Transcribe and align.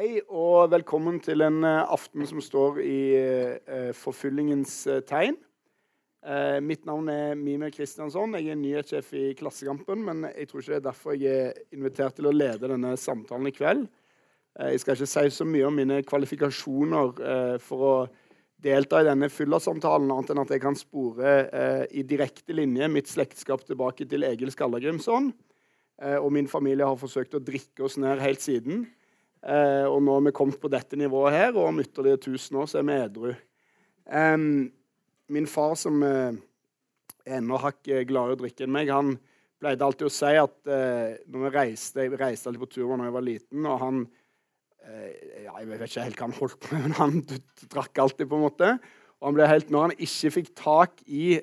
Hei 0.00 0.22
og 0.32 0.70
velkommen 0.72 1.18
til 1.20 1.42
en 1.44 1.58
uh, 1.60 1.82
aften 1.92 2.24
som 2.24 2.38
står 2.40 2.78
i 2.80 3.00
uh, 3.20 3.90
forfyllingens 3.92 4.72
uh, 4.88 5.02
tegn. 5.04 5.34
mitt 6.64 6.86
navn 6.88 7.08
er 7.12 7.34
Mime 7.36 7.68
Kristiansson. 7.72 8.32
Jeg 8.38 8.52
er 8.52 8.56
nyhetssjef 8.56 9.10
i 9.16 9.24
Klassekampen. 9.36 10.00
Men 10.04 10.24
jeg 10.30 10.48
tror 10.48 10.60
ikke 10.60 10.72
det 10.72 10.78
er 10.78 10.86
derfor 10.86 11.16
jeg 11.16 11.42
er 11.42 11.76
invitert 11.76 12.16
til 12.16 12.28
å 12.28 12.32
lede 12.32 12.70
denne 12.70 12.94
samtalen 12.96 13.48
i 13.48 13.52
kveld. 13.52 13.86
jeg 14.60 14.80
skal 14.80 14.96
ikke 14.96 15.08
si 15.08 15.24
så 15.36 15.46
mye 15.48 15.66
om 15.68 15.76
mine 15.80 15.98
kvalifikasjoner 16.04 17.58
for 17.64 17.84
å 17.88 17.94
delta 18.60 19.00
i 19.00 19.08
denne 19.08 19.28
fyllersamtalen, 19.32 20.12
annet 20.12 20.32
enn 20.32 20.42
at 20.44 20.52
jeg 20.52 20.64
kan 20.64 20.76
spore 20.76 21.34
i 21.90 22.04
direkte 22.04 22.56
linje 22.56 22.88
mitt 22.88 23.08
slektskap 23.08 23.64
tilbake 23.64 24.08
til 24.08 24.28
Egil 24.28 24.52
Skallagrimson. 24.52 25.32
og 26.20 26.32
min 26.32 26.48
familie 26.48 26.88
har 26.88 27.00
forsøkt 27.00 27.36
å 27.36 27.44
drikke 27.44 27.84
oss 27.84 27.96
ned 28.00 28.20
helt 28.20 28.44
siden. 28.44 28.88
Eh, 29.40 29.86
og 29.88 30.02
nå 30.04 30.18
har 30.18 30.26
vi 30.26 30.34
kommet 30.36 30.60
på 30.60 30.68
dette 30.72 30.98
nivået 31.00 31.36
her, 31.36 31.54
og 31.54 31.70
om 31.70 31.80
ytterligere 31.80 32.20
1000 32.20 32.60
år 32.60 32.68
så 32.68 32.80
er 32.80 32.86
vi 32.88 32.98
edru. 33.00 33.32
Um, 34.10 34.72
min 35.30 35.46
far, 35.46 35.76
som 35.78 36.02
eh, 36.02 36.36
er 37.24 37.38
enda 37.38 37.60
hakket 37.62 38.08
gladere 38.10 38.36
å 38.36 38.40
drikke 38.40 38.66
enn 38.66 38.72
meg, 38.74 38.90
han 38.92 39.14
pleide 39.60 39.86
alltid 39.86 40.08
å 40.08 40.12
si 40.12 40.32
at 40.40 40.72
eh, 40.72 41.20
når 41.30 41.44
vi 41.44 41.50
reiste 41.54 42.06
Jeg 42.06 42.18
reiste 42.18 42.48
alltid 42.48 42.62
på 42.64 42.70
tur 42.72 42.88
da 42.90 43.06
jeg 43.06 43.14
var 43.14 43.26
liten, 43.26 43.68
og 43.68 43.82
han 43.84 44.00
eh, 44.88 45.44
ja, 45.44 45.54
Jeg 45.60 45.68
vet 45.70 45.84
ikke 45.86 46.06
helt 46.08 46.18
hva 46.18 46.26
han 46.26 46.38
holdt 46.40 46.58
på 46.64 46.72
med, 46.74 46.88
men 46.88 46.96
han 46.98 47.20
drakk 47.70 48.02
alltid, 48.02 48.26
på 48.26 48.40
en 48.40 48.46
måte. 48.48 48.72
Og 49.20 49.28
han 49.28 49.38
ble 49.38 49.48
helt, 49.52 49.70
Når 49.70 49.86
han 49.86 49.96
ikke 50.08 50.34
fikk 50.38 50.52
tak 50.58 51.02
i 51.06 51.38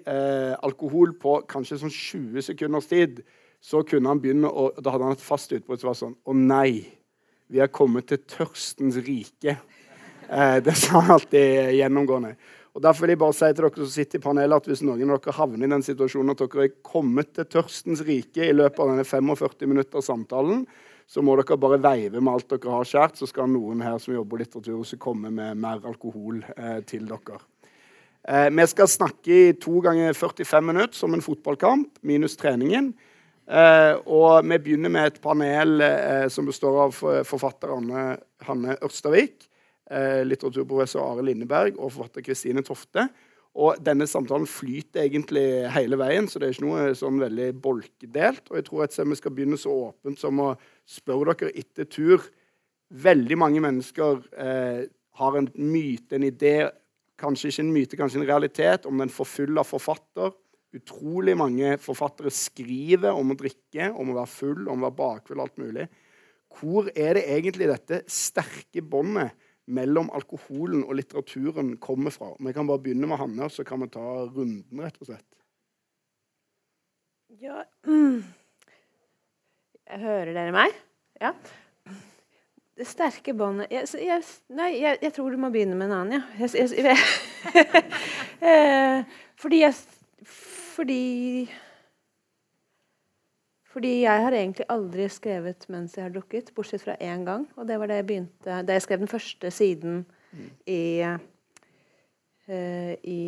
alkohol 0.65 1.13
på 1.21 1.39
kanskje 1.47 1.77
sånn 1.83 1.93
20 1.93 2.47
sekunders 2.49 2.89
tid, 2.89 3.21
så 3.61 3.83
kunne 3.85 4.09
han 4.09 4.21
begynne 4.21 4.49
å 4.49 4.71
Da 4.81 4.91
hadde 4.91 5.07
han 5.07 5.15
et 5.15 5.23
fast 5.23 5.53
utbrudd 5.53 5.81
som 5.81 5.93
var 5.93 5.99
sånn 6.01 6.17
Å 6.25 6.35
nei! 6.35 6.96
Vi 7.47 7.61
har 7.63 7.71
kommet 7.71 8.09
til 8.09 8.19
tørstens 8.27 8.97
rike. 9.05 9.57
Eh, 10.27 10.57
det 10.63 10.75
sa 10.75 10.99
han 10.99 11.13
alltid 11.15 11.77
gjennomgående. 11.77 12.33
Og 12.77 12.83
Derfor 12.83 13.07
vil 13.07 13.15
jeg 13.15 13.21
bare 13.23 13.33
si 13.33 13.47
til 13.47 13.63
dere 13.63 13.79
som 13.79 13.89
sitter 13.89 14.19
i 14.19 14.21
panelet, 14.21 14.59
at 14.59 14.67
hvis 14.69 14.83
noen 14.85 15.09
av 15.09 15.21
dere 15.23 15.33
havner 15.33 15.65
i 15.65 15.71
den 15.71 15.85
situasjonen 15.85 16.35
at 16.35 16.43
dere 16.43 16.67
er 16.67 16.75
kommet 16.85 17.31
til 17.33 17.47
tørstens 17.55 18.03
rike 18.05 18.45
i 18.45 18.53
løpet 18.53 18.83
av 18.83 18.91
denne 18.91 19.07
45 19.07 19.71
minutter 19.71 20.03
samtalen, 20.05 20.65
så 21.07 21.23
må 21.23 21.37
dere 21.39 21.57
bare 21.57 21.79
veive 21.81 22.19
med 22.19 22.33
alt 22.35 22.51
dere 22.51 22.75
har 22.75 22.85
skjært, 22.85 23.17
så 23.17 23.29
skal 23.31 23.49
noen 23.49 23.81
her 23.81 23.97
som 24.03 24.13
jobber 24.13 24.35
på 24.35 24.41
Litteraturhuset, 24.43 24.99
komme 25.01 25.31
med 25.33 25.57
mer 25.63 25.81
alkohol 25.87 26.43
eh, 26.53 26.81
til 26.85 27.07
dere. 27.09 27.39
Eh, 28.27 28.49
vi 28.51 28.67
skal 28.67 28.91
snakke 28.91 29.37
i 29.47 29.57
to 29.57 29.79
ganger 29.81 30.13
45 30.13 30.67
minutter 30.67 30.99
som 30.99 31.15
en 31.15 31.23
fotballkamp, 31.23 31.95
minus 32.03 32.35
treningen. 32.37 32.91
Eh, 33.47 33.93
og 34.11 34.43
vi 34.43 34.57
begynner 34.59 34.91
med 34.91 35.07
et 35.07 35.21
panel 35.23 35.79
eh, 35.85 36.25
som 36.31 36.47
består 36.49 36.81
av 36.83 36.97
forfatter 37.27 37.71
Anne, 37.77 38.09
Hanne 38.43 38.75
Ørstavik, 38.83 39.47
eh, 39.87 40.25
litteraturprofessor 40.27 41.05
Are 41.05 41.23
Lindeberg 41.23 41.77
og 41.77 41.93
forfatter 41.95 42.25
Kristine 42.25 42.63
Tofte. 42.67 43.07
Og 43.57 43.79
denne 43.81 44.05
samtalen 44.05 44.45
flyter 44.45 45.07
egentlig 45.07 45.45
hele 45.73 45.97
veien, 45.97 46.27
så 46.29 46.37
det 46.37 46.49
er 46.49 46.53
ikke 46.53 46.67
noe 46.67 46.89
sånn 46.97 47.21
veldig 47.23 47.47
bolkedelt. 47.63 48.51
Og 48.51 48.59
jeg 48.59 48.67
tror 48.67 48.83
at 48.85 48.97
vi 48.99 49.17
skal 49.17 49.33
begynne 49.33 49.57
så 49.57 49.73
åpent 49.87 50.19
som 50.21 50.43
å 50.43 50.51
spørre 50.85 51.33
dere 51.39 51.55
etter 51.57 51.87
tur. 51.89 52.27
Veldig 52.93 53.39
mange 53.39 53.63
mennesker 53.63 54.21
eh, 54.37 54.83
har 55.17 55.39
en 55.39 55.49
myte, 55.57 56.19
en 56.19 56.27
idé, 56.27 56.67
kanskje 57.17 57.49
ikke 57.49 57.63
en 57.63 57.73
myte, 57.73 57.97
kanskje 57.97 58.21
en 58.21 58.27
realitet, 58.29 58.85
om 58.85 59.01
den 59.01 59.09
forfulla 59.09 59.63
forfatter 59.65 60.35
Utrolig 60.75 61.37
mange 61.39 61.77
forfattere 61.79 62.31
skriver 62.33 63.15
om 63.15 63.31
å 63.31 63.37
drikke, 63.39 63.87
om 63.95 64.11
å 64.11 64.17
være 64.17 64.31
full, 64.31 64.65
om 64.67 64.81
å 64.81 64.89
være 64.89 64.97
bakfull, 64.97 65.39
alt 65.39 65.55
mulig. 65.61 65.87
Hvor 66.57 66.89
er 66.91 67.15
det 67.15 67.27
egentlig 67.31 67.69
dette 67.69 68.01
sterke 68.11 68.83
båndet 68.83 69.31
mellom 69.71 70.09
alkoholen 70.15 70.83
og 70.83 70.97
litteraturen 70.99 71.77
kommer 71.83 72.11
fra? 72.11 72.33
Vi 72.39 72.53
kan 72.55 72.67
bare 72.67 72.83
begynne 72.83 73.07
med 73.09 73.19
Hanne, 73.21 73.49
så 73.51 73.63
kan 73.67 73.81
vi 73.83 73.89
ta 73.95 74.05
runden, 74.25 74.83
rett 74.83 74.99
og 74.99 75.11
slett. 75.11 75.27
Ja 77.43 77.63
jeg 79.87 79.99
Hører 79.99 80.31
dere 80.33 80.53
meg? 80.55 80.75
Ja. 81.19 81.33
Det 82.77 82.85
sterke 82.87 83.33
båndet 83.35 83.71
jeg, 83.73 83.87
jeg, 84.05 84.23
Nei, 84.53 84.69
jeg, 84.77 84.99
jeg, 85.01 85.13
tror 85.15 85.33
du 85.33 85.39
må 85.41 85.49
begynne 85.53 85.75
med 85.79 85.89
en 85.89 85.95
annen, 85.97 86.13
ja. 86.19 86.23
Jeg, 86.45 86.97
fordi 89.41 89.61
jeg 89.63 89.73
fordi 90.77 91.47
Fordi 93.67 94.01
jeg 94.01 94.23
har 94.23 94.33
egentlig 94.33 94.65
aldri 94.73 95.05
skrevet 95.09 95.65
mens 95.69 95.97
jeg 95.97 96.07
har 96.07 96.13
drukket, 96.13 96.53
bortsett 96.55 96.81
fra 96.81 96.95
én 97.01 97.25
gang. 97.27 97.43
Og 97.57 97.67
det 97.67 97.77
var 97.77 97.89
da 97.89 97.99
jeg 97.99 98.07
begynte 98.07 98.61
Da 98.65 98.77
jeg 98.77 98.85
skrev 98.85 99.01
den 99.03 99.11
første 99.11 99.51
siden 99.51 100.05
mm. 100.31 100.47
i, 100.65 100.81
uh, 102.49 102.93
i, 103.03 103.19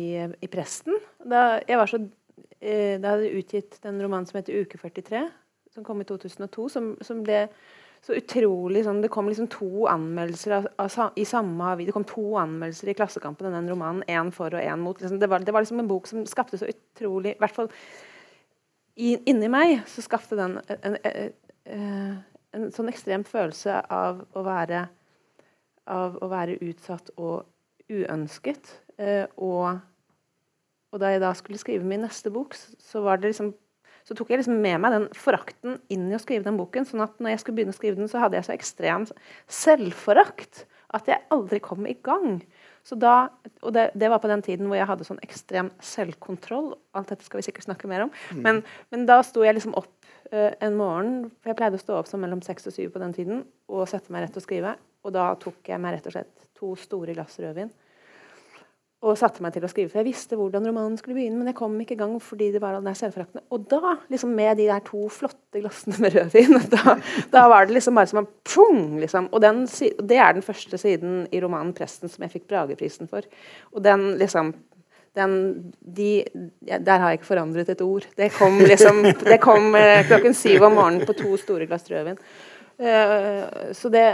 i, 0.42 0.46
Presten. 0.50 0.98
Da 1.22 1.60
jeg 1.68 1.78
var 1.78 1.90
så 1.90 2.00
uh, 2.02 2.96
Da 3.02 3.12
hadde 3.12 3.28
jeg 3.28 3.44
utgitt 3.44 3.78
den 3.82 4.02
romanen 4.02 4.26
som 4.26 4.40
heter 4.40 4.60
'Uke 4.60 4.78
43', 4.78 5.28
som 5.70 5.84
kom 5.84 6.00
i 6.00 6.04
2002, 6.04 6.68
som, 6.68 6.96
som 7.02 7.22
ble 7.22 7.48
så 8.00 8.16
utrolig 8.16 8.84
sånn, 8.86 9.02
Det 9.04 9.10
kom 9.12 9.28
liksom 9.28 9.48
to 9.52 9.86
anmeldelser 9.90 10.54
av, 10.56 10.68
av, 10.80 11.18
i 11.20 11.26
samme. 11.28 11.74
Det 11.84 11.92
kom 11.92 12.06
to 12.08 12.36
anmeldelser 12.40 12.92
i 12.92 12.94
Klassekampen 12.96 13.50
av 13.50 13.58
den 13.58 13.68
romanen. 13.68 14.04
Én 14.08 14.32
for 14.32 14.54
og 14.56 14.62
én 14.62 14.80
mot. 14.80 15.00
Liksom, 15.00 15.18
det, 15.20 15.28
var, 15.28 15.44
det, 15.44 15.52
var, 15.52 15.64
liksom 15.64 15.82
en 15.82 15.90
bok 15.90 16.08
som 16.08 16.24
skapte 16.28 16.58
så 16.60 16.70
utrolig 16.70 17.34
I 17.34 17.42
hvert 17.42 17.56
fall 17.56 17.70
i, 19.00 19.14
inni 19.30 19.48
meg 19.52 19.82
så 19.88 20.02
skapte 20.04 20.36
den 20.36 20.58
en, 20.66 20.80
en, 20.82 20.96
en, 21.04 21.30
eh, 21.64 22.16
en, 22.56 22.66
sånn 22.74 22.90
ekstrem 22.90 23.24
følelse 23.24 23.78
av 23.92 24.24
å 24.36 24.42
være 24.44 24.88
av 25.90 26.18
å 26.22 26.28
være 26.30 26.58
utsatt 26.62 27.08
og 27.18 27.46
uønsket. 27.90 28.68
Eh, 29.00 29.24
og, 29.42 29.80
og 30.92 31.02
da 31.02 31.10
jeg 31.14 31.22
da 31.22 31.32
skulle 31.38 31.60
skrive 31.60 31.86
min 31.88 32.04
neste 32.04 32.30
bok, 32.32 32.54
så 32.54 33.02
var 33.04 33.18
det 33.18 33.32
liksom 33.32 33.52
så 34.08 34.16
tok 34.16 34.32
jeg 34.32 34.40
liksom 34.40 34.58
med 34.62 34.80
meg 34.82 34.94
den 34.94 35.06
forakten 35.16 35.78
inn 35.92 36.08
i 36.10 36.16
å 36.16 36.22
skrive 36.22 36.46
den 36.46 36.58
boken. 36.58 36.86
sånn 36.88 37.04
at 37.04 37.16
når 37.20 37.34
jeg 37.34 37.42
skulle 37.42 37.60
begynne 37.60 37.74
å 37.74 37.78
skrive 37.78 38.00
den, 38.00 38.10
så 38.10 38.22
hadde 38.22 38.38
jeg 38.38 38.48
så 38.48 38.56
ekstrem 38.56 39.06
selvforakt 39.60 40.64
at 40.96 41.08
jeg 41.10 41.22
aldri 41.30 41.60
kom 41.62 41.86
i 41.86 41.96
gang. 42.02 42.40
Så 42.86 42.96
da, 42.98 43.28
og 43.60 43.74
det, 43.76 43.90
det, 43.94 44.08
var 44.10 44.22
på 44.22 44.30
den 44.30 44.42
tiden 44.42 44.66
hvor 44.66 44.78
jeg 44.78 44.88
hadde 44.88 45.06
sånn 45.06 45.20
ekstrem 45.22 45.68
selvkontroll. 45.84 46.72
Alt 46.96 47.12
dette 47.12 47.26
skal 47.26 47.40
vi 47.40 47.46
sikkert 47.46 47.68
snakke 47.68 47.90
mer 47.90 48.06
om. 48.06 48.14
Mm. 48.32 48.40
Men, 48.46 48.62
men, 48.90 49.04
da 49.10 49.20
sto 49.26 49.44
jeg 49.44 49.58
liksom 49.58 49.76
opp 49.78 49.92
uh, 50.32 50.50
en 50.58 50.78
morgen, 50.78 51.12
for 51.38 51.52
jeg 51.52 51.60
pleide 51.60 51.78
å 51.78 51.82
stå 51.84 52.00
opp 52.00 52.10
som 52.10 52.24
mellom 52.24 52.42
seks 52.44 52.66
og 52.70 52.74
syv 52.74 52.94
på 52.94 53.02
den 53.04 53.14
tiden, 53.14 53.44
og 53.70 53.86
sette 53.90 54.10
meg 54.10 54.26
rett 54.26 54.40
og 54.40 54.46
skrive. 54.46 54.74
Og 55.04 55.14
da 55.14 55.28
tok 55.40 55.70
jeg 55.70 55.80
meg 55.82 55.98
rett 55.98 56.08
og 56.08 56.16
slett 56.16 56.48
to 56.56 56.72
store 56.80 57.14
glass 57.16 57.38
rødvin 57.40 57.70
og 59.00 59.16
satte 59.16 59.40
meg 59.40 59.54
til 59.54 59.64
å 59.64 59.68
skrive. 59.70 59.88
For 59.88 60.02
jeg 60.02 60.10
visste 60.10 60.36
hvordan 60.36 60.66
romanen 60.68 60.98
skulle 61.00 61.16
begynne, 61.16 61.38
men 61.40 61.48
jeg 61.48 61.56
kom 61.56 61.76
ikke 61.80 61.96
i 61.96 62.00
gang 62.02 62.18
fordi 62.20 62.50
det 62.52 62.60
var 62.60 62.76
all 62.76 62.84
den 62.84 62.98
selvforakten. 62.98 63.40
Og 63.48 63.64
da, 63.70 63.94
liksom 64.12 64.34
med 64.36 64.58
de 64.60 64.66
der 64.68 64.82
to 64.84 65.06
flotte 65.12 65.62
glassene 65.62 65.96
med 66.04 66.18
rødvin, 66.18 66.58
da, 66.74 66.96
da 67.32 67.46
var 67.52 67.64
det 67.68 67.78
liksom 67.78 67.96
bare 67.96 68.10
som 68.10 68.20
en 68.20 68.28
pung, 68.44 68.82
liksom. 69.00 69.30
Og 69.32 69.40
den, 69.40 69.62
det 70.04 70.20
er 70.20 70.36
den 70.36 70.44
første 70.44 70.80
siden 70.80 71.22
i 71.32 71.40
romanen 71.40 71.72
'Presten' 71.76 72.12
som 72.12 72.26
jeg 72.26 72.34
fikk 72.36 72.50
Brageprisen 72.52 73.08
for. 73.08 73.24
Og 73.72 73.84
den 73.84 74.12
liksom 74.20 74.52
den, 75.16 75.32
de, 75.80 76.22
der 76.68 76.98
har 76.98 77.10
jeg 77.10 77.18
ikke 77.18 77.32
forandret 77.32 77.72
et 77.72 77.80
ord. 77.82 78.04
Det 78.16 78.30
kom, 78.36 78.60
liksom, 78.62 79.02
det 79.26 79.40
kom 79.42 79.74
eh, 79.74 80.04
klokken 80.06 80.36
syv 80.38 80.68
om 80.68 80.76
morgenen 80.78 81.06
på 81.08 81.16
to 81.18 81.34
store 81.40 81.66
glass 81.66 81.88
rødvin. 81.90 82.20
Uh, 82.80 83.72
så 83.76 83.90
det 83.92 84.04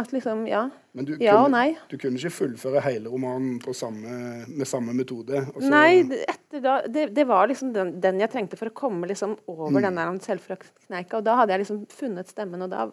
at 0.00 0.12
liksom, 0.14 0.46
ja. 0.48 0.62
Men 0.96 1.04
du, 1.04 1.10
ja 1.20 1.34
kunne, 1.36 1.44
og 1.44 1.50
nei. 1.52 1.66
Du 1.90 1.98
kunne 2.00 2.16
ikke 2.16 2.32
fullføre 2.32 2.80
hele 2.86 3.10
romanen 3.12 3.58
samme, 3.76 4.46
med 4.48 4.68
samme 4.68 4.94
metode? 4.96 5.42
Altså. 5.44 5.68
Nei, 5.68 6.22
da, 6.64 6.78
det, 6.88 7.10
det 7.16 7.26
var 7.28 7.50
liksom 7.50 7.74
den, 7.74 7.92
den, 8.00 8.22
jeg 8.22 8.32
trengte 8.32 8.56
for 8.56 8.72
å 8.72 8.76
komme 8.76 9.10
liksom 9.10 9.36
over 9.44 9.76
mm. 9.76 9.82
den 9.84 10.00
der 10.00 10.22
selvforaktkneika. 10.24 11.20
Og 11.20 11.28
da 11.28 11.36
hadde 11.42 11.54
jeg 11.54 11.66
liksom 11.66 11.84
funnet 11.92 12.32
stemmen, 12.32 12.64
og 12.64 12.72
da 12.72 12.88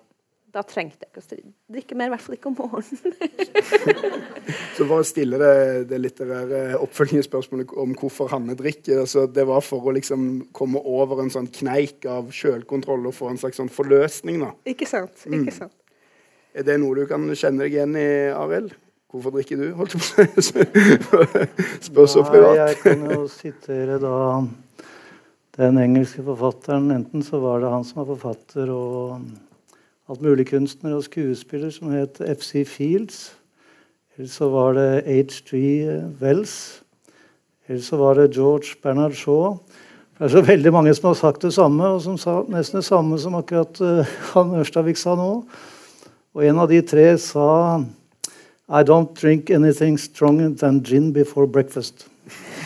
da 0.56 0.64
trengte 0.64 1.04
jeg 1.04 1.12
ikke 1.12 1.22
å 1.22 1.76
drikke 1.76 1.98
mer, 2.00 2.08
i 2.08 2.14
hvert 2.14 2.24
fall 2.24 2.36
ikke 2.38 2.48
om 2.48 2.56
morgenen. 2.56 3.16
så 4.78 4.86
for 4.86 5.02
å 5.02 5.08
stille 5.08 5.40
det, 5.42 5.56
det 5.90 6.00
litterære 6.00 6.62
oppfølgingsspørsmålet 6.80 7.74
om 7.82 7.96
hvorfor 8.00 8.32
Hanne 8.32 8.56
drikker 8.58 9.02
altså 9.02 9.26
Det 9.32 9.44
var 9.48 9.64
for 9.66 9.90
å 9.90 9.96
liksom 9.98 10.46
komme 10.56 10.80
over 10.80 11.24
en 11.24 11.34
sånn 11.34 11.50
kneik 11.52 12.08
av 12.08 12.32
sjølkontroll 12.36 13.10
og 13.10 13.18
få 13.18 13.34
en 13.34 13.42
slags 13.42 13.60
sånn 13.60 13.72
forløsning, 13.74 14.40
da. 14.46 14.54
Ikke 14.72 14.88
sant. 14.90 15.26
Ikke 15.28 15.50
mm. 15.50 15.56
sant. 15.60 15.76
Er 16.56 16.64
det 16.64 16.80
noe 16.80 16.96
du 16.96 17.04
kan 17.10 17.28
kjenne 17.36 17.66
deg 17.66 17.76
igjen 17.76 17.98
i, 18.00 18.10
Arild? 18.32 18.78
Hvorfor 19.12 19.36
drikker 19.36 19.60
du? 19.60 19.66
holdt 19.76 19.96
på 19.96 20.24
å 20.24 20.44
si. 20.44 20.64
Spør 21.88 22.08
så 22.12 22.24
privat. 22.28 22.62
jeg 22.62 22.80
kan 22.84 23.04
jo 23.12 23.26
sitere 23.32 24.00
da 24.00 24.16
den 25.56 25.80
engelske 25.80 26.24
forfatteren. 26.24 26.90
Enten 26.96 27.24
så 27.24 27.40
var 27.44 27.64
det 27.64 27.72
han 27.72 27.84
som 27.88 28.02
var 28.02 28.14
forfatter 28.14 28.72
og 28.72 29.20
alt 30.10 30.22
mulig 30.22 30.48
kunstner 30.52 30.94
og 30.94 31.04
skuespiller 31.04 31.72
som 31.74 31.94
het 31.94 32.22
FC 32.22 32.66
Fields. 32.70 33.34
Eller 34.18 34.30
så 34.30 34.50
var 34.50 34.74
det 34.78 35.04
H.G. 35.06 35.56
Wells. 36.22 36.82
Eller 37.68 37.82
så 37.82 37.98
var 37.98 38.14
det 38.14 38.36
George 38.36 38.78
Bernard 38.84 39.14
Shaw. 39.14 39.58
Det 40.16 40.26
er 40.26 40.32
så 40.32 40.42
veldig 40.48 40.72
mange 40.72 40.94
som 40.96 41.10
har 41.10 41.18
sagt 41.20 41.42
det 41.44 41.54
samme, 41.54 41.88
og 41.88 42.02
som 42.02 42.18
sa 42.18 42.38
nesten 42.48 42.80
det 42.80 42.88
samme 42.88 43.18
som 43.20 43.36
akkurat 43.36 43.82
uh, 43.82 44.14
han 44.32 44.54
Ørstavik 44.62 44.96
sa 44.96 45.18
nå. 45.20 45.32
Og 46.36 46.46
en 46.46 46.62
av 46.64 46.70
de 46.72 46.80
tre 46.86 47.18
sa 47.20 47.82
I 48.66 48.84
don't 48.84 49.12
drink 49.18 49.50
anything 49.50 49.98
stronger 50.00 50.54
than 50.56 50.80
gin 50.84 51.12
before 51.14 51.48
breakfast. 51.48 52.08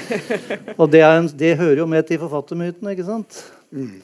og 0.80 0.92
det, 0.92 1.02
en, 1.02 1.32
det, 1.40 1.58
hører 1.58 1.82
jo 1.82 1.90
med 1.90 2.04
til 2.04 2.20
forfattermyten, 2.20 2.88
ikke 2.94 3.08
sant? 3.08 3.42
Mm. 3.72 4.02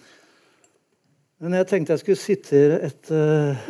Men 1.44 1.58
jeg 1.60 1.68
tenkte 1.68 1.96
jeg 1.96 2.04
skulle 2.04 2.22
sitere 2.22 2.78
et 2.88 3.12
uh, 3.12 3.66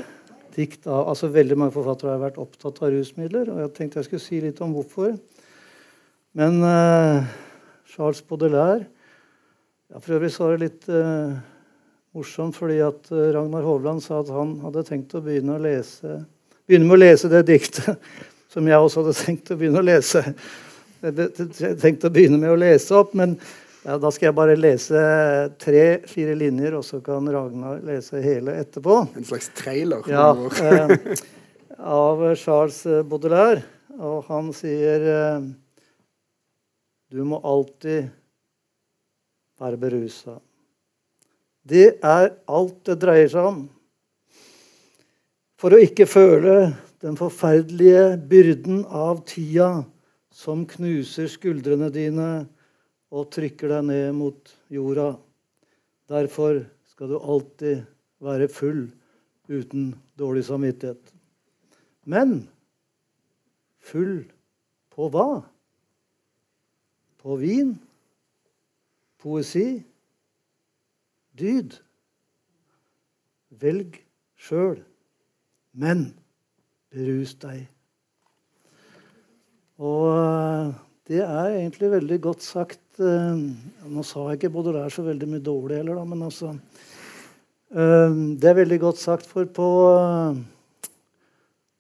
dikt 0.54 0.86
av 0.86 1.10
altså 1.12 1.32
Veldig 1.34 1.58
mange 1.58 1.74
forfattere 1.74 2.14
har 2.14 2.22
vært 2.22 2.38
opptatt 2.42 2.84
av 2.84 2.94
rusmidler. 2.94 3.50
Og 3.50 3.64
jeg 3.64 3.74
tenkte 3.78 4.02
jeg 4.02 4.10
skulle 4.10 4.26
si 4.26 4.42
litt 4.44 4.62
om 4.62 4.76
hvorfor. 4.76 5.16
Men 6.38 6.62
uh, 6.62 7.26
Charles 7.90 8.22
Baudelaire 8.28 8.86
ja, 9.90 9.98
For 9.98 10.18
øvrig 10.18 10.30
så 10.34 10.46
var 10.46 10.56
det 10.56 10.68
litt 10.68 10.88
uh, 10.94 11.34
morsomt 12.16 12.56
fordi 12.58 12.80
at 12.86 13.10
Ragnar 13.12 13.66
Hovland 13.66 14.04
sa 14.04 14.22
at 14.22 14.32
han 14.34 14.58
hadde 14.62 14.86
tenkt 14.88 15.18
å 15.18 15.24
begynne 15.26 15.58
å 15.58 15.66
lese 15.66 16.22
begynne 16.66 16.88
med 16.88 16.98
å 16.98 17.02
lese 17.04 17.30
det 17.30 17.44
diktet 17.48 18.00
som 18.54 18.66
jeg 18.68 18.80
også 18.80 19.04
hadde 19.04 19.18
tenkt 19.20 19.52
å 19.52 19.60
begynne 19.60 19.82
å 19.82 19.86
lese. 19.86 20.24
Jeg 21.06 21.78
tenkte 21.82 22.10
å 22.10 22.14
begynne 22.14 22.40
med 22.42 22.54
å 22.54 22.58
lese 22.58 22.96
opp, 22.98 23.14
men 23.18 23.36
ja, 23.86 23.98
da 24.02 24.10
skal 24.12 24.32
jeg 24.32 24.36
bare 24.38 24.58
lese 24.58 25.02
tre-fire 25.62 26.34
linjer, 26.38 26.74
og 26.80 26.86
så 26.88 27.00
kan 27.06 27.28
Ragnar 27.30 27.84
lese 27.86 28.22
hele 28.24 28.58
etterpå. 28.64 28.98
En 29.14 29.28
slags 29.28 29.52
trailer? 29.58 30.02
Ja, 30.10 30.32
eh, 30.34 31.22
av 31.78 32.24
Charles 32.42 32.82
Baudelaire. 33.06 33.64
Og 33.96 34.26
han 34.28 34.50
sier 34.52 35.06
eh, 35.08 35.46
Du 37.14 37.22
må 37.24 37.38
alltid 37.46 38.10
være 39.62 39.80
berusa. 39.80 40.40
Det 41.64 42.02
er 42.04 42.34
alt 42.52 42.82
det 42.90 42.98
dreier 43.02 43.32
seg 43.32 43.48
om 43.54 43.64
for 45.62 45.74
å 45.74 45.80
ikke 45.82 46.06
føle 46.06 46.74
den 47.02 47.16
forferdelige 47.18 48.18
byrden 48.30 48.84
av 48.86 49.24
tida 49.30 49.86
som 50.36 50.66
knuser 50.68 51.30
skuldrene 51.32 51.88
dine 51.94 52.28
og 53.14 53.30
trykker 53.34 53.72
deg 53.72 53.88
ned 53.90 54.16
mot 54.18 54.52
jorda. 54.74 55.16
Derfor 56.10 56.64
skal 56.90 57.12
du 57.12 57.18
alltid 57.20 57.84
være 58.24 58.50
full 58.52 58.86
uten 59.50 59.94
dårlig 60.18 60.46
samvittighet. 60.48 61.14
Men 62.06 62.48
full 63.82 64.24
på 64.94 65.10
hva? 65.14 65.44
På 67.22 67.38
vin? 67.42 67.76
Poesi? 69.22 69.82
Dyd? 71.36 71.78
Velg 73.50 73.98
sjøl. 74.38 74.82
Men 75.74 76.08
berus 76.94 77.34
deg. 77.42 77.66
Og 79.82 80.06
eh, 80.14 80.85
det 81.06 81.22
er 81.22 81.60
egentlig 81.60 81.92
veldig 81.92 82.18
godt 82.24 82.42
sagt. 82.42 82.82
Eh, 82.98 83.42
nå 83.92 84.04
sa 84.08 84.24
jeg 84.30 84.40
ikke 84.40 84.54
både 84.56 84.74
der 84.74 84.94
så 84.94 85.06
veldig 85.06 85.28
mye 85.30 85.44
dårlig 85.46 85.78
heller, 85.80 86.00
da, 86.00 86.06
men 86.10 86.26
altså 86.26 86.56
eh, 87.70 88.18
Det 88.42 88.50
er 88.50 88.58
veldig 88.62 88.80
godt 88.82 89.02
sagt, 89.02 89.30
for 89.30 89.46
på, 89.46 89.70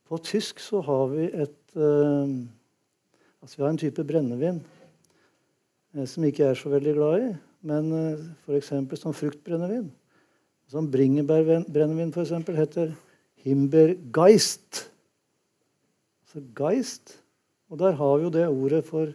på 0.05 0.21
tysk 0.29 0.61
så 0.61 0.83
har 0.85 1.11
vi 1.15 1.29
et 1.33 1.51
Altså 1.75 3.57
vi 3.57 3.63
har 3.65 3.73
en 3.73 3.77
type 3.77 4.03
brennevin 4.07 4.61
som 6.07 6.23
ikke 6.23 6.45
er 6.47 6.55
så 6.55 6.69
veldig 6.71 6.93
glad 6.95 7.17
i, 7.19 7.27
men 7.67 7.89
f.eks. 8.45 8.71
som 9.01 9.13
fruktbrennevin. 9.13 9.89
Som 10.71 10.87
bringebærbrennevin 10.91 12.13
f.eks. 12.15 12.31
heter 12.55 12.95
Himbergeist. 13.43 14.85
Så 16.31 16.41
geist. 16.57 17.17
Og 17.75 17.79
der 17.81 17.97
har 17.99 18.11
vi 18.15 18.23
jo 18.23 18.29
det 18.31 18.45
ordet 18.47 18.85
for 18.87 19.09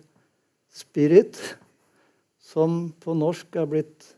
spirit, 0.68 1.38
som 2.44 2.90
på 3.00 3.14
norsk 3.16 3.56
er 3.56 3.68
blitt 3.70 4.10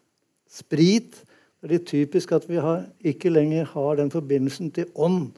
sprit. 0.51 1.15
Det 1.15 1.69
er 1.69 1.73
litt 1.77 1.85
typisk 1.87 2.33
at 2.35 2.49
vi 2.51 2.59
har, 2.59 2.89
ikke 3.07 3.31
lenger 3.31 3.69
har 3.71 4.01
den 4.01 4.11
forbindelsen 4.11 4.73
til 4.75 4.89
ånd 4.99 5.29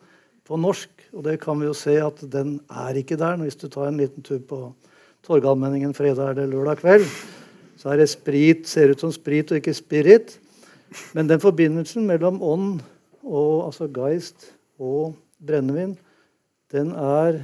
på 0.48 0.56
norsk. 0.56 0.88
Og 1.12 1.26
det 1.26 1.34
kan 1.42 1.60
vi 1.60 1.68
jo 1.68 1.74
se 1.76 1.98
at 2.00 2.22
den 2.32 2.54
er 2.72 2.96
ikke 2.96 3.18
der. 3.20 3.36
Hvis 3.42 3.60
du 3.60 3.66
tar 3.68 3.90
en 3.90 4.00
liten 4.00 4.24
tur 4.24 4.40
på 4.40 4.60
Torgallmenningen 5.28 5.92
fredag 5.92 6.32
eller 6.32 6.48
lørdag 6.54 6.80
kveld, 6.80 7.04
så 7.76 7.92
er 7.92 8.00
det 8.00 8.08
sprit, 8.08 8.64
ser 8.64 8.94
ut 8.94 9.04
som 9.04 9.12
sprit 9.12 9.52
og 9.52 9.60
ikke 9.60 9.76
spirit. 9.76 10.38
Men 11.12 11.28
den 11.28 11.44
forbindelsen 11.44 12.08
mellom 12.08 12.40
ånd 12.40 12.80
og 13.20 13.66
altså 13.66 13.90
geist 13.92 14.54
og 14.80 15.12
brennevin, 15.44 15.92
den 16.72 16.96
er 16.96 17.42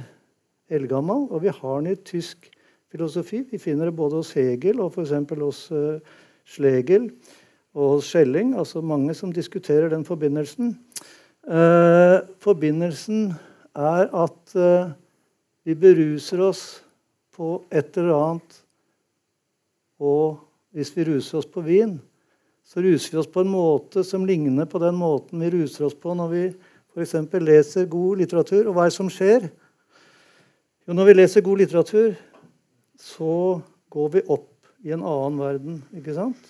eldgammel. 0.71 1.27
Og 1.29 1.43
vi 1.43 1.53
har 1.53 1.81
den 1.81 1.91
i 1.93 1.99
tysk 1.99 2.49
filosofi. 2.91 3.43
Vi 3.51 3.59
finner 3.61 3.89
det 3.89 3.95
både 3.95 4.19
hos 4.19 4.33
Hegel 4.37 4.81
og 4.83 4.95
f.eks. 4.95 5.13
hos 5.39 5.61
uh, 5.71 5.99
Schlegel 6.47 7.09
og 7.73 7.97
hos 7.97 8.11
Schelling. 8.11 8.55
Altså 8.57 8.81
mange 8.81 9.15
som 9.17 9.33
diskuterer 9.33 9.91
den 9.91 10.05
forbindelsen. 10.07 10.75
Uh, 11.47 12.21
forbindelsen 12.43 13.33
er 13.75 14.07
at 14.11 14.55
uh, 14.55 14.91
vi 15.65 15.75
beruser 15.75 16.41
oss 16.43 16.63
på 17.35 17.61
et 17.71 17.97
eller 17.97 18.15
annet. 18.17 18.61
Og 20.01 20.39
hvis 20.73 20.91
vi 20.95 21.05
ruser 21.05 21.37
oss 21.37 21.47
på 21.47 21.61
vin, 21.61 21.99
så 22.65 22.81
ruser 22.81 23.11
vi 23.11 23.19
oss 23.21 23.29
på 23.31 23.43
en 23.43 23.51
måte 23.51 24.03
som 24.07 24.25
ligner 24.25 24.67
på 24.69 24.79
den 24.81 24.95
måten 24.95 25.41
vi 25.43 25.49
ruser 25.53 25.87
oss 25.87 25.95
på 25.97 26.13
når 26.15 26.29
vi 26.31 26.43
f.eks. 26.91 27.15
leser 27.43 27.89
god 27.91 28.21
litteratur. 28.23 28.67
Og 28.67 28.75
hva 28.75 28.85
er 28.85 28.91
det 28.91 28.97
som 28.97 29.11
skjer? 29.11 29.49
Jo, 30.91 30.95
når 30.97 31.07
vi 31.07 31.13
leser 31.15 31.43
god 31.45 31.61
litteratur, 31.61 32.15
så 32.99 33.33
går 33.95 34.07
vi 34.11 34.21
opp 34.27 34.49
i 34.83 34.91
en 34.91 35.05
annen 35.07 35.37
verden. 35.39 35.77
ikke 35.95 36.11
sant? 36.17 36.49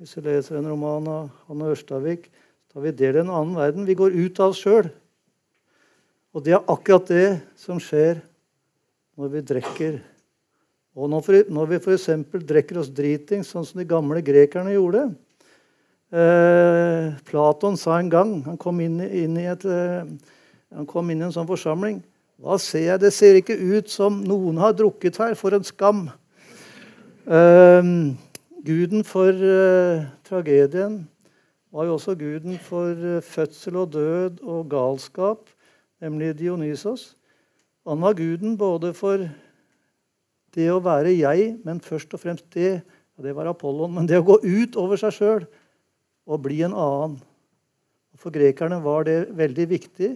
Hvis 0.00 0.14
vi 0.16 0.22
leser 0.24 0.56
en 0.56 0.70
roman 0.72 1.10
av 1.12 1.26
Hanne 1.50 1.68
Ørstavik, 1.68 2.30
så 2.64 2.78
tar 2.78 2.86
vi 2.86 2.92
del 2.96 3.18
i 3.18 3.20
en 3.20 3.28
annen 3.28 3.52
verden. 3.58 3.84
Vi 3.84 3.98
går 3.98 4.16
ut 4.16 4.40
av 4.40 4.54
oss 4.54 4.62
sjøl. 4.64 4.88
Og 6.32 6.46
det 6.46 6.54
er 6.56 6.64
akkurat 6.64 7.12
det 7.12 7.26
som 7.60 7.76
skjer 7.76 8.22
når 9.20 9.34
vi 9.34 9.44
drikker. 9.52 10.00
Og 10.96 11.12
når 11.12 11.68
vi 11.74 11.82
f.eks. 11.82 12.08
drikker 12.40 12.80
oss 12.80 12.88
driting, 12.88 13.44
sånn 13.44 13.68
som 13.68 13.82
de 13.82 13.88
gamle 13.92 14.24
grekerne 14.24 14.72
gjorde, 14.78 15.10
Eh, 16.14 17.12
Platon 17.26 17.74
sa 17.76 17.96
en 17.98 18.06
gang 18.08 18.44
Han 18.44 18.58
kom 18.60 18.78
inn, 18.84 19.00
inn, 19.02 19.34
i, 19.40 19.48
et, 19.50 19.64
eh, 19.66 20.04
han 20.70 20.86
kom 20.86 21.08
inn 21.10 21.18
i 21.18 21.24
en 21.26 21.32
sånn 21.34 21.48
forsamling. 21.48 21.96
Hva 22.42 22.58
ser 22.58 22.88
jeg? 22.88 23.00
Det 23.02 23.12
ser 23.14 23.38
ikke 23.38 23.56
ut 23.56 23.90
som 23.90 24.20
noen 24.26 24.58
har 24.58 24.74
drukket 24.76 25.18
her. 25.22 25.34
For 25.38 25.54
en 25.54 25.66
skam. 25.66 26.06
Uh, 27.24 28.12
guden 28.66 29.04
for 29.06 29.32
uh, 29.32 30.06
tragedien 30.26 31.04
var 31.74 31.88
jo 31.88 31.96
også 31.96 32.14
guden 32.14 32.58
for 32.62 32.92
eh, 32.94 33.22
fødsel 33.22 33.76
og 33.80 33.88
død 33.96 34.44
og 34.46 34.68
galskap, 34.70 35.48
nemlig 35.98 36.36
Dionysos. 36.38 37.16
Han 37.88 37.98
var 38.00 38.14
guden 38.14 38.54
både 38.54 38.92
for 38.94 39.24
det 40.54 40.68
å 40.70 40.78
være 40.78 41.16
jeg, 41.16 41.56
men 41.66 41.82
først 41.82 42.14
og 42.14 42.22
fremst 42.22 42.46
det. 42.54 42.78
Og 43.18 43.26
det 43.26 43.34
var 43.34 43.50
Apollon. 43.50 43.90
Men 43.90 44.06
det 44.06 44.20
å 44.22 44.26
gå 44.26 44.38
ut 44.44 44.78
over 44.78 45.00
seg 45.00 45.16
sjøl 45.18 45.48
og 46.30 46.44
bli 46.46 46.62
en 46.62 46.76
annen. 46.78 47.18
For 48.22 48.30
grekerne 48.30 48.78
var 48.84 49.08
det 49.08 49.34
veldig 49.34 49.66
viktig, 49.74 50.14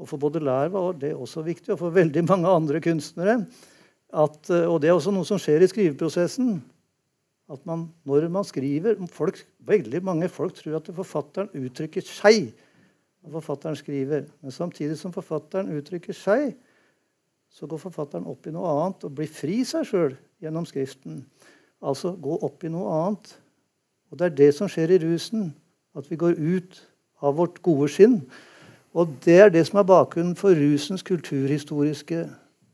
og 0.00 0.08
for 0.08 0.20
Baudelaire 0.20 0.72
var 0.72 0.94
det 0.96 1.12
også 1.14 1.44
viktig, 1.44 1.74
og 1.74 1.80
for 1.82 1.94
veldig 1.94 2.24
mange 2.24 2.48
andre 2.48 2.80
kunstnere. 2.80 3.42
At, 4.10 4.50
og 4.50 4.80
det 4.82 4.90
er 4.90 4.96
også 4.96 5.12
noe 5.14 5.28
som 5.28 5.38
skjer 5.38 5.62
i 5.62 5.68
skriveprosessen. 5.70 6.56
At 7.50 7.62
man, 7.68 7.88
når 8.08 8.28
man 8.32 8.46
skriver 8.46 8.98
folk, 9.12 9.44
Veldig 9.60 10.00
mange 10.02 10.28
folk 10.32 10.54
tror 10.56 10.78
at 10.78 10.88
forfatteren 10.96 11.50
uttrykker 11.52 12.02
seg 12.02 12.48
når 13.20 13.34
forfatteren 13.34 13.76
skriver. 13.76 14.24
Men 14.40 14.54
samtidig 14.54 14.96
som 14.98 15.12
forfatteren 15.12 15.68
uttrykker 15.76 16.16
seg, 16.16 16.54
så 17.52 17.68
går 17.68 17.82
forfatteren 17.82 18.24
opp 18.30 18.48
i 18.48 18.54
noe 18.54 18.70
annet 18.72 19.04
og 19.04 19.12
blir 19.18 19.28
fri 19.28 19.60
seg 19.68 19.84
sjøl 19.86 20.16
gjennom 20.40 20.64
Skriften. 20.66 21.20
Altså 21.84 22.14
gå 22.16 22.38
opp 22.40 22.64
i 22.64 22.72
noe 22.72 22.88
annet 23.02 23.34
og 24.10 24.18
det 24.18 24.26
er 24.26 24.38
det 24.42 24.50
som 24.56 24.70
skjer 24.70 24.96
i 24.96 25.02
rusen. 25.04 25.50
At 25.94 26.08
vi 26.10 26.18
går 26.18 26.38
ut 26.38 26.78
av 27.22 27.36
vårt 27.38 27.60
gode 27.62 27.88
skinn. 27.90 28.20
Og 28.94 29.12
det 29.24 29.36
er 29.38 29.52
det 29.54 29.62
som 29.68 29.78
er 29.78 29.86
bakgrunnen 29.86 30.34
for 30.38 30.56
rusens 30.56 31.04
kulturhistoriske 31.06 32.24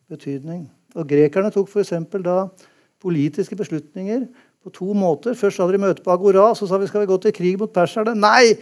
betydning. 0.08 0.66
Og 0.96 1.08
Grekerne 1.08 1.52
tok 1.52 1.68
f.eks. 1.68 1.92
da 2.25 2.46
politiske 3.02 3.56
beslutninger 3.56 4.25
på 4.64 4.73
to 4.75 4.94
måter. 4.96 5.37
Først 5.37 5.61
hadde 5.61 5.76
de 5.76 5.82
møte 5.82 6.02
på 6.02 6.14
Agora, 6.14 6.49
så 6.56 6.66
sa 6.66 6.80
vi 6.80 6.88
skal 6.88 7.04
vi 7.04 7.11
gå 7.11 7.18
til 7.23 7.35
krig 7.37 7.61
mot 7.61 7.73
perserne. 7.73 8.16
Nei! 8.16 8.56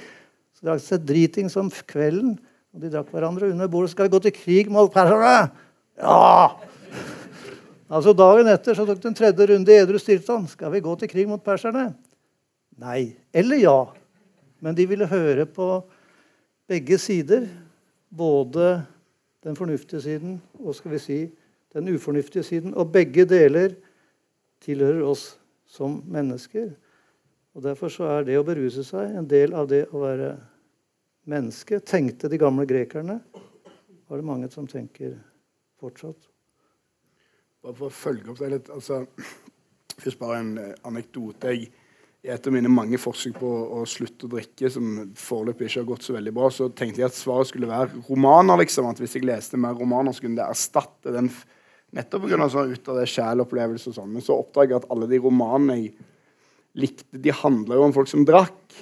Så 0.54 0.66
drakk 0.66 0.82
de 0.82 0.88
seg 0.88 1.06
driting 1.06 1.50
som 1.52 1.70
kvelden, 1.70 2.34
og 2.74 2.82
de 2.82 2.90
drakk 2.90 3.14
hverandre 3.14 3.52
under 3.54 3.70
bordet. 3.70 3.94
Skal 3.94 4.08
vi 4.08 4.16
gå 4.16 4.22
til 4.26 4.34
krig 4.34 4.72
mot 4.72 4.90
perserne? 4.92 5.50
Ja! 6.02 6.50
Altså 7.94 8.14
Dagen 8.16 8.48
etter 8.50 8.74
så 8.74 8.86
tok 8.88 8.98
de 8.98 9.10
en 9.12 9.16
tredje 9.16 9.46
runde 9.52 9.70
i 9.70 9.78
edru 9.78 10.00
stillstand. 10.02 10.48
Skal 10.50 10.72
vi 10.74 10.82
gå 10.82 10.94
til 10.98 11.10
krig 11.10 11.28
mot 11.30 11.42
perserne? 11.44 11.92
Nei. 12.82 13.14
Eller 13.30 13.62
ja. 13.62 13.78
Men 14.64 14.74
de 14.74 14.88
ville 14.90 15.06
høre 15.06 15.46
på 15.46 15.68
begge 16.66 16.98
sider. 16.98 17.48
både 18.16 18.86
den 19.44 19.56
fornuftige 19.56 20.00
siden 20.00 20.42
og 20.54 20.74
skal 20.74 20.90
vi 20.90 20.98
si, 20.98 21.30
den 21.72 21.94
ufornuftige 21.94 22.42
siden. 22.42 22.74
Og 22.74 22.92
begge 22.92 23.24
deler 23.24 23.74
tilhører 24.60 25.02
oss 25.02 25.40
som 25.66 26.02
mennesker. 26.06 26.70
Og 27.54 27.62
Derfor 27.62 27.88
så 27.88 28.04
er 28.04 28.24
det 28.24 28.38
å 28.38 28.46
beruse 28.46 28.84
seg 28.86 29.16
en 29.18 29.26
del 29.30 29.54
av 29.54 29.68
det 29.68 29.84
å 29.90 30.00
være 30.02 30.36
menneske. 31.26 31.80
Tenkte 31.80 32.30
de 32.30 32.38
gamle 32.38 32.66
grekerne. 32.66 33.20
Var 34.08 34.20
det 34.20 34.26
mange 34.26 34.50
som 34.50 34.66
tenker 34.66 35.16
fortsatt. 35.80 36.30
Bare 37.64 37.74
for 37.74 37.88
å 37.88 37.94
følge 37.94 38.30
opp 38.32 38.40
det 38.42 38.50
litt 38.52 38.70
altså, 38.72 39.04
Først 40.02 40.18
bare 40.18 40.40
en 40.42 40.56
eh, 40.58 40.72
anekdote. 40.84 41.52
Jeg, 41.54 41.68
I 42.24 42.30
et 42.32 42.46
av 42.48 42.54
mine 42.54 42.70
mange 42.72 42.96
forsøk 42.96 43.36
på 43.36 43.48
å, 43.48 43.82
å 43.82 43.88
slutte 43.88 44.24
å 44.24 44.32
drikke, 44.32 44.70
som 44.72 45.10
foreløpig 45.20 45.66
ikke 45.68 45.82
har 45.82 45.90
gått 45.90 46.06
så 46.06 46.14
veldig 46.16 46.32
bra, 46.32 46.48
så 46.48 46.70
tenkte 46.72 47.02
jeg 47.02 47.10
at 47.10 47.18
svaret 47.18 47.50
skulle 47.50 47.68
være 47.68 48.00
romaner. 48.06 48.62
liksom, 48.62 48.88
at 48.88 49.02
Hvis 49.02 49.18
jeg 49.18 49.26
leste 49.28 49.60
mer 49.60 49.76
romaner, 49.76 50.16
så 50.16 50.24
kunne 50.24 50.40
det 50.40 50.46
erstatte 50.48 51.12
den 51.12 51.28
nettopp 51.94 52.24
pga. 52.24 52.48
Sånn, 52.48 52.72
ut 52.72 52.90
av 52.90 53.00
det 53.02 53.10
sjælopplevelse 53.12 53.92
og 53.92 53.98
sånn. 53.98 54.16
Men 54.16 54.24
så 54.24 54.38
oppdaget 54.40 54.72
jeg 54.72 54.82
at 54.82 54.90
alle 54.94 55.10
de 55.10 55.20
romanene 55.20 55.78
jeg 55.82 55.92
likte, 56.80 57.06
de 57.12 57.34
handla 57.42 57.78
jo 57.78 57.86
om 57.90 57.94
folk 57.96 58.10
som 58.10 58.24
drakk. 58.26 58.80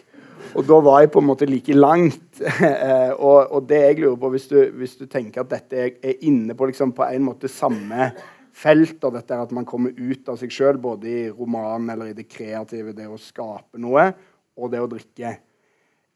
Og 0.53 0.67
da 0.69 0.79
var 0.85 1.03
jeg 1.03 1.11
på 1.15 1.23
en 1.23 1.29
måte 1.33 1.49
like 1.49 1.79
langt. 1.79 2.21
Eh, 2.63 3.13
og, 3.13 3.53
og, 3.55 3.67
det 3.69 3.79
jeg 3.79 3.99
lurer 4.01 4.17
på, 4.19 4.29
hvis 4.33 4.49
du, 4.51 4.57
hvis 4.79 4.95
du 4.99 5.05
tenker 5.11 5.43
at 5.43 5.51
dette 5.51 5.79
er, 5.79 5.91
er 6.03 6.25
inne 6.27 6.57
på 6.59 6.67
liksom 6.67 6.91
på 6.97 7.05
en 7.07 7.23
måte 7.27 7.51
samme 7.51 8.09
felt, 8.53 8.99
og 9.05 9.17
dette 9.17 9.35
er 9.35 9.45
at 9.45 9.55
man 9.55 9.67
kommer 9.69 9.95
ut 9.97 10.29
av 10.29 10.39
seg 10.41 10.53
sjøl, 10.53 10.79
både 10.83 11.09
i 11.09 11.23
romanen 11.33 11.91
eller 11.95 12.13
i 12.13 12.17
det 12.17 12.29
kreative, 12.31 12.95
det 12.97 13.09
å 13.09 13.21
skape 13.21 13.81
noe, 13.81 14.11
og 14.59 14.73
det 14.73 14.83
å 14.83 14.91
drikke. 14.91 15.33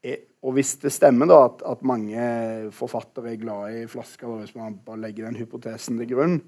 Eh, 0.05 0.23
og 0.45 0.57
hvis 0.57 0.76
det 0.83 0.93
stemmer 0.95 1.28
da 1.31 1.40
at, 1.49 1.64
at 1.66 1.83
mange 1.87 2.21
forfattere 2.76 3.33
er 3.33 3.40
glad 3.40 3.81
i 3.81 3.87
flasker, 3.90 4.28
hvis 4.43 4.57
man 4.59 4.78
bare 4.85 5.02
legger 5.07 5.26
den 5.26 5.40
hypotesen 5.40 5.99
til 6.02 6.12
grunn, 6.12 6.38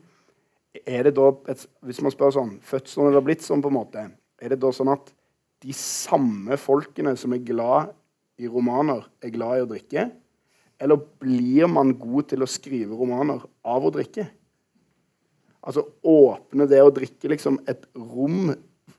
er 0.87 1.09
det 1.09 1.15
da 1.17 1.31
et, 1.51 1.65
Hvis 1.83 1.99
man 2.05 2.13
spør 2.13 2.35
sånn 2.37 2.51
Fødselen 2.63 3.17
har 3.17 3.25
blitt 3.25 3.43
sånn, 3.43 3.63
på 3.65 3.71
en 3.73 3.79
måte. 3.79 4.03
Er 4.39 4.53
det 4.53 4.61
da 4.63 4.71
sånn 4.71 4.93
at 4.93 5.11
de 5.65 5.75
samme 5.75 6.55
folkene 6.61 7.17
som 7.19 7.33
er 7.35 7.43
glad 7.43 7.95
i 8.39 8.47
romaner, 8.47 9.09
er 9.25 9.33
glad 9.35 9.59
i 9.59 9.65
å 9.65 9.71
drikke? 9.73 10.05
Eller 10.79 11.01
blir 11.19 11.67
man 11.73 11.97
god 11.99 12.29
til 12.31 12.45
å 12.45 12.51
skrive 12.51 12.95
romaner 12.95 13.43
av 13.67 13.89
å 13.89 13.91
drikke? 13.91 14.29
Altså 15.67 15.85
åpne 16.07 16.69
det 16.71 16.81
å 16.85 16.93
drikke 16.95 17.31
liksom 17.33 17.59
et 17.71 17.87
rom 17.99 18.53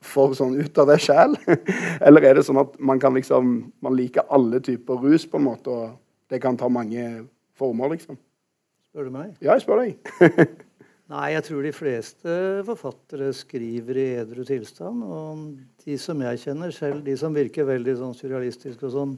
for 0.06 0.36
sånn 0.38 0.58
ut 0.60 0.80
av 0.80 0.92
det 0.92 1.00
sjæl? 1.04 1.36
Eller 2.06 2.30
er 2.30 2.40
det 2.40 2.46
sånn 2.48 2.62
at 2.62 2.76
man 2.80 3.02
kan 3.02 3.16
liksom 3.16 3.58
Man 3.84 3.98
liker 3.98 4.28
alle 4.30 4.62
typer 4.64 5.00
rus, 5.02 5.26
på 5.28 5.40
en 5.40 5.48
måte, 5.48 5.72
og 5.74 6.32
det 6.32 6.42
kan 6.44 6.58
ta 6.60 6.70
mange 6.72 7.26
former, 7.60 7.96
liksom? 7.96 8.20
Spør 8.90 9.08
du 9.10 9.14
meg? 9.14 9.38
Ja, 9.40 9.54
jeg 9.56 9.64
spør 9.66 9.84
deg. 9.84 10.10
Nei, 11.10 11.32
jeg 11.34 11.46
tror 11.48 11.66
de 11.66 11.72
fleste 11.74 12.34
forfattere 12.68 13.32
skriver 13.34 13.98
i 13.98 14.08
edru 14.22 14.44
tilstand. 14.46 15.02
Og 15.02 15.42
de 15.82 15.98
som 15.98 16.22
jeg 16.22 16.42
kjenner 16.44 16.74
selv, 16.76 17.02
de 17.06 17.16
som 17.18 17.34
virker 17.34 17.66
veldig 17.66 17.96
sånn 17.98 18.14
surrealistiske 18.18 18.86
og 18.86 18.94
sånn, 18.94 19.16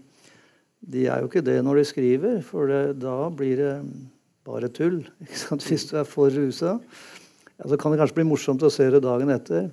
de 0.81 1.03
er 1.11 1.19
jo 1.21 1.27
ikke 1.27 1.43
det 1.45 1.57
når 1.65 1.81
de 1.81 1.85
skriver, 1.89 2.37
for 2.47 2.71
det, 2.71 2.81
da 3.03 3.17
blir 3.27 3.59
det 3.59 3.73
bare 4.47 4.71
tull. 4.71 5.01
Hvis 5.27 5.89
du 5.89 5.97
er 5.99 6.07
for 6.07 6.31
rusa. 6.31 6.77
Så 7.67 7.77
kan 7.77 7.93
det 7.93 8.01
kanskje 8.01 8.19
bli 8.19 8.29
morsomt 8.31 8.63
å 8.65 8.71
se 8.73 8.87
det 8.89 9.03
dagen 9.03 9.31
etter. 9.33 9.69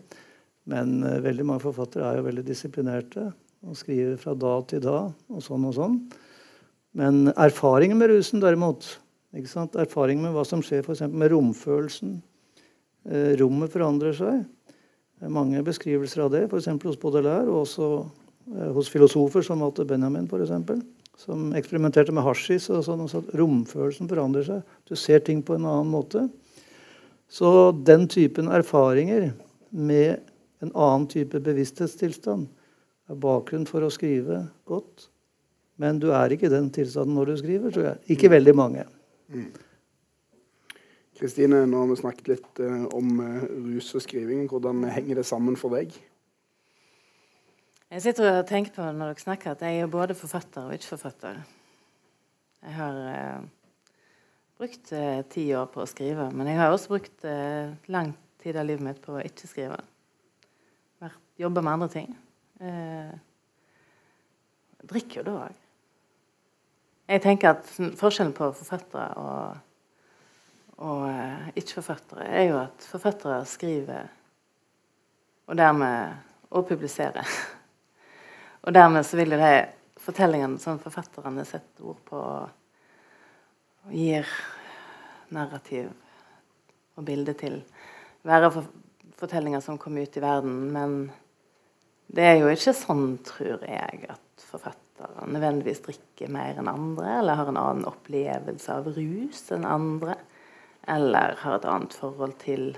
Men 0.69 0.99
uh, 1.05 1.19
veldig 1.25 1.47
mange 1.49 1.65
forfattere 1.65 2.05
er 2.05 2.21
jo 2.21 2.27
veldig 2.29 2.45
disiplinerte 2.47 3.31
og 3.67 3.77
skriver 3.79 4.19
fra 4.21 4.35
da 4.39 4.55
til 4.71 4.83
da 4.85 4.99
og 5.09 5.43
sånn 5.43 5.67
og 5.67 5.75
sånn. 5.75 6.01
Men 6.99 7.33
erfaringen 7.35 7.99
med 8.01 8.13
rusen, 8.13 8.43
derimot, 8.43 8.87
erfaringen 9.35 10.25
med 10.27 10.37
hva 10.37 10.45
som 10.47 10.63
skjer 10.65 10.85
for 10.87 10.99
med 11.13 11.33
romfølelsen. 11.33 12.19
Eh, 13.09 13.35
rommet 13.41 13.73
forandrer 13.73 14.17
seg. 14.17 14.45
Det 15.19 15.27
er 15.27 15.35
mange 15.35 15.63
beskrivelser 15.67 16.25
av 16.25 16.33
det, 16.35 16.45
f.eks. 16.47 16.71
hos 16.85 16.99
Baudelaire, 17.01 17.49
og 17.51 17.65
også 17.65 17.89
eh, 18.55 18.71
hos 18.77 18.91
filosofer 18.93 19.45
som 19.45 19.63
Walter 19.65 19.87
Benjamin, 19.89 20.29
for 20.31 20.43
eksempel, 20.45 20.83
som 21.19 21.51
eksperimenterte 21.59 22.15
med 22.15 22.27
hasjis. 22.27 22.69
og 22.71 22.85
sånn, 22.87 23.05
og 23.05 23.13
så 23.13 23.23
Romfølelsen 23.39 24.11
forandrer 24.11 24.47
seg. 24.47 24.77
Du 24.89 24.95
ser 24.97 25.25
ting 25.27 25.43
på 25.43 25.57
en 25.59 25.67
annen 25.67 25.91
måte. 25.93 26.29
Så 27.29 27.73
den 27.85 28.09
typen 28.09 28.49
erfaringer 28.49 29.33
med 29.71 30.21
en 30.65 30.73
annen 30.73 31.07
type 31.13 31.41
bevissthetstilstand 31.45 32.49
er 33.09 33.21
bakgrunn 33.21 33.67
for 33.69 33.85
å 33.85 33.93
skrive 33.93 34.47
godt. 34.69 35.09
Men 35.79 36.01
du 36.03 36.11
er 36.17 36.33
ikke 36.35 36.49
i 36.49 36.53
den 36.53 36.71
tilstanden 36.75 37.15
når 37.15 37.33
du 37.33 37.41
skriver, 37.43 37.75
tror 37.75 37.91
jeg. 37.93 38.01
Ikke 38.17 38.33
veldig 38.33 38.55
mange. 38.59 38.85
Kristine, 41.19 41.65
nå 41.67 41.83
har 41.83 41.91
vi 41.91 41.99
snakket 41.99 42.31
litt 42.33 42.63
uh, 42.63 42.87
om 42.95 43.21
uh, 43.21 43.45
rus 43.69 43.91
og 43.99 44.03
skriving. 44.05 44.47
Hvordan 44.51 44.85
henger 44.91 45.21
det 45.21 45.27
sammen 45.27 45.59
for 45.59 45.75
deg? 45.75 45.95
Jeg 47.89 48.05
sitter 48.05 48.29
og 48.31 48.49
tenker 48.49 48.75
på 48.75 48.85
når 48.87 49.15
dere 49.15 49.25
snakker 49.25 49.55
at 49.55 49.65
jeg 49.67 49.83
er 49.83 49.91
både 49.91 50.17
forfatter 50.19 50.69
og 50.69 50.77
ikke 50.77 50.93
forfatter. 50.93 51.41
Jeg 52.63 52.75
har 52.77 52.99
uh, 53.03 53.47
brukt 54.59 54.91
ti 55.31 55.45
år 55.55 55.69
på 55.71 55.85
å 55.85 55.87
skrive, 55.89 56.29
men 56.35 56.51
jeg 56.51 56.59
har 56.59 56.73
også 56.75 56.91
brukt 56.91 57.25
lang 57.87 58.11
tid 58.43 58.59
av 58.59 58.67
livet 58.67 58.83
mitt 58.83 58.99
på 59.05 59.15
å 59.15 59.23
ikke 59.23 59.47
skrive. 59.51 59.79
Jobbe 61.39 61.63
med 61.63 61.73
andre 61.77 61.89
ting. 61.93 62.09
drikker 64.91 65.21
jo 65.21 65.27
da 65.29 65.37
òg. 65.45 65.61
Jeg 67.09 67.23
tenker 67.25 67.55
at 67.55 67.69
Forskjellen 67.97 68.35
på 68.37 68.51
forfattere 68.59 69.07
og, 69.23 69.61
og 70.85 71.55
ikke-forfattere 71.57 72.27
er 72.27 72.49
jo 72.51 72.59
at 72.61 72.89
forfattere 72.91 73.39
skriver 73.49 74.11
og 75.49 75.57
dermed 75.57 76.51
og 76.53 76.67
publiserer. 76.69 77.25
og 78.65 78.75
dermed 78.77 79.07
så 79.09 79.17
vil 79.17 79.33
jo 79.33 79.41
de 79.41 79.55
fortellingene 80.05 80.61
som 80.61 80.81
forfatterne 80.83 81.45
setter 81.49 81.89
ord 81.89 82.03
på, 82.09 82.21
og 83.89 83.95
gir 83.97 84.29
narrativ 85.33 85.89
og 86.99 87.07
bilde 87.07 87.33
til, 87.39 87.63
være 88.27 88.51
for, 88.53 88.67
fortellinger 89.19 89.63
som 89.65 89.79
kommer 89.81 90.05
ut 90.05 90.19
i 90.19 90.23
verden. 90.23 90.59
Men 90.75 90.97
det 92.13 92.27
er 92.27 92.37
jo 92.41 92.51
ikke 92.53 92.75
sånn, 92.77 93.07
tror 93.25 93.65
jeg, 93.65 94.03
at 94.13 94.45
forfattere 94.49 95.29
nødvendigvis 95.31 95.81
drikker 95.87 96.33
mer 96.35 96.61
enn 96.61 96.69
andre, 96.71 97.19
eller 97.21 97.41
har 97.41 97.53
en 97.53 97.61
annen 97.61 97.89
opplevelse 97.89 98.77
av 98.77 98.91
rus 98.93 99.43
enn 99.57 99.65
andre, 99.69 100.19
eller 100.89 101.39
har 101.41 101.57
et 101.57 101.69
annet 101.69 101.97
forhold 101.97 102.37
til 102.43 102.71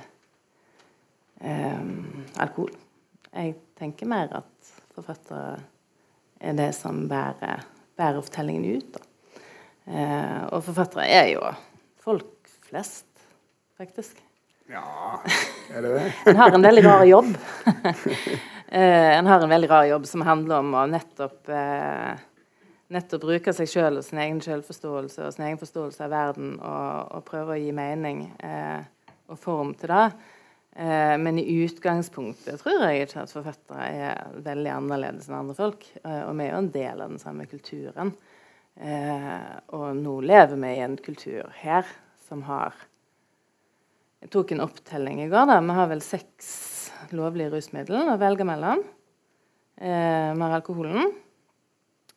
eh, 1.40 1.84
alkohol. 2.42 2.72
Jeg 3.30 3.58
tenker 3.78 4.10
mer 4.10 4.32
at 4.42 4.72
forfattere 4.94 5.60
er 6.40 6.56
det 6.58 6.70
som 6.74 7.04
bærer, 7.10 7.62
bærer 7.98 8.22
fortellingen 8.24 8.78
ut. 8.78 9.00
Uh, 9.88 10.48
og 10.54 10.64
forfattere 10.66 11.06
er 11.08 11.30
jo 11.34 11.44
folk 12.04 12.50
flest, 12.68 13.08
faktisk. 13.80 14.20
Ja, 14.70 15.18
er 15.74 15.82
det 15.82 15.92
det? 15.96 16.06
en 16.30 16.38
har 16.38 16.54
en 16.54 16.66
veldig 16.68 16.86
rar 16.86 17.04
jobb. 17.08 17.34
Eh, 18.70 19.18
en 19.18 19.26
har 19.26 19.42
en 19.42 19.50
veldig 19.50 19.66
rar 19.70 19.84
jobb 19.88 20.04
som 20.06 20.22
handler 20.22 20.60
om 20.62 20.74
å 20.78 20.84
nettopp, 20.86 21.48
eh, 21.50 22.12
nettopp 22.94 23.24
bruke 23.24 23.50
seg 23.50 23.66
sjøl 23.66 23.98
og 23.98 24.04
sin 24.06 24.20
egen 24.22 24.38
selvforståelse 24.44 25.24
og 25.26 25.34
sin 25.34 25.48
egen 25.48 25.58
forståelse 25.58 26.04
av 26.06 26.12
verden 26.12 26.52
og, 26.60 27.08
og 27.16 27.24
prøve 27.26 27.56
å 27.56 27.58
gi 27.58 27.72
mening 27.74 28.20
eh, 28.38 28.78
og 29.26 29.40
form 29.42 29.72
til 29.80 29.90
det. 29.90 30.04
Eh, 30.76 31.16
men 31.18 31.40
i 31.42 31.48
utgangspunktet 31.64 32.62
tror 32.62 32.84
jeg 32.86 33.08
ikke 33.08 33.24
at 33.24 33.34
forfattere 33.34 33.88
er 33.90 34.38
veldig 34.46 34.72
annerledes 34.76 35.26
enn 35.26 35.40
andre 35.40 35.58
folk. 35.58 35.88
Eh, 36.04 36.22
og 36.28 36.38
vi 36.38 36.46
er 36.46 36.54
jo 36.54 36.62
en 36.62 36.72
del 36.78 37.02
av 37.02 37.10
den 37.10 37.22
samme 37.26 37.50
kulturen. 37.50 38.14
Eh, 38.80 39.56
og 39.76 39.90
nå 39.98 40.14
lever 40.24 40.56
vi 40.56 40.70
i 40.72 40.84
en 40.84 40.96
kultur 40.96 41.50
her 41.60 41.84
som 42.24 42.46
har 42.48 42.72
Jeg 44.20 44.30
tok 44.32 44.52
en 44.52 44.60
opptelling 44.60 45.22
i 45.24 45.28
går. 45.32 45.46
da, 45.48 45.60
Vi 45.60 45.74
har 45.76 45.86
vel 45.88 46.02
seks 46.04 46.92
lovlige 47.12 47.50
rusmidler 47.54 48.12
å 48.12 48.18
velge 48.20 48.44
mellom. 48.44 48.82
Eh, 49.80 50.34
vi 50.34 50.40
har 50.40 50.60
alkoholen, 50.60 51.14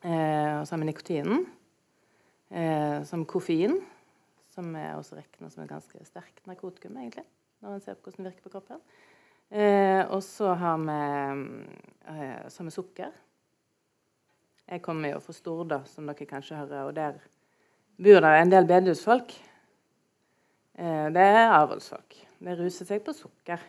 eh, 0.04 0.60
og 0.60 0.66
så 0.66 0.74
har 0.74 0.82
vi 0.84 0.92
nikotinen. 0.92 1.46
Eh, 2.50 3.02
som 3.04 3.24
koffein, 3.24 3.80
som 4.54 4.74
er 4.76 4.94
også 4.94 5.16
regna 5.16 5.50
som 5.50 5.64
et 5.64 5.70
ganske 5.70 6.04
sterkt 6.04 6.44
narkotikum, 6.46 6.94
egentlig, 7.00 7.24
når 7.62 7.74
en 7.74 7.80
ser 7.80 7.94
på 7.94 8.10
hvordan 8.10 8.24
det 8.24 8.34
virker 8.34 8.50
på 8.50 8.52
kroppen. 8.52 8.80
Eh, 9.50 10.04
og 10.10 10.22
så 10.22 10.54
har 10.54 10.78
vi, 10.78 11.64
eh, 12.06 12.48
så 12.48 12.58
har 12.58 12.68
vi 12.68 12.70
sukker. 12.70 13.12
Jeg 14.70 14.82
kommer 14.82 15.12
jo 15.12 15.20
fra 15.20 15.34
Storda, 15.36 15.80
som 15.90 16.08
dere 16.08 16.26
kanskje 16.28 16.56
hører, 16.56 16.88
og 16.88 16.94
der 16.96 17.18
bor 18.00 18.24
det 18.24 18.32
en 18.40 18.52
del 18.52 18.66
bedehusfolk. 18.68 19.34
Eh, 20.78 21.06
det 21.14 21.28
er 21.28 21.52
avholdsfolk. 21.60 22.16
De 22.44 22.56
ruser 22.58 22.88
seg 22.88 23.04
på 23.04 23.12
sukker. 23.16 23.62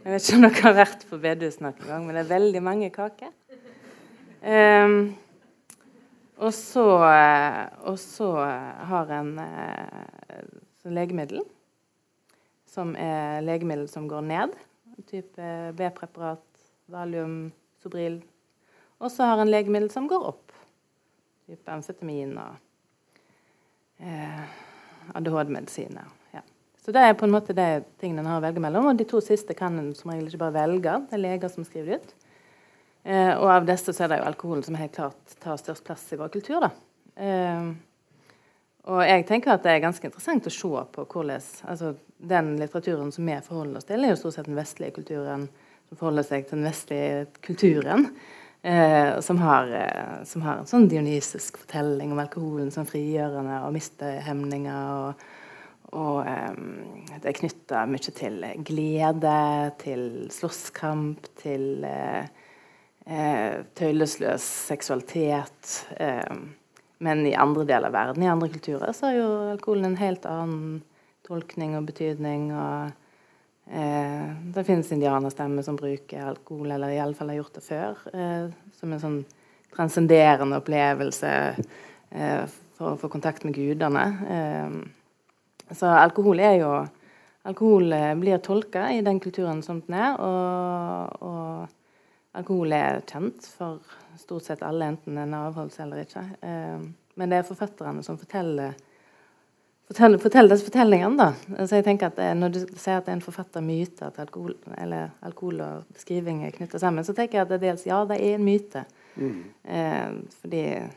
Jeg 0.00 0.12
vet 0.12 0.26
ikke 0.26 0.36
om 0.40 0.46
dere 0.46 0.64
har 0.64 0.78
vært 0.80 1.08
på 1.08 1.18
bedehus 1.22 1.60
noen 1.62 1.82
gang, 1.86 2.06
men 2.06 2.16
det 2.16 2.24
er 2.24 2.34
veldig 2.34 2.62
mange 2.66 2.90
kaker. 2.94 3.34
Um, 4.40 5.12
Og 6.40 6.54
så, 6.56 6.82
eh, 7.04 7.66
og 7.84 7.98
så 8.00 8.30
har 8.88 9.10
en 9.12 9.34
eh, 9.42 10.44
legemiddel, 10.88 11.42
som 12.64 12.94
er 12.96 13.42
legemiddel 13.44 13.84
som 13.92 14.06
går 14.08 14.24
ned. 14.24 14.54
Type 15.10 15.50
B-preparat, 15.76 16.40
valium, 16.88 17.52
Sobril. 17.82 18.22
Og 19.00 19.12
så 19.12 19.28
har 19.28 19.40
en 19.40 19.50
legemiddel 19.50 19.90
som 19.92 20.08
går 20.08 20.26
opp. 20.32 20.52
Type 21.48 21.72
amfetamin 21.72 22.34
og 22.38 22.56
eh, 24.04 24.42
ADHD-medisiner. 25.16 26.10
Ja. 26.36 26.42
Så 26.84 26.92
det 26.94 27.04
er 27.04 27.16
på 27.18 27.26
en 27.26 27.34
måte 27.34 27.56
de 27.56 27.68
tingene 28.00 28.22
en 28.24 28.32
har 28.34 28.42
å 28.42 28.44
velge 28.44 28.62
mellom. 28.62 28.90
Og 28.90 28.98
de 28.98 29.08
to 29.08 29.22
siste 29.24 29.56
kan 29.56 29.78
en 29.80 29.94
som 29.96 30.12
regel 30.12 30.28
ikke 30.28 30.42
bare 30.44 30.58
velge. 30.60 30.98
Det 31.08 31.16
er 31.16 31.24
leger 31.24 31.52
som 31.52 31.66
skriver 31.66 31.94
det 31.94 32.00
ut. 32.02 32.16
Eh, 33.02 33.32
og 33.38 33.48
av 33.48 33.68
disse 33.68 33.94
så 33.96 34.04
er 34.04 34.12
det 34.12 34.20
jo 34.20 34.28
alkoholen 34.28 34.66
som 34.66 34.76
helt 34.76 34.96
klart 34.96 35.38
tar 35.40 35.60
størst 35.60 35.86
plass 35.86 36.04
i 36.12 36.20
vår 36.20 36.32
kultur. 36.36 36.66
da. 36.66 36.70
Eh, 37.16 37.70
og 38.90 39.00
jeg 39.04 39.24
tenker 39.28 39.54
at 39.54 39.64
det 39.64 39.74
er 39.74 39.82
ganske 39.84 40.06
interessant 40.08 40.48
å 40.48 40.52
se 40.52 40.84
på 40.94 41.04
hvordan 41.04 41.48
altså, 41.68 41.94
Den 42.20 42.54
litteraturen 42.60 43.12
som 43.12 43.24
vi 43.24 43.36
forholder 43.44 43.80
oss 43.80 43.88
til, 43.88 44.04
er 44.04 44.12
jo 44.12 44.20
stort 44.20 44.36
sett 44.36 44.48
den 44.48 44.58
vestlige 44.58 44.98
kulturen 44.98 45.46
som 45.88 45.96
forholder 45.96 46.26
seg 46.26 46.44
til 46.44 46.58
den 46.58 46.68
vestlige 46.68 47.26
kulturen. 47.40 48.10
Eh, 48.62 49.20
som, 49.24 49.38
har, 49.40 49.70
eh, 49.72 50.24
som, 50.28 50.42
har, 50.44 50.60
en 50.60 50.68
sånn 50.68 50.88
dionysisk 50.90 51.62
fortelling 51.62 52.10
om 52.12 52.18
alkoholen 52.20 52.68
som 52.74 52.88
frigjørende 52.88 53.62
og 53.64 53.76
mistehemninger. 53.76 54.90
og 55.06 55.28
og 55.90 56.20
eh, 56.22 56.52
det 57.18 57.26
er 57.32 57.34
knytta 57.34 57.82
mye 57.90 58.12
til 58.14 58.44
glede, 58.66 59.38
til 59.80 60.04
slåsskamp, 60.30 61.26
til 61.40 61.82
uh, 61.82 62.22
eh, 63.10 63.64
tøylesløs 63.74 64.44
seksualitet. 64.70 65.72
Eh, 65.98 66.36
men 67.02 67.24
i 67.26 67.34
andre 67.34 67.64
deler 67.66 67.88
av 67.88 67.96
verden, 67.96 68.22
i 68.22 68.30
andre 68.30 68.50
kulturer, 68.52 68.92
så 68.94 69.08
har 69.08 69.18
jo 69.18 69.28
alkoholen 69.56 69.90
en 69.90 70.00
helt 70.00 70.26
annen 70.28 70.80
tolkning 71.26 71.74
og 71.78 71.88
betydning. 71.90 72.50
og 72.54 72.92
eh, 73.72 74.30
Det 74.54 74.64
finnes 74.66 74.92
indianerstemmer 74.92 75.62
som 75.62 75.76
bruker 75.76 76.26
alkohol, 76.32 76.70
eller 76.70 76.90
i 76.90 77.00
alle 77.00 77.14
fall 77.14 77.32
har 77.32 77.40
gjort 77.40 77.58
det 77.58 77.64
før, 77.66 78.04
eh, 78.12 78.48
som 78.78 78.92
en 78.92 79.02
sånn 79.02 79.18
transcenderende 79.74 80.58
opplevelse 80.60 81.32
eh, 82.10 82.44
for 82.76 82.92
å 82.92 83.00
få 83.00 83.10
kontakt 83.12 83.44
med 83.44 83.54
gudene. 83.54 84.06
Eh, 84.36 85.74
så 85.74 85.92
alkohol 85.98 86.40
er 86.40 86.56
jo 86.62 86.72
Alkohol 87.48 87.94
blir 88.20 88.36
tolka 88.44 88.90
i 88.92 88.98
den 89.00 89.16
kulturen 89.16 89.62
som 89.64 89.78
den 89.80 89.94
er. 89.96 90.18
og, 90.20 91.22
og 91.24 91.68
Alkohol 92.36 92.72
er 92.76 93.00
kjent 93.10 93.46
for 93.58 93.80
stort 94.20 94.46
sett 94.46 94.62
alle, 94.62 94.92
enten 94.92 95.18
en 95.18 95.34
avholds 95.34 95.80
eller 95.82 96.04
ikke. 96.04 96.22
Eh, 96.46 96.82
men 97.18 97.32
det 97.32 97.40
er 97.40 97.48
forfatterne 97.48 98.04
som 98.06 98.18
forteller, 98.20 98.76
forteller, 99.90 100.22
fortelle 100.22 100.52
disse 100.52 100.66
fortellingene. 100.68 101.18
da. 101.18 101.56
Altså 101.58 101.80
jeg 101.80 101.86
tenker 101.88 102.10
at 102.10 102.16
det, 102.16 102.30
Når 102.36 102.54
du 102.54 102.60
sier 102.76 103.00
at 103.00 103.06
det 103.06 103.12
er 103.12 103.18
en 103.18 103.26
forfattermyte 103.26 104.06
at 104.06 104.18
alkohol, 104.22 104.56
eller 104.78 105.10
alkohol 105.26 105.60
og 105.66 105.98
skriving 105.98 106.44
er 106.46 106.54
knytta 106.54 106.78
sammen, 106.78 107.04
så 107.04 107.14
tenker 107.16 107.40
jeg 107.40 107.48
at 107.48 107.54
det 107.54 107.62
dels 107.66 107.86
ja, 107.86 108.04
det 108.06 108.20
er 108.20 108.38
en 108.38 108.46
myte. 108.46 108.84
Mm. 109.16 109.44
Eh, 109.64 110.10
fordi 110.40 110.64
det 110.70 110.90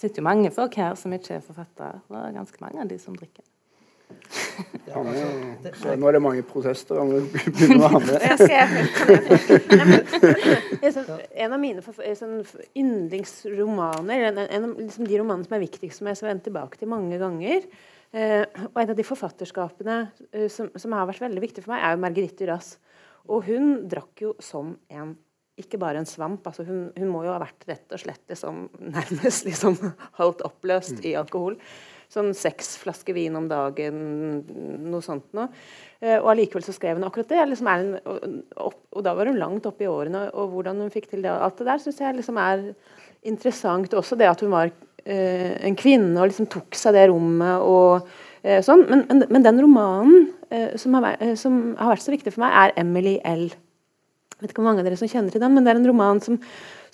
sitter 0.00 0.20
jo 0.20 0.28
mange 0.28 0.50
folk 0.54 0.76
her 0.78 0.94
som 0.94 1.12
ikke 1.12 1.38
er 1.38 1.46
forfattere, 1.46 2.00
og 2.08 2.34
ganske 2.34 2.60
mange 2.62 2.82
av 2.82 2.90
de 2.90 2.98
som 3.02 3.16
drikker. 3.16 3.44
Ja, 4.88 5.02
så 5.76 5.96
nå 6.00 6.08
er 6.08 6.16
det 6.16 6.20
mange 6.24 6.42
protester. 6.46 6.96
Om 7.02 7.10
vi 7.12 7.42
begynner 7.44 7.84
å 7.84 7.90
handle. 7.92 8.16
en 11.44 11.52
av 11.52 11.60
mine 11.60 11.82
sånn, 12.16 12.38
yndlingsromaner, 12.76 14.30
en, 14.30 14.40
en 14.46 14.64
av 14.70 14.80
liksom, 14.80 15.04
de 15.08 15.20
romanene 15.20 15.44
som 15.48 15.58
er 15.58 15.64
viktigst, 15.66 16.00
som 16.00 16.08
jeg 16.08 16.20
har 16.22 16.30
vendt 16.32 16.46
tilbake 16.48 16.80
til 16.80 16.88
mange 16.92 17.20
ganger 17.20 17.68
Og 18.12 18.78
en 18.80 18.92
av 18.92 18.96
de 18.96 19.04
forfatterskapene 19.04 19.96
eh, 20.32 20.46
som, 20.52 20.70
som, 20.76 20.94
har 20.96 21.08
vært 21.10 21.26
veldig 21.26 21.42
viktig 21.44 21.64
for 21.64 21.74
meg, 21.74 21.84
er 21.84 21.96
jo 21.96 22.02
Marguerite 22.04 22.40
Duras. 22.40 22.70
Og 23.28 23.44
hun 23.50 23.82
drakk 23.90 24.24
jo 24.24 24.32
som 24.40 24.76
en 24.88 25.12
ikke 25.58 25.80
bare 25.82 25.98
en 26.00 26.08
svamp. 26.08 26.46
altså 26.46 26.64
Hun, 26.64 26.88
hun 26.94 27.12
må 27.12 27.24
jo 27.26 27.34
ha 27.34 27.42
vært 27.42 27.66
rett 27.68 27.92
og 27.92 28.00
slett 28.00 28.24
liksom, 28.30 28.68
nærmest 28.96 29.48
liksom, 29.48 29.78
halvt 30.20 30.44
oppløst 30.48 31.04
i 31.04 31.16
alkohol 31.18 31.58
sånn 32.08 32.30
seks 32.36 32.76
flasker 32.80 33.12
vin 33.16 33.36
om 33.36 33.46
dagen, 33.50 33.98
noe 34.88 35.04
sånt 35.04 35.28
noe. 35.36 35.50
Eh, 36.00 36.16
og 36.16 36.30
allikevel 36.32 36.64
så 36.64 36.72
skrev 36.72 36.96
hun 36.96 37.06
akkurat 37.08 37.28
det. 37.34 37.42
Liksom 37.50 37.68
en, 37.68 37.90
og, 38.00 38.78
og, 38.94 39.00
da 39.04 39.14
var 39.18 39.28
hun 39.28 39.40
langt 39.40 39.68
oppe 39.68 39.84
i 39.84 39.90
årene, 39.92 40.28
og 40.32 40.54
hvordan 40.54 40.80
hun 40.84 40.94
fikk 40.94 41.10
til 41.12 41.24
det. 41.26 41.32
Alt 41.34 41.60
det 41.60 41.68
der 41.68 41.82
syns 41.84 42.00
jeg 42.00 42.16
liksom 42.16 42.40
er 42.40 42.70
interessant. 43.28 43.96
Også 43.98 44.16
det 44.18 44.30
at 44.30 44.44
hun 44.44 44.54
var 44.54 44.70
eh, 44.72 44.87
en 45.08 45.78
kvinne 45.78 46.18
og 46.18 46.30
liksom 46.30 46.48
tok 46.52 46.76
seg 46.78 46.96
det 46.96 47.06
rommet 47.12 47.64
og 47.64 48.08
eh, 48.42 48.60
sånn. 48.64 48.84
Men, 48.90 49.06
men, 49.08 49.24
men, 49.28 49.46
den 49.46 49.62
romanen 49.64 50.26
eh, 50.50 50.74
som 50.80 50.96
har, 50.98 51.06
vært, 51.06 51.38
som, 51.40 51.62
har 51.78 51.94
vært, 51.94 52.04
så 52.04 52.14
viktig 52.14 52.34
for 52.34 52.44
meg, 52.44 52.56
er 52.56 52.82
Emily 52.84 53.18
L. 53.26 53.48
Jeg 53.48 54.44
vet 54.44 54.52
ikke 54.52 54.62
hvor 54.62 54.70
mange 54.70 54.84
av 54.84 54.90
dere 54.90 54.98
som 55.00 55.10
kjenner 55.10 55.34
til 55.34 55.42
den, 55.42 55.54
men 55.54 55.66
det 55.66 55.72
er 55.72 55.80
en 55.80 55.88
roman 55.90 56.20
som 56.22 56.38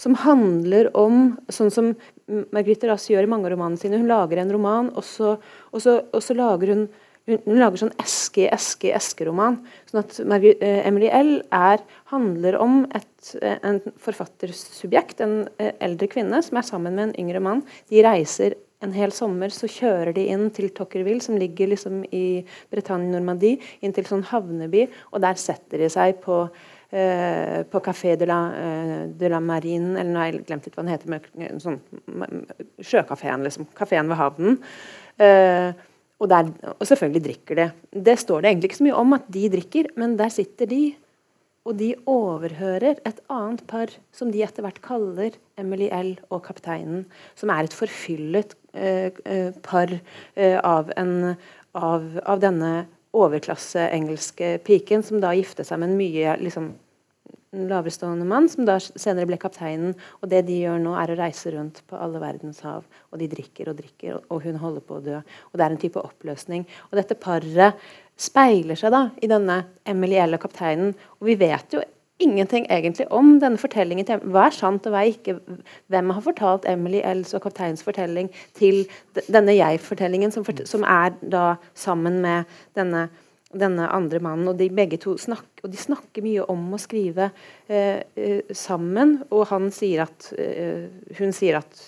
som 0.01 0.17
handler 0.25 0.91
om 0.99 1.35
sånn 1.53 1.73
som 1.73 1.93
Margrethe 2.27 2.89
Rass 2.91 3.07
gjør 3.11 3.27
i 3.27 3.31
mange 3.31 3.49
av 3.49 3.55
romanene 3.55 3.81
sine. 3.81 4.01
Hun 4.01 4.11
lager 4.11 4.41
en 4.41 4.53
roman, 4.55 4.91
og 4.95 5.07
så, 5.07 5.37
og 5.71 5.83
så, 5.83 6.01
og 6.11 6.25
så 6.25 6.37
lager 6.39 6.75
hun 6.75 6.87
hun 7.29 7.57
lager 7.57 7.81
sånn 7.81 7.95
eske 8.03 8.45
i 8.45 8.51
eske 8.53 8.91
i 8.91 8.95
eske-roman. 8.97 9.59
sånn 9.89 10.03
at 10.03 10.19
Margaret, 10.29 10.63
eh, 10.63 10.87
Emily 10.87 11.09
L. 11.09 11.43
Er, 11.53 11.79
handler 12.13 12.59
om 12.61 12.85
et, 12.95 13.37
eh, 13.41 13.59
en 13.63 13.81
forfattersubjekt, 13.81 15.21
en 15.21 15.49
eh, 15.59 15.73
eldre 15.81 16.07
kvinne, 16.07 16.43
som 16.43 16.59
er 16.59 16.63
sammen 16.63 16.95
med 16.95 17.09
en 17.09 17.17
yngre 17.25 17.41
mann. 17.41 17.65
De 17.89 18.03
reiser 18.03 18.55
en 18.83 18.93
hel 18.93 19.11
sommer, 19.11 19.49
så 19.49 19.67
kjører 19.67 20.13
de 20.15 20.29
inn 20.29 20.51
til 20.51 20.69
Tocqueville, 20.69 21.23
som 21.23 21.39
ligger 21.39 21.69
liksom 21.69 22.05
i 22.13 22.45
Bretagne-Normandie, 22.71 23.59
inn 23.81 23.93
til 23.93 24.05
sånn 24.05 24.25
havneby, 24.29 24.91
og 25.13 25.23
der 25.25 25.35
setter 25.35 25.79
de 25.79 25.89
seg 25.89 26.21
på 26.21 26.51
Eh, 26.95 27.63
på 27.71 27.81
Café 27.81 28.17
de 28.17 28.27
la, 28.27 28.53
eh, 28.55 29.07
de 29.09 29.29
la, 29.29 29.41
Marine, 29.41 29.97
eller 29.99 30.13
nå 30.13 30.19
har 30.21 30.29
jeg 30.29 30.45
glemt 30.47 30.67
litt 30.69 30.77
hva 30.77 30.85
den 30.85 30.93
heter, 30.93 31.57
sånn, 31.59 31.81
sjøkafeen, 32.79 33.43
liksom. 33.43 33.67
Kafeen 33.75 34.13
ved 34.13 34.21
havnen. 34.21 34.61
Uh, 35.19 35.73
og, 36.23 36.29
der, 36.31 36.51
og, 36.79 36.85
selvfølgelig 36.87 37.25
drikker 37.25 37.59
de. 37.59 37.71
Det 38.07 38.19
står 38.21 38.43
det 38.43 38.51
egentlig 38.51 38.71
ikke 38.71 38.81
så 38.81 38.87
mye 38.87 39.01
om 39.01 39.17
at 39.17 39.27
de 39.35 39.49
drikker, 39.53 39.91
men 40.01 40.19
der 40.19 40.31
sitter 40.33 40.71
de. 40.71 40.83
Og 41.65 41.79
de 41.81 41.95
overhører 42.07 42.99
et 43.09 43.21
annet 43.33 43.63
par 43.67 43.93
som 44.13 44.29
de 44.33 44.43
etter 44.45 44.65
hvert 44.65 44.83
kaller 44.85 45.37
Emily 45.59 45.89
L. 45.89 46.13
og 46.29 46.43
kapteinen. 46.45 47.07
Som 47.35 47.51
er 47.51 47.65
et 47.65 47.77
forfyllet 47.77 48.53
eh, 48.77 49.17
par 49.65 49.95
par 49.95 49.95
av, 50.61 50.93
en, 51.01 51.35
av, 51.73 52.05
av, 52.21 52.43
denne 52.45 52.73
overklasseengelske 53.17 54.59
piken, 54.67 55.03
som 55.07 55.23
da 55.23 55.33
gifter 55.39 55.65
seg 55.65 55.81
med 55.81 55.93
en 55.93 55.99
mye 55.99 56.37
liksom, 56.43 56.73
laverestående 57.55 58.27
mann, 58.29 58.49
som 58.51 58.67
da 58.69 58.77
senere 58.83 59.29
ble 59.31 59.39
kapteinen. 59.41 59.95
Og 60.23 60.31
det 60.33 60.45
de 60.49 60.61
gjør 60.65 60.81
nå, 60.83 60.95
er 61.01 61.15
å 61.15 61.19
reise 61.19 61.55
rundt 61.55 61.83
på 61.91 61.99
alle 62.01 62.23
verdens 62.23 62.63
hav. 62.67 62.87
Og 63.13 63.21
de 63.23 63.31
drikker 63.31 63.71
og 63.73 63.79
drikker, 63.81 64.21
og 64.29 64.45
hun 64.47 64.61
holder 64.63 64.87
på 64.87 64.99
å 64.99 65.05
dø. 65.05 65.21
Og 65.53 65.59
det 65.59 65.67
er 65.67 65.77
en 65.77 65.83
type 65.85 66.03
oppløsning. 66.03 66.67
Og 66.91 66.99
dette 67.01 67.19
paret 67.19 67.81
speiler 68.21 68.79
seg 68.79 68.95
da 68.95 69.09
i 69.23 69.31
denne 69.31 69.65
Emily 69.87 70.19
L. 70.23 70.37
og 70.37 70.45
kapteinen. 70.47 70.95
Og 71.21 71.31
vi 71.33 71.39
vet 71.41 71.75
jo 71.75 71.83
ingenting 72.23 72.67
egentlig 72.71 73.07
om 73.13 73.41
denne 73.41 73.59
fortellingen. 73.59 74.07
til 74.07 74.23
Hva 74.23 74.47
er 74.47 74.55
sant, 74.55 74.87
og 74.87 74.95
hva 74.95 75.03
er 75.03 75.13
ikke? 75.13 75.39
Hvem 75.91 76.11
har 76.15 76.23
fortalt 76.23 76.69
Emily 76.69 77.01
Ells 77.05 77.35
og 77.35 77.43
kapteinens 77.43 77.83
fortelling 77.83 78.31
til 78.55 78.85
denne 79.27 79.57
jeg-fortellingen, 79.57 80.33
som, 80.33 80.47
som, 80.65 80.85
er 80.85 81.15
da 81.21 81.57
sammen 81.75 82.21
med 82.23 82.45
denne 82.77 83.09
denne 83.59 83.89
andre 83.95 84.21
mannen. 84.25 84.49
Og 84.51 84.59
de 84.59 84.71
begge 84.75 84.99
to 85.03 85.17
snakker, 85.21 85.65
og 85.65 85.73
de 85.73 85.81
snakker 85.81 86.25
mye 86.25 86.47
om 86.53 86.65
å 86.75 86.81
skrive 86.81 87.31
eh, 87.69 88.03
eh, 88.17 88.55
sammen. 88.55 89.21
Og 89.31 89.47
han 89.53 89.71
sier 89.75 90.07
at, 90.07 90.31
eh, 90.39 90.89
hun 91.19 91.35
sier 91.37 91.61
at 91.63 91.85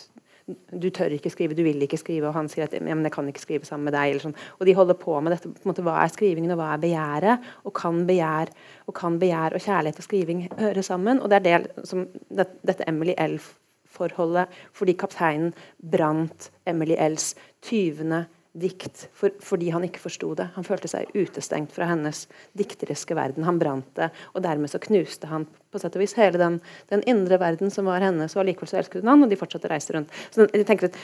du 0.46 0.86
tør 0.94 1.10
ikke 1.16 1.30
skrive, 1.32 1.56
du 1.58 1.64
vil 1.66 1.82
ikke 1.82 1.98
skrive. 1.98 2.28
Og 2.28 2.36
han 2.36 2.48
sier 2.50 2.66
at 2.68 2.76
ja, 2.76 2.82
men 2.86 3.06
jeg 3.08 3.14
kan 3.16 3.28
ikke 3.30 3.42
skrive 3.42 3.68
sammen 3.68 3.90
med 3.90 3.96
deg. 3.96 4.20
Sånn. 4.22 4.36
Og 4.60 4.68
de 4.68 4.76
holder 4.78 4.98
på 5.00 5.18
med 5.20 5.34
dette. 5.34 5.50
på 5.50 5.66
en 5.66 5.72
måte, 5.72 5.84
Hva 5.86 5.98
er 6.02 6.14
skrivingen, 6.14 6.54
og 6.54 6.60
hva 6.60 6.72
er 6.74 6.82
begjæret? 6.84 7.50
Og 7.66 7.74
kan 7.74 8.04
begjær 8.06 8.54
og, 8.86 8.94
kan 8.94 9.18
begjær 9.22 9.58
og 9.58 9.64
kjærlighet 9.66 10.00
og 10.02 10.06
skriving 10.06 10.46
høre 10.60 10.86
sammen? 10.86 11.20
Og 11.20 11.30
det 11.30 11.40
er 11.40 11.46
det 11.48 11.86
som 11.88 12.06
det, 12.30 12.48
dette 12.62 12.86
Emily 12.86 13.16
L-forholdet, 13.18 14.54
fordi 14.72 14.94
kapteinen 14.94 15.54
brant 15.82 16.50
Emily 16.66 16.94
L.s 16.94 17.34
20 17.66 18.06
dikt 18.56 19.06
for, 19.16 19.34
fordi 19.44 19.70
han 19.74 19.84
ikke 19.86 20.00
forsto 20.02 20.32
det. 20.38 20.48
Han 20.56 20.66
følte 20.66 20.88
seg 20.90 21.12
utestengt 21.16 21.74
fra 21.74 21.88
hennes 21.90 22.24
dikteriske 22.56 23.16
verden. 23.16 23.46
Han 23.46 23.60
brant 23.60 23.88
det, 23.98 24.10
og 24.34 24.44
dermed 24.46 24.72
så 24.72 24.80
knuste 24.82 25.28
han 25.30 25.46
på 25.72 25.80
sett 25.82 25.96
og 25.98 26.02
vis 26.02 26.16
hele 26.16 26.40
den, 26.40 26.58
den 26.92 27.04
indre 27.10 27.38
verden 27.42 27.72
som 27.72 27.88
var 27.90 28.04
hennes, 28.04 28.34
og 28.36 28.42
allikevel 28.42 28.70
så 28.70 28.80
elsket 28.80 29.04
hun 29.04 29.12
han, 29.12 29.24
og 29.26 29.32
de 29.32 29.38
fortsatte 29.40 29.68
å 29.68 29.72
reise 29.74 29.96
rundt. 29.96 30.12
Så 30.32 30.46
jeg 30.46 30.66
tenker 30.68 30.90
at 30.90 31.00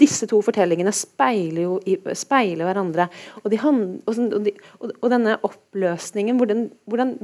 Disse 0.00 0.26
to 0.30 0.40
fortellingene 0.44 0.92
speiler 0.94 1.64
jo 1.64 1.76
i, 1.88 1.96
speiler 2.18 2.68
hverandre. 2.68 3.08
Og, 3.42 3.50
de, 3.52 3.58
og, 4.06 4.42
de, 4.46 4.54
og, 4.78 5.06
denne 5.12 5.36
oppløsningen, 5.46 6.38
hvordan, 6.40 6.66
hvordan 6.90 7.14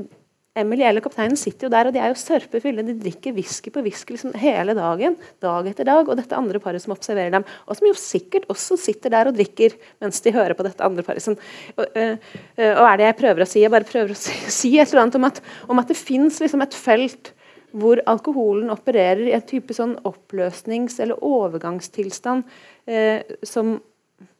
Emily 0.56 0.86
eller 0.88 1.04
kapteinen 1.04 1.36
sitter 1.38 1.66
jo 1.66 1.72
der, 1.72 1.88
og 1.88 1.94
de 1.94 2.00
er 2.00 2.12
jo 2.12 2.18
sørpefulle. 2.20 2.84
De 2.86 2.96
drikker 3.00 3.34
whisky 3.36 3.72
på 3.74 3.82
whisky 3.84 4.14
liksom 4.14 4.34
hele 4.40 4.74
dagen. 4.78 5.18
Dag 5.44 5.68
etter 5.70 5.88
dag. 5.88 6.08
Og 6.08 6.16
dette 6.18 6.38
andre 6.38 6.60
paret 6.62 6.82
som 6.82 6.94
observerer 6.96 7.34
dem, 7.36 7.46
og 7.66 7.78
som 7.78 7.88
jo 7.88 7.94
sikkert 8.00 8.48
også 8.52 8.78
sitter 8.80 9.12
der 9.12 9.30
og 9.30 9.36
drikker 9.36 9.76
mens 10.02 10.22
de 10.24 10.34
hører 10.34 10.56
på 10.56 10.66
dette 10.66 10.84
andre 10.84 11.04
paret. 11.06 11.24
Sånn, 11.24 11.38
og, 11.76 11.86
øh, 11.86 12.16
og, 12.56 12.84
er 12.88 13.00
det 13.00 13.10
jeg 13.10 13.18
prøver 13.22 13.44
å 13.44 13.48
si? 13.50 13.62
Jeg 13.64 13.74
bare 13.74 13.88
prøver 13.88 14.14
å 14.14 14.20
si, 14.26 14.36
si 14.52 14.74
et 14.80 14.88
eller 14.90 15.06
annet 15.06 15.20
om 15.20 15.28
at, 15.28 15.42
om 15.68 15.82
at 15.82 15.92
det 15.92 15.98
fins 16.00 16.40
liksom 16.42 16.64
et 16.64 16.76
felt 16.76 17.32
hvor 17.76 18.00
alkoholen 18.08 18.70
opererer 18.72 19.26
i 19.26 19.34
en 19.36 19.44
type 19.44 19.74
sånn 19.76 19.96
oppløsnings- 20.08 21.00
eller 21.02 21.20
overgangstilstand 21.24 22.46
eh, 22.88 23.36
som, 23.44 23.76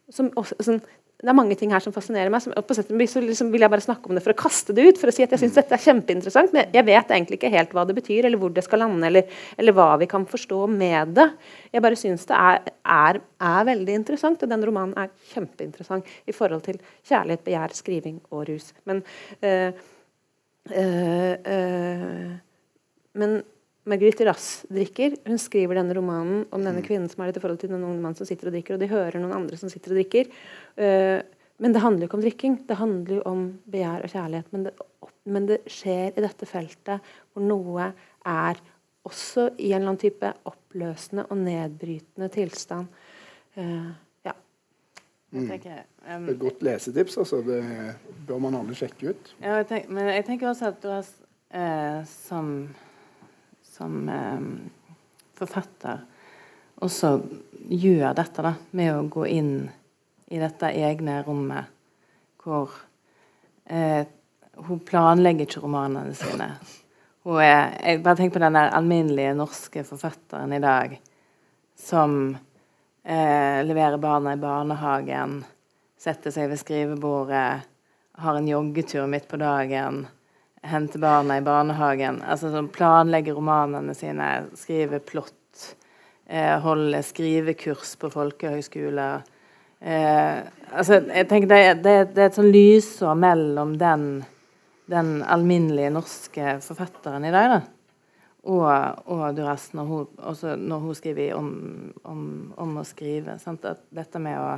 som, 0.09 0.31
også, 0.39 0.57
sånn, 0.65 0.81
det 1.17 1.31
er 1.33 1.37
mange 1.37 1.57
ting 1.57 1.71
her 1.73 1.81
som 1.81 1.95
fascinerer 1.95 2.29
meg. 2.33 2.43
Som, 2.45 2.53
på 2.53 2.75
sett 2.77 2.91
og 2.93 2.99
vis 3.01 3.15
liksom 3.17 3.49
vil 3.53 3.65
jeg 3.65 3.73
bare 3.73 3.85
snakke 3.85 4.11
om 4.11 4.19
det 4.19 4.23
for 4.25 4.35
å 4.35 4.39
kaste 4.39 4.75
det 4.77 4.85
ut. 4.85 4.99
For 5.01 5.09
å 5.09 5.15
si 5.17 5.25
at 5.25 5.33
jeg 5.33 5.41
syns 5.41 5.57
dette 5.57 5.73
er 5.73 5.81
kjempeinteressant, 5.81 6.53
men 6.53 6.75
jeg 6.77 6.85
vet 6.85 7.15
egentlig 7.17 7.39
ikke 7.41 7.53
helt 7.55 7.73
hva 7.77 7.87
det 7.89 7.97
betyr, 7.97 8.29
eller 8.29 8.41
hvor 8.41 8.53
det 8.53 8.67
skal 8.67 8.85
lande, 8.85 9.09
eller, 9.09 9.39
eller 9.57 9.77
hva 9.77 9.89
vi 10.03 10.11
kan 10.11 10.27
forstå 10.29 10.61
med 10.75 11.15
det. 11.17 11.27
Jeg 11.73 11.85
bare 11.87 12.01
syns 12.01 12.29
det 12.29 12.37
er, 12.37 12.71
er, 12.99 13.21
er, 13.49 13.65
veldig 13.71 13.97
interessant, 14.03 14.45
og 14.45 14.53
den 14.53 14.69
romanen 14.69 14.93
er 15.01 15.13
kjempeinteressant 15.33 16.13
i 16.29 16.37
forhold 16.37 16.67
til 16.69 16.83
kjærlighet, 17.09 17.47
begjær, 17.49 17.77
skriving 17.81 18.21
og 18.29 18.45
rus. 18.51 18.69
Men 18.85 19.01
øh, 19.41 19.85
øh, 20.77 21.35
øh, 21.57 22.33
men 23.17 23.39
Marguerite 23.87 24.27
Rass 24.27 24.49
drikker. 24.73 25.15
Hun 25.27 25.39
skriver 25.39 25.79
denne 25.79 25.95
romanen 25.95 26.45
om 26.55 26.65
denne 26.65 26.83
kvinnen 26.83 27.11
som 27.11 27.23
har 27.23 27.31
i 27.31 27.41
forhold 27.41 27.61
til 27.63 27.71
noen 27.71 28.01
mann 28.03 28.17
som 28.19 28.27
sitter 28.27 28.51
og 28.51 28.57
drikker, 28.57 28.75
og 28.75 28.83
de 28.83 28.91
hører 28.91 29.21
noen 29.23 29.35
andre 29.37 29.59
som 29.61 29.71
sitter 29.71 29.95
og 29.95 30.01
drikker. 30.01 30.31
Uh, 30.75 31.23
men 31.63 31.73
det 31.73 31.81
handler 31.81 32.05
jo 32.05 32.11
ikke 32.11 32.19
om 32.19 32.25
drikking. 32.25 32.57
Det 32.69 32.79
handler 32.81 33.19
jo 33.19 33.27
om 33.31 33.45
begjær 33.73 34.05
og 34.05 34.13
kjærlighet. 34.13 34.49
Men 34.53 34.65
det, 34.67 34.73
men 35.25 35.47
det, 35.49 35.61
skjer 35.73 36.11
i 36.11 36.25
dette 36.25 36.49
feltet 36.51 37.13
hvor 37.33 37.45
noe 37.47 37.93
er 38.27 38.59
også 39.07 39.53
i 39.55 39.71
en 39.71 39.79
eller 39.79 39.93
annen 39.93 40.03
type 40.03 40.33
oppløsende 40.51 41.29
og 41.31 41.39
nedbrytende 41.41 42.29
tilstand. 42.35 42.91
Uh, 43.55 43.95
ja. 44.27 44.35
Mm. 45.31 45.47
Tenker, 45.53 45.85
um, 46.03 46.27
det 46.27 46.33
er 46.33 46.35
et 46.35 46.43
godt 46.43 46.67
lesetips. 46.67 47.21
altså. 47.23 47.39
Det 47.47 47.63
bør 48.27 48.43
man 48.49 48.59
alle 48.59 48.75
sjekke 48.75 49.15
ut. 49.15 49.33
Ja, 49.39 49.61
jeg 49.61 49.71
tenker, 49.71 49.95
men 49.95 50.11
jeg 50.11 50.27
tenker 50.27 50.51
også 50.51 50.73
at 50.75 50.83
du 50.83 50.91
har 50.91 51.07
uh, 51.07 52.03
som 52.11 52.51
som 53.77 54.09
eh, 54.09 54.47
forfatter 55.37 56.05
også 56.85 57.13
gjør 57.69 58.15
dette 58.17 58.45
da, 58.45 58.53
med 58.77 58.93
å 58.95 59.07
gå 59.13 59.27
inn 59.33 59.53
i 60.27 60.41
dette 60.41 60.73
egne 60.75 61.21
rommet 61.27 61.73
hvor 62.43 62.73
eh, 63.65 64.07
hun 64.67 64.81
planlegger 64.87 65.47
ikke 65.47 65.63
romanene 65.65 66.15
sine. 66.17 66.51
Hun 67.27 67.41
er, 67.43 67.75
jeg 67.83 68.03
bare 68.05 68.21
tenker 68.21 68.39
på 68.39 68.45
den 68.45 68.57
der 68.57 68.73
alminnelige 68.77 69.35
norske 69.37 69.85
forfatteren 69.85 70.55
i 70.57 70.63
dag 70.63 70.97
som 71.77 72.37
eh, 73.03 73.61
leverer 73.67 73.99
barna 74.01 74.37
i 74.37 74.41
barnehagen, 74.41 75.41
setter 76.01 76.33
seg 76.33 76.53
ved 76.53 76.61
skrivebordet, 76.63 77.49
har 78.17 78.39
en 78.39 78.49
joggetur 78.49 79.09
midt 79.11 79.27
på 79.29 79.41
dagen 79.41 80.07
hente 80.63 80.99
barna 80.99 81.39
i 81.39 81.45
barnehagen. 81.45 82.21
Altså 82.27 82.51
sånn 82.53 82.71
planlegge 82.73 83.35
romanene 83.37 83.95
sine, 83.97 84.31
skrive 84.59 85.01
plott, 85.05 85.77
eh, 86.27 86.57
holde 86.63 87.03
skrivekurs 87.07 87.97
på 88.01 88.11
folkehøyskoler. 88.13 89.25
Eh, 89.81 90.39
altså, 90.73 91.03
jeg 91.05 91.29
tenker 91.29 91.51
det, 91.53 91.63
det, 91.85 91.97
det 92.17 92.25
er 92.25 92.31
et 92.31 92.39
sånn 92.39 92.53
lysår 92.53 93.19
mellom 93.21 93.77
den, 93.81 94.07
den 94.91 95.19
alminnelige 95.23 95.93
norske 95.95 96.59
forfatteren 96.65 97.27
i 97.29 97.35
dag, 97.35 97.59
da. 97.59 97.63
Og, 98.47 98.67
og 99.11 99.23
Duras, 99.35 99.73
når 99.75 99.89
hun, 99.91 100.27
når 100.69 100.83
hun 100.85 100.95
skriver 100.95 101.33
om, 101.35 101.49
om, 102.07 102.21
om 102.63 102.77
å 102.79 102.85
skrive. 102.87 103.41
Sant? 103.43 103.65
At 103.67 103.81
dette 103.91 104.21
med 104.23 104.39
å 104.39 104.53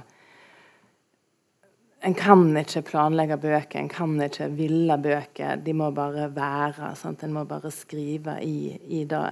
en 2.00 2.14
kan 2.14 2.44
ikke 2.60 2.84
planlegge 2.92 3.36
bøker, 3.42 3.80
en 3.80 3.90
kan 3.90 4.14
ikke 4.22 4.46
ville 4.54 4.96
bøker. 5.02 5.58
De 5.64 5.74
må 5.74 5.90
bare 5.90 6.28
være. 6.34 6.92
Sant? 6.96 7.24
En 7.26 7.34
må 7.34 7.42
bare 7.48 7.72
skrive 7.74 8.36
i, 8.44 8.76
i 8.86 9.02
det. 9.08 9.22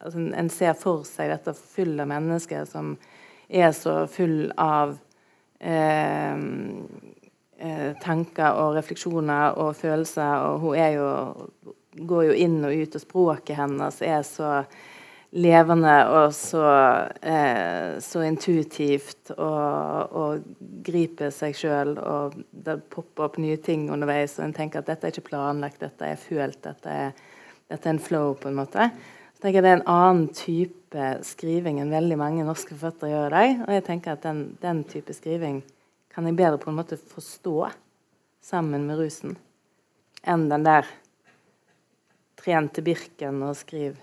Altså, 0.00 0.18
en 0.18 0.50
ser 0.50 0.74
for 0.78 1.04
seg 1.06 1.30
dette 1.30 1.54
fulle 1.54 2.06
mennesket 2.10 2.70
som 2.70 2.96
er 3.50 3.70
så 3.76 4.04
full 4.10 4.50
av 4.58 4.96
eh, 5.60 6.42
eh, 7.58 7.90
tanker 8.02 8.58
og 8.58 8.74
refleksjoner 8.80 9.60
og 9.62 9.76
følelser. 9.78 10.48
Og 10.50 10.66
hun 10.66 10.80
jo, 10.96 11.10
går 12.10 12.30
jo 12.30 12.38
inn 12.46 12.58
og 12.64 12.74
ut, 12.74 12.96
og 12.96 13.04
språket 13.06 13.60
hennes 13.60 14.02
er 14.02 14.24
så 14.26 14.64
levende 15.30 15.94
og 16.10 16.32
så, 16.34 16.64
eh, 17.22 17.98
så 18.02 18.22
intuitivt 18.26 19.30
og, 19.36 20.16
og, 20.16 20.48
griper 20.82 21.30
seg 21.34 21.54
sjøl. 21.54 21.94
Og 21.98 22.34
det 22.50 22.80
popper 22.90 23.28
opp 23.28 23.38
nye 23.42 23.58
ting 23.62 23.88
underveis, 23.92 24.38
og 24.38 24.48
en 24.48 24.56
tenker 24.56 24.82
at 24.82 24.90
dette 24.90 25.06
er 25.06 25.14
ikke 25.14 25.30
planlagt, 25.30 25.82
dette 25.84 26.08
er 26.08 26.18
følt, 26.18 26.58
dette 26.64 26.96
er, 27.06 27.12
dette 27.70 27.86
er 27.86 27.94
en 27.94 28.02
flow, 28.02 28.34
på 28.34 28.50
en 28.50 28.58
måte. 28.58 28.90
Så 29.36 29.44
tenker 29.44 29.60
jeg 29.60 29.66
Det 29.66 29.70
er 29.70 29.80
en 29.80 29.92
annen 29.94 30.26
type 30.34 31.10
skriving 31.24 31.78
enn 31.80 31.94
veldig 31.94 32.18
mange 32.18 32.46
norske 32.46 32.74
forfattere 32.74 33.12
gjør 33.12 33.28
i 33.28 33.36
dag. 33.36 33.62
Og 33.68 33.76
jeg 33.76 33.86
tenker 33.86 34.16
at 34.16 34.26
den, 34.26 34.42
den, 34.60 34.82
type 34.84 35.14
skriving 35.14 35.62
kan 36.10 36.26
jeg 36.26 36.36
bedre 36.40 36.58
på 36.58 36.72
en 36.72 36.80
måte 36.80 36.98
forstå 36.98 37.70
sammen 38.42 38.88
med 38.88 38.98
rusen 38.98 39.38
enn 40.26 40.50
den 40.50 40.66
der 40.66 40.88
trente 42.40 42.82
Birken 42.84 43.40
og 43.46 43.54
skriv 43.56 43.94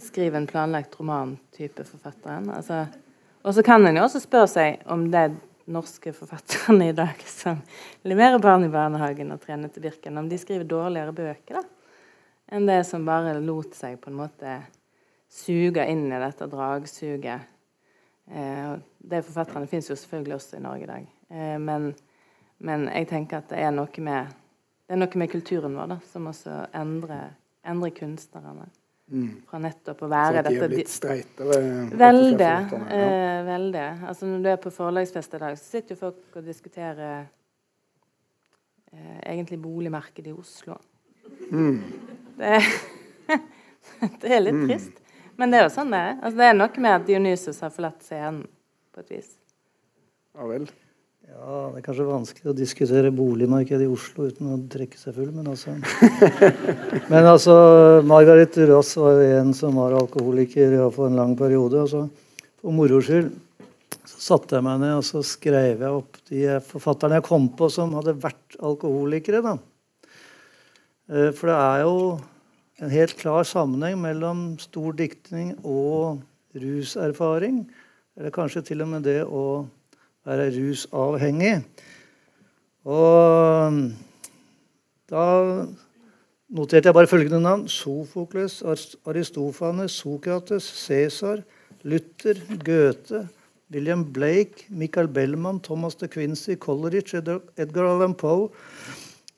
Skrive 0.00 0.40
en 0.40 0.48
planlagt 0.48 0.96
roman-type 1.00 1.84
forfatteren. 1.84 2.50
Altså, 2.54 2.86
og 3.42 3.54
så 3.54 3.64
kan 3.64 3.86
en 3.86 3.96
jo 3.96 4.04
også 4.04 4.20
spørre 4.24 4.50
seg 4.50 4.82
om 4.92 5.06
det 5.12 5.24
er 5.26 5.38
norske 5.70 6.12
forfatterne 6.12 6.90
i 6.90 6.96
dag 6.96 7.22
som 7.28 7.60
leverer 8.08 8.40
barn 8.42 8.66
i 8.66 8.72
barnehagen 8.72 9.30
og 9.32 9.40
trener 9.44 9.70
til 9.72 9.84
Birken, 9.84 10.18
om 10.18 10.28
de 10.28 10.38
skriver 10.40 10.66
dårligere 10.68 11.14
bøker 11.14 11.60
da, 11.60 11.62
enn 12.50 12.66
det 12.68 12.82
som 12.88 13.06
bare 13.06 13.36
lot 13.44 13.76
seg 13.78 14.00
på 14.02 14.10
en 14.10 14.18
måte 14.18 14.56
suge 15.30 15.84
inn 15.86 16.08
i 16.10 16.20
dette 16.20 16.48
dragsuget. 16.50 17.46
Eh, 18.30 18.72
de 18.98 19.22
forfatterne 19.22 19.68
fins 19.70 19.90
jo 19.90 19.96
selvfølgelig 19.98 20.36
også 20.36 20.58
i 20.58 20.64
Norge 20.64 20.86
i 20.86 20.90
dag. 20.90 21.06
Eh, 21.30 21.56
men, 21.62 21.92
men, 22.58 22.88
jeg 22.90 23.08
tenker 23.10 23.40
at 23.40 23.50
det 23.52 23.62
er 23.62 23.72
noe 23.74 24.04
med, 24.06 24.34
det 24.86 24.96
er 24.96 25.02
noe 25.02 25.22
med 25.22 25.32
kulturen 25.32 25.78
vår 25.78 25.94
da, 25.94 26.00
som 26.10 26.28
også 26.30 26.64
endrer, 26.76 27.32
endrer 27.66 27.94
kunstnerne. 27.94 28.68
Mm. 29.10 29.30
Fra 29.50 29.58
nettopp 29.58 30.04
å 30.06 30.08
være 30.10 30.36
dette 30.38 30.52
Så 30.52 30.54
de 30.54 30.64
er 30.64 30.70
blitt 30.70 30.92
streitere? 30.92 31.56
Veldig. 31.98 32.50
Eh, 32.94 33.40
veldig. 33.48 33.86
Altså 34.06 34.28
når 34.30 34.44
du 34.44 34.48
er 34.52 34.60
på 34.62 34.70
forlagsfest 34.74 35.34
i 35.34 35.40
dag, 35.42 35.56
så 35.58 35.76
sitter 35.76 35.96
jo 35.96 36.00
folk 36.04 36.38
og 36.38 36.46
diskuterer 36.46 37.24
eh, 38.92 39.18
egentlig 39.24 39.58
boligmarkedet 39.62 40.30
i 40.30 40.36
Oslo. 40.36 40.78
Mm. 41.50 41.80
Det, 42.38 42.60
det, 44.22 44.30
er 44.30 44.44
litt 44.44 44.60
mm. 44.60 44.68
trist. 44.68 45.02
Men 45.40 45.50
det 45.50 45.58
er 45.58 45.66
jo 45.66 45.74
sånn 45.74 45.90
det 45.90 46.04
er. 46.06 46.14
Altså, 46.20 46.36
det 46.38 46.46
er 46.46 46.56
noe 46.60 46.86
med 46.86 46.94
at 47.00 47.08
Dionysus 47.10 47.60
har 47.64 47.74
forlatt 47.74 48.06
scenen 48.06 48.44
på 48.94 49.02
et 49.02 49.12
vis. 49.16 49.34
Ja 50.38 50.46
vel. 50.46 50.70
Ja, 51.30 51.70
Det 51.70 51.78
er 51.78 51.84
kanskje 51.84 52.06
vanskelig 52.08 52.50
å 52.50 52.56
diskutere 52.56 53.10
boligmarkedet 53.14 53.86
i 53.86 53.90
Oslo 53.90 54.26
uten 54.26 54.48
å 54.50 54.56
trekke 54.70 54.98
seg 54.98 55.14
full, 55.14 55.30
men 55.34 55.46
altså 55.52 55.76
Men 57.12 57.28
altså, 57.30 57.54
Margaret 58.06 58.58
Ross 58.70 58.96
var 58.98 59.20
jo 59.20 59.28
en 59.38 59.54
som 59.54 59.78
var 59.78 59.94
alkoholiker 60.00 60.74
for 60.94 61.06
en 61.06 61.20
lang 61.20 61.36
periode. 61.38 61.84
og 61.84 61.88
så 61.92 62.02
For 62.60 62.74
moro 62.74 62.98
skyld 63.04 63.30
så 64.10 64.20
satte 64.26 64.58
jeg 64.58 64.66
meg 64.66 64.82
ned 64.82 64.96
og 64.98 65.06
så 65.06 65.22
skrev 65.26 65.84
jeg 65.84 66.00
opp 66.00 66.18
de 66.32 66.44
forfatterne 66.66 67.20
jeg 67.20 67.28
kom 67.30 67.48
på 67.56 67.70
som 67.70 67.94
hadde 67.98 68.18
vært 68.18 68.58
alkoholikere. 68.58 69.42
da. 69.46 69.56
Eh, 71.10 71.30
for 71.30 71.50
det 71.50 71.58
er 71.58 71.82
jo 71.86 71.96
en 72.80 72.94
helt 72.94 73.14
klar 73.20 73.46
sammenheng 73.46 74.00
mellom 74.02 74.46
stor 74.58 74.96
diktning 74.98 75.54
og 75.62 76.24
ruserfaring. 76.58 77.68
Eller 78.18 78.34
kanskje 78.34 78.66
til 78.72 78.82
og 78.82 78.96
med 78.96 79.06
det 79.06 79.20
å 79.24 79.68
være 80.26 80.50
rusavhengig. 80.54 81.64
Og 82.84 83.72
da 85.10 85.24
noterte 86.48 86.88
jeg 86.88 86.94
bare 86.94 87.10
følgende 87.10 87.40
navn. 87.40 87.68
Sofokles, 87.68 88.62
Aristofanes, 89.06 89.92
Sokrates, 89.92 90.64
Cæsar, 90.86 91.42
Luther, 91.82 92.40
Goethe, 92.64 93.28
William 93.72 94.04
Blake, 94.12 94.66
Michael 94.68 95.08
Bellman, 95.08 95.60
Thomas 95.60 95.94
de 95.94 96.08
Quincy, 96.08 96.56
Coleridge, 96.58 97.16
Edgar 97.56 97.86
Allan 97.86 98.14
Poe, 98.14 98.48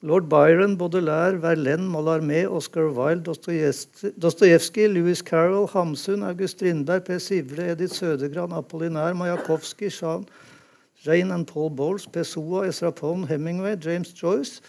lord 0.01 0.23
Byron, 0.29 0.77
Baudelaire, 0.77 1.41
Verlaine, 1.41 1.87
Mallarmé, 1.87 2.47
Oscar 2.47 2.89
Wilde, 2.91 3.23
Dostojevskij, 4.21 4.87
Louis 4.87 5.21
Carroll, 5.21 5.67
Hamsun, 5.67 6.23
August 6.23 6.57
Strindberg, 6.57 7.03
Per 7.03 7.19
Sivre, 7.19 7.71
Edith 7.71 7.93
Sødegran, 7.93 8.51
Apollinaire, 8.51 9.13
Majakovskij, 9.13 9.89
Jean 10.01 10.25
Jane 11.03 11.31
and 11.31 11.45
Paul 11.45 11.69
Bowles, 11.69 12.05
Pessoa, 12.05 12.65
Ezra 12.65 12.89
Pound, 12.89 13.27
Hemingway, 13.27 13.75
James 13.75 14.13
Joyce, 14.13 14.61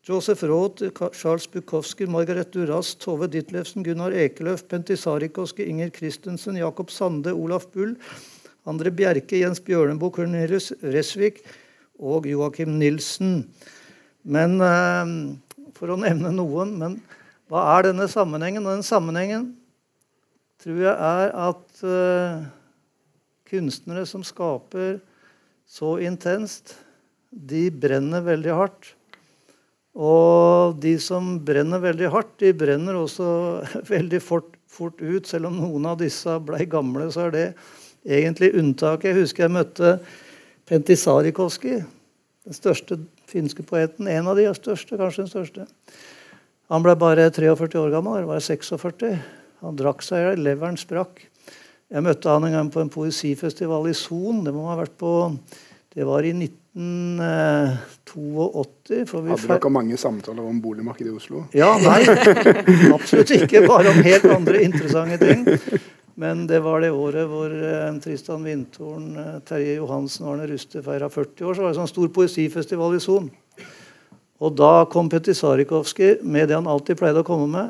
Joseph 0.00 0.44
Roth, 0.44 0.78
Charles 1.12 1.48
Bukowski, 1.48 2.06
Margaret 2.06 2.52
Duras, 2.52 2.94
Tove 2.94 3.26
Ditlevsen, 3.26 3.82
Gunnar 3.82 4.12
Ekeløf, 4.12 4.62
Penti 4.68 4.94
Sarikoski, 4.94 5.66
Inger 5.66 5.90
Christensen, 5.90 6.56
Jakob 6.56 6.88
Sande, 6.88 7.34
Olaf 7.34 7.66
Bull, 7.72 7.96
Andre 8.64 8.92
Bjerke, 8.92 9.40
Jens 9.40 9.58
Bjørneboe, 9.58 10.14
Cornelius 10.14 10.70
Resvik 10.82 11.42
og 11.98 12.30
Joakim 12.30 12.78
Nilsen. 12.78 13.48
Men 14.22 14.60
eh, 14.62 15.14
For 15.74 15.90
å 15.90 15.98
nevne 15.98 16.30
noen. 16.30 16.76
Men 16.78 17.00
hva 17.50 17.66
er 17.74 17.88
denne 17.90 18.06
sammenhengen? 18.06 18.62
Den 18.70 18.86
sammenhengen 18.86 19.48
tror 20.62 20.84
jeg 20.84 20.94
er 20.94 21.32
at 21.50 21.82
eh, 21.82 22.44
kunstnere 23.50 24.06
som 24.06 24.22
skaper 24.22 25.00
så 25.72 25.94
intenst, 26.04 26.74
de 27.32 27.70
brenner 27.72 28.24
veldig 28.26 28.56
hardt. 28.56 28.90
Og 29.92 30.76
de 30.80 30.94
som 31.00 31.34
brenner 31.44 31.80
veldig 31.80 32.10
hardt, 32.12 32.34
de 32.40 32.52
brenner 32.56 32.98
også 33.00 33.28
veldig 33.92 34.20
fort, 34.24 34.52
fort 34.68 35.00
ut. 35.00 35.28
Selv 35.28 35.48
om 35.48 35.56
noen 35.56 35.88
av 35.88 35.98
disse 36.00 36.36
ble 36.44 36.66
gamle, 36.68 37.08
så 37.12 37.26
er 37.28 37.34
det 37.36 37.46
egentlig 38.04 38.52
unntaket. 38.58 39.12
Jeg 39.12 39.20
husker 39.22 39.46
jeg 39.46 39.56
møtte 39.56 39.96
Pentti 40.68 40.96
Sarikoski, 40.96 41.78
den 42.42 42.56
største 42.56 43.00
finske 43.30 43.64
poeten. 43.64 44.08
En 44.12 44.28
av 44.28 44.36
de 44.36 44.48
største, 44.56 44.98
kanskje 45.00 45.24
den 45.24 45.32
største. 45.32 45.68
Han 46.72 46.84
ble 46.84 46.96
bare 47.00 47.30
43 47.32 47.80
år 47.80 47.92
gammel. 47.96 48.20
han 48.20 48.28
var 48.28 48.44
46. 48.44 49.16
Han 49.64 49.76
drakk 49.80 50.04
seg 50.04 50.20
i 50.20 50.28
hjel. 50.28 50.44
Leveren 50.50 50.80
sprakk. 50.80 51.31
Jeg 51.92 52.06
møtte 52.06 52.32
han 52.32 52.46
en 52.48 52.56
gang 52.56 52.70
på 52.72 52.80
en 52.80 52.92
poesifestival 52.92 53.90
i 53.90 53.94
Son. 53.96 54.40
Det 54.46 54.54
må 54.54 54.64
ha 54.70 54.78
vært 54.78 54.94
på 55.00 55.12
det 55.92 56.06
var 56.08 56.24
i 56.24 56.30
1982. 56.32 59.12
Hadde 59.12 59.36
dere 59.44 59.68
mange 59.68 59.92
samtaler 60.00 60.40
om 60.48 60.56
boligmarkedet 60.64 61.10
i 61.10 61.16
Oslo? 61.18 61.42
Ja, 61.52 61.76
nei. 61.82 62.00
Absolutt 62.96 63.28
ikke. 63.36 63.66
Bare 63.68 63.92
om 63.92 64.00
helt 64.06 64.24
andre 64.24 64.62
interessante 64.64 65.18
ting. 65.20 65.44
Men 66.16 66.48
det 66.48 66.64
var 66.64 66.80
det 66.80 66.96
året 66.96 67.28
hvor 67.28 67.52
eh, 67.52 67.92
Tristan 68.04 68.44
Vindtorn, 68.44 69.16
eh, 69.20 69.40
Terje 69.48 69.74
Johansen 69.76 70.26
og 70.26 70.32
Arne 70.34 70.46
Ruste 70.48 70.82
feira 70.84 71.08
40 71.12 71.44
år. 71.44 71.54
Så 71.56 71.60
var 71.60 71.68
det 71.74 71.80
sånn 71.82 71.92
stor 71.92 72.08
poesifestival 72.16 72.92
i 72.96 73.04
Son. 73.04 73.28
Og 74.40 74.50
da 74.56 74.88
kom 74.92 75.08
Petter 75.12 75.34
Sarikowski 75.36 76.24
med 76.24 76.48
det 76.48 76.56
han 76.56 76.72
alltid 76.72 76.96
pleide 77.00 77.20
å 77.20 77.28
komme 77.28 77.48
med. 77.52 77.68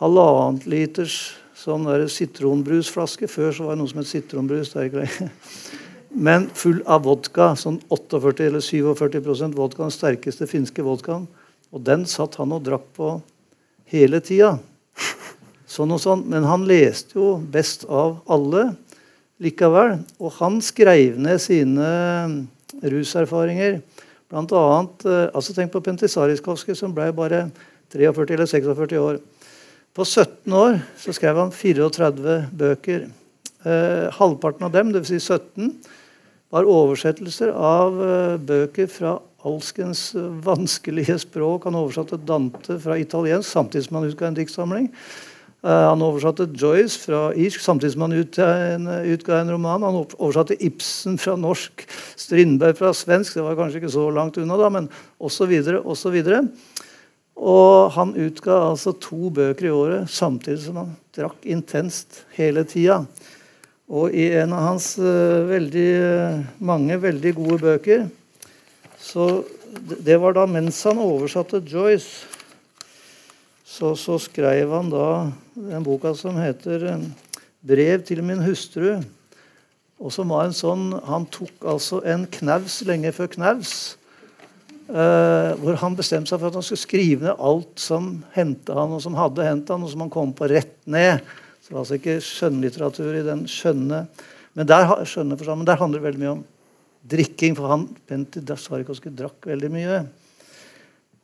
Halvannet 0.00 0.64
liters 0.64 1.36
sånn 1.60 1.84
der 1.88 2.06
sitronbrusflaske. 2.10 3.28
Før 3.30 3.52
så 3.52 3.66
var 3.66 3.76
det 3.76 3.82
noe 3.82 3.90
som 3.90 4.00
het 4.00 4.10
sitronbrus. 4.10 4.72
Det 4.72 4.80
er 4.80 4.90
ikke 4.90 5.38
men 6.10 6.48
full 6.56 6.80
av 6.90 7.04
vodka. 7.06 7.52
Sånn 7.58 7.78
48 7.92 8.48
eller 8.48 8.64
47% 8.64 9.56
vodka. 9.58 9.84
Den 9.84 9.94
sterkeste 9.94 10.48
finske 10.50 10.84
vodkaen. 10.84 11.28
Og 11.70 11.84
den 11.86 12.06
satt 12.10 12.38
han 12.40 12.54
og 12.56 12.64
drakk 12.66 12.88
på 12.96 13.14
hele 13.92 14.22
tida. 14.24 14.56
Sånn 15.70 15.92
og 15.94 16.00
sånn. 16.02 16.24
Men 16.30 16.48
han 16.48 16.66
leste 16.66 17.18
jo 17.18 17.36
best 17.38 17.86
av 17.86 18.18
alle 18.30 18.72
likevel. 19.42 20.00
Og 20.18 20.34
han 20.40 20.58
skrev 20.64 21.20
ned 21.20 21.38
sine 21.42 21.90
ruserfaringer. 22.82 23.78
Blant 24.30 24.52
annet, 24.54 25.04
eh, 25.06 25.28
altså 25.34 25.54
Tenk 25.54 25.72
på 25.72 25.82
Pentisariskowski, 25.82 26.74
som 26.78 26.92
ble 26.94 27.08
bare 27.10 27.48
43 27.90 28.34
eller 28.34 28.46
46 28.46 28.98
år. 28.98 29.18
På 29.90 30.04
17 30.04 30.52
år 30.54 30.76
så 30.98 31.12
skrev 31.16 31.38
han 31.40 31.50
34 31.50 32.34
bøker. 32.54 33.08
Eh, 33.66 34.04
halvparten 34.14 34.68
av 34.68 34.70
dem, 34.76 34.92
dvs. 34.94 35.10
Si 35.10 35.18
17, 35.18 35.72
var 36.54 36.68
oversettelser 36.70 37.50
av 37.50 37.98
eh, 38.04 38.36
bøker 38.38 38.86
fra 38.90 39.16
alskens 39.46 40.12
vanskelige 40.46 41.18
språk. 41.24 41.66
Han 41.66 41.80
oversatte 41.80 42.20
Dante 42.22 42.78
fra 42.78 43.00
italiensk 43.02 43.50
samtidig 43.50 43.88
som 43.88 43.98
han 43.98 44.06
utga 44.12 44.28
en 44.30 44.38
diktsamling. 44.38 44.86
Eh, 45.66 45.86
han 45.88 46.06
oversatte 46.06 46.46
Joyce 46.54 47.02
fra 47.02 47.24
irsk 47.34 47.64
samtidig 47.64 47.96
som 47.96 48.06
han 48.06 48.14
utga 48.20 48.46
en, 48.76 48.86
utga 49.10 49.40
en 49.40 49.50
roman. 49.56 49.88
Han 49.88 50.04
oversatte 50.04 50.60
Ibsen 50.62 51.18
fra 51.18 51.34
norsk, 51.34 51.82
Strindberg 52.14 52.78
fra 52.78 52.94
svensk. 52.94 53.34
Det 53.34 53.48
var 53.48 53.58
kanskje 53.58 53.82
ikke 53.82 53.96
så 53.98 54.06
langt 54.14 54.38
unna, 54.38 54.60
da, 54.60 54.70
men 54.70 54.86
osv. 55.18 55.50
osv. 55.82 56.22
Og 57.40 57.92
han 57.94 58.12
utga 58.20 58.58
altså 58.68 58.92
to 59.00 59.30
bøker 59.32 59.70
i 59.70 59.72
året 59.72 60.10
samtidig 60.12 60.60
som 60.66 60.82
han 60.82 60.90
drakk 61.16 61.46
intenst 61.48 62.24
hele 62.36 62.66
tida. 62.68 63.00
Og 63.90 64.12
i 64.12 64.28
en 64.38 64.52
av 64.54 64.66
hans 64.68 64.92
uh, 65.00 65.48
veldig, 65.48 65.88
uh, 66.04 66.42
mange 66.62 66.98
veldig 67.00 67.32
gode 67.38 67.58
bøker 67.64 68.08
så 69.00 69.42
Det 69.80 70.16
var 70.20 70.34
da 70.36 70.44
mens 70.50 70.76
han 70.84 70.98
oversatte 71.00 71.62
Joyce, 71.62 72.26
så, 73.64 73.94
så 73.94 74.18
skrev 74.18 74.74
han 74.74 74.90
da 74.90 75.30
den 75.54 75.86
boka 75.86 76.12
som 76.14 76.36
heter 76.36 76.84
uh, 76.98 77.08
'Brev 77.62 78.02
til 78.04 78.22
min 78.22 78.42
hustru'. 78.44 79.00
Og 80.00 80.12
som 80.12 80.30
var 80.32 80.46
en 80.46 80.56
sånn 80.56 80.92
Han 81.04 81.26
tok 81.28 81.66
altså 81.68 82.00
en 82.08 82.26
knaus 82.26 82.80
lenge 82.88 83.12
før 83.12 83.28
knaus. 83.34 83.96
Hvor 84.90 85.76
han 85.78 85.94
bestemte 85.94 86.32
seg 86.32 86.40
for 86.40 86.50
at 86.50 86.56
han 86.58 86.64
skulle 86.66 86.82
skrive 86.82 87.26
ned 87.28 87.42
alt 87.46 87.78
som 87.78 88.08
hendte 88.34 88.74
han, 88.74 88.96
og 88.96 89.02
som 89.04 89.18
hadde 89.18 89.46
hendt 89.46 89.70
han, 89.70 89.84
og 89.86 89.92
som 89.92 90.02
han 90.02 90.10
kom 90.10 90.32
på 90.34 90.48
rett 90.50 90.74
ned. 90.90 91.22
Så 91.60 91.70
Det 91.70 91.74
var 91.76 91.82
altså 91.84 91.98
ikke 92.00 92.16
skjønnlitteratur 92.26 93.18
i 93.20 93.26
den 93.26 93.44
skjønne 93.50 94.06
Men 94.58 94.66
der, 94.66 94.88
skjønne 95.06 95.36
men 95.38 95.66
der 95.68 95.78
handler 95.78 96.00
det 96.00 96.06
veldig 96.08 96.20
mye 96.20 96.32
om 96.32 96.40
drikking. 97.06 97.54
For 97.54 97.70
han 97.70 97.86
Pentti 98.08 98.42
Dasarikoski 98.42 99.12
drakk 99.14 99.46
veldig 99.46 99.70
mye. 99.70 100.00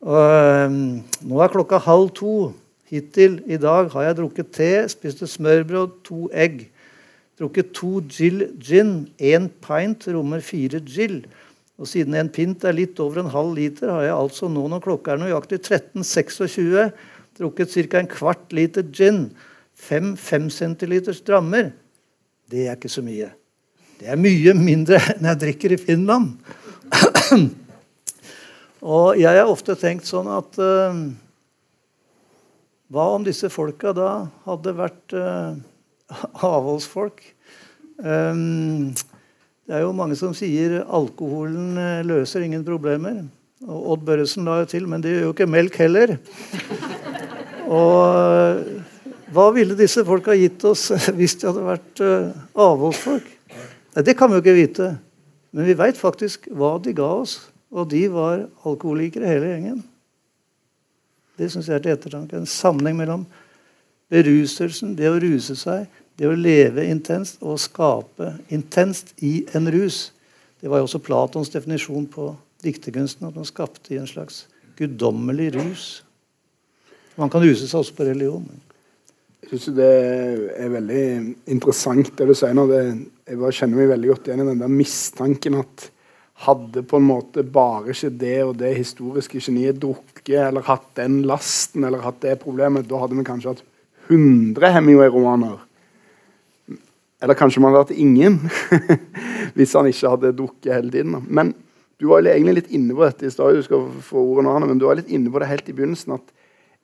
Og, 0.06 0.70
um, 0.70 0.78
nå 1.26 1.42
er 1.42 1.52
klokka 1.52 1.80
halv 1.82 2.12
to. 2.14 2.54
Hittil 2.86 3.40
i 3.50 3.58
dag 3.58 3.90
har 3.90 4.04
jeg 4.06 4.16
drukket 4.20 4.52
te, 4.54 4.70
spiste 4.92 5.26
smørbrød, 5.26 5.96
to 6.06 6.28
egg. 6.30 6.68
Drukket 7.36 7.72
to 7.74 7.98
Jill 8.06 8.46
gin. 8.62 9.08
Én 9.18 9.50
pint 9.66 10.06
rommer 10.14 10.44
fire 10.44 10.78
Jill. 10.86 11.24
Og 11.76 11.88
siden 11.90 12.16
en 12.16 12.30
pint 12.32 12.64
er 12.64 12.76
litt 12.76 13.00
over 13.04 13.20
en 13.20 13.32
halv 13.32 13.52
liter, 13.58 13.90
har 13.92 14.06
jeg 14.06 14.16
altså 14.16 14.48
nå 14.48 14.62
når 14.72 14.84
klokka 14.84 15.12
er 15.12 15.20
nøyaktig 15.20 15.60
13.26, 15.60 16.94
drukket 17.36 17.74
ca. 17.74 18.00
en 18.00 18.08
kvart 18.08 18.54
liter 18.56 18.86
gin 18.88 19.26
fem 19.76 20.14
5 20.16 20.48
centiliters 20.50 21.20
drammer, 21.20 21.74
det 22.48 22.64
er 22.66 22.78
ikke 22.78 22.88
så 22.92 23.04
mye. 23.04 23.28
Det 24.00 24.08
er 24.12 24.20
mye 24.20 24.54
mindre 24.56 25.00
enn 25.14 25.28
jeg 25.28 25.42
drikker 25.42 25.76
i 25.76 25.80
Finland. 25.80 26.36
Og 28.86 29.18
jeg 29.18 29.40
har 29.40 29.50
ofte 29.50 29.74
tenkt 29.78 30.06
sånn 30.06 30.28
at 30.30 30.58
uh, 30.62 30.94
Hva 32.92 33.06
om 33.16 33.24
disse 33.26 33.48
folka 33.50 33.90
da 33.96 34.10
hadde 34.44 34.76
vært 34.78 35.16
uh, 35.16 35.56
avholdsfolk? 36.46 37.24
Um, 37.96 38.92
det 39.66 39.74
er 39.74 39.82
jo 39.82 39.94
mange 39.96 40.14
som 40.18 40.34
sier 40.36 40.78
alkoholen 40.84 41.74
løser 42.06 42.44
ingen 42.46 42.62
problemer. 42.66 43.24
Og 43.66 43.92
Odd 43.94 44.04
Børresen 44.06 44.46
la 44.46 44.60
jo 44.60 44.68
til, 44.70 44.86
men 44.86 45.02
det 45.02 45.14
gjør 45.14 45.24
jo 45.24 45.32
ikke 45.34 45.48
melk 45.50 45.78
heller. 45.80 46.12
Og 47.66 48.60
hva 49.34 49.46
ville 49.56 49.74
disse 49.78 50.04
folka 50.06 50.36
gitt 50.38 50.62
oss 50.68 50.92
hvis 51.16 51.34
de 51.40 51.48
hadde 51.48 51.64
vært 51.66 52.04
avholdsfolk? 52.54 53.26
Nei, 53.96 54.04
det 54.06 54.14
kan 54.14 54.30
vi 54.30 54.38
jo 54.38 54.44
ikke 54.44 54.54
vite. 54.54 54.88
Men 55.56 55.66
vi 55.66 55.74
veit 55.78 55.98
faktisk 55.98 56.46
hva 56.52 56.76
de 56.84 56.94
ga 56.94 57.08
oss. 57.24 57.38
Og 57.74 57.88
de 57.90 58.04
var 58.12 58.44
alkoholikere, 58.68 59.26
hele 59.26 59.50
gjengen. 59.50 59.82
Det 61.36 61.50
syns 61.52 61.66
jeg 61.68 61.80
er 61.80 61.84
til 61.84 61.96
ettertanke. 61.96 62.38
En 62.38 62.48
sammenheng 62.48 62.96
mellom 63.00 63.26
beruselsen, 64.12 64.94
det 64.96 65.10
å 65.10 65.18
ruse 65.20 65.56
seg, 65.58 65.88
det 66.16 66.28
å 66.28 66.36
leve 66.36 66.86
intenst 66.88 67.42
og 67.44 67.60
skape 67.60 68.32
intenst 68.52 69.12
i 69.24 69.44
en 69.56 69.68
rus. 69.72 70.10
Det 70.60 70.70
var 70.72 70.80
jo 70.80 70.88
også 70.88 71.02
Platons 71.04 71.52
definisjon 71.52 72.06
på 72.08 72.30
dikterkunsten. 72.64 73.28
At 73.28 73.36
man 73.36 73.48
skapte 73.48 73.94
i 73.94 74.00
en 74.00 74.08
slags 74.08 74.46
guddommelig 74.78 75.50
rus. 75.58 75.88
Man 77.16 77.32
kan 77.32 77.44
ruse 77.44 77.68
seg 77.68 77.80
også 77.80 77.96
på 77.96 78.08
religion. 78.08 78.46
Jeg 79.44 79.52
syns 79.52 79.76
det 79.76 79.90
er 80.58 80.72
veldig 80.72 81.04
interessant 81.52 82.08
det 82.18 82.26
du 82.26 82.34
sier 82.34 82.56
nå. 82.56 82.64
Jeg 82.72 83.58
kjenner 83.60 83.78
meg 83.78 83.92
veldig 83.92 84.10
godt 84.10 84.30
igjen 84.30 84.42
i 84.42 84.48
den 84.48 84.64
der 84.64 84.72
mistanken 84.72 85.60
at 85.60 85.90
hadde 86.44 86.82
på 86.84 86.98
en 86.98 87.06
måte 87.06 87.44
bare 87.48 87.94
ikke 87.94 88.10
det 88.20 88.38
og 88.44 88.56
det 88.60 88.74
historiske 88.76 89.40
geniet 89.40 89.78
drukket 89.80 90.50
eller 90.50 90.66
hatt 90.66 90.90
den 90.98 91.22
lasten 91.28 91.86
eller 91.86 92.04
hatt 92.04 92.20
det 92.24 92.34
problemet, 92.42 92.88
da 92.88 93.00
hadde 93.00 93.16
vi 93.16 93.24
kanskje 93.24 93.54
hatt 93.54 93.62
100 94.10 94.74
Hemingway-romaner. 94.74 95.62
Eller 97.22 97.38
kanskje 97.38 97.62
man 97.64 97.72
hadde 97.72 97.86
hatt 97.86 98.00
ingen 98.00 98.40
hvis 99.56 99.72
han 99.78 99.88
ikke 99.88 100.10
hadde 100.12 100.34
drukket 100.36 100.74
hele 100.74 100.92
tiden. 100.92 101.16
Men 101.28 101.54
du 101.96 102.10
var 102.10 102.26
egentlig 102.28 102.58
litt 102.58 102.74
inne 102.76 102.96
på 102.96 103.06
dette 103.06 103.28
i 103.28 103.32
stad, 103.32 103.56
du 103.56 103.64
skal 103.64 103.86
få 104.04 104.20
ordet 104.20 104.44
nå, 104.44 104.56
men 104.66 104.80
du 104.80 104.84
var 104.88 104.98
litt 104.98 105.12
inne 105.12 105.32
på 105.32 105.40
det 105.40 105.48
helt 105.48 105.70
i 105.72 105.76
begynnelsen. 105.76 106.18
at 106.18 106.34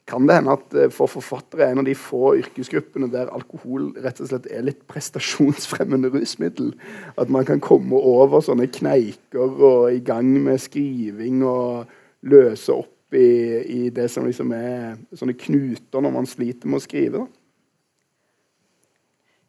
kan 0.08 0.26
det 0.26 0.34
hende 0.34 0.54
at 0.56 0.74
eh, 0.74 0.90
for 0.90 1.06
forfattere 1.06 1.66
er 1.66 1.72
en 1.72 1.82
av 1.82 1.86
de 1.86 1.94
få 1.94 2.32
yrkesgruppene 2.40 3.06
der 3.12 3.30
alkohol 3.30 3.92
rett 4.02 4.18
og 4.20 4.30
slett 4.32 4.48
er 4.50 4.64
litt 4.66 4.80
prestasjonsfremmende 4.90 6.10
rusmiddel. 6.10 6.72
At 7.14 7.30
man 7.30 7.46
kan 7.46 7.62
komme 7.62 7.98
over 7.98 8.42
sånne 8.42 8.66
kneiker 8.72 9.44
og 9.44 9.92
i 9.92 10.00
gang 10.02 10.32
med 10.42 10.62
skriving 10.62 11.44
og 11.46 11.92
løse 12.26 12.74
opp 12.74 13.14
i, 13.14 13.28
i 13.62 13.80
det 13.94 14.08
som 14.10 14.26
liksom 14.26 14.50
er 14.56 14.98
sånne 15.14 15.36
knuter 15.38 16.02
når 16.02 16.16
man 16.16 16.26
sliter 16.26 16.70
med 16.70 16.80
å 16.80 16.84
skrive. 16.86 17.22
da. 17.22 17.41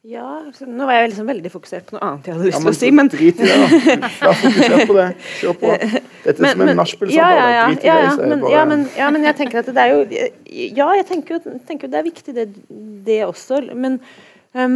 Ja, 0.03 0.41
nå 0.67 0.83
var 0.83 0.97
jeg 0.97 1.13
liksom 1.13 1.27
veldig 1.31 1.49
fokusert 1.53 1.85
på 1.87 1.95
noe 1.95 2.03
annet 2.03 2.25
jeg 2.27 2.33
hadde 2.35 2.47
lyst 2.49 2.57
til 2.59 2.65
ja, 2.67 2.71
å 2.73 2.75
si. 2.75 2.87
Men, 2.91 3.09
Drit 3.11 3.37
i 3.39 3.45
det, 3.47 3.53
da. 3.55 4.07
Vær 4.19 4.33
fokusert 4.41 4.81
på 4.89 4.95
det. 4.97 5.05
Kjør 5.39 5.53
på. 5.61 5.69
Dette 6.25 6.33
er 6.33 6.49
som 6.49 6.63
en 6.65 6.71
nachspiel-samtale. 6.75 7.37
ja, 7.39 7.51
ja, 7.53 7.61
Drit 7.69 7.85
i 7.85 7.93
det. 7.93 8.25
men, 8.27 8.41
bare- 8.41 8.51
ja, 8.51 8.63
men, 8.67 8.81
ja, 8.99 9.11
men 9.15 9.27
jeg 9.29 9.37
tenker 9.37 9.61
at 9.61 9.69
det 9.69 9.85
er 9.85 9.93
jo 9.93 10.01
Ja, 10.75 10.87
jeg 10.97 11.05
tenker 11.07 11.37
jo, 11.37 11.53
tenker 11.69 11.87
jo 11.87 11.93
det 11.93 12.01
er 12.01 12.07
viktig, 12.09 12.35
det, 12.35 12.43
det 13.07 13.21
også. 13.29 13.61
Men 13.79 13.95
um, 14.51 14.75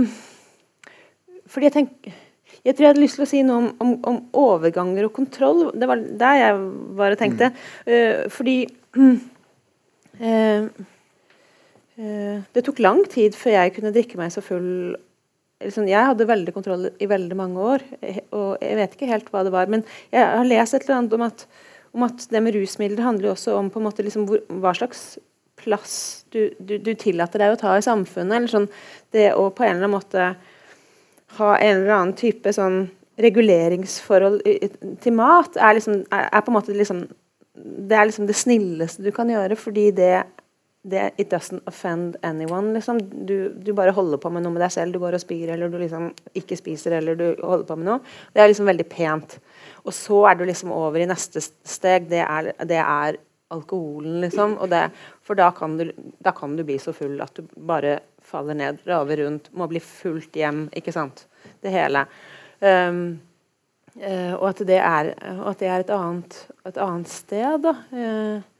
Fordi 1.51 1.67
jeg 1.67 1.75
tenker 1.75 2.15
jeg 2.63 2.75
tror 2.75 2.85
jeg 2.85 2.91
hadde 2.93 3.03
lyst 3.03 3.19
til 3.19 3.23
å 3.23 3.27
si 3.29 3.41
noe 3.47 3.57
om, 3.61 3.67
om, 3.83 3.91
om 4.09 4.17
overganger 4.35 5.05
og 5.07 5.13
kontroll. 5.15 5.59
Det 5.75 5.87
var 5.87 6.01
der 6.19 6.39
jeg 6.41 6.63
bare 6.99 7.19
tenkte. 7.19 7.51
Eh, 7.87 8.25
fordi 8.33 8.55
eh, 10.19 10.67
eh, 11.95 12.41
Det 12.55 12.63
tok 12.67 12.81
lang 12.83 13.05
tid 13.07 13.37
før 13.39 13.55
jeg 13.55 13.75
kunne 13.77 13.93
drikke 13.95 14.19
meg 14.19 14.33
så 14.35 14.43
full 14.43 14.97
liksom, 15.63 15.87
Jeg 15.89 16.09
hadde 16.09 16.29
veldig 16.29 16.53
kontroll 16.55 16.89
i 16.99 17.09
veldig 17.09 17.37
mange 17.37 17.63
år, 17.73 17.85
og 18.35 18.57
jeg 18.61 18.77
vet 18.79 18.93
ikke 18.95 19.11
helt 19.11 19.31
hva 19.33 19.43
det 19.45 19.53
var. 19.55 19.71
Men 19.71 19.85
jeg 20.11 20.25
har 20.25 20.45
lest 20.47 20.77
et 20.77 20.85
eller 20.85 20.99
annet 21.01 21.17
om 21.17 21.25
at, 21.27 21.47
om 21.93 22.05
at 22.07 22.27
det 22.31 22.43
med 22.43 22.55
rusmidler 22.55 23.05
handler 23.05 23.29
jo 23.31 23.35
også 23.35 23.57
om 23.57 23.71
på 23.73 23.81
en 23.81 23.87
måte 23.89 24.05
liksom 24.05 24.27
hvor, 24.29 24.43
hva 24.61 24.75
slags 24.77 25.17
plass 25.57 26.25
du, 26.31 26.51
du, 26.59 26.77
du 26.77 26.93
tillater 26.93 27.41
deg 27.41 27.55
å 27.55 27.59
ta 27.59 27.77
i 27.77 27.85
samfunnet. 27.85 28.35
eller 28.37 28.51
sånn, 28.51 28.69
Det 29.11 29.31
å 29.33 29.49
på 29.49 29.65
en 29.65 29.77
eller 29.77 29.87
annen 29.87 29.97
måte 29.97 30.29
ha 31.37 31.49
en 31.57 31.81
eller 31.81 31.93
annen 31.95 32.15
type 32.17 32.53
sånn 32.55 32.85
reguleringsforhold 33.17 34.43
til 35.01 35.15
mat, 35.17 35.57
er, 35.57 35.79
liksom, 35.79 36.03
er, 36.13 36.27
er 36.29 36.43
på 36.45 36.53
en 36.53 36.57
måte 36.59 36.75
liksom 36.77 37.07
Det 37.57 37.97
er 37.97 38.05
liksom 38.05 38.27
det 38.29 38.37
snilleste 38.37 39.01
du 39.01 39.09
kan 39.11 39.29
gjøre, 39.33 39.55
fordi 39.57 39.89
det 39.97 40.11
det, 40.87 41.11
It 41.17 41.31
doesn't 41.33 41.67
offend 41.67 42.15
anyone. 42.23 42.73
Liksom. 42.73 42.99
Du, 43.27 43.49
du 43.49 43.73
bare 43.75 43.93
holder 43.95 44.21
på 44.21 44.31
med 44.31 44.45
noe 44.45 44.55
med 44.55 44.63
deg 44.63 44.73
selv. 44.73 44.95
Du 44.95 45.01
går 45.03 45.17
og 45.17 45.23
spyr, 45.23 45.51
eller 45.53 45.71
du 45.71 45.77
liksom 45.81 46.09
ikke 46.37 46.57
spiser, 46.59 46.97
eller 46.99 47.19
du 47.19 47.27
holder 47.43 47.67
på 47.67 47.77
med 47.79 47.89
noe. 47.89 48.17
Det 48.33 48.43
er 48.43 48.51
liksom 48.51 48.69
veldig 48.69 48.87
pent. 48.91 49.37
Og 49.83 49.95
så 49.95 50.23
er 50.29 50.39
du 50.39 50.45
liksom 50.47 50.73
over 50.75 51.03
i 51.03 51.09
neste 51.09 51.43
steg. 51.43 52.07
Det 52.11 52.23
er, 52.23 52.51
det 52.67 52.79
er 52.83 53.19
alkoholen, 53.53 54.21
liksom. 54.21 54.57
Det, 54.71 54.83
for 55.23 55.39
da 55.39 55.51
kan, 55.55 55.77
du, 55.79 55.91
da 56.23 56.33
kan 56.35 56.55
du 56.57 56.63
bli 56.67 56.79
så 56.79 56.93
full 56.95 57.19
at 57.23 57.35
du 57.35 57.47
bare 57.55 57.99
faller 58.27 58.57
ned, 58.59 58.81
raver 58.87 59.23
rundt, 59.23 59.51
må 59.55 59.69
bli 59.71 59.79
fulgt 59.83 60.35
hjem. 60.39 60.67
Ikke 60.75 60.95
sant? 60.95 61.25
Det 61.63 61.71
hele. 61.71 62.03
Um, 62.59 63.19
uh, 64.01 64.33
og, 64.35 64.49
at 64.51 64.63
det 64.67 64.81
er, 64.81 65.13
at 65.15 65.63
det 65.63 65.71
er 65.71 65.85
et 65.85 65.95
annet, 65.95 66.39
et 66.67 66.79
annet 66.83 67.11
sted. 67.11 67.63
Da. 67.63 67.75
Eh, 67.91 68.53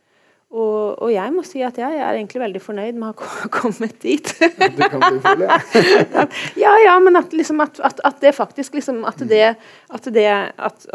og, 0.47 1.01
og 1.03 1.10
jeg 1.12 1.31
må 1.36 1.43
si 1.43 1.60
at 1.65 1.75
jeg 1.79 1.99
er 1.99 2.15
egentlig 2.15 2.39
veldig 2.39 2.62
fornøyd 2.63 2.99
med 2.99 3.10
å 3.12 3.27
ha 3.27 3.49
kommet 3.60 3.97
dit. 4.03 4.31
det 4.39 4.89
kan 4.93 5.03
du 5.03 5.19
føle, 5.23 5.49
ja. 5.49 5.57
ja, 6.65 6.75
ja, 6.86 6.95
men 7.03 7.19
at, 7.19 7.36
liksom, 7.36 7.60
at, 7.63 7.81
at, 7.83 7.99
at 8.07 8.21
det 8.23 8.31
faktisk 8.38 8.77
liksom, 8.79 9.03
At 9.07 9.19
det, 9.27 9.55
at 9.93 10.12
det 10.13 10.27
at, 10.31 10.88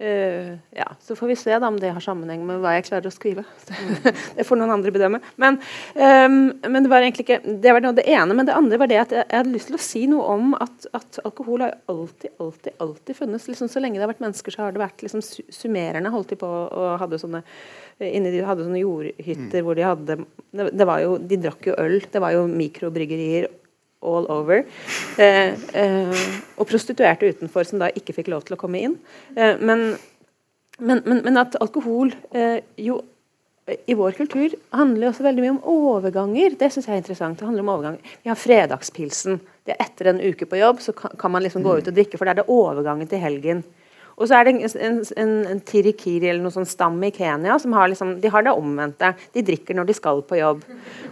eh, 0.00 0.52
Ja, 0.76 0.86
så 1.00 1.16
får 1.16 1.30
vi 1.30 1.36
se 1.38 1.58
da 1.58 1.68
om 1.68 1.78
det 1.80 1.92
har 1.94 2.04
sammenheng 2.04 2.42
med 2.46 2.60
hva 2.62 2.74
jeg 2.76 2.86
klarer 2.88 3.10
å 3.10 3.14
skrive. 3.14 3.44
det 4.36 4.46
får 4.48 4.60
noen 4.60 4.74
andre 4.74 4.92
bedømme. 4.94 5.20
Men, 5.40 5.60
um, 5.94 6.38
men 6.64 6.80
det 6.82 6.92
var 6.92 7.04
egentlig 7.04 7.26
ikke 7.26 7.56
Det 7.62 7.74
var 7.76 7.84
det 7.84 8.06
ene. 8.08 8.36
Men 8.36 8.48
det 8.48 8.56
andre 8.56 8.80
var 8.80 8.90
det 8.90 9.00
at 9.02 9.14
jeg, 9.14 9.26
jeg 9.28 9.42
hadde 9.42 9.54
lyst 9.54 9.70
til 9.70 9.78
å 9.78 9.82
si 9.84 10.06
noe 10.10 10.32
om 10.36 10.56
at, 10.58 10.88
at 10.96 11.20
alkohol 11.24 11.66
har 11.66 11.76
alltid, 11.92 12.34
alltid, 12.40 12.74
alltid 12.78 13.20
funnes. 13.20 13.48
Liksom, 13.50 13.70
så 13.70 13.82
lenge 13.82 14.00
det 14.00 14.06
har 14.06 14.12
vært 14.14 14.24
mennesker, 14.24 14.56
så 14.56 14.66
har 14.66 14.76
det 14.76 14.82
vært 14.82 15.06
liksom, 15.06 15.22
summererne 15.22 16.12
holdt 16.14 16.34
de 16.34 16.40
på 16.40 16.50
og 16.50 16.98
hadde 17.00 17.20
sånne 17.20 17.44
inni 18.00 18.30
de 18.32 18.40
hadde 18.46 18.64
sånne 18.64 18.80
jordhytter 18.80 19.64
hvor 19.64 19.76
de 19.76 19.84
hadde 19.84 20.14
det, 20.24 20.70
det 20.72 20.86
var 20.88 21.02
jo, 21.04 21.18
De 21.20 21.36
drakk 21.40 21.68
jo 21.68 21.76
øl. 21.78 21.98
Det 22.10 22.22
var 22.22 22.32
jo 22.32 22.46
mikrobryggerier 22.48 23.50
all 24.00 24.26
over. 24.32 24.64
Eh, 25.20 25.54
eh, 25.76 26.26
og 26.56 26.68
prostituerte 26.68 27.30
utenfor 27.30 27.68
som 27.68 27.82
da 27.82 27.90
ikke 27.96 28.16
fikk 28.16 28.30
lov 28.32 28.46
til 28.46 28.56
å 28.56 28.60
komme 28.60 28.80
inn. 28.80 28.98
Eh, 29.36 29.60
men, 29.60 29.94
men, 30.78 31.02
men, 31.04 31.24
men 31.26 31.40
at 31.40 31.58
alkohol 31.60 32.14
eh, 32.32 32.60
jo 32.80 33.02
i 33.86 33.94
vår 33.94 34.16
kultur 34.18 34.54
handler 34.74 35.10
også 35.10 35.24
veldig 35.24 35.42
mye 35.44 35.52
om 35.54 35.60
overganger. 35.70 36.56
Det 36.58 36.70
synes 36.72 36.88
jeg 36.88 36.96
er 36.96 37.02
interessant. 37.02 37.38
Det 37.38 37.46
handler 37.46 37.62
om 37.62 37.74
overganger. 37.74 38.14
Vi 38.24 38.30
har 38.32 38.38
fredagspilsen. 38.38 39.36
Det 39.66 39.76
er 39.76 39.84
Etter 39.84 40.10
en 40.10 40.22
uke 40.24 40.48
på 40.48 40.58
jobb 40.58 40.80
så 40.82 40.94
kan, 40.96 41.12
kan 41.20 41.30
man 41.30 41.44
liksom 41.44 41.62
gå 41.62 41.76
ut 41.78 41.90
og 41.90 41.94
drikke, 41.94 42.18
for 42.18 42.26
da 42.26 42.34
er 42.34 42.40
det 42.40 42.48
overgangen 42.50 43.10
til 43.10 43.22
helgen. 43.22 43.62
Og 44.20 44.28
så 44.28 44.36
er 44.36 44.48
det 44.48 44.56
en, 44.76 44.98
en, 45.16 45.36
en, 45.48 45.60
tirikiri 45.64 46.28
eller 46.28 46.42
noe 46.44 46.52
sånn 46.52 46.68
stam 46.68 46.98
i 47.06 47.12
Kenya 47.14 47.56
som 47.62 47.72
har 47.72 47.88
liksom, 47.88 48.18
de 48.20 48.32
har 48.32 48.44
det 48.44 48.52
omvendte. 48.52 49.14
De 49.32 49.44
drikker 49.46 49.78
når 49.78 49.88
de 49.88 49.96
skal 49.96 50.20
på 50.26 50.40
jobb. 50.40 50.66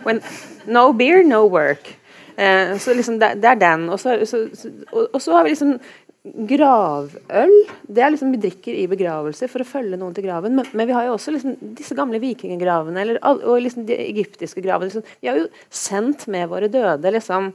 When, 0.05 0.21
no 0.69 0.91
beer, 0.97 1.23
no 1.25 1.47
work. 1.49 1.95
Eh, 2.39 2.77
så 2.79 2.95
liksom 2.95 3.19
det, 3.19 3.35
det 3.43 3.51
er 3.51 3.63
den. 3.65 3.89
Og 3.91 3.99
så, 4.01 4.15
så, 4.29 4.45
og, 4.93 5.09
og 5.11 5.23
så 5.23 5.35
har 5.35 5.47
vi 5.47 5.55
liksom 5.55 5.79
gravøl. 6.49 7.55
Det 7.89 8.03
er 8.03 8.13
liksom 8.13 8.33
vi 8.35 8.41
drikker 8.43 8.77
i 8.77 8.87
begravelser 8.91 9.51
for 9.51 9.65
å 9.65 9.69
følge 9.69 9.99
noen 9.99 10.15
til 10.17 10.27
graven. 10.29 10.57
Men, 10.59 10.69
men 10.77 10.89
vi 10.91 10.97
har 10.97 11.09
jo 11.09 11.17
også 11.17 11.35
liksom 11.35 11.57
disse 11.79 11.97
gamle 11.99 12.21
vikingegravene 12.23 13.05
eller, 13.05 13.21
og 13.23 13.63
liksom 13.65 13.87
de 13.89 13.97
egyptiske 14.09 14.63
gravene. 14.65 14.91
Liksom. 14.91 15.07
Vi 15.23 15.31
har 15.31 15.41
jo 15.41 15.49
sendt 15.71 16.27
med 16.31 16.51
våre 16.53 16.71
døde 16.73 17.15
liksom, 17.15 17.53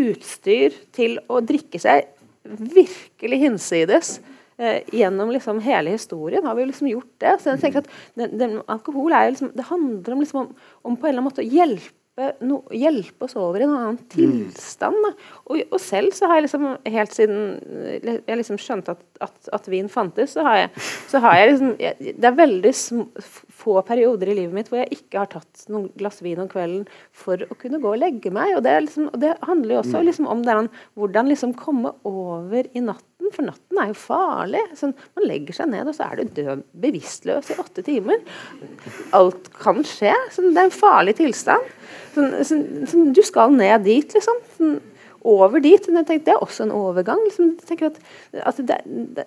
utstyr 0.00 0.76
til 0.96 1.18
å 1.30 1.42
drikke 1.44 1.80
seg 1.82 2.10
virkelig 2.44 3.40
hinsides. 3.44 4.18
Eh, 4.60 4.82
gjennom 4.92 5.30
liksom 5.32 5.62
hele 5.64 5.94
historien 5.94 6.44
har 6.44 6.58
vi 6.58 6.66
liksom 6.68 6.90
gjort 6.90 7.14
det. 7.22 7.36
Så 7.40 7.54
jeg 7.54 7.62
tenker 7.62 7.84
at 7.84 7.94
den, 8.18 8.36
den, 8.38 8.58
Alkohol 8.68 9.14
er 9.16 9.32
liksom, 9.32 9.54
det 9.56 9.70
handler 9.70 10.16
om, 10.16 10.20
liksom 10.20 10.42
om, 10.42 10.52
om 10.84 10.98
på 10.98 11.08
en 11.08 11.14
eller 11.14 11.22
annen 11.22 11.30
måte 11.30 11.44
å 11.44 11.48
hjelpe, 11.48 11.96
no, 12.46 12.60
hjelpe 12.74 13.26
oss 13.26 13.36
over 13.38 13.62
i 13.62 13.66
en 13.66 13.74
annen 13.74 13.98
tilstand. 14.12 15.08
Og, 15.46 15.60
og 15.62 15.80
selv 15.82 16.14
så 16.16 16.28
har 16.30 16.38
jeg 16.38 16.46
liksom 16.46 16.66
helt 16.94 17.16
siden 17.16 17.40
jeg 18.04 18.38
liksom 18.40 18.60
skjønte 18.60 18.94
at, 18.96 19.02
at, 19.24 19.50
at 19.56 19.68
vin 19.72 19.90
fantes, 19.92 20.34
så 20.36 20.44
har 20.46 20.58
jeg, 20.62 20.86
så 21.10 21.22
har 21.24 21.38
jeg 21.38 21.50
liksom 21.52 21.74
jeg, 21.80 22.14
Det 22.20 22.30
er 22.30 22.38
veldig 22.38 22.72
sm, 22.76 23.04
få 23.60 23.80
perioder 23.86 24.32
i 24.32 24.38
livet 24.42 24.56
mitt 24.56 24.70
hvor 24.70 24.82
jeg 24.82 25.00
ikke 25.00 25.24
har 25.24 25.30
tatt 25.32 25.66
noen 25.72 25.90
glass 26.00 26.20
vin 26.24 26.40
om 26.42 26.50
kvelden 26.50 26.86
for 27.16 27.42
å 27.50 27.58
kunne 27.60 27.82
gå 27.82 27.94
og 27.94 28.00
legge 28.00 28.32
meg. 28.34 28.56
Og 28.56 28.64
det, 28.66 28.76
liksom, 28.86 29.10
og 29.12 29.20
det 29.22 29.36
handler 29.46 29.76
jo 29.76 29.84
også 29.84 30.04
liksom 30.06 30.30
om 30.30 30.44
den, 30.46 30.70
hvordan 30.98 31.30
liksom 31.32 31.56
komme 31.58 31.94
over 32.08 32.66
i 32.72 32.84
natten. 32.84 33.09
For 33.34 33.46
natten 33.46 33.80
er 33.80 33.90
jo 33.90 33.98
farlig. 33.98 34.62
Sånn, 34.78 34.94
man 35.16 35.26
legger 35.28 35.56
seg 35.56 35.70
ned, 35.72 35.90
og 35.90 35.96
så 35.96 36.08
er 36.08 36.20
du 36.20 36.36
død 36.40 36.62
bevisstløs 36.82 37.50
i 37.52 37.58
åtte 37.62 37.84
timer. 37.86 38.22
Alt 39.16 39.50
kan 39.60 39.82
skje. 39.86 40.14
Sånn, 40.34 40.52
det 40.54 40.64
er 40.64 40.70
en 40.70 40.74
farlig 40.74 41.16
tilstand. 41.20 41.74
Sånn, 42.14 42.38
sånn, 42.46 42.64
sånn, 42.90 43.10
du 43.16 43.22
skal 43.26 43.54
ned 43.54 43.86
dit, 43.86 44.16
liksom. 44.16 44.40
Sånn, 44.56 44.78
over 45.20 45.60
dit. 45.60 45.88
Men 45.88 46.02
jeg 46.02 46.08
tenker, 46.10 46.26
det 46.28 46.34
er 46.36 46.44
også 46.44 46.66
en 46.66 46.74
overgang. 46.76 47.22
Liksom, 47.26 47.54
jeg 47.60 47.70
tenker 47.70 47.90
at, 47.90 48.00
at 48.52 48.62
det, 48.70 48.80
det, 49.18 49.26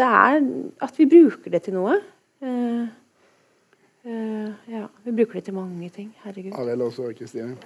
det 0.00 0.10
er 0.20 0.40
at 0.86 0.98
vi 1.00 1.08
bruker 1.10 1.52
det 1.52 1.62
til 1.66 1.76
noe. 1.78 1.98
Uh, 2.44 2.86
uh, 4.06 4.50
ja, 4.70 4.86
vi 5.04 5.14
bruker 5.20 5.40
det 5.40 5.46
til 5.48 5.58
mange 5.58 5.90
ting. 5.94 6.10
Herregud. 6.24 6.54
Arild 6.58 6.88
også, 6.88 7.10
Kristine. 7.18 7.56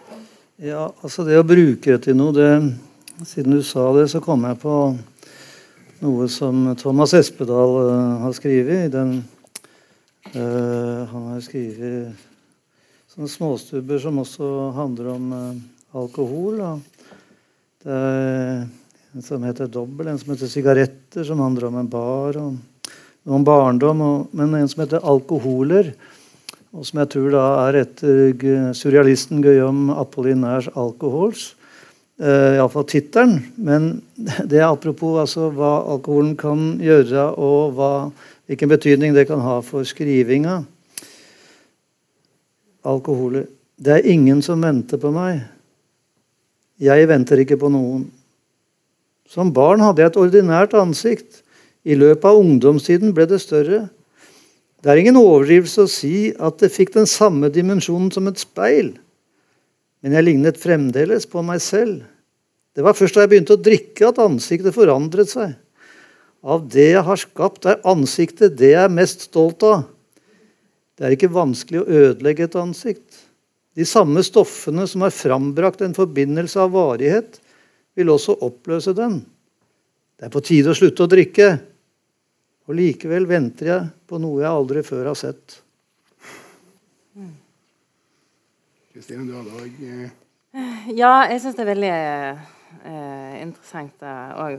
Ja, 0.61 0.91
altså 1.01 1.25
det 1.25 1.39
å 1.41 1.47
bruke 1.47 1.95
det 1.95 2.03
til 2.05 2.19
noe 2.19 2.37
det, 2.37 2.53
Siden 3.29 3.53
du 3.53 3.61
sa 3.65 3.83
det, 3.93 4.07
så 4.09 4.21
kom 4.25 4.47
jeg 4.49 4.57
på 4.63 4.75
noe 6.01 6.29
som 6.33 6.63
Thomas 6.81 7.13
Espedal 7.17 7.77
uh, 7.85 8.23
har 8.25 8.33
skrevet. 8.37 8.93
den 8.93 9.21
eh, 10.33 11.01
Han 11.11 11.27
har 11.33 11.41
skrevet 11.45 12.27
sånne 13.11 13.29
småstubber 13.29 14.01
som 14.01 14.21
også 14.23 14.49
handler 14.77 15.13
om 15.13 15.33
uh, 15.33 15.61
alkohol. 16.01 16.61
Og 16.65 16.81
det 17.85 18.01
er 18.01 18.67
en 19.11 19.27
som 19.27 19.45
heter 19.45 19.69
Dobbel, 19.69 20.09
en 20.09 20.21
som 20.21 20.33
heter 20.33 20.51
Sigaretter, 20.51 21.25
som 21.27 21.43
handler 21.43 21.69
om 21.69 21.81
en 21.81 21.93
bar. 21.93 22.41
og 22.41 22.59
om 23.29 23.45
barndom, 23.45 24.01
og, 24.01 24.29
men 24.33 24.55
en 24.57 24.69
som 24.69 24.81
heter 24.81 25.05
Alkoholer. 25.05 25.93
Og 26.73 26.87
som 26.87 27.03
jeg 27.03 27.11
tror 27.13 27.33
da 27.35 27.47
er 27.67 27.83
etter 27.83 28.73
surrealisten 28.79 29.43
Guillaume 29.45 29.93
Apollinaires 30.01 30.71
'Alcohols'. 30.73 31.55
Uh, 32.21 32.59
Iallfall 32.59 32.85
tittelen. 32.85 33.39
Men 33.57 34.03
det 34.51 34.61
er 34.61 34.69
apropos 34.69 35.17
altså, 35.23 35.49
hva 35.57 35.79
alkoholen 35.95 36.35
kan 36.41 36.75
gjøre, 36.83 37.31
og 37.41 37.79
hva, 37.79 37.93
hvilken 38.51 38.73
betydning 38.73 39.17
det 39.17 39.27
kan 39.31 39.41
ha 39.45 39.61
for 39.65 39.89
skrivinga. 39.89 40.61
Alkoholer. 42.85 43.49
Det 43.81 43.97
er 43.97 44.11
ingen 44.13 44.43
som 44.45 44.61
venter 44.61 45.01
på 45.01 45.13
meg. 45.15 45.41
Jeg 46.81 47.09
venter 47.09 47.41
ikke 47.41 47.61
på 47.61 47.69
noen. 47.73 48.07
Som 49.29 49.53
barn 49.55 49.83
hadde 49.85 50.03
jeg 50.03 50.13
et 50.13 50.21
ordinært 50.21 50.75
ansikt. 50.77 51.41
I 51.85 51.97
løpet 51.97 52.27
av 52.29 52.41
ungdomstiden 52.41 53.15
ble 53.17 53.25
det 53.31 53.41
større. 53.41 53.87
Det 54.81 54.91
er 54.91 55.01
ingen 55.01 55.19
overdrivelse 55.21 55.85
å 55.85 55.91
si 55.93 56.31
at 56.41 56.61
det 56.61 56.73
fikk 56.73 56.95
den 56.97 57.09
samme 57.09 57.49
dimensjonen 57.53 58.09
som 58.13 58.29
et 58.29 58.41
speil. 58.41 58.95
Men 60.01 60.17
jeg 60.17 60.27
lignet 60.27 60.61
fremdeles 60.61 61.27
på 61.29 61.43
meg 61.45 61.61
selv. 61.65 62.03
Det 62.77 62.85
var 62.87 62.97
først 62.97 63.17
da 63.17 63.25
jeg 63.25 63.33
begynte 63.33 63.57
å 63.57 63.61
drikke 63.61 64.09
at 64.09 64.21
ansiktet 64.23 64.77
forandret 64.77 65.33
seg. 65.33 65.57
Av 66.41 66.63
det 66.73 66.93
jeg 66.95 67.05
har 67.05 67.21
skapt, 67.21 67.67
er 67.69 67.83
ansiktet 67.89 68.57
det 68.57 68.73
jeg 68.73 68.85
er 68.87 68.93
mest 68.93 69.27
stolt 69.29 69.65
av. 69.67 69.83
Det 70.97 71.07
er 71.07 71.17
ikke 71.17 71.33
vanskelig 71.33 71.83
å 71.83 71.89
ødelegge 72.01 72.47
et 72.47 72.57
ansikt. 72.61 73.19
De 73.77 73.85
samme 73.89 74.23
stoffene 74.25 74.87
som 74.89 75.05
har 75.05 75.15
frambrakt 75.15 75.85
en 75.85 75.97
forbindelse 75.97 76.61
av 76.61 76.73
varighet, 76.75 77.39
vil 77.99 78.13
også 78.13 78.39
oppløse 78.47 78.95
den. 78.97 79.21
Det 80.17 80.29
er 80.29 80.33
på 80.33 80.43
tide 80.45 80.73
å 80.73 80.77
slutte 80.77 81.05
å 81.05 81.11
drikke. 81.11 81.51
Og 82.69 82.77
likevel 82.79 83.27
venter 83.29 83.71
jeg 83.71 83.89
på 84.09 84.21
noe 84.23 84.43
jeg 84.43 84.51
aldri 84.51 84.85
før 84.87 85.11
har 85.11 85.19
sett. 85.19 85.61
Kristine, 89.01 89.25
du 89.25 89.33
hadde 89.33 89.55
òg 89.57 89.79
Ja, 91.01 91.23
jeg 91.31 91.39
syns 91.41 91.55
det 91.57 91.63
er 91.65 91.69
veldig 91.71 91.93
eh, 92.85 93.37
interessant 93.41 94.03
òg, 94.05 94.59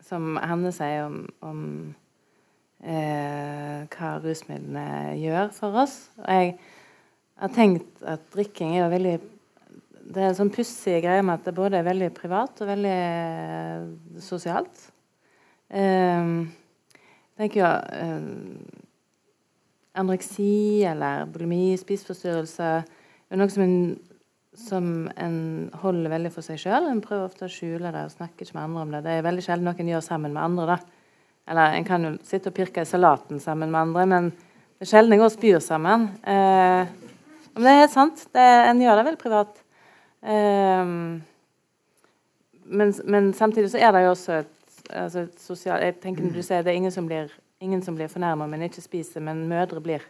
som 0.00 0.38
Hanne 0.40 0.72
sier 0.72 1.02
om, 1.04 1.18
om 1.44 1.58
eh, 2.80 3.84
hva 3.92 4.14
rusmidlene 4.24 5.18
gjør 5.20 5.52
for 5.52 5.76
oss. 5.82 5.98
Og 6.22 6.32
jeg 6.32 6.54
har 7.42 7.52
tenkt 7.58 8.08
at 8.08 8.24
drikking 8.32 8.72
er 8.78 8.86
jo 8.86 8.88
veldig 8.94 9.14
Det 10.14 10.24
er 10.24 10.30
en 10.30 10.40
sånn 10.40 10.54
pussig 10.56 10.96
greie 11.04 11.20
med 11.20 11.42
at 11.42 11.44
det 11.50 11.56
både 11.60 11.82
er 11.82 11.88
veldig 11.92 12.10
privat 12.16 12.64
og 12.64 12.72
veldig 12.72 12.96
eh, 12.96 13.86
sosialt. 14.24 14.88
Eh, 15.68 16.34
jeg 16.40 17.36
tenker 17.36 17.66
jo 17.66 17.70
eh, 18.00 18.82
Anoreksi 20.00 20.84
eller 20.88 21.28
bulimi, 21.28 21.74
spiseforstyrrelse, 21.76 22.76
er 23.34 23.40
noe 23.40 23.52
som 23.52 23.64
en, 23.64 23.78
som 24.54 24.90
en 25.20 25.38
holder 25.82 26.12
veldig 26.12 26.32
for 26.34 26.46
seg 26.46 26.60
sjøl. 26.62 26.88
En 26.88 27.02
prøver 27.04 27.26
ofte 27.26 27.48
å 27.48 27.52
skjule 27.52 27.90
det 27.94 28.04
og 28.06 28.14
snakke 28.14 28.44
ikke 28.44 28.56
med 28.56 28.64
andre 28.68 28.84
om 28.84 28.94
det. 28.94 29.02
Det 29.06 29.14
er 29.14 29.26
veldig 29.26 29.44
sjelden 29.46 29.70
en 29.72 29.92
gjør 29.94 30.04
sammen 30.06 30.34
med 30.36 30.42
andre. 30.42 30.66
da. 30.74 30.78
Eller 31.50 31.76
en 31.76 31.86
kan 31.88 32.06
jo 32.06 32.14
sitte 32.24 32.52
og 32.52 32.56
pirke 32.56 32.84
i 32.84 32.88
salaten 32.88 33.40
sammen 33.42 33.72
med 33.72 33.80
andre, 33.80 34.06
men 34.08 34.30
det 34.30 34.86
er 34.86 34.90
sjelden 34.94 35.16
en 35.16 35.20
går 35.20 35.32
og 35.32 35.34
spyr 35.34 35.60
sammen. 35.60 36.08
Eh, 36.24 36.86
men 37.54 37.66
det 37.66 37.72
er 37.72 37.82
helt 37.82 37.94
sant. 37.94 38.26
Det, 38.32 38.48
en 38.70 38.82
gjør 38.82 39.00
det 39.00 39.06
vel 39.10 39.20
privat. 39.20 39.60
Eh, 40.22 40.84
men, 42.64 42.94
men, 43.04 43.32
samtidig 43.36 43.74
så 43.74 43.82
er 43.82 43.92
det 43.92 44.06
jo 44.06 44.14
også 44.14 44.38
et, 44.40 44.52
altså 44.90 45.26
et 45.26 45.66
Jeg 45.66 45.96
tenker 46.00 46.24
når 46.24 46.38
du 46.38 46.42
sier 46.42 46.62
det 46.64 46.72
er 46.72 46.80
ingen 46.80 46.94
som 46.94 47.06
blir 47.08 47.32
Ingen 47.64 47.80
blir 47.96 48.10
fornærma, 48.12 48.44
men 48.46 48.66
ikke 48.66 48.82
spiser, 48.82 49.22
men 49.24 49.46
mødre 49.48 49.80
blir. 49.80 50.02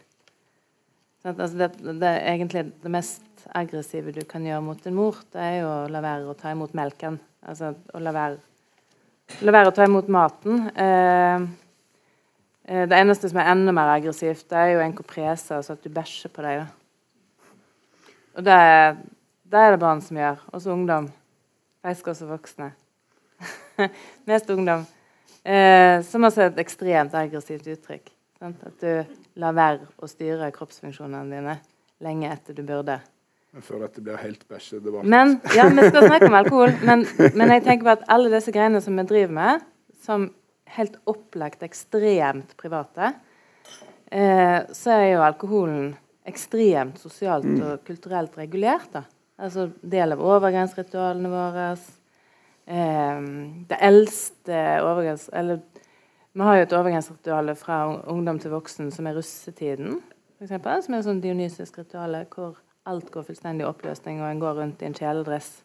Altså 1.25 1.57
det, 1.57 1.71
det, 1.81 2.05
er 2.05 2.35
egentlig 2.35 2.67
det 2.83 2.91
mest 2.93 3.45
aggressive 3.57 4.13
du 4.13 4.21
kan 4.29 4.43
gjøre 4.45 4.61
mot 4.61 4.83
en 4.85 4.93
mor, 4.93 5.17
det 5.33 5.41
er 5.41 5.55
jo 5.63 5.69
å 5.71 5.87
la 5.89 6.01
være 6.05 6.29
å 6.29 6.35
ta 6.37 6.51
imot 6.53 6.75
melken. 6.77 7.17
Altså 7.45 7.71
å 7.73 8.01
la 8.01 8.13
være, 8.13 8.37
la 9.41 9.55
være 9.55 9.71
å 9.71 9.73
ta 9.73 9.87
imot 9.89 10.11
maten. 10.13 10.67
Eh, 10.69 11.47
eh, 12.69 12.85
det 12.91 12.99
eneste 12.99 13.31
som 13.31 13.41
er 13.41 13.49
enda 13.55 13.73
mer 13.73 13.95
aggressivt, 13.95 14.45
det 14.53 14.61
er 14.61 14.73
jo 14.75 14.85
en 14.85 14.93
koprese, 14.97 15.57
altså 15.57 15.73
at 15.73 15.81
du 15.81 15.89
bæsjer 15.93 16.33
på 16.33 16.45
deg. 16.45 16.67
Og 18.35 18.45
det, 18.45 18.61
det, 19.49 19.61
er 19.61 19.73
det 19.73 19.81
barn 19.81 20.05
som 20.05 20.21
gjør. 20.21 20.41
Også 20.53 20.73
ungdom. 20.75 21.09
Faktisk 21.85 22.11
også 22.13 22.29
voksne. 22.29 22.69
Mest 24.29 24.53
ungdom. 24.53 24.85
Eh, 25.41 26.03
som 26.05 26.29
også 26.29 26.45
er 26.45 26.53
et 26.53 26.61
ekstremt 26.65 27.17
aggressivt 27.17 27.73
uttrykk. 27.73 28.14
Sant? 28.39 28.63
At 28.67 28.81
du 28.83 29.39
lar 29.39 29.55
være 29.55 29.85
å 30.03 30.09
styre 30.09 30.51
kroppsfunksjonene 30.55 31.31
dine 31.31 31.59
lenge 32.03 32.31
etter 32.33 32.57
du 32.57 32.63
burde. 32.67 32.99
Jeg 33.55 33.63
føler 33.63 33.87
at 33.87 33.95
det 33.95 34.03
blir 34.03 34.19
helt 34.19 34.41
bæsjedebatt. 34.51 35.07
Men, 35.07 35.37
ja, 35.55 35.69
vi 35.71 35.85
skal 35.87 36.09
snakke 36.09 36.27
om 36.27 36.35
alkohol. 36.41 36.73
Men, 36.83 37.05
men, 37.37 37.53
jeg 37.55 37.63
tenker 37.63 37.87
på 37.87 37.93
at 37.93 38.03
alle 38.11 38.31
disse 38.33 38.51
greiene 38.51 38.81
som 38.83 38.99
vi 38.99 39.05
driver 39.07 39.37
med, 39.37 39.63
som 40.03 40.27
helt 40.75 40.97
opplagt 41.07 41.63
ekstremt 41.63 42.51
private, 42.59 43.13
eh, 44.11 44.57
så 44.75 44.97
er 44.97 45.05
jo 45.13 45.23
alkoholen 45.23 45.93
ekstremt 46.27 46.99
sosialt 46.99 47.47
mm. 47.47 47.61
og 47.63 47.85
kulturelt 47.87 48.35
regulert. 48.41 48.91
da. 48.91 49.05
Altså 49.39 49.69
del 49.79 50.17
av 50.17 50.25
overgangsritualene 50.25 51.31
våre, 51.31 51.69
eh, 52.67 53.31
det 53.71 53.79
eldste 53.87 54.65
overgangs... 54.83 55.29
Eller 55.31 55.63
vi 56.35 56.43
har 56.43 56.57
jo 56.59 56.65
et 56.67 56.73
overgangsritual 56.75 57.53
fra 57.57 57.79
ungdom 58.11 58.39
til 58.43 58.51
voksen 58.51 58.91
som 58.91 59.07
er 59.07 59.15
russetiden. 59.15 60.01
For 60.35 60.47
eksempel, 60.47 60.81
som 60.83 60.93
er 60.93 61.01
et 61.01 61.07
sånn 61.07 61.23
dionysisk 61.23 61.79
ritual 61.79 62.17
hvor 62.35 62.57
alt 62.85 63.07
går 63.11 63.25
fullstendig 63.29 63.63
i 63.63 63.69
oppløsning, 63.69 64.19
og 64.21 64.27
en 64.29 64.41
går 64.43 64.59
rundt 64.59 64.83
i 64.83 64.89
en 64.89 64.97
kjeledress 64.97 65.63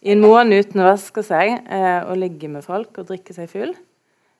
i 0.00 0.14
en 0.14 0.22
måned 0.22 0.64
uten 0.64 0.80
å 0.80 0.88
vaske 0.88 1.22
seg 1.24 1.58
eh, 1.68 2.00
og 2.08 2.18
ligge 2.20 2.48
med 2.48 2.64
folk 2.64 2.96
og 3.00 3.08
drikke 3.10 3.34
seg 3.36 3.50
full. 3.52 3.74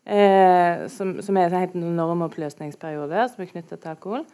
Eh, 0.08 0.86
som, 0.88 1.18
som, 1.20 1.36
er 1.36 1.50
en 1.50 1.60
helt 1.60 1.74
normoppløsningsperiode 1.76 3.26
som 3.28 3.42
er 3.44 3.50
knyttet 3.50 3.82
til 3.82 3.92
alkohol. 3.92 4.24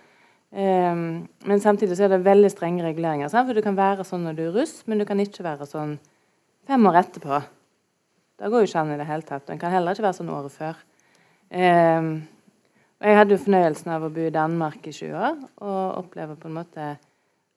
Eh, 0.55 0.95
men 0.95 1.63
samtidig 1.63 1.99
så 1.99 2.07
er 2.07 2.15
det 2.15 2.23
veldig 2.27 2.53
strenge 2.55 2.87
reguleringer. 2.87 3.31
Sant? 3.33 3.51
For 3.51 3.59
Du 3.59 3.65
kan 3.67 3.79
være 3.79 4.07
sånn 4.07 4.23
når 4.29 4.39
du 4.39 4.45
er 4.47 4.55
russ, 4.61 4.79
men 4.87 5.03
du 5.03 5.07
kan 5.09 5.21
ikke 5.23 5.47
være 5.47 5.67
sånn 5.71 5.97
fem 6.71 6.87
år 6.91 7.03
etterpå. 7.03 7.43
Det 8.37 8.53
går 8.53 8.63
jo 8.63 8.71
ikke 8.71 8.85
an 8.85 8.95
i 8.95 9.01
det 9.01 9.09
hele 9.11 9.27
tatt. 9.27 9.51
En 9.51 9.59
kan 9.59 9.75
heller 9.75 9.97
ikke 9.97 10.07
være 10.07 10.21
sånn 10.21 10.31
året 10.31 10.55
før. 10.55 10.79
Eh, 11.51 12.09
jeg 12.97 13.19
hadde 13.19 13.37
jo 13.37 13.43
fornøyelsen 13.45 13.93
av 13.93 14.07
å 14.07 14.13
bo 14.13 14.25
i 14.25 14.33
Danmark 14.35 14.87
i 14.89 14.95
20 14.95 15.19
år 15.21 15.37
og 15.61 15.99
oppleve 16.01 16.39
på 16.41 16.49
en 16.49 16.57
måte 16.57 16.87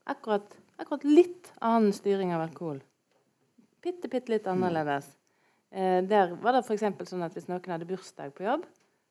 akkurat, 0.10 0.58
akkurat 0.78 1.06
litt 1.08 1.54
annen 1.64 1.94
styring 1.96 2.34
av 2.36 2.44
alkohol. 2.44 2.82
Bitte, 3.80 4.12
bitte 4.12 4.34
litt 4.34 4.50
annerledes. 4.52 5.08
Eh, 5.72 6.02
der 6.04 6.36
var 6.42 6.58
det 6.58 6.66
f.eks. 6.66 6.84
sånn 7.08 7.24
at 7.24 7.38
hvis 7.38 7.48
noen 7.48 7.72
hadde 7.72 7.88
bursdag 7.88 8.34
på 8.36 8.44
jobb, 8.44 8.66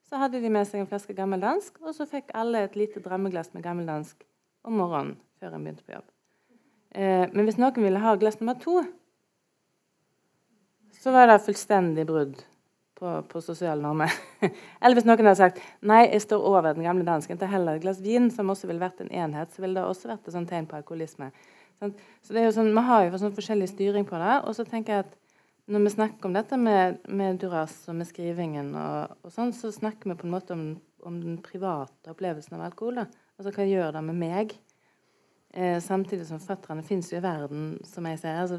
så 0.09 0.21
hadde 0.21 0.41
de 0.41 0.51
med 0.53 0.69
seg 0.69 0.83
en 0.83 0.91
flaske 0.91 1.17
gammeldansk, 1.17 1.81
og 1.85 1.97
så 1.97 2.07
fikk 2.09 2.31
alle 2.37 2.65
et 2.65 2.77
lite 2.79 3.01
drømmeglass 3.05 3.53
med 3.55 3.65
gammeldansk 3.65 4.23
om 4.69 4.79
morgenen 4.81 5.17
før 5.41 5.57
en 5.57 5.65
begynte 5.65 5.85
på 5.87 5.97
jobb. 5.97 6.07
Eh, 6.93 7.25
men 7.33 7.49
hvis 7.49 7.59
noen 7.61 7.85
ville 7.85 8.05
ha 8.05 8.15
glass 8.21 8.41
nummer 8.41 8.57
to, 8.61 8.83
så 10.99 11.13
var 11.15 11.29
det 11.31 11.43
fullstendig 11.45 12.07
brudd 12.09 12.41
på, 12.99 13.13
på 13.31 13.43
sosiale 13.45 13.83
normer. 13.83 14.13
Eller 14.83 14.99
hvis 14.99 15.07
noen 15.07 15.23
hadde 15.23 15.39
sagt 15.39 15.63
nei, 15.87 16.05
jeg 16.09 16.25
står 16.25 16.49
over 16.51 16.73
den 16.73 16.87
gamle 16.87 17.07
dansken 17.07 17.39
til 17.39 17.51
heller 17.51 17.79
et 17.79 17.85
glass 17.85 18.03
vin, 18.03 18.29
som 18.35 18.51
også 18.51 18.71
ville 18.71 18.83
vært 18.83 19.05
en 19.05 19.13
enhet, 19.25 19.55
så 19.55 19.63
ville 19.63 19.79
det 19.79 19.87
også 19.87 20.11
vært 20.11 20.27
et 20.27 20.35
sånt 20.35 20.51
tegn 20.51 20.67
på 20.69 20.79
alkoholisme. 20.81 21.31
Så 21.79 22.35
det 22.35 22.43
er 22.43 22.49
jo 22.49 22.57
sånn, 22.57 22.73
Vi 22.75 22.85
har 22.89 23.05
jo 23.07 23.19
sånn 23.23 23.37
forskjellig 23.37 23.69
styring 23.71 24.07
på 24.09 24.19
det. 24.19 24.37
Og 24.51 24.57
så 24.59 24.67
tenker 24.67 24.97
jeg 24.97 25.07
at 25.07 25.17
når 25.69 25.85
vi 25.85 25.93
snakker 25.95 26.27
om 26.27 26.35
dette 26.35 26.57
med, 26.59 26.97
med 27.07 27.39
Duras 27.39 27.77
og 27.93 27.99
med 28.01 28.09
skrivingen, 28.09 28.73
og, 28.75 29.19
og, 29.23 29.33
sånn, 29.35 29.53
så 29.55 29.71
snakker 29.75 30.11
vi 30.11 30.17
på 30.19 30.27
en 30.27 30.33
måte 30.33 30.57
om, 30.57 30.65
om 31.07 31.21
den 31.23 31.37
private 31.45 32.11
opplevelsen 32.11 32.57
av 32.57 32.65
alkohol. 32.71 33.03
Da. 33.03 33.29
Altså 33.39 33.53
hva 33.55 33.69
gjør 33.69 33.93
det 33.95 34.03
med 34.09 34.19
meg? 34.19 34.57
Eh, 35.55 35.77
samtidig 35.85 36.27
som 36.27 36.41
fatterne 36.43 36.83
fins 36.83 37.13
jo 37.13 37.21
i 37.21 37.25
verden, 37.25 37.77
som 37.87 38.09
jeg 38.09 38.21
ser, 38.25 38.41
altså 38.43 38.59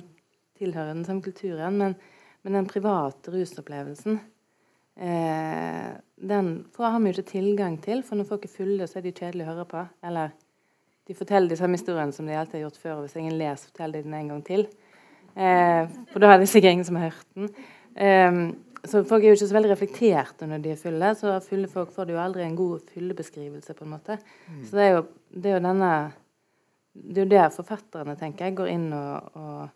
tilhører 0.60 0.94
den 0.94 1.06
samme 1.08 1.26
kulturen. 1.26 1.82
men 1.82 1.98
men 2.44 2.60
den 2.60 2.68
private 2.70 3.34
rusopplevelsen 3.34 4.20
eh, 5.00 5.90
den 6.20 6.52
har 6.78 7.00
vi 7.00 7.10
jo 7.10 7.16
ikke 7.16 7.32
tilgang 7.32 7.78
til, 7.84 8.04
for 8.04 8.20
når 8.20 8.28
folk 8.28 8.46
er 8.46 8.54
fulle, 8.54 8.88
så 8.88 9.00
er 9.00 9.06
de 9.06 9.16
kjedelige 9.16 9.48
å 9.48 9.54
høre 9.54 9.68
på. 9.70 9.84
Eller 10.06 10.34
de 11.08 11.16
forteller 11.18 11.50
de 11.50 11.58
samme 11.60 11.80
historiene 11.80 12.16
som 12.16 12.28
de 12.28 12.36
alltid 12.38 12.60
har 12.60 12.66
gjort 12.68 12.82
før. 12.82 12.96
og 12.98 13.06
Hvis 13.06 13.16
ingen 13.20 13.38
leser, 13.40 13.72
forteller 13.72 14.02
de 14.02 14.10
den 14.10 14.18
en 14.18 14.32
gang 14.34 14.42
til. 14.46 14.66
Eh, 15.36 15.84
for 16.12 16.22
da 16.22 16.34
er 16.34 16.42
det 16.42 16.50
sikkert 16.52 16.76
ingen 16.76 16.90
som 16.90 17.00
har 17.00 17.10
hørt 17.10 17.30
den. 17.36 17.54
Eh, 17.96 18.42
så 18.90 19.04
folk 19.04 19.24
er 19.24 19.32
jo 19.32 19.38
ikke 19.38 19.48
så 19.50 19.56
veldig 19.58 19.72
reflekterte 19.74 20.48
når 20.48 20.62
de 20.64 20.74
er 20.74 20.80
fulle. 20.80 21.14
Så 21.16 21.34
fulle 21.48 21.72
folk 21.72 21.92
får 21.96 22.14
jo 22.14 22.22
aldri 22.22 22.46
en 22.46 22.60
god 22.60 22.86
fyllebeskrivelse, 22.94 23.76
på 23.76 23.88
en 23.88 23.94
måte. 23.96 24.20
Mm. 24.48 24.62
Så 24.66 24.78
det 24.78 24.86
er, 24.86 24.94
jo, 24.98 25.06
det 25.36 25.52
er 25.52 25.58
jo 25.58 25.68
denne 25.68 25.94
Det 27.00 27.22
er 27.22 27.26
jo 27.26 27.32
der 27.32 27.50
forfatterne, 27.54 28.16
tenker 28.20 28.46
jeg, 28.46 28.56
går 28.58 28.68
inn 28.68 28.88
og, 28.94 29.36
og 29.40 29.70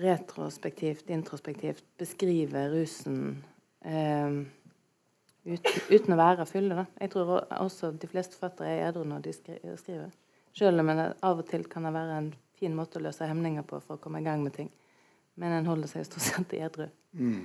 retrospektivt, 0.00 1.10
introspektivt 1.10 1.84
beskrive 1.98 2.66
rusen 2.72 3.18
eh, 3.84 4.44
uten, 5.44 5.80
uten, 5.90 6.14
å 6.14 6.20
være 6.20 6.46
fylle. 6.50 6.78
Da. 6.82 6.86
Jeg 7.00 7.12
tror 7.14 7.34
også 7.60 7.92
de 7.92 8.10
fleste 8.10 8.38
forfattere 8.38 8.74
er 8.74 8.86
edru 8.90 9.04
når 9.08 9.26
de 9.26 9.34
skriver. 9.36 10.14
Selv 10.54 10.82
om 10.82 10.94
det 10.94 11.10
av 11.26 11.42
og 11.42 11.48
til 11.50 11.66
kan 11.70 11.86
det 11.86 11.94
være 11.96 12.20
en 12.20 12.32
fin 12.58 12.74
måte 12.76 13.00
å 13.00 13.04
løse 13.04 13.26
hemninger 13.26 13.66
på 13.66 13.80
for 13.82 13.98
å 13.98 14.02
komme 14.02 14.22
i 14.22 14.26
gang 14.26 14.44
med 14.44 14.54
ting. 14.56 14.70
Men 15.40 15.56
en 15.56 15.66
holder 15.66 15.90
seg 15.90 16.06
stort 16.06 16.26
sett 16.28 16.56
edru. 16.60 16.86
Mm. 17.18 17.44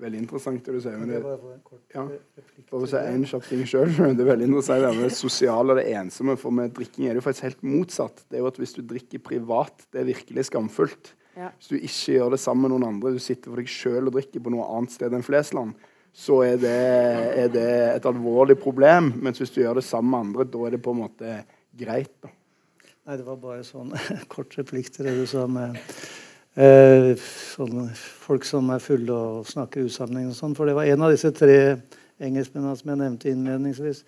Veldig 0.00 0.20
interessant 0.22 0.64
det 0.64 0.74
du 0.74 0.80
sier. 0.80 0.96
Men 0.96 1.10
det, 1.12 1.20
ja, 1.92 2.06
for 2.70 2.86
å 2.86 2.88
si 2.88 2.98
en 2.98 3.24
kjapp 3.28 3.46
ting 3.50 3.66
selv, 3.68 3.98
Det 4.16 4.24
er 4.24 4.30
veldig 4.30 4.48
interessant 4.48 4.84
det 4.86 4.92
med 4.96 5.06
det 5.10 5.16
sosiale 5.18 5.74
og 5.74 5.80
det 5.80 5.86
ensomme. 5.92 6.36
For 6.40 6.56
med 6.56 6.72
drikking 6.76 7.06
er 7.06 7.14
det 7.14 7.20
jo 7.20 7.26
faktisk 7.26 7.48
helt 7.50 7.64
motsatt. 7.68 8.22
Det 8.28 8.38
er 8.38 8.44
jo 8.44 8.50
at 8.50 8.60
Hvis 8.62 8.76
du 8.78 8.82
drikker 8.82 9.22
privat, 9.24 9.84
det 9.92 10.00
er 10.00 10.08
virkelig 10.08 10.48
skamfullt. 10.48 11.12
Ja. 11.36 11.52
Hvis 11.56 11.70
du 11.70 11.76
ikke 11.78 12.16
gjør 12.16 12.34
det 12.34 12.40
sammen 12.42 12.66
med 12.66 12.74
noen 12.74 12.88
andre, 12.88 13.14
du 13.14 13.22
sitter 13.22 13.52
for 13.52 13.60
deg 13.60 13.70
sjøl 13.70 14.10
og 14.10 14.16
drikker 14.16 14.42
på 14.42 14.52
noe 14.52 14.66
annet 14.76 14.94
sted 14.94 15.14
enn 15.14 15.24
Flesland, 15.24 15.76
så 16.12 16.40
er 16.42 16.56
det, 16.58 16.76
er 17.38 17.52
det, 17.54 17.70
et 17.94 18.06
alvorlig 18.08 18.56
problem. 18.58 19.12
Mens 19.22 19.38
hvis 19.38 19.52
du 19.54 19.60
gjør 19.62 19.78
det 19.78 19.86
sammen 19.86 20.10
med 20.10 20.24
andre, 20.26 20.48
da 20.50 20.66
er 20.66 20.74
det 20.74 20.82
på 20.82 20.94
en 20.94 21.02
måte 21.04 21.36
greit. 21.78 22.12
da. 22.22 22.32
Nei, 23.06 23.16
det 23.16 23.26
var 23.26 23.38
bare 23.42 23.62
sånn 23.66 23.94
kort 24.32 24.56
replikk 24.58 24.90
til 24.94 25.08
det 25.08 25.14
du 25.18 25.24
sa 25.30 25.46
med 25.50 25.78
eh, 26.58 27.14
sånne 27.16 27.88
folk 27.94 28.44
som 28.46 28.68
er 28.74 28.82
fulle 28.82 29.14
og 29.14 29.48
snakker 29.48 29.86
usammenheng 29.86 30.32
og 30.34 30.38
sånn. 30.38 30.56
For 30.58 30.68
det 30.68 30.76
var 30.78 30.90
en 30.90 31.06
av 31.06 31.14
disse 31.14 31.32
tre 31.34 31.78
engelskmennene 32.20 32.76
som 32.76 32.92
jeg 32.92 33.00
nevnte 33.00 33.32
innledningsvis, 33.32 34.04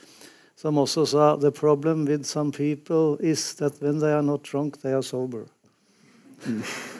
som 0.58 0.78
også 0.78 1.06
sa 1.08 1.32
The 1.40 1.50
problem 1.54 2.04
with 2.06 2.26
some 2.28 2.52
people 2.52 3.16
is 3.24 3.54
that 3.62 3.80
when 3.80 4.02
they 4.02 4.12
are 4.12 4.22
not 4.22 4.44
drunk, 4.44 4.82
they 4.82 4.92
are 4.92 5.02
sober. 5.02 5.46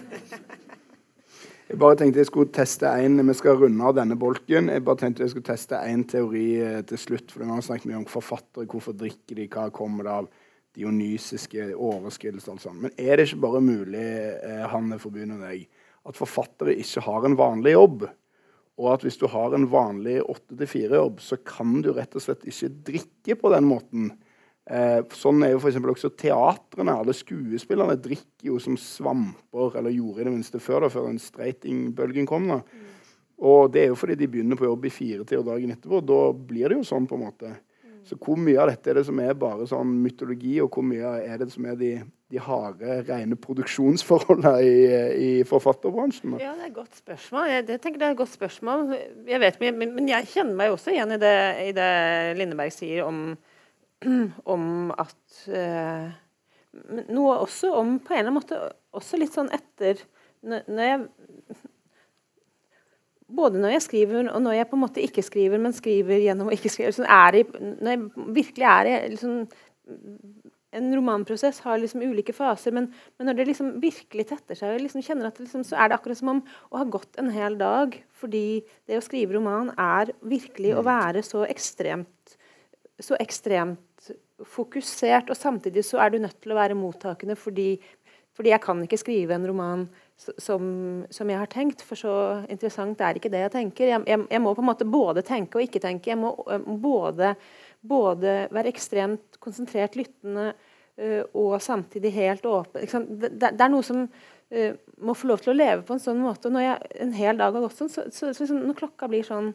Jeg 1.72 1.78
bare 1.80 1.96
tenkte 1.96 2.20
jeg 2.20 2.28
skulle 2.28 2.52
teste 2.52 2.88
en, 3.00 3.16
Vi 3.24 3.34
skal 3.38 3.56
runde 3.56 3.84
av 3.88 3.94
denne 3.96 4.16
bolken. 4.20 4.68
Jeg 4.68 4.84
bare 4.84 5.00
tenkte 5.00 5.24
jeg 5.24 5.32
skulle 5.32 5.46
teste 5.46 5.78
én 5.88 6.02
teori 6.04 6.46
eh, 6.60 6.80
til 6.84 6.98
slutt. 7.00 7.32
for 7.32 7.40
Vi 7.40 7.48
har 7.48 7.62
snakket 7.64 7.88
mye 7.88 8.00
om 8.02 8.08
forfattere. 8.10 8.66
Hvorfor 8.68 8.92
drikker 8.92 9.38
de? 9.38 9.46
Hva 9.48 9.70
kommer 9.72 10.04
det 10.04 10.12
av? 10.12 10.28
Dionysiske 10.76 11.70
overskridelser 11.72 12.54
og 12.54 12.60
sånn. 12.60 12.78
Men 12.84 12.92
er 12.96 13.16
det 13.16 13.26
ikke 13.28 13.40
bare 13.44 13.62
mulig, 13.64 14.04
eh, 14.04 14.66
Hanne 14.72 14.98
Forbundet 15.00 15.38
og 15.38 15.46
deg, 15.48 15.66
at 16.08 16.18
forfattere 16.18 16.76
ikke 16.80 17.04
har 17.04 17.24
en 17.28 17.38
vanlig 17.40 17.74
jobb? 17.74 18.06
Og 18.80 18.88
at 18.92 19.04
hvis 19.04 19.20
du 19.20 19.26
har 19.28 19.52
en 19.52 19.68
vanlig 19.72 20.18
8-4-jobb, 20.24 21.20
så 21.20 21.36
kan 21.44 21.80
du 21.84 21.92
rett 21.92 22.16
og 22.16 22.24
slett 22.24 22.44
ikke 22.48 22.72
drikke 22.88 23.36
på 23.40 23.52
den 23.52 23.68
måten. 23.68 24.12
Eh, 24.70 25.00
sånn 25.18 25.42
er 25.42 25.54
jo 25.54 25.60
f.eks. 25.62 25.80
også 25.94 26.12
teatrene. 26.18 26.94
Alle 26.94 27.14
skuespillerne 27.16 27.98
drikker 28.00 28.52
jo 28.52 28.60
som 28.62 28.78
svamper, 28.78 29.78
eller 29.80 29.94
gjorde 29.94 30.22
i 30.22 30.28
det 30.28 30.36
minste 30.36 30.62
før, 30.62 30.86
da, 30.86 30.92
før 30.92 31.10
den 31.10 31.20
streitingbølgen 31.22 32.28
kom. 32.30 32.48
da. 32.52 32.62
Mm. 32.62 32.88
Og 33.42 33.74
det 33.74 33.84
er 33.84 33.90
jo 33.90 33.98
fordi 33.98 34.16
de 34.20 34.30
begynner 34.30 34.58
på 34.58 34.68
jobb 34.68 34.86
i 34.86 34.94
firetida 34.94 35.42
dagen 35.46 35.74
etterpå. 35.74 36.02
Da 36.06 36.22
blir 36.32 36.70
det 36.70 36.80
jo 36.80 36.88
sånn, 36.92 37.08
på 37.10 37.18
en 37.18 37.24
måte. 37.26 37.54
Mm. 37.82 38.00
Så 38.06 38.18
hvor 38.22 38.38
mye 38.38 38.60
av 38.62 38.70
dette 38.70 38.92
er 38.92 39.00
det 39.00 39.06
som 39.10 39.22
er 39.22 39.38
bare 39.38 39.66
sånn 39.70 39.96
mytologi, 40.04 40.60
og 40.62 40.70
hvor 40.74 40.86
mye 40.86 41.16
er 41.26 41.42
det 41.42 41.50
som 41.54 41.66
er 41.66 41.78
de 41.80 41.94
de 42.32 42.40
harde, 42.40 42.94
rene 43.08 43.36
produksjonsforholdene 43.36 44.52
i, 44.64 44.76
i, 45.12 45.30
forfatterbransjen? 45.48 46.38
Ja, 46.40 46.54
Det 46.56 46.64
er 46.64 46.70
et 46.70 46.76
godt 46.78 46.96
spørsmål. 46.96 47.48
Jeg, 47.50 47.64
det 47.68 47.80
tenker 47.82 48.00
det 48.00 48.06
er 48.06 48.14
et 48.14 48.20
godt 48.22 48.32
spørsmål. 48.32 48.94
Jeg 49.28 49.40
vet, 49.42 49.58
men, 49.60 49.82
men 49.98 50.08
jeg 50.08 50.30
kjenner 50.32 50.56
meg 50.56 50.72
også 50.72 50.94
igjen 50.94 51.12
i 51.12 51.20
det, 51.20 51.34
i 51.66 51.74
det 51.76 51.90
Lindeberg 52.40 52.72
sier 52.72 53.04
om, 53.04 53.34
om 54.54 54.92
at 54.96 55.46
eh, 55.48 56.10
Noe 57.12 57.34
også 57.42 57.68
om 57.76 57.98
på 58.00 58.14
en 58.14 58.22
eller 58.22 58.30
annen 58.30 58.38
måte 58.38 58.58
også 58.96 59.18
litt 59.20 59.34
sånn 59.34 59.50
etter 59.52 59.98
når 60.42 60.86
jeg 60.86 61.02
både 63.32 63.60
når 63.60 63.76
jeg 63.76 63.84
skriver 63.86 64.30
og 64.32 64.40
når 64.44 64.58
jeg 64.58 64.68
på 64.70 64.78
en 64.78 64.82
måte 64.84 65.04
ikke 65.04 65.24
skriver, 65.24 65.60
men 65.62 65.74
skriver 65.76 66.22
gjennom 66.24 66.50
å 66.50 66.54
ikke 66.54 66.72
skrive. 66.72 66.92
liksom 66.92 67.08
det, 67.36 67.44
når 67.80 67.94
jeg 67.94 68.30
virkelig 68.38 68.68
er 68.68 68.90
i 68.90 68.96
liksom, 69.14 69.36
en 70.72 70.88
romanprosess 70.96 71.60
har 71.66 71.80
liksom 71.80 72.04
ulike 72.04 72.34
faser, 72.36 72.74
men, 72.76 72.88
men, 73.16 73.28
når 73.28 73.38
det 73.38 73.48
liksom 73.50 73.74
virkelig 73.82 74.28
tetter 74.30 74.58
seg, 74.58 74.78
liksom 74.80 75.04
kjenner 75.04 75.28
at 75.28 75.40
liksom, 75.40 75.64
så 75.68 75.78
er 75.78 75.90
det 75.90 75.98
akkurat 75.98 76.20
som 76.20 76.32
om 76.32 76.42
å 76.72 76.80
ha 76.80 76.88
gått 76.88 77.20
en 77.20 77.32
hel 77.34 77.58
dag. 77.60 77.96
Fordi 78.22 78.62
det 78.88 78.98
å 78.98 79.04
skrive 79.04 79.36
roman 79.36 79.72
er 79.76 80.14
virkelig 80.20 80.76
å 80.76 80.84
mm. 80.84 80.88
være 80.88 81.24
så 81.26 81.44
ekstremt, 81.48 82.36
så 83.02 83.18
ekstremt 83.20 83.80
fokusert, 84.48 85.30
og 85.30 85.38
samtidig 85.38 85.84
så 85.86 86.00
er 86.02 86.12
du 86.12 86.22
nødt 86.22 86.40
til 86.42 86.54
å 86.54 86.58
være 86.58 86.78
mottakende 86.78 87.36
fordi, 87.38 87.76
fordi 88.36 88.52
jeg 88.54 88.64
kan 88.64 88.80
ikke 88.84 89.00
skrive 89.00 89.36
en 89.36 89.48
roman 89.50 89.84
som, 90.16 90.62
som, 91.10 91.30
jeg 91.30 91.40
har 91.40 91.50
tenkt, 91.50 91.82
for 91.82 91.98
så 91.98 92.14
interessant 92.52 93.00
er 93.02 93.18
ikke 93.18 93.30
det 93.32 93.42
jeg 93.42 93.54
tenker. 93.56 93.90
Jeg, 93.90 94.04
jeg, 94.06 94.24
jeg 94.30 94.42
må 94.42 94.52
på 94.54 94.62
en 94.62 94.70
måte 94.70 94.86
både 94.86 95.24
tenke 95.26 95.58
og 95.58 95.66
ikke 95.66 95.82
tenke. 95.82 96.12
Jeg 96.12 96.20
må 96.20 96.30
både 96.78 97.34
både 97.82 98.34
være 98.54 98.70
ekstremt 98.70 99.40
konsentrert 99.42 99.96
lyttende 99.98 100.52
uh, 100.52 101.22
og 101.34 101.56
samtidig 101.62 102.14
helt 102.14 102.46
åpen. 102.46 102.86
Det, 103.18 103.32
det, 103.40 103.52
er 103.58 103.72
noe 103.72 103.86
som 103.86 104.04
uh, 104.06 104.72
må 105.02 105.16
få 105.18 105.32
lov 105.32 105.42
til 105.42 105.54
å 105.54 105.58
leve 105.58 105.82
på 105.86 105.96
en 105.96 106.04
sånn 106.04 106.22
måte. 106.22 106.52
Når 106.52 106.66
jeg 106.66 106.92
en 107.06 107.14
hel 107.16 107.40
dag 107.40 107.54
har 107.56 107.66
gått 107.66 107.80
sånn, 107.80 107.92
så, 107.92 108.06
så, 108.10 108.30
så 108.30 108.44
liksom, 108.44 108.62
når 108.68 108.78
klokka 108.84 109.10
blir 109.10 109.26
sånn 109.26 109.52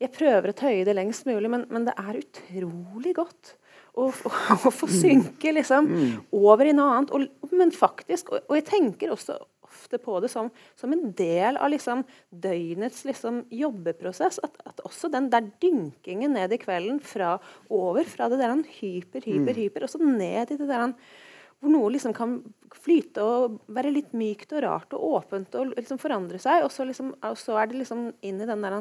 Jeg 0.00 0.14
prøver 0.14 0.48
å 0.48 0.56
tøye 0.56 0.84
det 0.86 0.94
lengst 0.96 1.26
mulig, 1.28 1.50
men, 1.52 1.66
men 1.68 1.84
det 1.84 1.92
er 2.00 2.22
utrolig 2.22 3.12
godt 3.18 3.56
å, 3.94 4.08
å, 4.10 4.32
å 4.56 4.72
få 4.74 4.88
synke 4.90 5.54
liksom, 5.56 5.88
mm. 5.90 6.10
over 6.36 6.70
i 6.70 6.74
noe 6.76 6.98
annet. 6.98 7.14
Og, 7.16 7.54
men 7.54 7.72
faktisk, 7.74 8.32
og, 8.34 8.44
og 8.46 8.58
jeg 8.58 8.68
tenker 8.70 9.14
også 9.14 9.38
ofte 9.70 10.00
på 10.02 10.18
det 10.22 10.30
som, 10.32 10.50
som 10.78 10.92
en 10.92 11.10
del 11.16 11.58
av 11.60 11.70
liksom, 11.72 12.02
døgnets 12.30 13.04
liksom, 13.08 13.44
jobbeprosess. 13.54 14.40
At, 14.46 14.58
at, 14.66 14.84
også 14.86 15.10
den 15.12 15.30
der 15.32 15.48
dynkingen 15.62 16.34
ned 16.36 16.54
i 16.54 16.60
kvelden 16.60 17.00
fra 17.02 17.36
over 17.70 18.08
fra 18.10 18.30
det 18.30 18.40
der 18.42 18.54
hyper, 18.80 19.24
hyper, 19.24 19.52
mm. 19.54 19.58
hyper, 19.62 19.86
og 19.86 19.92
så 19.92 20.02
ned 20.02 20.54
i 20.54 20.60
det 20.60 20.70
der 20.70 20.94
hvor 21.60 21.72
noe 21.74 21.90
liksom 21.92 22.14
kan 22.16 22.38
flyte 22.72 23.20
og 23.20 23.58
være 23.68 23.92
litt 23.92 24.14
mykt 24.16 24.54
og 24.56 24.62
rart 24.64 24.94
og 24.96 25.02
åpent 25.18 25.58
og 25.60 25.74
liksom 25.74 25.98
forandre 26.00 26.40
seg. 26.40 26.64
Og 26.64 26.72
så, 26.72 26.86
liksom, 26.88 27.12
og 27.20 27.36
så 27.36 27.58
er 27.60 27.68
det 27.68 27.82
liksom 27.82 28.06
inn 28.24 28.40
i 28.40 28.48
den 28.48 28.64
der 28.64 28.78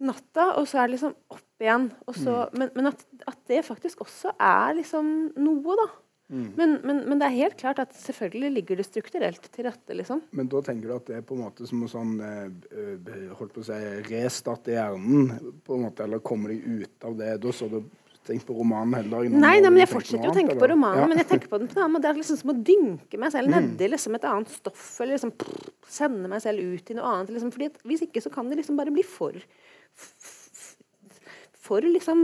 natta, 0.00 0.52
og 0.58 0.68
så 0.68 0.80
er 0.80 0.88
det 0.88 0.96
liksom 0.96 1.16
opp 1.32 1.64
igjen. 1.64 1.90
Så, 2.08 2.36
mm. 2.36 2.60
Men, 2.60 2.70
men 2.76 2.90
at, 2.92 3.02
at, 3.28 3.40
det 3.50 3.64
faktisk 3.66 4.04
også 4.06 4.32
er 4.36 4.78
liksom 4.80 5.10
noe, 5.40 5.76
da. 5.80 5.88
Mm. 6.30 6.50
Men, 6.54 6.74
men, 6.86 6.98
men, 7.10 7.18
det 7.18 7.26
er 7.26 7.34
helt 7.40 7.56
klart 7.58 7.80
at 7.82 7.94
selvfølgelig 7.98 8.50
ligger 8.54 8.78
det 8.78 8.86
strukturelt 8.86 9.48
til 9.50 9.66
rette. 9.66 9.96
liksom. 9.98 10.22
Men 10.30 10.50
da 10.50 10.60
tenker 10.62 10.88
du 10.90 10.94
at 10.94 11.08
det 11.10 11.16
er 11.18 11.24
på 11.26 11.34
en 11.34 11.42
måte 11.42 11.66
som 11.66 11.82
å 11.82 11.88
sånn, 11.90 12.12
eh, 12.22 13.32
holdt 13.38 13.56
på 13.56 13.64
å 13.64 13.66
si, 13.66 13.78
restarte 14.06 14.76
hjernen? 14.76 15.56
på 15.66 15.74
en 15.74 15.88
måte, 15.88 16.06
Eller 16.06 16.22
komme 16.22 16.52
deg 16.52 16.62
ut 16.62 17.08
av 17.08 17.18
det? 17.18 17.34
Da 17.42 17.54
så 17.54 17.66
du 17.72 17.80
tenkt 18.26 18.46
på 18.46 18.54
romanen 18.54 18.94
hele 18.94 19.10
dagen? 19.10 19.34
Nei, 19.42 19.56
nei 19.58 19.72
men 19.72 19.82
jeg 19.82 19.90
fortsetter 19.90 20.28
jo 20.28 20.32
å 20.32 20.36
tenke 20.36 20.54
på 20.60 20.68
romanen. 20.70 21.02
Ja. 21.02 21.08
Men 21.10 21.22
jeg 21.22 21.28
tenker 21.32 21.50
på 21.50 21.58
den 21.58 21.70
på 21.70 21.78
en 21.78 21.84
annen 21.84 21.96
måte. 21.96 22.06
Det 22.06 22.12
er 22.12 22.20
liksom 22.20 22.38
som 22.44 22.52
å 22.54 22.56
dynke 22.70 23.20
meg 23.20 23.34
selv 23.34 23.50
mm. 23.50 23.56
nedi 23.56 23.90
liksom 23.90 24.18
et 24.18 24.28
annet 24.30 24.54
stoff. 24.54 24.86
Eller 25.00 25.16
liksom 25.16 25.34
prr, 25.40 25.72
sende 25.90 26.30
meg 26.30 26.44
selv 26.44 26.62
ut 26.62 26.94
i 26.94 26.98
noe 26.98 27.10
annet. 27.14 27.34
Liksom. 27.34 27.50
Fordi 27.56 27.70
Hvis 27.90 28.06
ikke 28.06 28.22
så 28.22 28.32
kan 28.32 28.50
det 28.50 28.60
liksom 28.60 28.78
bare 28.78 28.94
bli 28.94 29.04
for 29.06 29.40
for 31.70 31.86
liksom 31.86 32.20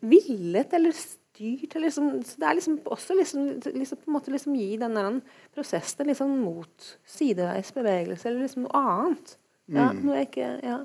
villet 0.00 0.72
eller 0.76 0.92
styrt. 0.96 1.74
Liksom, 1.80 2.10
så 2.28 2.40
det 2.40 2.48
er 2.48 2.58
liksom 2.58 2.78
også 2.84 3.16
liksom, 3.16 3.46
liksom, 3.72 4.00
på 4.02 4.10
en 4.10 4.16
måte 4.18 4.34
liksom 4.34 4.56
gi 4.56 4.76
den 4.80 5.20
prosessen 5.54 6.10
liksom 6.10 6.36
mot 6.44 6.90
sideveis 7.08 7.72
bevegelse 7.72 8.28
eller 8.28 8.44
liksom 8.44 8.66
noe 8.68 8.82
annet. 8.82 9.36
Ja, 9.72 9.88
mm. 9.88 10.02
noe 10.04 10.18
jeg 10.20 10.32
ikke 10.32 10.50
ja. 10.62 10.82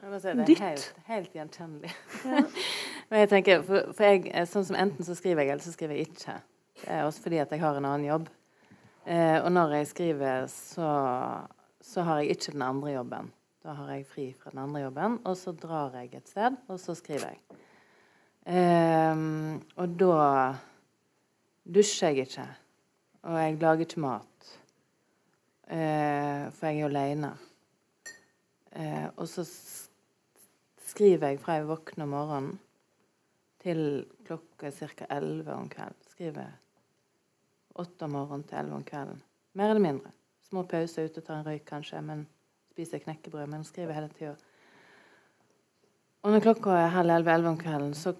Si, 0.00 0.32
det 0.32 0.54
er 0.54 0.60
helt, 0.64 0.84
helt 1.10 1.34
gjenkjennelig. 1.36 1.90
Ja. 2.24 2.40
Men 3.10 3.20
jeg 3.20 3.28
tenker, 3.34 3.64
for, 3.66 3.90
for 3.92 4.06
jeg, 4.06 4.46
sånn 4.48 4.64
som 4.70 4.78
Enten 4.80 5.04
så 5.04 5.12
skriver 5.18 5.44
jeg, 5.44 5.52
eller 5.52 5.64
så 5.64 5.74
skriver 5.74 5.98
jeg 5.98 6.08
ikke. 6.08 6.36
Det 6.80 6.94
er 6.94 7.04
også 7.04 7.26
fordi 7.26 7.40
at 7.42 7.52
jeg 7.52 7.60
har 7.60 7.76
en 7.76 7.88
annen 7.88 8.06
jobb. 8.06 8.30
Eh, 9.04 9.36
og 9.42 9.50
når 9.52 9.74
jeg 9.76 9.90
skriver, 9.90 10.46
så, 10.48 10.88
så 11.84 12.06
har 12.06 12.22
jeg 12.22 12.38
ikke 12.38 12.54
den 12.56 12.64
andre 12.64 12.94
jobben. 12.94 13.28
Da 13.60 13.74
har 13.76 13.90
jeg 13.92 14.06
fri 14.08 14.22
fra 14.32 14.50
den 14.54 14.62
andre 14.62 14.80
jobben, 14.86 15.18
og 15.28 15.36
så 15.36 15.52
drar 15.52 15.96
jeg 15.98 16.14
et 16.16 16.28
sted, 16.32 16.56
og 16.68 16.78
så 16.80 16.94
skriver 16.96 17.34
jeg. 17.34 17.58
Um, 18.48 19.58
og 19.76 19.98
da 20.00 20.20
dusjer 21.68 22.14
jeg 22.16 22.30
ikke. 22.30 22.46
Og 23.28 23.36
jeg 23.36 23.58
lager 23.60 23.84
ikke 23.84 24.00
mat. 24.00 24.48
Uh, 25.68 26.48
for 26.56 26.70
jeg 26.70 26.80
er 26.80 26.88
alene. 26.88 27.34
Uh, 28.72 29.08
og 29.16 29.28
så 29.28 29.44
skriver 30.88 31.34
jeg 31.34 31.44
fra 31.44 31.58
jeg 31.58 31.68
våkner 31.68 32.08
om 32.08 32.16
morgenen 32.16 32.58
til 33.60 34.06
klokka 34.24 34.72
ca. 34.72 35.04
11 35.10 35.52
om 35.52 35.68
kvelden. 35.68 36.08
Skriver 36.08 36.50
8 37.76 38.08
om 38.08 38.16
morgenen 38.16 38.48
til 38.48 38.58
11 38.64 38.74
om 38.80 38.84
kvelden. 38.88 39.22
Mer 39.52 39.74
eller 39.74 39.84
mindre. 39.84 40.16
Små 40.48 40.64
pauser 40.64 41.10
ute, 41.10 41.20
tar 41.20 41.42
en 41.42 41.46
røyk 41.46 41.68
kanskje, 41.68 42.00
men 42.00 42.24
spiser 42.80 43.04
knekkebrød. 43.04 43.46
Men 43.50 43.64
skriver 43.64 43.96
hele 43.96 44.10
tida. 44.16 44.34
Og 46.24 46.34
når 46.34 46.44
klokka 46.44 46.76
er 46.76 46.92
halv 46.96 47.12
elleve 47.12 47.54
om 47.54 47.60
kvelden, 47.60 47.94
så 47.94 48.16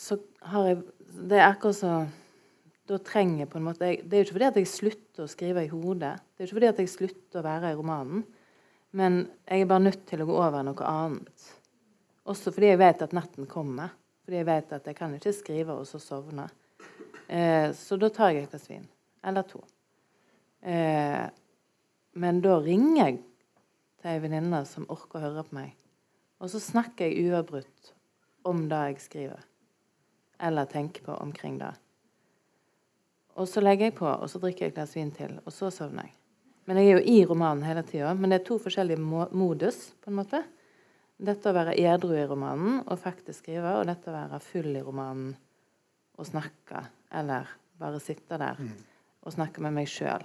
så 0.00 0.16
har 0.42 0.66
jeg 0.66 0.82
Det 1.10 1.38
er 1.38 1.50
akkurat 1.50 1.76
så 1.76 2.08
Da 2.88 2.98
trenger 2.98 3.38
jeg 3.38 3.48
på 3.50 3.58
en 3.58 3.64
måte 3.64 3.84
jeg, 3.84 4.02
Det 4.04 4.14
er 4.14 4.18
jo 4.18 4.24
ikke 4.24 4.38
fordi 4.38 4.50
at 4.50 4.56
jeg 4.56 4.68
slutter 4.68 5.22
å 5.22 5.30
skrive 5.30 5.64
i 5.64 5.68
hodet. 5.68 6.18
Det 6.18 6.42
er 6.42 6.44
jo 6.44 6.48
ikke 6.48 6.58
fordi 6.58 6.66
at 6.66 6.78
jeg 6.78 6.88
slutter 6.88 7.38
å 7.40 7.42
være 7.42 7.70
i 7.70 7.74
romanen. 7.74 8.24
Men 8.92 9.28
jeg 9.46 9.60
er 9.60 9.66
bare 9.66 9.84
nødt 9.84 10.06
til 10.06 10.22
å 10.22 10.26
gå 10.26 10.34
over 10.34 10.62
noe 10.66 10.86
annet. 10.86 11.44
Også 12.26 12.50
fordi 12.50 12.66
jeg 12.72 12.78
vet 12.78 13.02
at 13.02 13.12
natten 13.12 13.46
kommer. 13.46 13.92
Fordi 14.24 14.36
jeg 14.36 14.46
vet 14.46 14.72
at 14.72 14.86
jeg 14.86 14.96
kan 14.96 15.14
ikke 15.14 15.32
skrive 15.32 15.76
og 15.78 15.86
så 15.86 16.00
sovne. 16.02 16.48
Eh, 17.28 17.70
så 17.72 17.96
da 17.96 18.08
tar 18.10 18.30
jeg 18.30 18.42
et 18.42 18.50
glass 18.50 18.66
vin. 18.70 18.88
Eller 19.22 19.42
to. 19.42 19.62
Eh, 20.62 21.30
men 22.14 22.40
da 22.40 22.58
ringer 22.58 23.04
jeg 23.04 23.20
til 24.00 24.12
ei 24.12 24.22
venninne 24.22 24.64
som 24.68 24.88
orker 24.92 25.20
å 25.20 25.24
høre 25.28 25.46
på 25.46 25.56
meg. 25.60 25.76
Og 26.40 26.52
så 26.52 26.60
snakker 26.62 27.10
jeg 27.10 27.30
uavbrutt 27.30 27.94
om 28.48 28.66
det 28.70 28.82
jeg 28.90 29.00
skriver 29.04 29.46
eller 30.40 30.64
tenker 30.64 31.04
på 31.04 31.12
omkring 31.12 31.58
det. 31.60 31.74
Og 33.36 33.48
så 33.48 33.60
legger 33.60 33.90
jeg 33.90 33.96
på, 33.98 34.08
og 34.08 34.30
så 34.30 34.40
drikker 34.40 34.66
jeg 34.66 34.72
et 34.72 34.78
glass 34.78 34.96
vin 34.96 35.12
til, 35.14 35.36
og 35.44 35.52
så 35.52 35.68
sovner 35.72 36.08
jeg. 36.08 36.14
Men 36.68 36.80
jeg 36.80 36.88
er 36.88 36.98
jo 36.98 37.12
i 37.12 37.18
romanen 37.26 37.64
hele 37.66 37.82
tida. 37.86 38.12
Men 38.14 38.32
det 38.32 38.40
er 38.40 38.46
to 38.46 38.56
forskjellige 38.62 39.00
modus. 39.00 39.92
på 40.00 40.10
en 40.10 40.18
måte. 40.20 40.42
Dette 41.20 41.50
å 41.50 41.56
være 41.56 41.76
edru 41.76 42.14
i 42.16 42.26
romanen 42.28 42.80
og 42.86 43.00
faktisk 43.00 43.42
skrive, 43.42 43.74
og 43.80 43.88
dette 43.88 44.08
å 44.08 44.14
være 44.14 44.40
full 44.40 44.70
i 44.72 44.84
romanen 44.84 45.34
og 46.16 46.28
snakke, 46.28 46.84
eller 47.12 47.48
bare 47.80 48.00
sitte 48.00 48.38
der 48.40 48.60
mm. 48.60 48.70
og 49.24 49.34
snakke 49.34 49.64
med 49.64 49.76
meg 49.76 49.88
sjøl. 49.88 50.24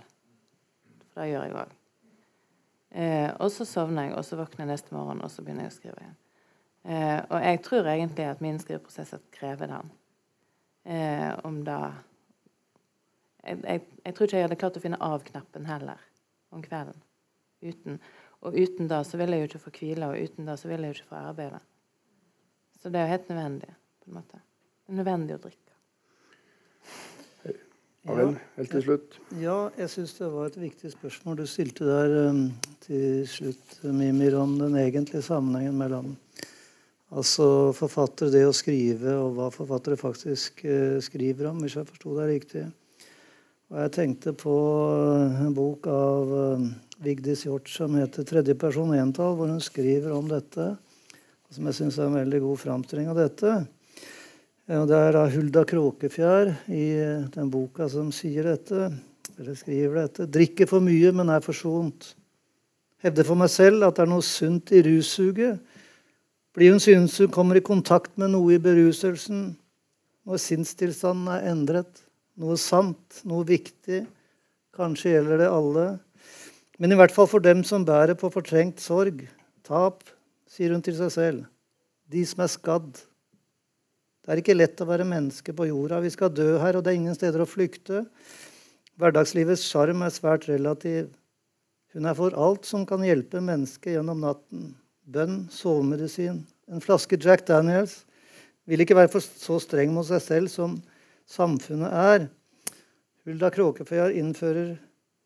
For 1.12 1.24
det 1.24 1.32
gjør 1.32 1.48
jeg 1.48 1.58
òg. 1.64 1.74
Eh, 2.96 3.32
og 3.44 3.52
så 3.52 3.66
sovner 3.68 4.08
jeg, 4.08 4.16
og 4.16 4.24
så 4.24 4.38
våkner 4.40 4.64
jeg 4.64 4.72
neste 4.72 4.96
morgen, 4.96 5.20
og 5.26 5.32
så 5.32 5.44
begynner 5.44 5.68
jeg 5.68 5.74
å 5.74 5.76
skrive 5.76 6.04
igjen. 6.04 6.18
Eh, 6.86 7.20
og 7.28 7.44
jeg 7.44 7.62
tror 7.66 7.90
egentlig 7.92 8.28
at 8.30 8.44
min 8.46 8.60
skriveprosess 8.62 9.16
krever 9.36 9.72
den. 9.74 9.90
Eh, 10.86 11.32
om 11.44 11.60
da 11.66 11.80
jeg, 13.44 13.60
jeg, 13.66 13.82
jeg, 14.06 14.14
tror 14.14 14.28
ikke 14.28 14.38
jeg 14.38 14.48
hadde 14.48 14.60
klart 14.62 14.78
å 14.80 14.84
finne 14.84 15.02
av-knappen 15.04 15.68
heller 15.68 16.02
om 16.56 16.64
kvelden. 16.64 17.02
Uten, 17.66 18.00
og 18.46 18.56
uten 18.56 18.90
da 18.90 19.02
så 19.04 19.20
vil 19.20 19.34
jeg 19.34 19.44
jo 19.44 19.50
ikke 19.50 19.64
få 19.66 19.74
hvile, 19.76 20.12
og 20.14 20.30
uten 20.30 20.48
da 20.48 20.56
så 20.62 20.72
vil 20.72 20.86
jeg 20.86 20.94
jo 20.94 21.00
ikke 21.00 21.12
få 21.12 21.22
arbeide. 21.34 21.62
Så 22.80 22.94
det 22.94 23.02
er 23.02 23.10
jo 23.10 23.16
helt 23.16 23.30
nødvendig. 23.34 23.76
på 24.06 24.12
en 24.12 24.18
måte. 24.22 24.40
Det 24.86 24.94
er 24.94 25.00
nødvendig 25.02 25.36
å 25.36 25.44
drikke. 25.44 25.78
Ja, 28.06 28.26
helt 28.60 28.70
til 28.70 28.84
slutt. 28.86 29.16
Ja, 29.42 29.56
jeg 29.80 29.90
syns 29.90 30.12
det 30.20 30.28
var 30.30 30.52
et 30.52 30.60
viktig 30.62 30.92
spørsmål 30.94 31.40
du 31.40 31.48
stilte 31.50 31.88
der 31.88 32.12
um, 32.30 32.44
til 32.86 33.24
slutt, 33.26 33.80
Mimir, 33.82 34.36
om 34.38 34.54
den 34.60 34.78
egentlige 34.78 35.26
sammenhengen 35.26 35.74
mellom 35.80 36.12
altså 37.10 37.74
forfattere, 37.74 38.30
det 38.34 38.44
å 38.46 38.54
skrive, 38.54 39.16
og 39.18 39.34
hva 39.40 39.50
forfattere 39.54 39.98
faktisk 39.98 40.62
uh, 40.70 41.00
skriver 41.02 41.50
om, 41.50 41.64
hvis 41.66 41.80
jeg 41.80 41.90
forsto 41.90 42.14
deg 42.20 42.30
riktig. 42.36 42.66
Og 43.74 43.82
jeg 43.82 43.96
tenkte 43.98 44.36
på 44.38 44.54
uh, 44.54 45.42
en 45.42 45.58
bok 45.58 45.90
av 45.90 46.36
uh, 46.62 46.68
Vigdis 47.02 47.48
Hjorth 47.48 47.74
som 47.74 47.98
heter 47.98 48.22
'Tredje 48.22 48.54
person 48.54 48.94
entall', 48.94 49.34
hvor 49.40 49.50
hun 49.50 49.64
skriver 49.64 50.14
om 50.14 50.30
dette, 50.30 50.76
som 51.50 51.66
jeg 51.66 51.80
syns 51.82 51.98
er 51.98 52.12
en 52.12 52.22
veldig 52.22 52.46
god 52.46 52.62
framstilling 52.68 53.10
av 53.10 53.18
dette. 53.24 53.58
Ja, 54.66 54.80
det 54.90 54.98
er 54.98 55.12
da 55.14 55.28
Hulda 55.30 55.62
Kråkefjær 55.70 56.50
i 56.74 56.86
eh, 56.98 57.26
den 57.36 57.52
boka 57.54 57.86
som 57.86 58.08
sier 58.10 58.48
dette, 58.50 58.88
eller 59.38 59.54
skriver 59.60 60.00
dette. 60.00 60.26
Drikker 60.26 60.66
for 60.72 60.82
mye, 60.82 61.12
men 61.14 61.30
er 61.30 61.46
forsont. 61.46 62.08
Hevder 63.06 63.28
for 63.28 63.38
meg 63.38 63.52
selv 63.54 63.86
at 63.86 64.00
det 64.00 64.08
er 64.08 64.10
noe 64.10 64.26
sunt 64.26 64.74
i 64.74 64.82
russuget. 64.88 65.62
Blir 66.58 66.74
hun 66.74 66.82
synes 66.82 67.20
hun 67.22 67.30
kommer 67.30 67.62
i 67.62 67.66
kontakt 67.68 68.16
med 68.18 68.34
noe 68.34 68.58
i 68.58 68.60
beruselsen. 68.64 69.52
Når 70.26 70.42
sinnstilstanden 70.42 71.30
er 71.36 71.46
endret. 71.54 72.02
Noe 72.42 72.58
sant, 72.58 73.22
noe 73.22 73.46
viktig. 73.46 74.02
Kanskje 74.74 75.14
gjelder 75.14 75.46
det 75.46 75.54
alle. 75.54 75.90
Men 76.82 76.90
i 76.90 76.98
hvert 76.98 77.14
fall 77.14 77.30
for 77.30 77.44
dem 77.44 77.62
som 77.62 77.86
bærer 77.86 78.18
på 78.18 78.34
fortrengt 78.34 78.82
sorg, 78.82 79.28
tap, 79.62 80.02
sier 80.50 80.74
hun 80.74 80.82
til 80.82 80.98
seg 80.98 81.14
selv. 81.14 81.52
De 82.10 82.26
som 82.26 82.42
er 82.42 82.58
skadd. 82.58 83.06
Det 84.26 84.34
er 84.34 84.40
ikke 84.42 84.56
lett 84.58 84.82
å 84.82 84.88
være 84.90 85.06
menneske 85.06 85.54
på 85.54 85.68
jorda. 85.70 86.00
Vi 86.02 86.10
skal 86.10 86.32
dø 86.34 86.56
her, 86.58 86.74
og 86.74 86.82
det 86.82 86.96
er 86.96 86.98
ingen 86.98 87.14
steder 87.14 87.44
å 87.44 87.46
flykte. 87.46 88.08
Hverdagslivets 88.98 89.68
sjarm 89.70 90.02
er 90.02 90.16
svært 90.16 90.48
relativ. 90.50 91.12
Hun 91.94 92.10
er 92.10 92.18
for 92.18 92.34
alt 92.34 92.66
som 92.66 92.88
kan 92.90 93.06
hjelpe 93.06 93.38
mennesket 93.38 94.00
gjennom 94.00 94.26
natten. 94.26 94.72
Bønn, 95.06 95.44
sovemedisin, 95.54 96.42
en 96.66 96.82
flaske 96.82 97.22
Jack 97.22 97.46
Daniels. 97.46 98.00
Vil 98.66 98.82
ikke 98.82 98.98
være 98.98 99.22
så 99.22 99.60
streng 99.62 99.94
mot 99.94 100.10
seg 100.10 100.26
selv 100.26 100.50
som 100.50 100.80
samfunnet 101.30 101.94
er. 101.94 102.26
Hulda 103.30 103.54
Kråkefjær 103.54 104.18
innfører 104.18 104.74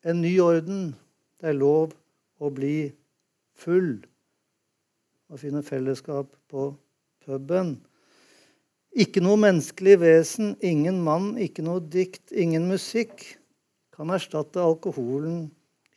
en 0.04 0.20
ny 0.20 0.36
orden. 0.44 0.90
Det 1.40 1.54
er 1.54 1.62
lov 1.62 1.96
å 2.44 2.52
bli 2.52 2.90
full 3.56 3.94
og 5.32 5.40
finne 5.40 5.64
fellesskap 5.64 6.36
på 6.52 6.74
puben. 7.24 7.78
Ikke 9.00 9.22
noe 9.24 9.40
menneskelig 9.40 9.94
vesen, 10.02 10.56
ingen 10.60 10.98
mann, 11.06 11.38
ikke 11.40 11.64
noe 11.64 11.80
dikt, 11.80 12.34
ingen 12.36 12.66
musikk 12.68 13.22
kan 13.96 14.12
erstatte 14.12 14.60
alkoholen 14.60 15.46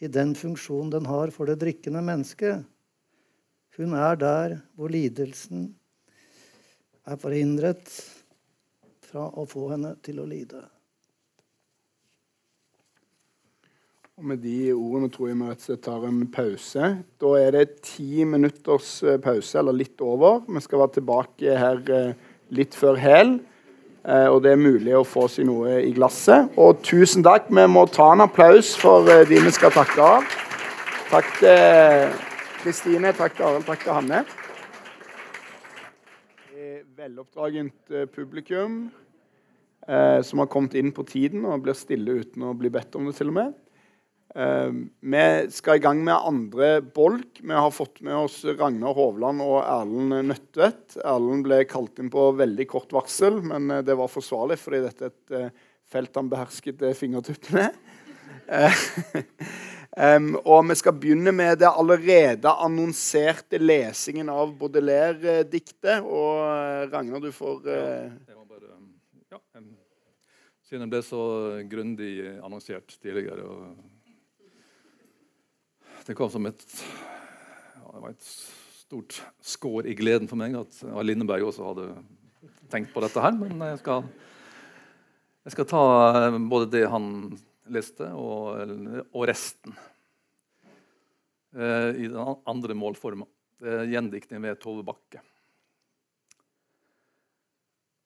i 0.02 0.10
den 0.10 0.36
funksjon 0.38 0.92
den 0.92 1.08
har 1.10 1.32
for 1.34 1.50
det 1.50 1.58
drikkende 1.64 2.02
mennesket. 2.06 2.62
Hun 3.74 3.96
er 3.98 4.18
der 4.20 4.54
hvor 4.78 4.92
lidelsen 4.92 5.72
er 7.02 7.18
forhindret 7.18 7.90
fra 9.08 9.26
å 9.34 9.48
få 9.50 9.72
henne 9.72 9.96
til 10.06 10.20
å 10.22 10.28
lide. 10.28 10.62
Og 14.20 14.28
Med 14.30 14.42
de 14.44 14.58
ordene 14.76 15.08
tror 15.10 15.32
jeg 15.32 15.38
vi 15.40 15.76
tar 15.82 16.04
en 16.06 16.20
pause. 16.30 16.90
Da 17.18 17.30
er 17.40 17.56
det 17.56 17.80
ti 17.82 18.26
minutters 18.28 19.00
eh, 19.02 19.18
pause, 19.18 19.56
eller 19.58 19.74
litt 19.74 19.98
over. 20.04 20.44
Vi 20.46 20.62
skal 20.62 20.84
være 20.84 20.98
tilbake 21.00 21.56
her 21.58 21.80
eh, 21.90 22.28
litt 22.52 22.76
før 22.76 23.00
hæl. 23.00 23.34
Eh, 24.02 24.26
og 24.26 24.40
det 24.42 24.52
er 24.52 24.58
mulig 24.58 24.94
å 24.98 25.04
få 25.06 25.28
seg 25.30 25.46
noe 25.46 25.78
i 25.86 25.92
glasset. 25.94 26.50
Og 26.58 26.80
tusen 26.82 27.22
takk. 27.22 27.46
Vi 27.50 27.66
må 27.70 27.84
ta 27.90 28.10
en 28.14 28.24
applaus 28.24 28.74
for 28.78 29.06
eh, 29.10 29.24
de 29.28 29.38
vi 29.44 29.52
skal 29.54 29.74
takke 29.74 30.02
av. 30.02 30.38
Takk 31.12 31.28
til 31.38 32.16
Kristine, 32.62 33.12
takk 33.14 33.36
til 33.36 33.46
Arild, 33.46 33.66
takk 33.68 33.84
til 33.84 33.94
Hanne. 33.94 34.24
Veloppdragent 37.02 37.94
eh, 37.94 38.10
publikum 38.10 38.84
som 39.82 40.38
har 40.38 40.46
kommet 40.46 40.76
inn 40.78 40.92
på 40.94 41.02
tiden 41.02 41.42
og 41.50 41.64
blir 41.64 41.74
stille 41.74 42.20
uten 42.22 42.44
å 42.46 42.52
bli 42.54 42.68
bedt 42.70 42.94
om 42.94 43.08
det, 43.08 43.16
til 43.18 43.32
og 43.32 43.34
med. 43.34 43.48
Uh, 44.32 44.72
vi 45.00 45.24
skal 45.52 45.76
i 45.76 45.82
gang 45.84 45.98
med 46.04 46.14
andre 46.16 46.80
bolk. 46.80 47.42
Vi 47.42 47.52
har 47.52 47.70
fått 47.70 48.00
med 48.00 48.16
oss 48.16 48.38
Ragnar 48.48 48.96
Hovland 48.96 49.44
og 49.44 49.58
Erlend 49.60 50.30
Nødtvedt. 50.30 50.96
Erlend 51.04 51.44
ble 51.44 51.58
kalt 51.68 52.00
inn 52.00 52.08
på 52.12 52.30
veldig 52.38 52.66
kort 52.70 52.94
varsel, 52.96 53.42
men 53.44 53.68
uh, 53.68 53.82
det 53.84 53.98
var 53.98 54.08
forsvarlig 54.12 54.56
fordi 54.62 54.80
dette 54.86 55.10
er 55.10 55.12
et 55.12 55.36
uh, 55.36 55.68
felt 55.92 56.16
han 56.16 56.32
behersket 56.32 56.80
fingertuppene. 56.96 57.68
um, 60.00 60.32
og 60.54 60.64
vi 60.70 60.80
skal 60.80 60.96
begynne 60.96 61.36
med 61.36 61.60
det 61.60 61.68
allerede 61.68 62.56
annonserte 62.56 63.60
lesingen 63.60 64.32
av 64.32 64.56
Baudelaire-diktet. 64.56 66.00
Og 66.00 66.88
Ragnar, 66.88 67.20
du 67.20 67.28
får 67.36 67.60
bare, 67.68 68.80
ja, 69.28 69.44
Siden 70.64 70.86
det 70.86 70.94
ble 70.94 71.04
så 71.04 71.24
grundig 71.68 72.14
annonsert 72.40 72.96
tidligere. 72.96 73.44
og 73.44 73.91
det 76.06 76.16
kom 76.18 76.30
som 76.32 76.46
et, 76.48 76.64
ja, 77.76 77.92
det 77.94 78.10
et 78.10 78.26
stort 78.82 79.20
skår 79.44 79.86
i 79.88 79.94
gleden 79.98 80.28
for 80.30 80.40
meg 80.40 80.56
at 80.58 80.82
Lindeberg 81.06 81.46
også 81.48 81.68
hadde 81.70 81.86
tenkt 82.72 82.92
på 82.94 83.02
dette 83.04 83.22
her. 83.22 83.34
Men 83.36 83.60
jeg 83.70 83.80
skal, 83.82 84.06
jeg 85.46 85.54
skal 85.54 85.68
ta 85.70 85.82
både 86.50 86.70
det 86.74 86.84
han 86.90 87.06
leste, 87.72 88.08
og, 88.18 88.58
og 89.12 89.26
resten. 89.30 89.76
Eh, 91.54 92.02
I 92.04 92.10
den 92.10 92.34
andre 92.48 92.76
målforma. 92.76 93.28
Gjendiktning 93.62 94.42
ved 94.42 94.58
Tove 94.58 94.82
Bakke. 94.82 95.20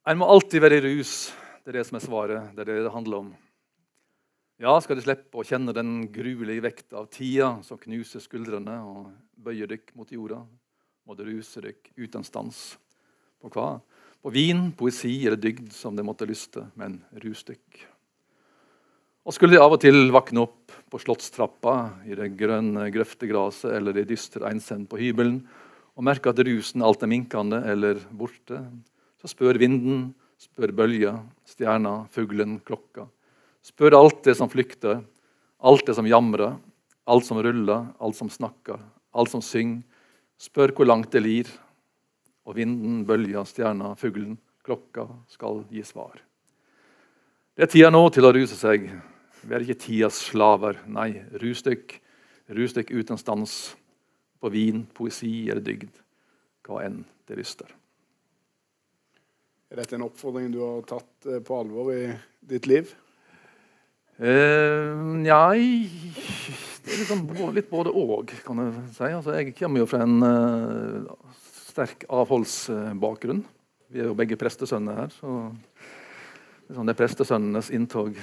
En 0.07 0.19
må 0.21 0.29
alltid 0.29 0.61
være 0.63 0.79
i 0.79 0.85
rus. 0.85 1.15
Det 1.65 1.73
er 1.73 1.79
det 1.81 1.87
som 1.89 1.97
er 1.99 2.05
svaret. 2.05 2.51
Det 2.55 2.63
er 2.63 2.75
det 2.75 2.83
det 2.85 2.93
handler 2.95 3.25
om. 3.25 3.31
Ja, 4.57 4.73
skal 4.81 4.97
de 4.97 5.03
slippe 5.05 5.37
å 5.37 5.45
kjenne 5.45 5.75
den 5.77 6.07
gruelige 6.09 6.63
vekta 6.65 7.03
av 7.03 7.11
tida 7.13 7.51
som 7.61 7.77
knuser 7.77 8.23
skuldrene 8.25 8.79
og 8.89 9.11
bøyer 9.45 9.69
dykk 9.69 9.91
mot 9.93 10.09
jorda, 10.09 10.39
må 11.05 11.17
det 11.19 11.27
ruse 11.27 11.61
dykk 11.61 11.91
uten 12.01 12.23
stans. 12.25 12.61
På 13.37 13.51
hva? 13.53 13.67
På 14.25 14.33
vin, 14.33 14.71
poesi 14.73 15.13
eller 15.27 15.37
dygd 15.37 15.75
som 15.77 15.93
det 15.93 16.07
måtte 16.09 16.25
lyste, 16.25 16.65
men 16.73 17.03
rusdykk. 17.21 17.83
Og 19.29 19.37
skulle 19.37 19.59
de 19.59 19.61
av 19.61 19.77
og 19.77 19.83
til 19.85 20.09
våkne 20.15 20.47
opp 20.47 20.73
på 20.89 21.03
slottstrappa 21.05 21.75
i 22.09 22.17
det 22.17 22.31
grønne 22.41 22.87
grøftegraset 22.95 23.75
eller 23.77 24.01
i 24.01 24.07
dyster 24.09 24.47
einsend 24.49 24.89
på 24.89 25.03
hybelen 25.03 25.43
og 25.99 26.07
merke 26.09 26.33
at 26.33 26.41
rusen 26.49 26.81
alt 26.87 27.05
er 27.05 27.13
minkende 27.13 27.61
eller 27.69 28.01
borte, 28.09 28.63
så 29.21 29.29
spør 29.29 29.61
vinden, 29.61 30.15
spør 30.41 30.73
bølja, 30.81 31.13
stjerna, 31.45 32.07
fuglen, 32.17 32.57
klokka 32.65 33.05
Spør 33.67 33.97
alt 33.99 34.23
det 34.23 34.37
som 34.39 34.51
flykter, 34.51 35.01
alt 35.59 35.87
det 35.89 35.97
som 35.99 36.07
jamrer, 36.07 36.55
alt 37.07 37.27
som 37.27 37.41
ruller, 37.43 37.89
alt 37.99 38.17
som 38.19 38.31
snakker, 38.31 38.79
alt 39.11 39.33
som 39.33 39.43
synger. 39.43 39.83
Spør 40.39 40.75
hvor 40.77 40.87
langt 40.87 41.11
det 41.15 41.23
lir. 41.25 41.51
Og 42.47 42.55
vinden, 42.55 43.01
bølja, 43.09 43.43
stjerna, 43.49 43.97
fuglen, 43.99 44.37
klokka 44.63 45.09
skal 45.33 45.65
gi 45.73 45.83
svar. 45.83 46.21
Det 47.57 47.65
er 47.67 47.71
tida 47.73 47.89
nå 47.91 48.05
til 48.15 48.29
å 48.29 48.31
ruse 48.37 48.55
seg. 48.55 48.85
Vi 49.43 49.55
er 49.57 49.65
ikke 49.65 49.81
tidas 49.83 50.21
slaver. 50.29 50.79
Nei, 50.87 51.09
rus 51.43 51.65
dykk. 51.67 51.97
Rus 52.55 52.77
dykk 52.77 52.93
uten 52.95 53.19
stans. 53.19 53.57
På 54.39 54.53
vin, 54.53 54.85
poesi 54.95 55.49
eller 55.49 55.65
dygd. 55.65 55.91
Hva 56.69 56.85
enn 56.85 57.01
det 57.27 57.41
lyster. 57.41 57.73
Er 59.73 59.81
dette 59.81 59.97
en 59.99 60.07
oppfordring 60.07 60.53
du 60.55 60.61
har 60.63 60.87
tatt 60.87 61.27
eh, 61.27 61.43
på 61.43 61.59
alvor 61.59 61.91
i 61.97 62.05
ditt 62.47 62.69
liv? 62.71 62.93
Uh, 64.17 64.97
nei 65.21 65.91
Det 66.81 66.95
er 66.95 67.01
liksom 67.03 67.27
litt 67.53 67.67
både 67.69 67.93
og, 67.93 68.31
kan 68.47 68.63
jeg 68.63 68.77
si. 68.97 69.11
Altså, 69.11 69.35
jeg 69.37 69.53
kommer 69.59 69.83
jo 69.83 69.89
fra 69.91 70.01
en 70.07 70.17
uh, 70.25 71.35
sterk 71.69 72.07
avholdsbakgrunn. 72.09 73.43
Vi 73.93 74.01
er 74.01 74.09
jo 74.09 74.17
begge 74.19 74.39
prestesønner 74.41 75.03
her. 75.03 75.13
Så. 75.19 75.35
Sånn 76.75 76.89
det 76.89 76.97
prestesønnenes 76.99 77.71
inntog 77.75 78.17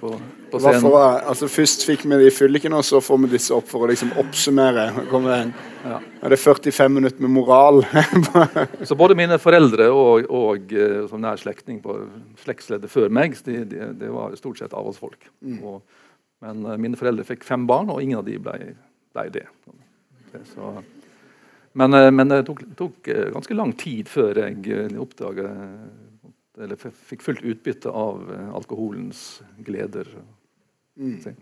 på, 0.00 0.10
på 0.50 0.60
scenen. 0.60 0.84
for, 0.84 0.98
altså 1.00 1.48
Først 1.50 1.84
fikk 1.88 2.04
vi 2.08 2.18
de 2.22 2.30
fyllikene, 2.32 2.78
og 2.80 2.86
så 2.86 3.00
får 3.04 3.20
vi 3.24 3.30
disse 3.34 3.54
opp 3.56 3.68
for 3.70 3.84
å 3.84 3.90
liksom 3.90 4.14
oppsummere. 4.20 4.86
Det 4.96 5.38
Ja. 5.84 5.98
Det 6.00 6.32
er 6.32 6.40
45 6.40 6.94
minutter 6.96 7.20
med 7.20 7.30
moral. 7.30 7.82
Så 8.88 8.96
både 8.96 9.14
mine 9.14 9.36
foreldre 9.36 9.90
og, 9.92 10.30
og 10.32 10.72
eh, 10.72 11.02
som 11.10 11.20
nær 11.20 11.36
slektning 11.36 11.82
på 11.84 11.98
slektsleddet 12.40 12.88
før 12.88 13.12
meg, 13.12 13.36
de, 13.44 13.58
de, 13.68 13.90
det 14.00 14.08
var 14.08 14.32
stort 14.40 14.62
sett 14.62 14.72
avholdsfolk. 14.72 15.28
Og, 15.60 15.82
men 16.40 16.64
eh, 16.64 16.80
mine 16.80 16.96
foreldre 16.96 17.26
fikk 17.28 17.44
fem 17.44 17.66
barn, 17.68 17.92
og 17.92 18.00
ingen 18.00 18.22
av 18.22 18.24
de 18.24 18.38
ble, 18.40 18.72
ble 19.12 19.26
det. 19.36 19.44
Så, 20.54 20.72
men, 21.76 21.94
eh, 21.94 22.10
men 22.10 22.32
det 22.32 22.44
tok, 22.48 22.64
tok 22.78 23.12
eh, 23.12 23.28
ganske 23.34 23.54
lang 23.60 23.72
tid 23.78 24.08
før 24.10 24.40
jeg 24.46 24.64
eh, 24.70 24.96
oppdaga 25.00 25.50
Eller 26.60 26.78
fikk 26.78 27.24
fullt 27.24 27.42
utbytte 27.42 27.90
av 27.90 28.28
eh, 28.30 28.50
alkoholens 28.54 29.42
gleder. 29.66 30.08
Mm. 31.00 31.34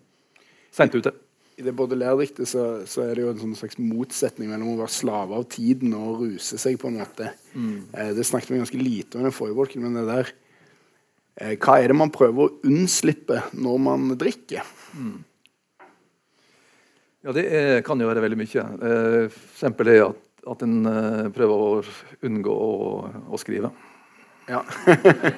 Seint 0.73 0.95
ute. 0.97 1.13
I 1.61 1.65
det 1.67 1.75
både 1.77 1.99
lærdiktet 2.01 2.49
så, 2.49 2.63
så 2.89 3.05
er 3.05 3.13
det 3.15 3.27
jo 3.27 3.33
en 3.35 3.43
sånn 3.43 3.59
slags 3.59 3.77
motsetning 3.77 4.49
mellom 4.49 4.73
å 4.73 4.79
være 4.81 4.95
slave 4.95 5.37
av 5.37 5.45
tiden 5.53 5.93
og 5.99 6.23
ruse 6.23 6.57
seg. 6.61 6.79
på 6.81 6.89
en 6.89 6.97
måte. 7.03 7.35
Eh, 7.93 8.15
det 8.17 8.25
snakket 8.25 8.55
vi 8.55 8.63
ganske 8.63 8.81
lite 8.81 9.19
om 9.19 9.27
i 9.27 9.29
den 9.29 9.37
forrige 9.37 9.59
bolken, 9.61 9.85
men 9.85 10.01
det 10.01 10.07
der 10.09 10.33
eh, 11.37 11.55
Hva 11.59 11.77
er 11.79 11.93
det 11.93 11.99
man 12.01 12.15
prøver 12.15 12.49
å 12.49 12.71
unnslippe 12.73 13.45
når 13.53 13.85
man 13.85 14.09
drikker? 14.17 14.65
Ja, 17.23 17.31
det 17.37 17.45
er, 17.55 17.81
kan 17.87 18.01
jo 18.01 18.09
være 18.09 18.25
veldig 18.25 18.41
mye. 18.41 18.63
Eh, 18.89 19.25
F.eks. 19.29 19.77
det 19.87 20.01
at, 20.03 20.23
at 20.57 20.65
en 20.67 20.79
eh, 20.89 21.29
prøver 21.37 21.67
å 21.69 21.83
unngå 22.27 22.55
å, 22.57 22.71
å 23.29 23.39
skrive. 23.39 23.71
Ja. 24.53 24.61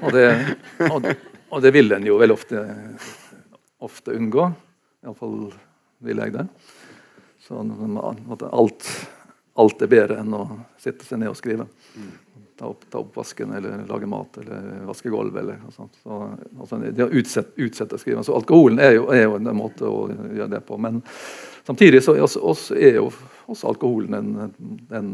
og, 0.03 0.13
det, 0.13 0.57
og, 0.91 1.07
og 1.49 1.63
det 1.63 1.71
vil 1.75 1.93
en 1.95 2.07
jo 2.07 2.17
veldig 2.19 2.35
ofte, 2.35 2.63
ofte 3.85 4.17
unngå. 4.17 4.49
Iallfall 5.05 5.37
vil 6.05 6.23
jeg 6.25 6.35
det. 6.35 6.49
Så 7.45 7.61
alt, 8.51 8.89
alt 9.61 9.85
er 9.85 9.93
bedre 9.93 10.19
enn 10.23 10.35
å 10.35 10.43
sitte 10.81 11.07
seg 11.07 11.23
ned 11.23 11.31
og 11.31 11.39
skrive. 11.39 11.69
Ta 12.59 12.73
opp, 12.73 12.87
ta 12.91 13.03
opp 13.03 13.15
vasken 13.21 13.55
eller 13.55 13.85
lage 13.87 14.09
mat 14.11 14.41
eller 14.43 14.85
vaske 14.89 15.13
gulv. 15.15 15.37
eller 15.37 15.63
noe 15.63 15.75
sånt. 15.75 15.95
Så, 16.03 16.21
altså, 16.59 16.83
det 16.83 17.07
å 17.07 17.11
utsette, 17.11 17.55
utsette 17.61 18.01
skriving. 18.03 18.27
Så 18.27 18.35
alkoholen 18.35 18.83
er 18.83 18.97
jo, 18.97 19.09
er 19.15 19.29
jo 19.29 19.39
en 19.39 19.55
måte 19.59 19.87
å 19.87 20.09
gjøre 20.11 20.53
det 20.57 20.65
på. 20.67 20.79
Men 20.81 21.03
samtidig 21.63 22.03
så 22.03 22.17
er 22.17 22.27
også, 22.27 22.43
også, 22.43 22.79
er 22.83 22.99
jo 22.99 23.09
også 23.47 23.71
alkoholen 23.71 24.19
en, 24.19 24.55
en 24.91 25.11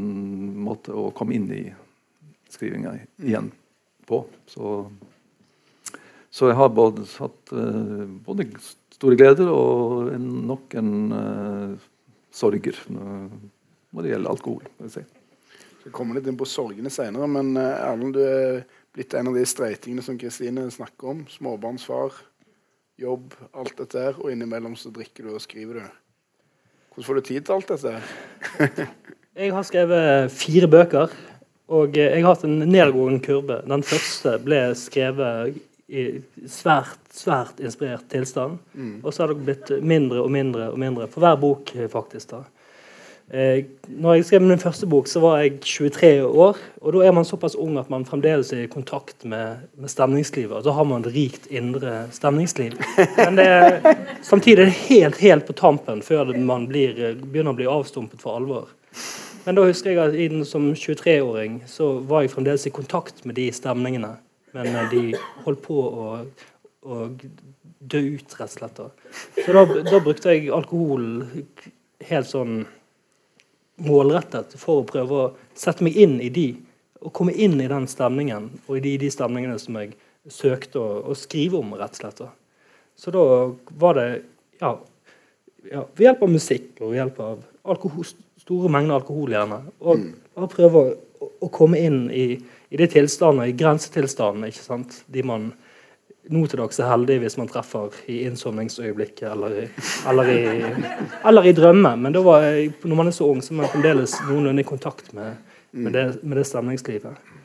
måte 0.64 0.96
å 0.96 1.10
komme 1.16 1.36
inn 1.36 1.50
i 1.52 1.64
skrivinga 2.50 2.96
igjen 3.20 3.52
på. 4.10 4.24
Så, 4.50 4.74
så 6.30 6.50
jeg 6.50 6.58
har 6.58 6.74
både 6.74 7.06
hatt 7.16 7.54
eh, 7.54 8.04
både 8.26 8.50
store 9.00 9.16
gleder 9.16 9.48
og 9.54 10.10
en, 10.12 10.26
nok 10.50 10.76
en 10.76 10.92
uh, 11.14 11.88
sorger 12.34 12.76
når 12.92 14.04
det 14.04 14.12
gjelder 14.12 14.34
alkohol. 14.34 14.66
vil 14.76 14.90
jeg 14.90 14.98
si. 14.98 15.06
Så 15.80 15.92
kommer 15.94 16.18
litt 16.18 16.28
inn 16.28 16.36
på 16.36 16.48
sorgene 16.48 16.92
senere, 16.92 17.28
men 17.30 17.54
eh, 17.56 17.86
Erlend, 17.86 18.18
du 18.18 18.20
er 18.20 18.60
blitt 18.92 19.14
en 19.16 19.30
av 19.30 19.38
de 19.38 19.46
streitingene 19.48 20.04
som 20.04 20.18
Kristine 20.20 20.66
snakker 20.72 21.14
om. 21.14 21.22
Småbarnsfar, 21.32 22.18
jobb, 23.00 23.32
alt 23.56 23.78
dette 23.78 24.04
her. 24.04 24.20
Og 24.20 24.34
innimellom 24.34 24.76
så 24.76 24.92
drikker 24.92 25.26
du 25.26 25.32
og 25.32 25.40
skriver 25.44 25.80
du. 25.80 25.96
Hvordan 26.90 27.06
får 27.06 27.20
du 27.20 27.28
tid 27.30 27.46
til 27.46 27.56
alt 27.56 27.72
dette? 27.72 27.94
Jeg 29.40 29.54
har 29.54 29.64
skrevet 29.64 30.32
fire 30.34 30.68
bøker, 30.68 31.12
og 31.70 31.98
eh, 31.98 32.16
jeg 32.16 32.24
har 32.24 32.34
hatt 32.34 32.46
en 32.48 32.60
nedadgående 32.64 33.22
kurve. 33.24 33.60
Den 33.70 33.84
første 33.86 34.36
ble 34.42 34.62
skrevet 34.78 35.58
i 35.90 36.06
svært, 36.46 37.02
svært 37.14 37.60
inspirert 37.62 38.06
tilstand. 38.10 38.58
Og 39.02 39.12
så 39.14 39.24
har 39.24 39.32
det 39.32 39.44
blitt 39.46 39.70
mindre 39.82 40.22
og 40.22 40.30
mindre 40.34 40.70
og 40.70 40.78
mindre 40.78 41.10
for 41.10 41.24
hver 41.24 41.38
bok, 41.40 41.74
eh, 41.76 41.90
faktisk. 41.90 42.34
da. 42.34 42.44
Eh, 43.30 43.64
når 43.86 44.16
jeg 44.16 44.24
skrev 44.26 44.42
min 44.42 44.58
første 44.58 44.86
bok, 44.90 45.06
så 45.06 45.20
var 45.22 45.38
jeg 45.38 45.60
23 45.62 46.26
år. 46.26 46.58
Og 46.82 46.96
da 46.96 47.04
er 47.06 47.14
man 47.14 47.26
såpass 47.26 47.54
ung 47.54 47.78
at 47.78 47.90
man 47.90 48.06
fremdeles 48.06 48.50
er 48.52 48.64
i 48.64 48.70
kontakt 48.70 49.22
med, 49.24 49.68
med 49.78 49.90
stemningslivet. 49.90 50.56
Og 50.56 50.66
så 50.66 50.74
har 50.74 50.84
man 50.90 51.04
et 51.04 51.14
rikt 51.14 51.46
indre 51.46 52.08
stemningsliv. 52.10 52.74
Men 53.16 53.38
det 53.38 53.46
er, 53.46 53.80
samtidig 54.26 54.66
er 54.66 54.72
det 54.72 54.82
helt, 54.88 55.22
helt 55.22 55.46
på 55.46 55.54
tampen 55.54 56.02
før 56.02 56.34
man 56.34 56.66
blir, 56.70 56.98
begynner 57.22 57.54
å 57.54 57.60
bli 57.62 57.70
avstumpet 57.70 58.22
for 58.22 58.42
alvor. 58.42 58.70
Men 59.44 59.56
da 59.56 59.64
husker 59.64 59.94
jeg 59.94 60.00
at 60.02 60.16
den, 60.16 60.44
som 60.44 60.70
23-åring 60.76 61.62
så 61.70 61.92
var 62.08 62.24
jeg 62.24 62.34
fremdeles 62.34 62.66
i 62.68 62.74
kontakt 62.74 63.24
med 63.24 63.38
de 63.40 63.48
stemningene. 63.54 64.14
Men 64.56 64.68
eh, 64.74 64.90
de 64.92 65.02
holdt 65.46 65.62
på 65.64 65.76
å, 65.80 66.08
å 66.84 66.98
dø 67.80 68.02
ut, 68.16 68.36
rett 68.40 68.50
og 68.50 68.56
slett. 68.58 68.82
Så 69.40 69.54
da, 69.56 69.64
da 69.86 70.02
brukte 70.02 70.34
jeg 70.34 70.50
alkohol 70.54 71.24
helt 72.10 72.28
sånn 72.28 72.64
målrettet 73.80 74.56
for 74.60 74.82
å 74.82 74.88
prøve 74.88 75.16
å 75.16 75.30
sette 75.56 75.84
meg 75.86 75.96
inn 75.96 76.18
i 76.20 76.28
de, 76.32 76.50
og 77.00 77.14
komme 77.16 77.32
inn 77.32 77.56
i 77.62 77.68
den 77.70 77.88
stemningen, 77.88 78.50
og 78.66 78.76
i 78.76 78.84
de, 78.84 78.96
de 79.00 79.10
stemningene 79.12 79.56
som 79.60 79.78
jeg 79.80 79.94
søkte 80.28 80.80
å, 80.80 80.88
å 81.08 81.16
skrive 81.16 81.60
om, 81.60 81.72
rett 81.80 81.96
og 81.96 82.02
slett. 82.02 82.24
Så 83.00 83.12
da 83.14 83.22
var 83.80 83.96
det 83.96 84.08
ja, 84.60 84.74
ja, 85.70 85.86
ved 85.96 86.04
hjelp 86.04 86.26
av 86.26 86.34
musikk 86.34 86.82
og 86.82 86.90
ved 86.90 87.00
hjelp 87.00 87.22
av 87.24 87.46
alkohol, 87.72 88.10
store 88.50 88.70
mengder 88.72 88.98
alkohol 88.98 89.30
gjerne. 89.30 89.62
Og 89.86 90.06
bare 90.34 90.50
prøve 90.50 90.82
å, 90.82 91.32
å 91.46 91.50
komme 91.54 91.78
inn 91.78 92.04
i, 92.10 92.34
i 92.70 92.80
de 92.80 92.88
tilstandene, 92.90 93.50
i 93.50 93.58
grensetilstandene, 93.58 94.50
ikke 94.50 94.66
sant? 94.66 95.04
de 95.06 95.22
man 95.26 95.52
nå 96.30 96.44
til 96.46 96.60
dags 96.60 96.78
er 96.78 96.90
heldig 96.90 97.16
hvis 97.22 97.36
man 97.40 97.48
treffer 97.50 97.94
i 98.10 98.20
innsovningsøyeblikket 98.28 99.30
eller 99.32 99.56
i, 99.62 99.66
eller 100.10 100.30
i, 100.30 100.40
eller 101.28 101.48
i 101.48 101.54
drømme. 101.56 101.94
Men 101.98 102.14
da 102.14 102.22
var 102.26 102.44
jeg, 102.46 102.72
når 102.84 103.00
man 103.00 103.10
er 103.10 103.16
så 103.16 103.30
ung, 103.30 103.40
så 103.42 103.54
er 103.54 103.62
man 103.62 103.72
fremdeles 103.72 104.16
noenlunde 104.28 104.62
i 104.64 104.68
kontakt 104.68 105.12
med, 105.16 105.38
med, 105.72 105.94
det, 105.96 106.06
med 106.22 106.38
det 106.38 106.46
stemningslivet. 106.50 107.36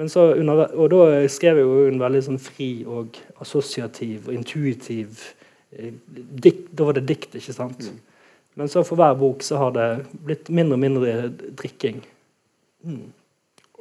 Men 0.00 0.10
så 0.10 0.32
under, 0.34 0.66
og 0.74 0.90
da 0.90 1.22
skrev 1.30 1.60
jeg 1.60 1.68
jo 1.68 1.84
en 1.86 2.00
veldig 2.02 2.24
sånn 2.26 2.40
fri 2.42 2.70
og 2.82 3.14
assosiativ 3.44 4.26
og 4.26 4.34
intuitiv 4.34 5.22
eh, 5.70 5.92
dikt, 6.10 6.72
Da 6.74 6.88
var 6.88 6.98
det 6.98 7.06
dikt, 7.06 7.36
ikke 7.38 7.54
sant? 7.54 7.92
Men 8.54 8.70
så 8.70 8.84
for 8.86 9.00
hver 9.00 9.16
bok 9.18 9.42
så 9.42 9.58
har 9.58 9.74
det 9.74 9.88
blitt 10.26 10.50
mindre 10.54 10.78
og 10.78 10.82
mindre 10.84 11.14
drikking. 11.58 12.02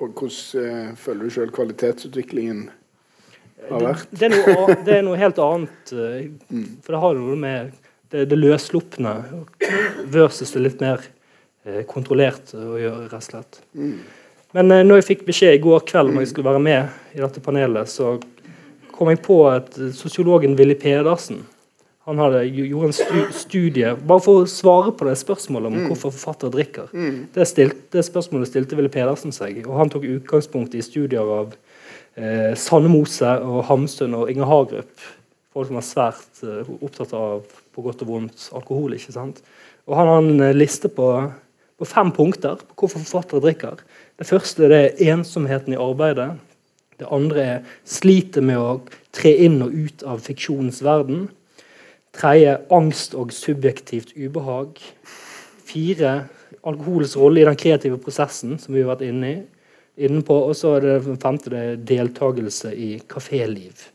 Og 0.01 0.15
hvordan 0.17 0.63
eh, 0.63 0.95
føler 0.97 1.28
du 1.28 1.36
sjøl 1.36 1.53
kvalitetsutviklingen 1.53 2.65
har 3.69 3.86
vært? 3.86 4.09
det, 4.11 4.30
er 4.30 4.34
noe, 4.34 4.78
det 4.86 4.97
er 4.97 5.05
noe 5.05 5.19
helt 5.19 5.41
annet. 5.43 5.93
eh, 5.93 6.65
For 6.82 6.95
det 6.95 7.03
har 7.05 7.19
noe 7.19 7.38
med 7.39 7.71
det, 8.13 8.26
det 8.32 8.39
løsslupne 8.39 9.15
versus 10.13 10.55
det 10.55 10.65
litt 10.65 10.84
mer 10.84 11.05
eh, 11.65 11.84
kontrollerte 11.89 12.57
å 12.57 12.82
gjøre, 12.82 13.07
rett 13.11 13.19
og 13.21 13.28
slett. 13.30 13.61
Men 14.53 14.74
eh, 14.74 14.84
når 14.86 15.01
jeg 15.01 15.09
fikk 15.11 15.26
beskjed 15.30 15.59
i 15.59 15.63
går 15.63 15.86
kveld 15.89 16.13
om 16.13 16.21
jeg 16.21 16.34
skulle 16.34 16.49
være 16.49 16.65
med 16.65 17.17
i 17.17 17.21
dette 17.21 17.43
panelet, 17.45 17.89
så 17.89 18.15
kom 18.93 19.09
jeg 19.09 19.21
på 19.26 19.39
at 19.49 19.78
sosiologen 19.97 20.57
Willy 20.57 20.76
Pedersen 20.78 21.45
han 22.04 22.20
hadde, 22.20 22.41
gjorde 22.51 22.89
en 22.89 22.95
stu, 22.95 23.20
studie 23.32 23.93
bare 24.04 24.24
for 24.26 24.41
å 24.41 24.47
svare 24.49 24.91
på 24.91 25.08
det 25.08 25.16
spørsmålet 25.22 25.70
om 25.70 25.86
hvorfor 25.88 26.12
forfattere 26.12 26.51
drikker. 26.51 26.89
Det, 27.36 27.45
stilte, 27.47 27.86
det 27.95 28.04
spørsmålet 28.04 28.49
stilte 28.51 28.76
Ville 28.76 28.91
Pedersen 28.91 29.32
seg, 29.36 29.62
og 29.64 29.78
han 29.80 29.91
tok 29.93 30.08
utgangspunkt 30.18 30.76
i 30.76 30.84
studier 30.84 31.30
av 31.38 31.54
eh, 32.20 32.51
Sanne 32.60 32.91
Mose 32.91 33.30
og 33.47 33.64
Hamsun 33.70 34.18
og 34.20 34.32
Inger 34.34 34.49
Hagerup. 34.51 35.06
Folk 35.54 35.70
som 35.70 35.78
var 35.80 35.86
svært 35.88 36.43
eh, 36.43 36.74
opptatt 36.84 37.14
av 37.16 37.45
på 37.74 37.84
godt 37.86 38.04
og 38.04 38.12
vondt 38.12 38.49
alkohol. 38.58 38.97
ikke 38.97 39.16
sant? 39.16 39.39
Og 39.88 39.95
han 39.95 40.12
har 40.12 40.20
en 40.26 40.43
eh, 40.49 40.56
liste 40.58 40.91
på, 40.91 41.08
på 41.80 41.88
fem 41.88 42.12
punkter 42.16 42.60
på 42.66 42.84
hvorfor 42.84 43.06
forfattere 43.06 43.45
drikker. 43.45 43.80
Det 44.20 44.28
første 44.28 44.68
det 44.68 44.82
er 44.82 45.14
ensomheten 45.14 45.78
i 45.78 45.80
arbeidet. 45.80 46.34
Det 46.99 47.08
andre 47.16 47.47
er 47.47 47.64
slitet 47.88 48.43
med 48.43 48.60
å 48.60 48.76
tre 49.16 49.32
inn 49.45 49.62
og 49.64 49.72
ut 49.72 50.04
av 50.04 50.20
fiksjonens 50.28 50.84
verden. 50.84 51.30
Tredje 52.14 52.57
angst 52.74 53.16
og 53.18 53.34
subjektivt 53.34 54.14
ubehag. 54.18 54.78
Fire 55.66 56.14
alkoholens 56.64 57.18
rolle 57.18 57.41
i 57.41 57.47
den 57.47 57.57
kreative 57.59 57.97
prosessen, 58.01 58.59
som 58.61 58.76
vi 58.76 58.84
har 58.84 58.93
vært 58.93 59.07
inne 59.07 59.32
i, 59.32 59.39
inne 60.05 60.22
på. 60.26 60.38
Og 60.47 60.55
så 60.57 60.78
er 60.78 60.86
det 60.86 60.99
den 61.07 61.20
femte 61.22 61.51
det 61.53 61.64
er 61.64 61.82
deltakelse 61.93 62.74
i 62.76 62.91
kaféliv. 63.09 63.89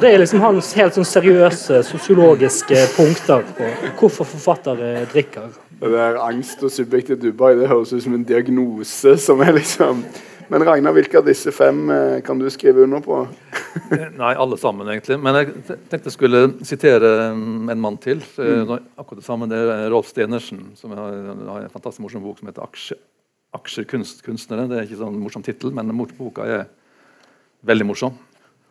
Det 0.00 0.08
er 0.08 0.18
liksom 0.18 0.40
hans 0.42 0.72
helt 0.78 0.96
sånn 0.96 1.06
seriøse 1.06 1.82
sosiologiske 1.86 2.80
punkter 2.96 3.44
på 3.58 3.68
hvorfor 4.00 4.26
forfattere 4.26 5.04
drikker. 5.12 5.52
Det 5.80 5.92
der 5.92 6.18
angst 6.20 6.64
og 6.64 6.72
subjektivt 6.72 7.24
ubehag 7.28 7.60
det 7.60 7.70
høres 7.70 7.92
ut 7.92 8.02
som 8.04 8.16
en 8.16 8.26
diagnose 8.26 9.14
som 9.20 9.40
er 9.44 9.54
liksom 9.60 10.02
Men 10.50 10.64
Ragnar, 10.66 10.94
hvilke 10.96 11.20
av 11.20 11.28
disse 11.28 11.52
fem 11.54 11.84
eh, 11.94 12.16
kan 12.26 12.40
du 12.40 12.48
skrive 12.50 12.82
under 12.82 13.02
på? 13.04 13.20
Nei, 14.18 14.32
alle 14.34 14.56
sammen, 14.58 14.88
egentlig. 14.90 15.20
Men 15.22 15.36
jeg 15.38 15.52
tenkte 15.68 16.08
jeg 16.08 16.16
skulle 16.16 16.40
sitere 16.66 17.12
en 17.30 17.78
mann 17.78 18.00
til. 18.02 18.18
Mm. 18.34 18.72
Akkurat 18.98 19.20
det 19.20 19.26
samme. 19.28 19.46
Det 19.50 19.60
er 19.60 19.86
Rolf 19.94 20.10
Stenersen, 20.10 20.72
som 20.80 20.96
har, 20.98 21.14
har 21.52 21.68
en 21.68 21.70
fantastisk 21.70 22.02
morsom 22.02 22.24
bok 22.26 22.40
som 22.42 22.50
heter 22.50 22.66
Aksje, 22.66 22.98
'Aksjer 23.54 23.86
kunst, 23.90 24.24
kunstnere'. 24.26 24.66
Det 24.70 24.78
er 24.78 24.88
ikke 24.88 24.98
sånn 24.98 25.22
morsom 25.22 25.46
tittel, 25.46 25.70
men 25.74 25.94
boka 26.18 26.46
er 26.46 26.66
veldig 27.66 27.86
morsom. 27.86 28.18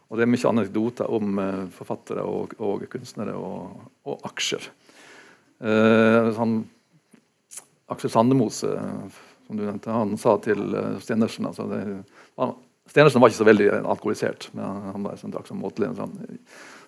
Og 0.09 0.17
det 0.17 0.25
er 0.25 0.31
mye 0.33 0.51
anekdoter 0.51 1.15
om 1.15 1.39
eh, 1.39 1.65
forfattere 1.79 2.27
og, 2.27 2.59
og 2.59 2.83
kunstnere 2.91 3.39
og, 3.39 3.87
og 4.03 4.27
aksjer. 4.27 4.67
Eh, 5.63 6.29
han, 6.35 6.59
Aksel 7.87 8.11
Sandemose, 8.11 8.75
som 9.49 9.57
du 9.57 9.63
nevnte, 9.65 9.89
han 9.89 10.11
sa 10.21 10.35
til 10.45 10.59
uh, 10.77 10.99
Stenersen 11.01 11.47
altså 11.49 11.63
det, 11.71 11.79
han, 12.37 12.51
Stenersen 12.89 13.21
var 13.21 13.31
ikke 13.31 13.39
så 13.39 13.47
veldig 13.47 13.69
alkoholisert, 13.79 14.45
men 14.53 14.83
han, 14.93 15.05
var 15.05 15.17
sånn, 15.17 15.33
drakk 15.33 15.49
som 15.49 15.57
måtelig. 15.61 15.91
Så 15.97 16.05
han 16.05 16.39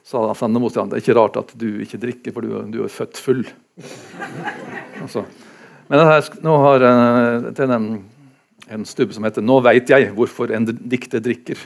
sa 0.06 0.22
Sandemose 0.38 0.74
til 0.76 0.82
han, 0.82 0.92
det 0.92 0.98
er 0.98 1.04
ikke 1.04 1.16
rart 1.18 1.40
at 1.42 1.54
du 1.62 1.68
ikke 1.82 2.00
drikker, 2.02 2.34
for 2.34 2.46
du, 2.46 2.56
du 2.74 2.80
er 2.86 2.94
født 2.94 3.22
full. 3.22 3.44
altså. 5.02 5.26
Men 5.90 6.06
her, 6.06 6.30
nå 6.46 6.56
har 6.64 6.86
uh, 6.86 7.50
til 7.58 7.74
en, 7.78 7.88
en 8.78 8.88
stubb 8.88 9.14
som 9.14 9.26
heter 9.26 9.46
'Nå 9.46 9.60
veit 9.66 9.90
jeg 9.90 10.14
hvorfor 10.18 10.54
en 10.54 10.70
dikter 10.70 11.22
drikker'. 11.22 11.66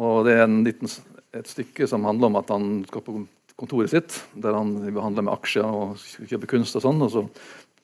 Og 0.00 0.24
Det 0.24 0.36
er 0.40 0.48
liten, 0.48 0.88
et 1.32 1.48
stykke 1.48 1.88
som 1.88 2.08
handler 2.08 2.32
om 2.32 2.40
at 2.40 2.52
han 2.52 2.84
skal 2.88 3.04
på 3.04 3.20
kontoret 3.56 3.92
sitt, 3.92 4.16
der 4.34 4.56
han 4.56 4.74
behandler 4.92 5.24
med 5.28 5.36
aksjer 5.36 5.64
og 5.64 6.00
kjøper 6.28 6.50
kunst 6.56 6.76
og 6.76 6.84
sånn. 6.84 7.02
og 7.04 7.12
så 7.12 7.24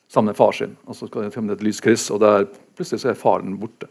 sammen 0.08 0.32
med 0.32 0.38
far 0.38 0.52
sin. 0.56 0.76
Og 0.86 0.96
så 0.96 1.08
skal 1.08 1.26
det 1.26 1.34
komme 1.34 1.54
et 1.56 1.64
lyskryss, 1.64 2.10
og 2.14 2.22
der 2.24 2.48
plutselig 2.76 3.02
så 3.02 3.12
er 3.12 3.18
faren 3.18 3.58
borte. 3.60 3.90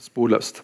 Sporløst. 0.00 0.62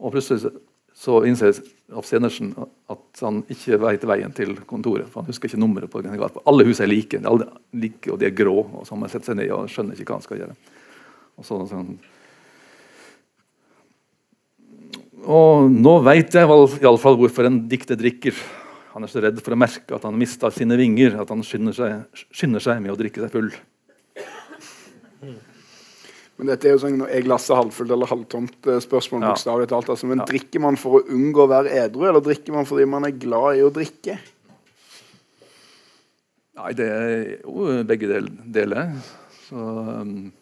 Og 0.00 0.14
plutselig 0.14 0.52
så 0.96 1.20
innser 1.28 1.60
Alf 1.92 2.10
at 2.10 3.20
han 3.22 3.42
ikke 3.52 3.76
vet 3.78 4.04
veien 4.08 4.32
til 4.34 4.56
kontoret. 4.66 5.06
for 5.06 5.20
Han 5.20 5.28
husker 5.30 5.46
ikke 5.46 5.60
nummeret 5.60 5.90
på 5.90 6.00
denne 6.02 6.18
gata. 6.18 6.40
Alle 6.46 6.64
hus 6.66 6.80
er 6.80 6.90
like, 6.90 7.20
alle 7.22 7.46
like, 7.72 8.10
og 8.10 8.18
de 8.18 8.26
er 8.26 8.34
grå. 8.34 8.56
og 8.74 8.86
så 8.86 8.96
Han 8.96 9.08
setter 9.08 9.26
seg 9.32 9.36
ned 9.36 9.52
og 9.52 9.68
skjønner 9.70 9.94
ikke 9.94 10.10
hva 10.10 10.18
han 10.18 10.26
skal 10.26 10.40
gjøre. 10.40 10.56
Og 11.36 11.44
så, 11.44 11.60
sånn, 11.68 11.98
og 15.26 15.72
nå 15.72 15.96
veit 16.06 16.34
jeg 16.34 16.46
iallfall 16.46 17.16
hvorfor 17.18 17.48
en 17.48 17.64
dikter 17.70 17.98
drikker. 17.98 18.36
Han 18.96 19.04
er 19.04 19.10
så 19.12 19.20
redd 19.20 19.42
for 19.44 19.52
å 19.52 19.58
merke 19.60 19.92
at 19.92 20.06
han 20.08 20.16
mista 20.16 20.48
sine 20.48 20.78
vinger, 20.80 21.18
at 21.20 21.28
han 21.28 21.42
skynder 21.44 21.74
seg, 21.76 22.22
skynder 22.32 22.62
seg 22.64 22.78
med 22.80 22.94
å 22.94 22.96
drikke 22.96 23.20
seg 23.20 23.34
full. 23.34 23.50
Men 26.36 26.48
dette 26.48 26.68
er 26.68 26.72
jo 26.74 26.80
sånn 26.80 27.02
er 27.04 27.24
glasset 27.24 27.58
halvfullt 27.58 27.92
eller 27.92 28.08
halvtomt 28.08 28.68
eh, 28.72 28.80
spørsmål. 28.80 29.20
Ja. 29.24 29.34
bokstavelig 29.34 29.68
talt. 29.68 29.90
Altså, 29.92 30.08
men 30.08 30.22
Ja. 30.22 30.26
drikker 30.28 30.64
man 30.64 30.80
for 30.80 30.98
å 30.98 31.04
unngå 31.12 31.44
å 31.44 31.48
være 31.52 31.76
edru, 31.84 32.06
eller 32.08 32.24
drikker 32.24 32.56
man 32.56 32.68
fordi 32.68 32.88
man 32.88 33.04
er 33.04 33.12
glad 33.20 33.60
i 33.60 33.64
å 33.64 33.72
drikke? 33.72 34.16
Nei, 36.56 36.72
det 36.72 36.88
er 36.88 37.14
jo 37.44 37.84
begge 37.84 38.08
del, 38.08 38.32
deler. 38.48 38.96
Så 39.44 39.56
um, 39.60 40.32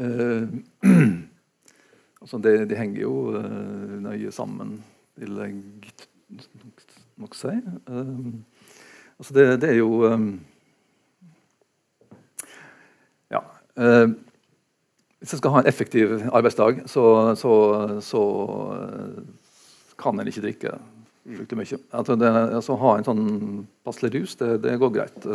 uh, 0.00 0.48
Altså, 2.26 2.40
det, 2.42 2.56
de 2.72 2.80
henger 2.80 3.04
jo 3.04 3.14
uh, 3.36 4.00
nøye 4.02 4.32
sammen, 4.32 4.80
De 5.20 5.28
jeg 5.28 5.60
nok, 7.20 7.34
si. 7.38 7.52
Um, 7.86 8.44
altså, 9.18 9.34
det, 9.36 9.46
det 9.62 9.72
er 9.72 9.80
jo 9.80 9.90
um, 10.12 10.30
Ja. 13.32 13.42
Um, 13.76 14.18
hvis 15.18 15.32
jeg 15.32 15.40
skal 15.40 15.54
ha 15.54 15.60
en 15.62 15.68
effektiv 15.70 16.12
arbeidsdag, 16.28 16.82
så, 16.86 17.34
så, 17.40 17.52
så 18.04 18.20
kan 19.98 20.20
en 20.20 20.28
ikke 20.28 20.44
drikke 20.44 20.74
fryktelig 21.26 21.58
mye. 21.58 21.78
Altså 21.98 22.16
det, 22.20 22.28
altså 22.58 22.76
ha 22.78 22.92
en 22.98 23.06
sånn 23.06 23.24
passelig 23.86 24.12
rus, 24.14 24.36
det, 24.38 24.50
det 24.62 24.76
går 24.78 24.92
greit. 24.94 25.26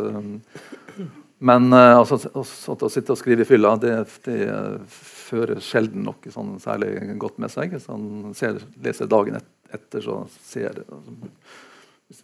Men 1.42 1.74
altså, 1.74 2.20
altså, 2.30 2.76
å 2.78 2.90
sitte 2.92 3.12
og 3.12 3.18
skrive 3.20 3.44
i 3.44 3.48
fylla, 3.48 3.74
det, 3.82 3.96
det 4.24 4.38
fører 4.94 5.60
sjelden 5.64 6.06
noe 6.06 6.32
sånn 6.32 6.54
særlig 6.62 7.18
godt 7.20 7.42
med 7.42 7.52
seg. 7.52 7.74
Hvis 7.74 7.90
han 7.90 8.32
ser, 8.38 8.62
leser 8.84 9.10
dagen 9.10 9.40
et, 9.40 9.50
etter, 9.74 10.04
så 10.06 10.22
ser 10.46 10.84
altså, 10.86 11.18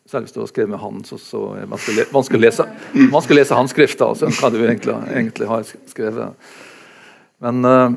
Særlig 0.09 0.29
hvis 0.29 0.35
det 0.37 0.43
har 0.43 0.51
skrevet 0.51 0.73
med 0.75 0.83
hånd, 0.83 1.05
så, 1.09 1.19
så 1.21 1.43
er 1.59 1.69
vanskelig, 1.71 2.09
vanskelig 2.13 2.41
å 2.41 2.45
lese, 2.45 2.67
vanskelig 3.15 3.43
lese 3.43 3.59
håndskrift. 3.59 3.99
da, 4.01 4.11
så 4.19 4.31
hva 4.39 4.51
du 4.53 4.61
egentlig, 4.61 4.97
egentlig 5.13 5.49
har 5.49 5.65
skrevet. 5.89 6.53
Men 7.45 7.69
eh, 7.69 7.97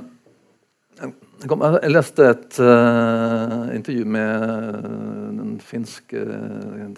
jeg, 1.02 1.92
leste 1.92 2.28
et 2.30 2.60
uh, 2.62 3.72
intervju 3.74 4.04
med 4.06 4.44
den 5.39 5.56
finske 5.66 6.26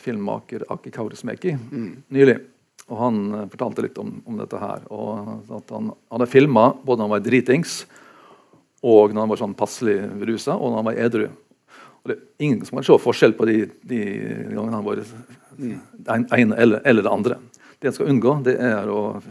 filmmaker 0.03 0.65
Aki 0.73 0.91
Kaurismäki 0.91 1.55
nylig. 2.11 2.41
Og 2.91 2.97
Han 2.99 3.19
eh, 3.31 3.45
fortalte 3.53 3.85
litt 3.85 3.97
om, 4.01 4.17
om 4.27 4.39
dette 4.41 4.59
her. 4.59 4.83
og 4.91 5.53
at 5.55 5.71
Han 5.71 5.93
hadde 6.11 6.27
filma 6.27 6.73
både 6.83 6.99
når 6.99 7.07
han 7.07 7.15
var 7.15 7.23
dritings, 7.23 7.77
og 8.83 9.13
når 9.13 9.23
han 9.23 9.31
var 9.31 9.39
sånn 9.39 9.55
passelig 9.55 9.95
rusa, 10.27 10.57
og 10.57 10.73
når 10.73 10.81
han 10.81 10.89
var 10.89 10.99
edru. 11.05 11.27
Og 12.03 12.11
det 12.11 12.17
er 12.17 12.45
ingen 12.45 12.65
som 12.67 12.77
kan 12.77 12.85
se 12.87 12.97
forskjell 12.99 13.35
på 13.37 13.47
de, 13.47 13.57
de 13.87 14.01
gangene 14.51 14.75
han 14.75 14.83
var 14.85 14.99
det 14.99 16.17
ene 16.35 16.57
eller, 16.59 16.81
eller 16.83 17.05
det 17.05 17.13
andre. 17.13 17.37
Det 17.79 17.91
en 17.91 17.95
skal 17.95 18.11
unngå, 18.11 18.35
det 18.43 18.57
er 18.59 18.91
å 18.91 19.21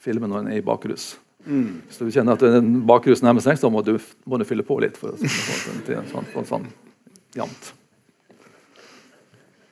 filme 0.00 0.30
når 0.30 0.44
en 0.44 0.52
er 0.52 0.60
i 0.60 0.64
bakrus. 0.66 1.12
Hvis 1.44 1.98
du 1.98 2.10
kjenner 2.12 2.36
at 2.36 2.44
en 2.46 2.80
bakrus 2.86 3.24
nærmer 3.24 3.42
seg, 3.44 3.58
så 3.58 3.70
må 3.72 3.82
du, 3.82 3.96
må 4.28 4.38
du 4.38 4.46
fylle 4.46 4.66
på 4.66 4.78
litt 4.82 4.98
for 5.00 5.16
å 5.16 5.18
få 5.18 5.76
til 5.86 5.98
en 5.98 6.08
sånn, 6.10 6.30
få 6.30 6.44
en 6.44 6.50
sånn 6.50 6.66
jevnt. 7.36 7.72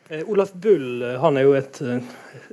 Eh, 0.08 0.24
Olaf 0.24 0.54
Bull 0.56 1.02
eh, 1.04 1.18
han 1.20 1.36
er 1.36 1.44
jo 1.44 1.52
et 1.58 1.80
eh, 1.84 2.00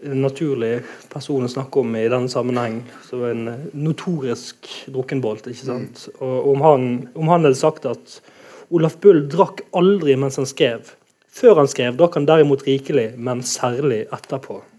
en 0.04 0.22
naturlig 0.22 0.82
person 1.12 1.46
å 1.46 1.52
snakke 1.52 1.80
om 1.80 1.94
i 1.96 2.04
denne 2.12 2.32
sammenheng. 2.32 2.82
Som 3.08 3.24
en 3.30 3.48
eh, 3.48 3.68
notorisk 3.80 4.68
drukkenbolt. 4.92 5.48
ikke 5.48 5.70
sant? 5.70 6.08
Og 6.20 6.52
om 6.52 6.66
han, 6.66 6.90
om 7.16 7.32
han 7.32 7.48
hadde 7.48 7.60
sagt 7.60 7.88
at 7.88 8.20
Olaf 8.70 9.00
Bull 9.04 9.26
drakk 9.30 9.62
aldri 9.78 10.16
mens 10.20 10.40
han 10.42 10.50
skrev. 10.50 10.94
Før 11.36 11.62
han 11.62 11.70
skrev, 11.70 11.98
drakk 12.00 12.16
han 12.16 12.28
derimot 12.30 12.64
rikelig, 12.68 13.12
men 13.18 13.44
særlig 13.46 14.06
etterpå. 14.16 14.62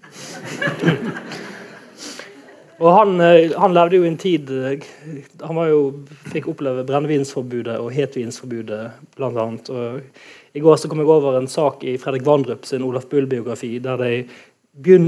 Og 2.76 2.90
han, 2.92 3.14
eh, 3.24 3.54
han 3.56 3.72
levde 3.72 3.96
jo 3.96 4.04
i 4.04 4.08
en 4.10 4.18
tid 4.20 4.50
eh, 4.52 4.82
Han 5.48 5.60
jo, 5.70 5.78
fikk 6.28 6.50
oppleve 6.52 6.84
brennevinsforbudet 6.84 7.78
og 7.80 7.88
hetvinsforbudet, 7.96 8.82
annet. 9.16 9.70
I 10.52 10.60
går 10.60 10.76
så 10.80 10.88
kom 10.88 11.00
jeg 11.00 11.08
over 11.12 11.38
en 11.38 11.48
sak 11.48 11.84
i 11.88 11.96
Fredrik 12.00 12.26
Vandrup 12.26 12.68
sin 12.68 12.84
Olaf 12.84 13.08
Bull-biografi 13.08 13.78
der 13.84 13.96
de 14.00 14.12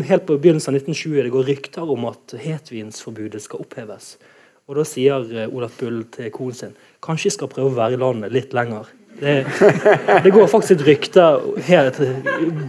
helt 0.09 0.25
på 0.27 0.39
begynnelsen 0.41 0.73
av 0.73 0.81
1920 0.81 1.23
det 1.23 1.33
går 1.35 1.49
rykter 1.49 1.93
om 1.93 2.09
at 2.09 2.35
hetvinsforbudet 2.41 3.43
skal 3.45 3.65
oppheves. 3.65 4.17
Og 4.69 4.77
Da 4.77 4.85
sier 4.85 5.25
eh, 5.33 5.49
Olaf 5.49 5.79
Bull 5.81 6.03
til 6.13 6.31
konen 6.35 6.57
sin 6.57 6.79
kanskje 7.05 7.31
jeg 7.31 7.39
skal 7.39 7.49
prøve 7.53 7.71
å 7.71 7.77
være 7.79 7.97
i 7.97 8.01
landet 8.03 8.35
litt 8.35 8.55
lenger. 8.57 8.91
Det, 9.19 9.35
det 10.25 10.33
går 10.35 10.51
faktisk 10.51 10.77
et 10.77 10.85
rykte, 10.87 11.25
et, 11.65 12.01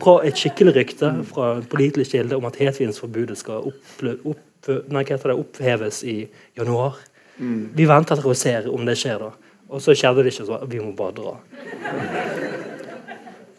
bra, 0.01 0.15
et 0.25 0.37
skikkelig 0.37 0.73
rykte 0.77 1.11
fra 1.29 1.51
en 1.57 1.65
pålitelig 1.69 2.07
kilde 2.09 2.37
om 2.37 2.47
at 2.49 2.57
hetvinsforbudet 2.61 3.37
skal 3.37 3.67
opple, 3.69 4.15
opp, 4.23 4.69
nei, 4.89 5.03
det, 5.05 5.35
oppheves 5.35 6.01
i 6.09 6.17
januar. 6.57 6.97
Vi 7.39 7.85
venter 7.89 8.19
til 8.19 8.31
å 8.31 8.37
se 8.37 8.55
om 8.69 8.87
det 8.87 8.97
skjer, 8.99 9.27
da. 9.27 9.55
Og 9.69 9.83
så 9.83 9.93
skjedde 9.97 10.25
det 10.25 10.33
ikke, 10.33 10.47
så 10.47 10.61
vi 10.69 10.81
må 10.81 10.93
bare 10.97 11.15
dra. 11.19 11.35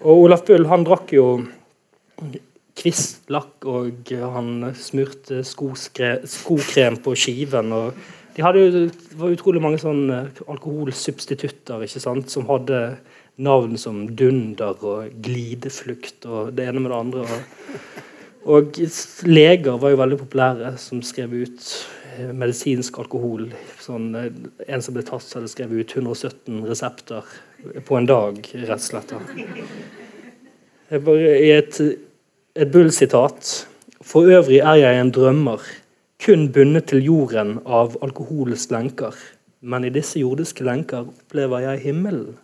Og 0.00 0.24
Olaf 0.24 0.42
Bull 0.48 0.66
han 0.70 0.86
drakk 0.86 1.12
jo 1.14 1.26
kvistlakk, 2.80 3.68
og 3.70 4.10
han 4.34 4.70
smurte 4.78 5.44
skokrem 5.46 6.98
på 7.04 7.14
skiven. 7.18 7.72
og 7.76 8.00
de 8.36 8.44
hadde 8.44 8.62
jo, 8.62 8.70
det 8.86 9.18
var 9.18 9.32
utrolig 9.34 9.62
mange 9.62 9.80
sånne 9.82 10.20
alkoholsubstitutter 10.50 11.82
ikke 11.86 12.02
sant, 12.02 12.30
som 12.32 12.46
hadde 12.50 12.80
navn 13.40 13.78
som 13.80 14.02
dunder 14.16 14.76
og 14.84 15.14
glideflukt 15.24 16.26
og 16.28 16.52
det 16.56 16.68
ene 16.68 16.82
med 16.82 16.92
det 16.92 16.98
andre. 16.98 17.24
Og, 17.24 18.50
og 18.56 18.80
leger 19.28 19.80
var 19.80 19.94
jo 19.94 20.00
veldig 20.02 20.20
populære, 20.20 20.74
som 20.80 21.00
skrev 21.04 21.34
ut 21.42 21.70
eh, 22.16 22.32
medisinsk 22.36 23.00
alkohol. 23.00 23.48
Sånn, 23.80 24.10
eh, 24.18 24.28
en 24.68 24.84
som 24.84 24.96
ble 24.96 25.04
tatt, 25.08 25.28
hadde 25.36 25.50
skrevet 25.52 25.84
ut 25.84 25.96
117 25.96 26.60
resepter 26.68 27.32
på 27.86 27.98
en 27.98 28.08
dag, 28.08 28.40
rett 28.66 28.76
og 28.76 28.86
slett. 28.86 29.16
I 30.90 31.50
et, 31.54 31.76
et 32.58 32.70
Bull-sitat 32.72 33.50
For 34.02 34.26
øvrig 34.26 34.58
er 34.58 34.78
jeg 34.80 34.98
en 34.98 35.12
drømmer, 35.14 35.62
kun 36.20 36.48
bundet 36.52 36.90
til 36.90 37.04
jorden 37.04 37.58
av 37.64 37.96
alkoholens 38.04 38.68
lenker. 38.72 39.16
Men 39.60 39.84
i 39.84 39.92
disse 39.92 40.20
jordiske 40.20 40.64
lenker 40.64 41.08
opplever 41.08 41.64
jeg 41.66 41.84
himmelen. 41.86 42.36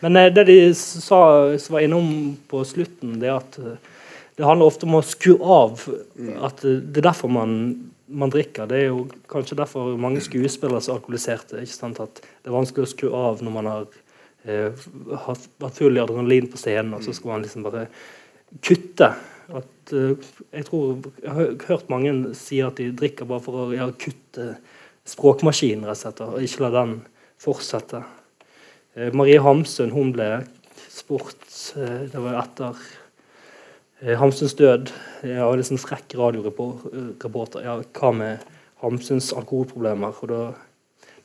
Men 0.00 0.16
eh, 0.16 0.30
det 0.34 0.46
de 0.48 0.58
sa, 0.74 1.20
som 1.58 1.76
var 1.76 1.84
innom 1.84 2.10
på 2.50 2.64
slutten, 2.66 3.18
det 3.22 3.30
at 3.34 3.58
eh, 3.60 3.78
det 4.40 4.46
handler 4.46 4.70
ofte 4.70 4.86
om 4.88 4.96
å 4.96 5.04
skru 5.04 5.34
av. 5.44 5.82
At 6.40 6.62
eh, 6.64 6.78
det 6.80 7.02
er 7.02 7.10
derfor 7.10 7.28
man, 7.32 7.50
man 8.08 8.32
drikker. 8.32 8.70
Det 8.70 8.78
er 8.78 8.86
jo 8.88 9.02
kanskje 9.28 9.58
derfor 9.58 9.98
mange 10.00 10.22
skuespillere 10.24 10.80
er 10.80 10.94
alkoholiserte. 10.94 11.60
ikke 11.60 11.76
sant? 11.76 12.00
At 12.00 12.22
det 12.22 12.48
er 12.48 12.56
vanskelig 12.56 12.86
å 12.86 12.92
skru 12.94 13.10
av 13.16 13.42
når 13.44 13.54
man 13.58 13.68
har 13.68 13.84
eh, 14.48 14.86
full 15.76 15.98
i 15.98 16.02
adrenalin 16.02 16.48
på 16.48 16.60
scenen, 16.60 16.94
og 16.96 17.04
så 17.04 17.12
skal 17.16 17.34
man 17.34 17.44
liksom 17.44 17.66
bare 17.66 17.84
kutte. 18.64 19.12
At, 19.50 19.92
eh, 19.92 20.14
jeg 20.54 20.66
tror 20.68 21.00
jeg 21.22 21.32
har 21.34 21.54
hørt 21.66 21.90
mange 21.90 22.34
si 22.38 22.60
at 22.62 22.78
de 22.78 22.90
drikker 22.94 23.26
bare 23.26 23.42
for 23.42 23.64
å 23.64 23.66
ja, 23.74 23.88
kutte 23.90 24.54
språkmaskinen 25.08 25.88
rett 25.88 26.22
og 26.22 26.38
ikke 26.44 26.64
la 26.66 26.70
den 26.76 26.94
fortsette. 27.40 28.04
Eh, 28.94 29.10
Marie 29.16 29.40
Hamsun 29.42 29.90
hun 29.94 30.12
ble 30.14 30.28
spurt 30.90 31.42
eh, 31.78 32.06
Det 32.10 32.22
var 32.22 32.42
etter 32.44 32.78
Hamsuns 34.16 34.54
død. 34.56 34.88
Jeg 35.28 35.44
litt 35.60 35.68
sånn 35.68 35.80
frekk 35.82 36.14
radioreporter. 36.16 37.66
Ja, 37.66 37.74
hva 37.98 38.12
med 38.16 38.46
Hamsuns 38.80 39.28
alkoholproblemer? 39.36 40.14
Og 40.22 40.30
da, 40.30 40.38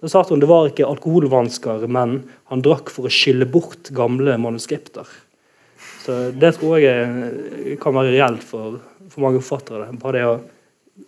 da 0.01 0.11
sa 0.11 0.25
hun 0.27 0.43
det 0.43 0.49
var 0.51 0.67
ikke 0.67 0.89
alkoholvansker, 0.89 1.85
men 1.87 2.17
han 2.51 2.65
drakk 2.65 2.91
for 2.91 3.07
å 3.07 3.13
skylle 3.13 3.47
bort 3.47 3.93
gamle 3.95 4.35
manuskripter. 4.43 5.07
Så 6.05 6.31
Det 6.37 6.51
tror 6.59 6.77
jeg 6.83 7.79
kan 7.81 7.95
være 7.95 8.13
reelt 8.13 8.43
for, 8.45 8.77
for 9.09 9.25
mange 9.25 9.41
forfattere. 9.41 9.87
Bare 10.01 10.19
det 10.19 10.27
å, 10.29 10.35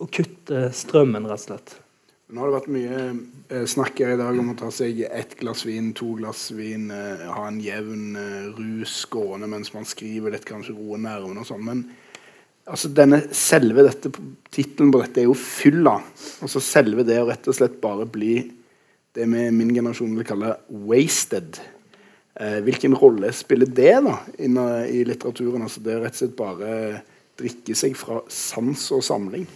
å 0.02 0.08
kutte 0.10 0.70
strømmen, 0.74 1.28
rett 1.30 1.43
og 1.43 1.52
slett. 1.52 1.76
Nå 2.28 2.41
har 2.41 2.50
det 2.50 2.58
vært 2.58 2.72
mye 2.76 3.04
eh, 3.56 3.68
snakk 3.72 4.02
her 4.04 4.18
i 4.18 4.20
dag 4.20 4.36
om 4.41 4.50
å 4.52 4.58
ta 4.60 4.68
seg 4.74 4.98
ett 5.06 5.38
glass 5.39 5.62
vin, 5.64 5.93
to 5.95 6.10
glass 6.18 6.50
vin, 6.52 6.89
eh, 6.91 7.22
ha 7.32 7.45
en 7.48 7.62
jevn 7.64 8.18
eh, 8.20 8.50
rus 8.58 8.98
gående 9.14 9.48
mens 9.48 9.72
man 9.72 9.88
skriver 9.88 10.34
litt, 10.34 10.43
kanskje 10.50 10.76
roe 10.76 11.00
nervene 11.00 11.45
og 11.45 11.48
sånn. 11.48 11.64
Men 11.64 11.86
altså, 12.68 12.91
denne, 12.91 13.22
selve 13.32 13.86
dette 13.88 14.12
tittelen 14.52 14.91
på 14.91 15.00
dette 15.06 15.24
er 15.24 15.30
jo 15.30 15.38
fylla. 15.39 16.02
Altså 16.43 16.60
selve 16.60 17.08
det 17.08 17.22
å 17.22 17.30
rett 17.30 17.48
og 17.48 17.56
slett 17.56 17.80
bare 17.86 18.10
bli 18.12 18.41
det 19.16 19.30
vi 19.32 19.48
i 19.48 19.56
min 19.56 19.72
generasjon 19.78 20.20
vil 20.20 20.28
kalle 20.28 20.58
wasted. 20.68 21.62
Eh, 22.38 22.59
hvilken 22.65 22.93
rolle 22.97 23.31
spiller 23.33 23.69
det 23.69 23.95
da 24.05 24.17
i 24.38 25.03
litteraturen? 25.07 25.63
Altså 25.65 25.81
det 25.85 25.95
å 25.97 26.03
rett 26.03 26.17
og 26.17 26.21
slett 26.21 26.35
bare 26.38 26.73
drikke 27.38 27.77
seg 27.77 27.95
fra 27.97 28.19
sans 28.33 28.83
og 28.93 29.01
samling. 29.05 29.47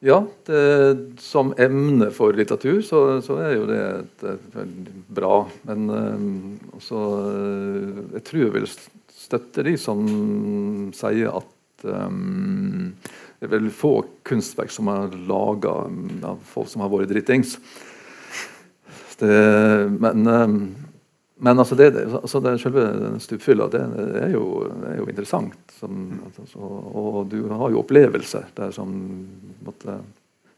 Ja, 0.00 0.22
det, 0.48 1.18
som 1.20 1.50
emne 1.60 2.08
for 2.16 2.32
litteratur 2.32 2.78
så, 2.80 3.00
så 3.20 3.36
er 3.44 3.50
jo 3.58 3.66
det 3.68 3.80
et, 3.84 4.22
et, 4.32 4.46
veldig 4.54 5.02
bra. 5.12 5.34
Men 5.68 5.90
eh, 5.92 6.22
også, 6.78 7.02
eh, 7.28 7.98
jeg 8.16 8.24
tror 8.30 8.44
jeg 8.46 8.54
vil 8.54 8.70
støtte 9.12 9.66
de 9.66 9.74
som 9.80 10.00
sier 10.96 11.28
at 11.42 11.84
eh, 11.84 12.16
det 13.40 13.48
er 13.48 13.54
veldig 13.58 13.74
få 13.76 13.92
kunstverk 14.28 14.72
som 14.72 14.88
er 14.92 15.20
laga 15.28 15.76
av 16.30 16.40
folk 16.48 16.72
som 16.72 16.86
har 16.86 16.92
vært 16.92 17.12
dritings. 17.12 17.58
Det, 19.20 19.34
men, 20.00 20.26
eh, 20.26 20.54
men 21.40 21.62
altså 21.62 21.76
det, 21.78 21.92
altså 22.20 22.40
det 22.44 22.56
selve 22.60 22.86
stupfylla, 23.22 23.68
det, 23.72 23.82
er 24.24 24.32
jo, 24.34 24.44
er 24.88 24.98
jo 25.00 25.08
interessant. 25.08 25.60
Som, 25.80 26.08
altså, 26.26 26.48
og 26.60 27.22
du 27.32 27.38
har 27.48 27.72
jo 27.72 27.80
opplevelser 27.80 28.50
der 28.56 28.74
som 28.76 28.92
måtte, 29.64 30.00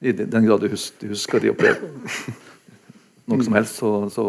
I 0.03 0.15
den 0.19 0.47
grad 0.47 0.65
du 0.65 0.73
husker, 0.73 1.39
de 1.43 1.53
opplevelser 1.53 2.35
noe 3.31 3.47
som 3.47 3.59
helst, 3.59 3.79
så, 3.79 3.93
så 4.13 4.27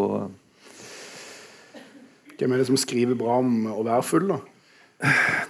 Hvem 2.33 2.55
er 2.55 2.59
det 2.59 2.67
som 2.67 2.77
skriver 2.81 3.15
bra 3.15 3.37
om 3.39 3.67
å 3.71 3.83
være 3.85 4.03
full, 4.03 4.25
da? 4.33 4.39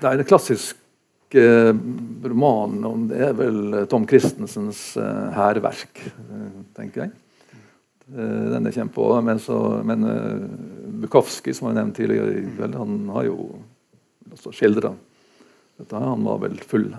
Det 0.02 0.10
er 0.10 0.20
en 0.20 0.28
klassisk 0.28 1.36
eh, 1.38 1.72
roman 2.28 2.76
om 2.86 3.08
Det 3.10 3.22
er 3.28 3.36
vel 3.38 3.86
Tom 3.90 4.06
Christensens 4.10 4.82
eh, 5.00 5.28
hærverk, 5.34 6.04
eh, 6.04 6.50
tenker 6.78 7.06
jeg. 7.06 7.14
Eh, 8.12 8.51
den 8.51 8.68
jeg 8.68 8.76
kommer. 8.76 9.22
Men, 9.22 9.39
så, 9.39 9.60
men 9.86 10.04
eh, 10.04 10.43
Bukowski, 11.04 11.54
som 11.56 11.70
jeg 11.70 11.80
nevnte 11.80 12.01
tidligere, 12.01 12.36
i 12.41 12.51
kveld, 12.58 12.76
han 12.76 12.99
har 13.16 13.30
jo 13.30 13.38
også 14.34 14.54
skildra 14.56 14.93
dette. 15.80 15.95
Han 15.95 16.28
var 16.28 16.43
vel 16.43 16.60
full 16.68 16.89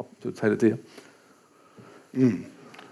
absolutt 0.00 0.42
hele 0.44 0.60
tida. 0.60 0.80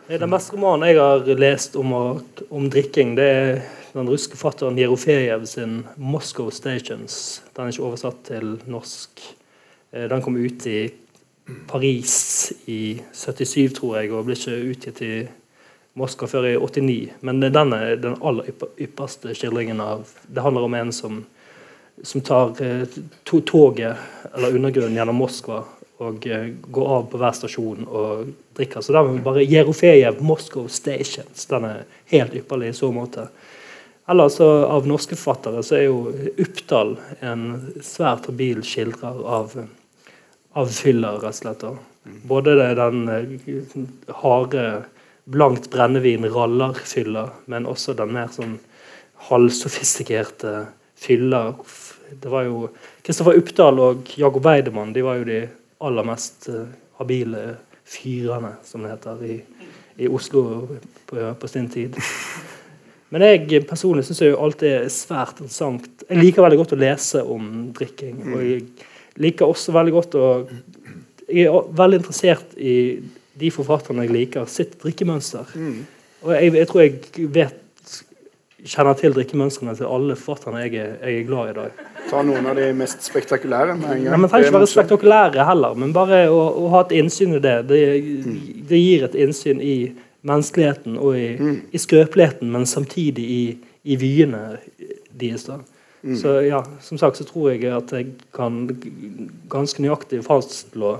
Er 0.09 0.23
Den 0.23 0.33
beste 0.33 0.57
romanen 0.57 0.89
jeg 0.89 1.01
har 1.01 1.27
lest 1.39 1.77
om, 1.77 1.93
om 1.95 2.71
drikking, 2.73 3.17
det 3.19 3.27
er 3.29 3.59
den 3.95 4.09
ruske 4.09 4.37
forfatteren 4.37 4.79
Jerofejev 4.79 5.47
sin 5.47 5.83
'Moscow 5.97 6.51
Stations'. 6.51 7.43
Den 7.57 7.65
er 7.67 7.73
ikke 7.73 7.89
oversatt 7.89 8.25
til 8.25 8.59
norsk. 8.67 9.23
Eh, 9.93 10.09
Den 10.09 10.23
kom 10.23 10.37
ut 10.37 10.67
i 10.67 10.91
Paris 11.69 12.53
i 12.67 13.01
77, 13.13 13.73
tror 13.73 13.97
jeg, 14.01 14.13
og 14.13 14.25
ble 14.25 14.37
ikke 14.37 14.71
utgitt 14.71 15.03
i 15.03 15.29
Moskva 15.99 16.29
før 16.31 16.47
i 16.49 16.57
89. 16.57 17.19
Men 17.27 17.43
den 17.43 17.75
er 17.75 17.97
den 18.01 18.19
aller 18.23 18.53
ypperste 18.79 19.35
skildringen 19.35 19.83
av 19.83 20.07
Det 20.27 20.45
handler 20.45 20.69
om 20.69 20.77
en 20.79 20.93
som, 20.95 21.25
som 22.03 22.25
tar 22.25 22.55
eh, 22.63 23.01
to 23.29 23.41
toget, 23.41 23.99
eller 24.35 24.55
undergrunnen, 24.55 24.97
gjennom 24.97 25.19
Moskva 25.19 25.65
og 25.99 26.27
eh, 26.27 26.51
går 26.71 26.89
av 26.97 27.07
på 27.11 27.19
hver 27.19 27.35
stasjon 27.35 27.87
og 27.87 28.29
drikker. 28.59 28.83
Så 28.85 28.95
den 28.95 29.23
bare 29.25 29.47
Jerofejev 29.47 30.23
Moscow 30.23 30.69
Stations. 30.71 31.47
Den 31.51 31.67
er 31.67 31.87
helt 32.13 32.37
ypperlig 32.39 32.73
i 32.73 32.79
så 32.79 32.93
måte. 32.95 33.29
Ellers 34.09 34.39
så 34.39 34.47
av 34.65 34.87
norske 34.89 35.19
forfattere 35.19 35.63
så 35.67 35.77
er 35.77 35.89
jo 35.89 36.13
Uppdal 36.41 36.95
en 37.21 37.49
svært 37.85 38.31
habil 38.31 38.63
skildrer 38.65 39.19
av, 39.21 39.59
av 40.57 40.71
fyller, 40.73 41.19
rett 41.21 41.35
og 41.35 41.41
slett. 41.43 41.67
Både 42.31 42.55
det, 42.57 42.71
den 42.79 43.03
eh, 43.13 44.15
harde, 44.23 44.65
blankt 45.29 45.71
brennevin 45.71 46.25
rallarfylla, 46.33 47.29
men 47.53 47.69
også 47.69 47.95
den 47.99 48.13
mer 48.17 48.31
sånn 48.33 48.57
halvsofistikerte 49.29 50.55
fylla. 50.99 51.43
Det 52.21 52.33
var 52.33 52.47
jo 52.49 52.69
Kristoffer 53.05 53.37
Uppdal 53.37 53.81
og 53.83 54.13
Jakob 54.17 54.47
Weidemann 54.47 54.95
de 54.97 55.05
var 55.05 55.21
jo 55.21 55.29
de 55.29 55.43
aller 55.85 56.07
mest 56.09 56.49
eh, 56.51 56.69
habile 56.99 57.43
fyrene, 57.89 58.55
som 58.65 58.85
det 58.85 58.95
heter, 58.95 59.21
i, 59.25 59.37
i 60.05 60.09
Oslo 60.09 60.43
på, 61.09 61.19
på 61.41 61.51
sin 61.51 61.69
tid. 61.73 61.97
Men 63.13 63.25
jeg 63.25 63.63
personlig 63.69 64.05
syns 64.05 64.21
jo 64.25 64.41
alt 64.45 64.65
er 64.67 64.89
svært 64.93 65.39
interessant. 65.41 65.87
Jeg 66.09 66.21
liker 66.21 66.45
veldig 66.45 66.59
godt 66.61 66.75
å 66.77 66.81
lese 66.81 67.23
om 67.25 67.71
drikking. 67.77 68.19
Og 68.35 68.43
jeg 68.45 68.65
liker 69.25 69.49
også 69.49 69.73
veldig 69.77 69.95
godt 69.97 70.19
å 70.21 70.27
Jeg 71.29 71.45
er 71.45 71.73
veldig 71.77 71.99
interessert 72.01 72.55
i 72.57 72.75
de 73.39 73.51
forfatterne 73.55 74.07
jeg 74.07 74.15
liker, 74.15 74.51
sitt 74.51 74.77
drikkemønster. 74.83 75.55
Og 76.25 76.35
jeg, 76.35 76.55
jeg 76.59 76.71
tror 76.71 76.85
jeg 76.85 77.31
vet 77.35 77.65
kjenner 78.67 78.97
til 78.99 79.15
drikkemønstrene 79.15 79.77
til 79.79 79.87
alle 79.87 80.17
forfatterne 80.19 80.65
jeg, 80.65 80.75
jeg 80.75 81.21
er 81.21 81.29
glad 81.29 81.51
i 81.51 81.53
i 81.53 81.57
dag. 81.61 81.85
Ta 82.09 82.25
noen 82.27 82.49
av 82.49 82.59
de 82.59 82.67
mest 82.75 83.05
spektakulære 83.07 83.77
med 83.79 83.87
en 83.87 84.03
gang. 84.03 84.11
Nei, 84.11 84.19
men 84.19 84.31
trenger 84.31 84.49
Det 84.49 84.49
er 84.49 84.51
ikke 84.51 84.59
være 84.59 84.73
spektakulære 84.73 85.47
heller, 85.47 85.79
men 85.79 85.95
bare 85.95 86.21
å, 86.33 86.41
å 86.65 86.69
ha 86.75 86.83
et 86.87 86.95
innsyn 86.99 87.37
i 87.37 87.43
det. 87.45 87.57
Det, 87.69 87.81
det 88.71 88.81
gir 88.81 89.07
et 89.07 89.17
innsyn 89.27 89.63
i 89.63 89.77
menneskeligheten 90.27 90.99
og 90.99 91.19
i, 91.19 91.29
i 91.71 91.81
skrøpeligheten, 91.81 92.51
men 92.51 92.67
samtidig 92.67 93.27
i, 93.31 93.43
i 93.85 93.99
vyene 94.01 94.43
deres. 95.21 95.47
da. 95.47 95.61
Så 96.19 96.41
ja, 96.47 96.63
som 96.81 96.99
sagt 96.99 97.19
så 97.19 97.27
tror 97.27 97.53
jeg 97.53 97.71
at 97.75 97.93
jeg 97.93 98.13
kan 98.35 98.67
ganske 99.51 99.83
nøyaktig 99.83 100.23
fastslå 100.27 100.99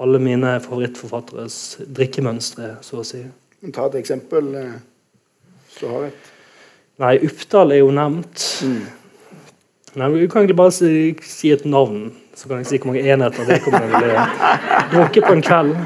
alle 0.00 0.18
mine 0.22 0.54
favorittforfatteres 0.64 1.56
drikkemønstre, 1.96 2.76
så 2.84 3.00
å 3.02 3.04
si. 3.04 3.20
Ta 3.72 3.86
et 3.90 3.98
eksempel. 4.00 4.54
eh, 4.56 4.78
Så 5.76 5.88
har 5.88 6.04
et. 6.08 6.30
Nei, 7.00 7.14
Uppdal 7.24 7.72
er 7.72 7.78
jo 7.82 7.90
nevnt. 7.90 8.46
Nei, 9.96 10.08
men 10.08 10.16
Du 10.20 10.26
kan 10.28 10.42
egentlig 10.42 10.56
bare 10.56 10.72
si, 10.72 11.14
si 11.22 11.50
et 11.52 11.64
navn, 11.64 12.12
så 12.34 12.48
kan 12.48 12.58
jeg 12.58 12.66
si 12.66 12.78
hvor 12.78 12.92
mange 12.92 13.04
enheter 13.04 13.46
det 13.48 13.60
kommer 13.64 13.86
til 13.88 14.10
å 14.10 14.26
drukke 14.92 15.22
på 15.26 15.32
en 15.36 15.42
kveld. 15.42 15.76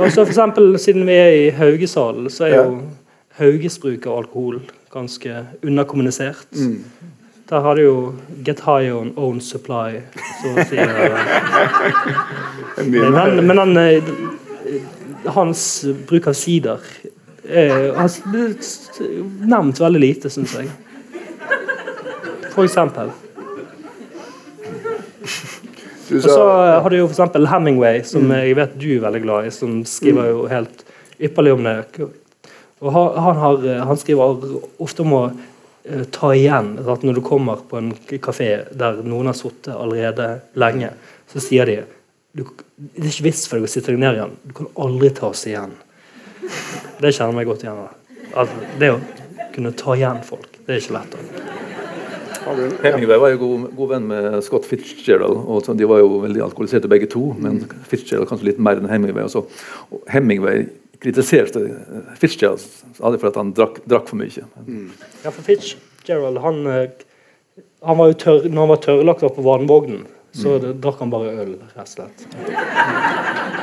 Og 0.00 0.10
så 0.12 0.22
for 0.24 0.30
eksempel, 0.32 0.78
Siden 0.78 1.04
vi 1.06 1.12
er 1.16 1.30
i 1.36 1.50
Haugesalen, 1.56 2.28
så 2.30 2.44
er 2.48 2.56
jo 2.56 2.80
Hauges 3.40 3.78
bruk 3.80 4.06
av 4.06 4.18
alkohol 4.24 4.60
ganske 4.92 5.46
underkommunisert. 5.62 6.48
Der 7.50 7.60
har 7.60 7.74
du 7.74 7.82
jo 7.82 8.14
'get 8.44 8.60
high 8.60 8.92
on 8.94 9.12
own 9.16 9.40
supply', 9.40 10.00
så 10.42 10.48
å 10.54 10.64
si. 10.68 10.76
Men, 12.90 13.46
men 13.46 13.56
den, 13.56 13.76
eh, 13.76 14.02
hans 15.26 15.84
bruk 16.08 16.26
av 16.30 16.34
sider 16.34 16.78
er 17.48 17.92
har 17.96 18.04
s- 18.08 18.22
nevnt 19.40 19.80
veldig 19.80 20.00
lite, 20.00 20.30
syns 20.30 20.54
jeg. 20.54 20.68
For 22.54 22.62
eksempel. 22.64 23.10
Og 26.10 26.22
så 26.22 26.46
har 26.82 26.88
du 26.90 26.96
jo 26.96 27.06
eksempel 27.08 27.46
Hemingway, 27.46 28.02
som 28.02 28.30
jeg 28.34 28.56
vet 28.58 28.78
du 28.80 28.88
er 28.96 29.04
veldig 29.04 29.22
glad 29.22 29.46
i, 29.46 29.50
som 29.54 29.84
skriver 29.86 30.30
jo 30.32 30.46
helt 30.50 30.84
ypperlig 31.22 31.52
om 31.54 31.62
det. 31.64 31.76
Og 32.80 32.92
han, 32.94 33.22
han, 33.22 33.36
har, 33.36 33.68
han 33.90 33.96
skriver 34.00 34.40
ofte 34.80 35.00
om 35.04 35.12
å 35.12 35.22
eh, 35.28 35.46
ta 36.12 36.32
igjen. 36.36 36.74
At 36.84 37.04
når 37.06 37.18
du 37.18 37.22
kommer 37.24 37.62
på 37.70 37.78
en 37.80 37.92
kafé 38.22 38.50
der 38.76 39.00
noen 39.04 39.30
har 39.30 39.38
sittet 39.38 39.72
allerede 39.74 40.32
lenge, 40.60 40.92
så 41.30 41.42
sier 41.42 41.68
de 41.68 41.80
du, 42.32 42.44
Det 42.76 43.02
er 43.02 43.10
ikke 43.10 43.26
vits 43.26 43.46
for 43.50 43.58
deg 43.58 43.66
å 43.66 43.70
sitte 43.70 43.92
deg 43.92 44.02
ned 44.02 44.18
igjen. 44.18 44.36
Du 44.46 44.52
kan 44.60 44.68
aldri 44.86 45.10
ta 45.14 45.30
oss 45.32 45.46
igjen. 45.50 45.72
Det 47.00 47.10
kjenner 47.16 47.34
meg 47.36 47.48
godt 47.50 47.64
igjen. 47.66 47.80
At 48.38 48.52
det 48.78 48.92
å 48.94 49.00
kunne 49.54 49.72
ta 49.74 49.96
igjen 49.98 50.22
folk, 50.24 50.60
det 50.66 50.76
er 50.76 50.84
ikke 50.84 50.94
lett. 50.98 51.16
da. 51.16 51.56
Hemingway 52.82 53.18
var 53.20 53.32
jo 53.34 53.40
god, 53.42 53.64
god 53.76 53.90
venn 53.90 54.06
med 54.08 54.38
Scott 54.46 54.64
Fitzgerald. 54.66 55.42
og 55.44 55.66
De 55.76 55.88
var 55.88 56.00
jo 56.00 56.20
veldig 56.22 56.44
alkoholiserte 56.46 56.88
begge 56.90 57.10
to, 57.10 57.34
men 57.38 57.60
Fitzgerald 57.90 58.30
kanskje 58.30 58.52
litt 58.52 58.62
mer 58.62 58.80
enn 58.80 58.88
Hemingway. 58.90 59.26
Også. 59.26 59.44
Og 59.90 60.06
Hemingway 60.10 60.64
kritiserte 61.00 61.62
Fitzgerald 62.20 62.62
stadig 62.94 63.20
for 63.20 63.30
at 63.30 63.38
han 63.40 63.52
drakk, 63.56 63.80
drakk 63.88 64.10
for 64.10 64.20
mye. 64.20 64.44
Ja, 65.24 65.30
for 65.30 65.42
Fitzgerald 65.46 66.40
han, 66.44 66.62
eh, 66.66 67.64
han 67.86 68.00
var 68.00 68.12
jo 68.12 68.18
tørr, 68.24 68.48
Når 68.48 68.60
han 68.60 68.72
var 68.74 68.82
tørrlagt 68.84 69.22
opp 69.24 69.36
på 69.36 69.46
vannvognen, 69.46 70.06
så 70.36 70.58
det, 70.62 70.76
drakk 70.82 71.00
han 71.02 71.10
bare 71.10 71.32
øl, 71.42 71.54
rett 71.74 71.80
og 71.82 71.90
slett. 71.90 72.26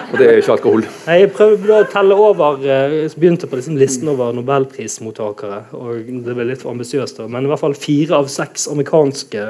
Og 0.08 0.18
det 0.20 0.26
er 0.28 0.42
ikke 0.42 0.56
alkohol. 0.58 0.84
Nei, 1.06 1.20
Jeg 1.22 1.32
prøvde 1.36 1.78
å 1.78 1.88
telle 1.92 2.16
over 2.20 2.64
eh, 2.64 2.96
Jeg 3.06 3.14
begynte 3.16 3.48
på 3.48 3.60
liksom 3.60 3.78
listen 3.80 4.12
over 4.12 4.34
nobelprismottakere. 4.36 5.62
og 5.78 6.10
Det 6.26 6.36
ble 6.36 6.48
litt 6.50 6.64
for 6.64 6.74
ambisiøst, 6.76 7.22
men 7.28 7.48
i 7.48 7.52
hvert 7.52 7.64
fall 7.64 7.78
fire 7.78 8.20
av 8.20 8.32
seks 8.32 8.68
amerikanske 8.72 9.46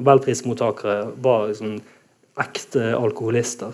nobelprismottakere 0.00 1.12
var 1.24 1.48
liksom 1.48 1.78
ekte 2.38 2.92
alkoholister. 2.98 3.72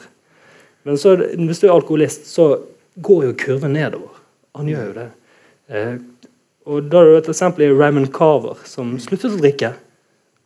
Men 0.85 1.01
så, 1.01 1.17
hvis 1.17 1.61
du 1.61 1.67
er 1.69 1.75
alkoholist, 1.75 2.29
så 2.29 2.53
går 2.95 3.25
jo 3.29 3.37
kurven 3.39 3.75
nedover. 3.77 4.21
Han 4.55 4.69
gjør 4.71 4.87
jo 4.89 4.97
det. 4.99 5.09
Eh, 5.69 5.95
og 6.65 6.89
da 6.89 7.01
er 7.01 7.11
det 7.11 7.23
et 7.25 7.33
eksempel 7.35 7.67
er 7.67 7.77
Raymond 7.77 8.13
Carver, 8.15 8.61
som 8.69 8.95
sluttet 9.03 9.35
å 9.35 9.41
drikke. 9.41 9.75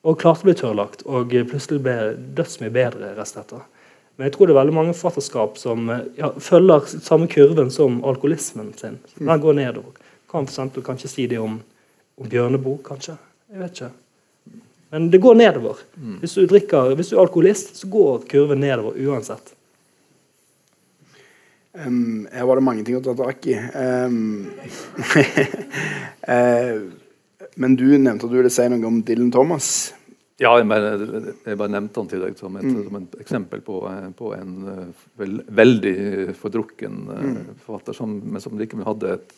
Og 0.06 0.18
klarte 0.20 0.46
å 0.46 0.48
bli 0.48 0.54
tørrlagt, 0.56 1.02
og 1.10 1.34
plutselig 1.50 1.82
ble 1.84 1.96
dødsmye 2.38 2.72
bedre 2.74 3.12
rett 3.18 3.40
etter. 3.40 3.66
Men 4.16 4.26
jeg 4.26 4.34
tror 4.34 4.48
det 4.48 4.54
er 4.54 4.58
veldig 4.58 4.74
mange 4.74 4.96
forfatterskap 4.98 5.58
som 5.60 5.90
eh, 5.94 6.06
ja, 6.18 6.32
følger 6.42 6.88
samme 6.96 7.28
kurven 7.30 7.70
som 7.74 8.00
alkoholismen 8.06 8.72
sin. 8.78 8.98
Den 9.18 9.44
går 9.44 9.58
nedover. 9.60 9.94
Kan 10.28 10.48
for 10.50 10.84
kanskje 10.84 11.10
si 11.12 11.26
det 11.30 11.38
om, 11.40 11.60
om 12.18 12.28
Bjørneboe, 12.28 12.82
kanskje. 12.84 13.14
Jeg 13.48 13.62
vet 13.62 13.78
ikke. 13.78 13.92
Men 14.90 15.10
det 15.12 15.20
går 15.22 15.36
nedover. 15.38 15.78
Hvis 16.20 16.34
du, 16.34 16.46
drikker, 16.48 16.94
hvis 16.96 17.12
du 17.12 17.16
er 17.16 17.22
alkoholist, 17.22 17.76
så 17.76 17.88
går 17.92 18.24
kurven 18.28 18.60
nedover 18.64 18.96
uansett. 19.06 19.54
Um, 21.78 22.26
her 22.32 22.48
var 22.48 22.58
det 22.58 22.66
mange 22.66 22.84
ting 22.86 22.98
å 22.98 23.02
ta 23.04 23.14
tak 23.18 23.46
i. 23.46 23.54
Um, 23.74 24.48
uh, 26.26 26.74
men 27.62 27.76
du 27.78 27.86
nevnte 27.96 28.26
at 28.26 28.32
du 28.32 28.36
ville 28.38 28.52
si 28.52 28.66
noe 28.70 28.90
om 28.90 29.00
Dylan 29.06 29.30
Thomas. 29.34 29.70
Ja, 30.38 30.52
jeg 30.54 30.68
bare, 30.70 30.92
jeg 31.42 31.58
bare 31.58 31.72
nevnte 31.74 31.98
han 31.98 32.08
til 32.10 32.22
deg 32.22 32.36
som 32.38 32.54
et, 32.60 32.66
som 32.70 32.98
et 33.00 33.14
eksempel 33.24 33.62
på, 33.66 33.80
eh, 33.90 34.04
på 34.14 34.28
en 34.36 34.52
eh, 34.70 35.06
vel, 35.18 35.40
veldig 35.50 35.94
fordrukken 36.38 37.00
mm. 37.08 37.40
forfatter 37.64 37.96
som, 37.98 38.12
men 38.22 38.44
som 38.44 38.54
likevel 38.60 38.86
hadde 38.86 39.16
et 39.16 39.34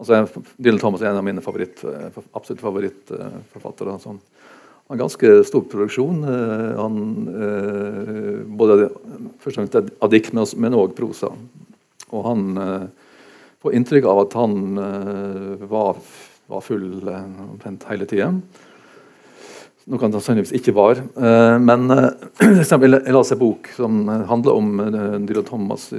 altså 0.00 0.20
Dylan 0.54 0.78
Thomas 0.78 1.02
er 1.02 1.10
en 1.10 1.18
av 1.18 1.26
mine 1.26 1.42
favoritt, 1.42 1.82
eh, 1.82 2.20
absolutt 2.30 2.62
favorittforfattere. 2.62 3.96
Sånn. 4.06 4.22
Har 4.90 4.96
ganske 4.96 5.44
stor 5.44 5.62
produksjon. 5.70 6.24
eh, 6.24 6.80
Han, 6.80 7.28
eh, 7.28 8.44
både 8.44 8.90
først 9.38 9.58
og 9.58 9.68
fremst 9.70 9.76
av 10.02 10.10
men 10.58 10.74
òg 10.74 10.96
prosa. 10.96 11.30
Og 12.10 12.24
han 12.26 12.58
eh, 12.58 12.88
får 13.62 13.76
inntrykk 13.76 14.08
av 14.10 14.24
at 14.24 14.34
han 14.34 14.74
var, 15.70 15.96
var 16.48 16.60
full 16.64 17.06
omtrent 17.06 17.84
hele 17.90 18.06
tida. 18.06 18.32
Noe 19.86 20.00
han 20.00 20.12
sannsynligvis 20.12 20.54
ikke 20.56 20.74
var. 20.74 21.02
Men 21.60 21.90
eksempel, 22.62 22.96
jeg 23.04 23.12
las 23.12 23.32
en 23.32 23.38
bok 23.38 23.68
som 23.76 24.08
handler 24.08 24.56
om 24.56 24.80
Dylan 25.28 25.44
Thomas 25.44 25.90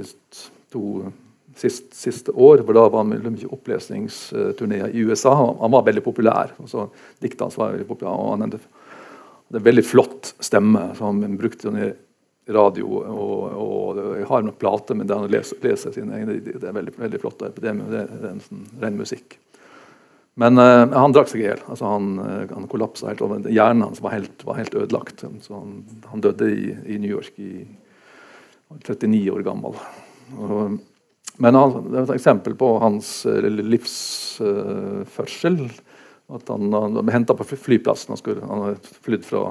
to 0.72 1.12
sist, 1.54 1.94
siste 1.94 2.34
år. 2.34 2.64
for 2.66 2.74
Da 2.74 2.88
var 2.88 3.04
han 3.04 3.14
mye 3.14 3.52
opplesningsturneer 3.54 4.90
i 4.90 5.06
USA. 5.06 5.34
Han, 5.38 5.70
var 5.70 5.86
veldig 5.86 6.02
populær. 6.02 6.50
og 6.58 6.68
så 6.68 6.88
Diktet 7.22 7.46
hans 7.46 7.58
var 7.58 7.76
veldig 7.76 7.88
populær. 7.88 8.18
og 8.18 8.34
han 8.34 8.58
hadde 9.52 9.60
er 9.60 9.66
en 9.66 9.68
veldig 9.68 9.84
flott 9.84 10.34
stemme. 10.40 10.80
som 10.96 11.22
Han 11.22 11.36
brukte 11.36 11.68
den 11.68 11.82
i 11.84 12.52
radio. 12.52 12.86
Og, 12.88 13.52
og 13.52 13.98
jeg 14.16 14.26
har 14.30 14.44
noen 14.46 14.56
plater 14.56 14.96
med 14.96 15.10
det 15.10 15.18
han 15.18 15.28
leser, 15.30 15.58
leser 15.60 15.92
sine 15.92 16.16
egne 16.16 16.38
det 16.40 16.56
er 16.56 16.72
veldig, 16.72 16.94
veldig 16.96 17.20
flott. 17.20 17.44
Det 17.44 17.60
det 17.60 18.00
er 18.00 18.30
en 18.30 18.40
sånn 18.46 18.64
ren 18.80 18.96
musikk. 18.96 19.36
Men 20.40 20.56
uh, 20.56 20.88
han 20.88 21.12
drakk 21.12 21.28
seg 21.28 21.42
i 21.42 21.44
hjel. 21.44 21.60
Altså, 21.68 21.84
han, 21.84 22.14
eh, 22.16 22.48
han 22.48 22.70
kollapsa 22.72 23.10
helt. 23.10 23.20
og 23.20 23.44
Hjernen 23.52 23.84
hans 23.84 24.00
var 24.00 24.14
helt, 24.16 24.46
var 24.48 24.56
helt 24.56 24.72
ødelagt. 24.72 25.26
Så 25.44 25.52
han, 25.58 25.82
han 26.08 26.24
døde 26.24 26.48
i, 26.48 26.72
i 26.94 26.96
New 27.02 27.12
York 27.12 27.36
i 27.36 27.66
39 28.72 29.20
år 29.34 29.44
gammel. 29.44 29.76
Og, 30.40 30.80
men 31.36 31.60
han, 31.60 31.76
det 31.90 31.98
er 31.98 32.06
et 32.06 32.16
eksempel 32.16 32.56
på 32.56 32.78
hans 32.80 33.18
livsførsel. 33.28 33.68
livsførsel. 33.68 35.66
At 36.36 36.52
han, 36.52 36.70
ble 36.98 37.14
henta 37.14 37.36
på 37.36 37.46
flyplassen. 37.52 38.12
Han, 38.14 38.20
skulle, 38.20 38.46
han 38.46 38.66
hadde 38.66 38.98
flydd 39.04 39.26
fra 39.26 39.44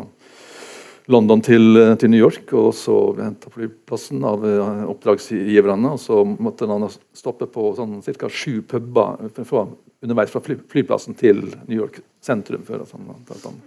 London 1.12 1.42
til, 1.42 1.80
til 2.00 2.12
New 2.14 2.22
York, 2.22 2.52
og 2.58 2.72
så 2.78 2.96
ble 3.16 3.26
henta 3.26 3.50
på 3.50 3.62
flyplassen 3.62 4.24
av 4.28 4.46
eh, 4.48 4.84
oppdragsgiverne. 4.92 5.96
og 5.96 6.02
Så 6.02 6.22
måtte 6.32 6.70
han 6.70 6.88
stoppe 7.18 7.50
på 7.52 7.72
sånn 7.78 8.00
ca. 8.06 8.30
sju 8.30 8.62
puber 8.62 9.32
fra, 9.44 9.66
underveis 10.02 10.34
fra 10.34 10.44
fly, 10.46 10.60
flyplassen 10.72 11.18
til 11.18 11.44
New 11.66 11.78
York 11.78 12.02
sentrum 12.24 12.66
før 12.68 12.86
at 12.86 12.94
han, 12.96 13.14
at 13.28 13.48
han 13.50 13.62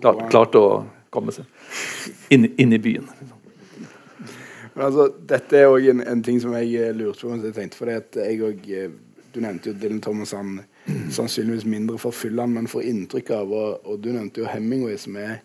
klart, 0.00 0.24
klarte 0.32 0.62
å 0.62 0.78
komme 1.14 1.34
seg 1.34 1.44
inn, 2.34 2.48
inn 2.56 2.72
i 2.72 2.80
byen. 2.82 3.08
Altså, 4.78 5.08
dette 5.26 5.58
er 5.58 5.68
òg 5.72 5.88
en, 5.90 6.02
en 6.06 6.20
ting 6.22 6.38
som 6.42 6.54
jeg 6.54 6.74
eh, 6.78 6.94
lurte 6.94 7.26
på. 7.26 7.36
Jeg 7.42 7.54
tenkte 7.56 7.80
for 7.80 7.92
at 7.92 8.18
jeg 8.20 8.42
og, 8.46 8.66
eh, 8.70 8.90
Du 9.34 9.42
nevnte 9.44 9.68
jo 9.68 9.76
Dylan 9.76 10.00
Thomas, 10.00 10.32
han 10.32 10.62
sannsynligvis 11.14 11.66
mindre 11.68 11.98
forfyllende, 12.00 12.58
men 12.58 12.70
får 12.70 12.88
inntrykk 12.90 13.32
av 13.36 13.54
og, 13.54 13.86
og 13.88 14.02
du 14.02 14.10
nevnte 14.12 14.42
jo 14.42 14.50
Hemingway, 14.50 14.98
som 15.00 15.16
er 15.20 15.38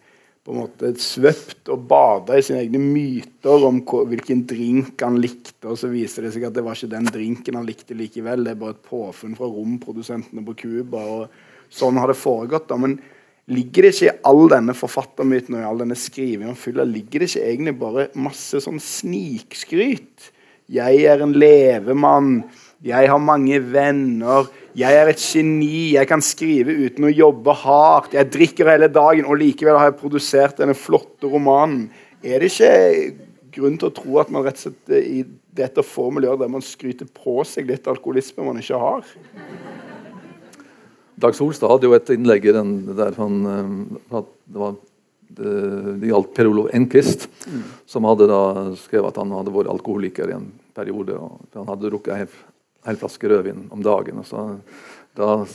på 0.43 0.51
en 0.51 0.59
måte 0.59 0.89
svøpt 0.99 1.69
og 1.71 1.85
bada 1.87 2.35
i 2.35 2.43
sine 2.43 2.59
egne 2.65 2.81
myter 2.83 3.63
om 3.63 3.79
hva, 3.87 4.01
hvilken 4.11 4.43
drink 4.49 4.99
han 5.05 5.21
likte, 5.23 5.69
og 5.69 5.79
så 5.79 5.87
viser 5.91 6.27
det 6.27 6.33
seg 6.35 6.49
at 6.49 6.57
det 6.57 6.65
var 6.65 6.75
ikke 6.75 6.91
den 6.91 7.07
drinken 7.07 7.59
han 7.59 7.67
likte 7.67 7.95
likevel. 7.95 8.43
Det 8.43 8.51
er 8.51 8.59
bare 8.59 8.75
et 8.75 8.85
påfunn 8.89 9.37
fra 9.39 9.47
romprodusentene 9.47 10.43
på 10.49 10.57
Cuba. 10.65 11.05
Sånn 11.71 11.99
har 12.01 12.11
det 12.11 12.19
foregått. 12.19 12.67
da, 12.67 12.79
men 12.79 12.99
Ligger 13.51 13.83
det 13.83 13.89
ikke 13.91 14.07
i 14.07 14.19
all 14.29 14.45
denne 14.53 14.73
forfattermyten 14.77 15.57
og 15.57 15.59
i 15.59 15.65
all 15.67 15.81
denne 15.81 15.97
skrivingen 15.99 16.53
om 16.53 16.59
fylla, 16.59 16.85
ligger 16.87 17.19
det 17.19 17.27
ikke 17.27 17.47
egentlig 17.49 17.73
bare 17.81 18.05
masse 18.15 18.61
sånn 18.63 18.79
snikskryt? 18.79 20.29
Jeg 20.71 21.01
er 21.11 21.19
en 21.25 21.33
levemann. 21.35 22.37
Jeg 22.87 23.09
har 23.11 23.19
mange 23.19 23.59
venner. 23.59 24.47
Jeg 24.73 24.97
er 24.97 25.11
et 25.11 25.21
geni. 25.21 25.93
Jeg 25.93 26.09
kan 26.09 26.21
skrive 26.25 26.73
uten 26.73 27.05
å 27.05 27.13
jobbe 27.13 27.53
hardt. 27.61 28.15
Jeg 28.17 28.31
drikker 28.33 28.71
hele 28.71 28.89
dagen, 28.89 29.27
og 29.29 29.37
likevel 29.37 29.77
har 29.77 29.91
jeg 29.91 29.99
produsert 29.99 30.57
denne 30.57 30.73
flotte 30.77 31.29
romanen. 31.29 31.91
Er 32.25 32.41
det 32.41 32.49
ikke 32.49 32.71
grunn 33.53 33.77
til 33.77 33.91
å 33.91 33.93
tro 33.93 34.17
at 34.21 34.31
man 34.33 34.45
rett 34.45 34.57
og 34.57 34.65
slett 34.65 34.93
eh, 34.95 35.09
i 35.19 35.23
dette 35.53 35.83
får 35.85 36.15
miljøer 36.15 36.39
der 36.41 36.49
man 36.49 36.63
skryter 36.65 37.05
på 37.05 37.43
seg 37.45 37.67
litt 37.69 37.85
alkoholisme 37.91 38.45
man 38.47 38.57
ikke 38.61 38.79
har? 38.81 39.11
Dag 41.21 41.37
Solstad 41.37 41.69
hadde 41.69 41.85
jo 41.85 41.93
et 41.93 42.09
innlegg 42.15 42.47
der 42.49 43.19
han 43.19 43.35
eh, 43.51 43.69
at 44.17 44.31
det, 44.47 44.57
var, 44.63 44.79
det, 45.37 45.53
det 46.01 46.09
gjaldt 46.09 46.33
Per 46.33 46.49
Olof 46.49 46.73
Enquist, 46.73 47.27
som 47.85 48.09
hadde 48.09 48.31
da 48.31 48.41
skrevet 48.79 49.11
at 49.11 49.21
han 49.21 49.35
hadde 49.37 49.53
vært 49.53 49.69
alkoholiker 49.75 50.33
i 50.33 50.37
en 50.39 50.49
periode. 50.73 51.19
og 51.19 51.45
Han 51.59 51.69
hadde 51.69 51.93
drukket 51.93 52.15
en 52.15 52.25
hel, 52.85 52.99
flaske 52.99 53.29
rødvin 53.29 53.67
om 53.71 53.83
dagen. 53.83 54.19
og 54.19 54.27
så 54.27 54.47
Da 55.15 55.45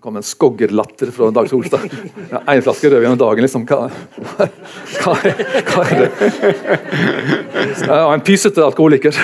kom 0.00 0.16
en 0.16 0.22
skoggerlatter 0.22 1.10
fra 1.10 1.30
Dag 1.34 1.48
Solstad. 1.50 1.88
Ja, 2.30 2.42
en 2.46 2.62
flaske 2.62 2.90
rødvin 2.90 3.16
om 3.16 3.18
dagen, 3.18 3.42
liksom. 3.42 3.66
Hva, 3.66 3.88
hva, 5.02 5.16
hva 5.72 5.86
er 5.88 6.04
det? 6.04 6.10
Ja, 7.88 8.04
en 8.12 8.22
pysete 8.24 8.62
alkoholiker. 8.62 9.16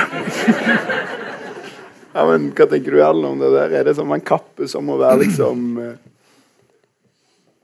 Ja, 2.14 2.24
men 2.28 2.50
Hva 2.54 2.66
tenker 2.70 2.94
du 2.94 3.00
Erlend, 3.02 3.26
om 3.26 3.40
det 3.42 3.52
der? 3.54 3.72
Er 3.74 3.86
det 3.88 3.96
som 3.98 4.12
en 4.14 4.22
kappe 4.22 4.68
som 4.70 4.86
må 4.86 4.98
være 5.00 5.24
liksom 5.24 5.78
eh, 5.82 5.94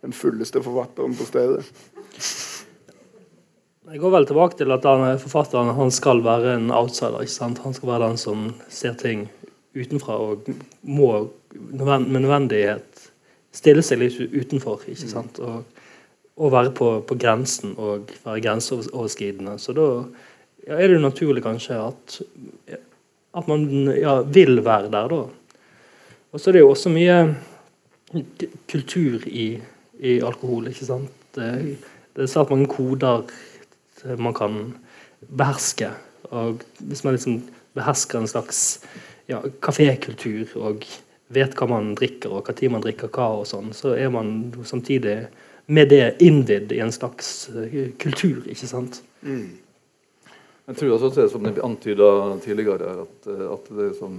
den 0.03 0.15
fulleste 0.17 0.63
forfatteren 0.65 1.15
på 1.15 1.27
stedet? 1.29 1.63
Jeg 3.91 3.99
går 4.03 4.15
vel 4.15 4.27
tilbake 4.27 4.59
til 4.59 4.71
at 4.75 4.87
han, 4.87 5.05
forfatteren 5.23 5.71
han 5.75 5.91
skal 5.95 6.23
være 6.23 6.57
en 6.59 6.71
outsider. 6.75 7.23
ikke 7.23 7.35
sant? 7.35 7.63
Han 7.63 7.75
skal 7.75 7.93
være 7.93 8.09
den 8.09 8.19
som 8.23 8.49
ser 8.71 8.95
ting 8.99 9.29
utenfra 9.77 10.17
og 10.19 10.49
må 10.83 11.11
med 11.55 12.23
nødvendighet 12.23 13.07
stille 13.55 13.83
seg 13.83 14.03
litt 14.03 14.19
utenfor. 14.21 14.85
ikke 14.87 15.11
sant? 15.11 15.41
Og, 15.43 15.65
og 16.41 16.53
være 16.55 16.73
på, 16.77 16.91
på 17.07 17.19
grensen 17.21 17.75
og 17.79 18.11
være 18.25 18.45
grenseoverskridende. 18.47 19.59
Så 19.59 19.75
da 19.77 19.89
ja, 20.67 20.77
er 20.77 20.87
det 20.87 20.99
jo 20.99 21.05
naturlig 21.05 21.45
kanskje 21.45 21.79
at, 21.83 22.21
at 23.37 23.51
man 23.51 23.67
ja, 23.95 24.21
vil 24.23 24.63
være 24.65 24.91
der, 24.93 25.15
da. 25.15 25.23
Og 26.31 26.39
så 26.39 26.51
er 26.51 26.59
det 26.59 26.63
jo 26.63 26.71
også 26.71 26.93
mye 26.95 27.17
kultur 28.71 29.27
i, 29.27 29.53
i 29.99 30.19
alkohol. 30.23 30.69
ikke 30.71 30.87
sant? 30.87 31.17
Det, 31.35 31.79
det 32.15 32.25
er 32.25 32.31
svært 32.31 32.53
mange 32.55 32.71
koder 32.71 33.27
man 34.19 34.35
kan 34.35 34.61
beherske. 35.29 35.91
Og 36.31 36.63
hvis 36.79 37.03
man 37.05 37.17
liksom 37.17 37.41
behersker 37.75 38.21
en 38.21 38.31
slags 38.31 38.81
ja, 39.31 39.41
kafékultur 39.63 40.57
og 40.61 40.85
vet 41.31 41.55
hva 41.59 41.69
man 41.71 41.93
drikker 41.99 42.33
og 42.33 42.49
hva 42.49 42.55
tid 42.57 42.73
man 42.75 42.83
drikker 42.85 43.11
hva, 43.15 43.31
og 43.41 43.49
sånn, 43.49 43.71
så 43.77 43.95
er 43.95 44.11
man 44.13 44.51
samtidig 44.67 45.17
med 45.71 45.93
det 45.93 46.17
innvidd 46.27 46.73
i 46.75 46.81
en 46.83 46.93
slags 46.93 47.49
eh, 47.55 47.93
kultur, 48.03 48.43
ikke 48.51 48.67
sant? 48.67 49.03
Jeg 49.23 50.79
tror 50.79 50.97
også 50.97 51.13
det 51.15 51.29
som 51.31 51.47
det 51.47 51.63
antyda 51.63 52.09
tidligere, 52.43 53.05
at, 53.05 53.29
eh, 53.31 53.45
at 53.47 53.71
det 53.77 53.87
er 53.87 53.95
sånn 53.99 54.19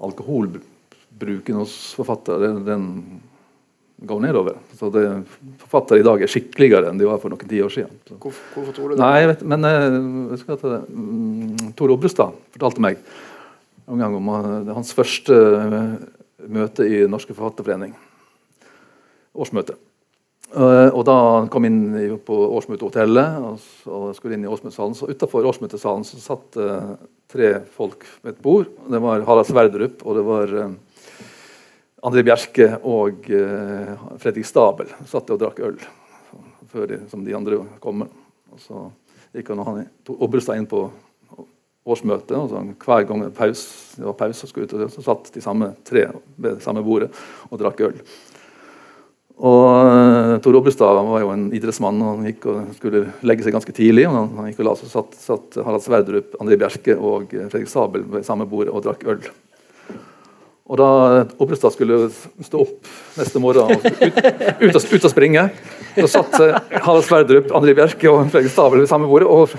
alkoholbruken 0.00 1.58
hos 1.58 1.74
forfattere 1.98 2.46
den, 2.46 2.62
den 2.68 2.86
går 4.06 4.22
nedover. 4.22 4.60
Så 4.78 4.88
det, 4.94 5.02
Forfattere 5.60 6.00
i 6.00 6.06
dag 6.06 6.22
er 6.22 6.30
skikkeligere 6.30 6.88
enn 6.88 7.00
de 7.00 7.08
var 7.08 7.18
for 7.20 7.32
noen 7.32 7.50
tiår 7.50 7.74
siden. 7.74 7.98
Så. 8.08 8.16
Hvorfor, 8.22 8.46
hvorfor 8.54 8.76
tror 8.76 8.92
du 8.92 8.94
det? 8.94 9.02
Nei, 9.02 9.16
jeg 9.20 9.32
vet, 9.32 9.42
men 9.52 9.66
jeg, 9.68 9.98
jeg 10.30 10.40
skal 10.44 10.60
ta 10.62 10.72
det. 10.76 10.80
Mm, 10.94 11.74
Tor 11.76 11.94
Obrestad 11.96 12.38
fortalte 12.54 12.86
meg 12.86 13.02
en 13.90 13.98
gang 13.98 14.16
om 14.16 14.28
eh, 14.28 14.72
hans 14.74 14.92
første 14.94 15.36
eh, 15.36 15.94
møte 16.50 16.86
i 16.86 17.04
Norske 17.10 17.34
Forfatterforening. 17.34 17.94
Årsmøte. 19.34 19.76
Eh, 20.50 20.88
og 20.90 21.02
da 21.06 21.16
han 21.40 21.50
kom 21.52 21.66
inn 21.68 21.80
på 22.26 22.36
årsmøtehotellet 22.58 23.48
og, 23.50 24.12
skulle 24.18 24.38
inn 24.38 24.46
i 24.46 24.50
årsmøtesalen, 24.50 24.96
så 24.98 25.10
utafor 25.10 25.46
årsmøtesalen 25.50 26.06
så 26.06 26.22
satt 26.22 26.58
tre 27.30 27.50
folk 27.74 28.06
ved 28.22 28.34
et 28.34 28.42
bord. 28.42 28.70
Det 28.90 29.02
var 29.02 29.26
Harald 29.26 29.50
Sverdrup, 29.50 30.02
og 30.06 30.18
det 30.18 30.24
var 30.26 30.56
André 32.10 32.24
Bjerke 32.26 32.72
og 32.88 33.28
Fredrik 34.18 34.48
Stabel. 34.48 34.90
Satt 35.10 35.30
og 35.30 35.38
drakk 35.42 35.62
øl 35.66 35.78
før 36.70 36.90
de, 36.90 36.98
som 37.10 37.22
de 37.26 37.36
andre 37.36 37.62
kom. 37.82 38.02
Og 38.50 38.62
så 38.62 38.88
gikk 39.36 39.52
han 39.52 39.62
og 39.62 39.70
han 39.70 39.86
tok 40.06 40.26
Obrestad 40.26 40.58
inn 40.58 40.68
på 40.70 40.88
årsmøtet. 41.88 42.34
og 42.36 42.50
sånn 42.52 42.74
Hver 42.80 43.06
gang 43.08 43.24
det 43.24 43.34
paus, 43.36 43.64
det 43.96 44.06
var 44.06 44.18
pause, 44.18 44.50
ut, 44.56 44.74
så 44.92 45.04
satt 45.04 45.30
de 45.34 45.44
samme 45.44 45.72
tre 45.86 46.08
ved 46.36 46.58
det 46.58 46.64
samme 46.64 46.84
bordet 46.86 47.10
og 47.50 47.60
drakk 47.60 47.80
øl. 47.88 47.96
Og 49.40 49.66
uh, 49.72 50.34
Tor 50.44 50.56
Obrestad 50.58 50.98
var 51.06 51.22
jo 51.22 51.30
en 51.32 51.46
idrettsmann 51.56 52.00
og 52.04 52.18
han 52.18 52.26
gikk 52.28 52.44
og 52.50 52.74
skulle 52.76 53.06
legge 53.24 53.46
seg 53.46 53.54
ganske 53.56 53.72
tidlig. 53.72 54.04
og 54.10 54.34
Han, 54.36 54.50
gikk 54.50 54.60
og 54.60 54.68
la 54.68 54.74
seg, 54.76 54.90
satt, 54.92 55.14
satt 55.16 55.60
Harald 55.64 55.84
Sverdrup, 55.86 56.34
André 56.42 56.58
Bjerke 56.60 56.96
og 56.98 57.32
eh, 57.32 57.46
Fredrik 57.48 57.70
Sabel 57.72 58.04
ved 58.04 58.26
samme 58.26 58.44
bordet 58.50 58.74
og 58.74 58.84
drakk 58.84 59.06
øl. 59.08 59.22
Og 60.70 60.78
da 60.78 60.90
Obrestad 61.40 61.72
skulle 61.74 62.10
stå 62.44 62.60
opp 62.62 62.90
neste 63.18 63.40
morgen 63.42 63.72
og 63.72 63.80
ut, 63.80 64.20
ut, 64.60 64.76
ut 64.76 65.08
og 65.08 65.10
springe, 65.10 65.48
så 65.96 66.10
satt 66.18 66.36
eh, 66.44 66.60
Harald 66.76 67.08
Sverdrup, 67.08 67.48
André 67.56 67.74
Bjerke 67.78 68.12
og 68.12 68.28
Fredrik 68.28 68.52
Stabel 68.52 68.84
ved 68.84 68.92
samme 68.92 69.08
bordet 69.08 69.30
og 69.30 69.56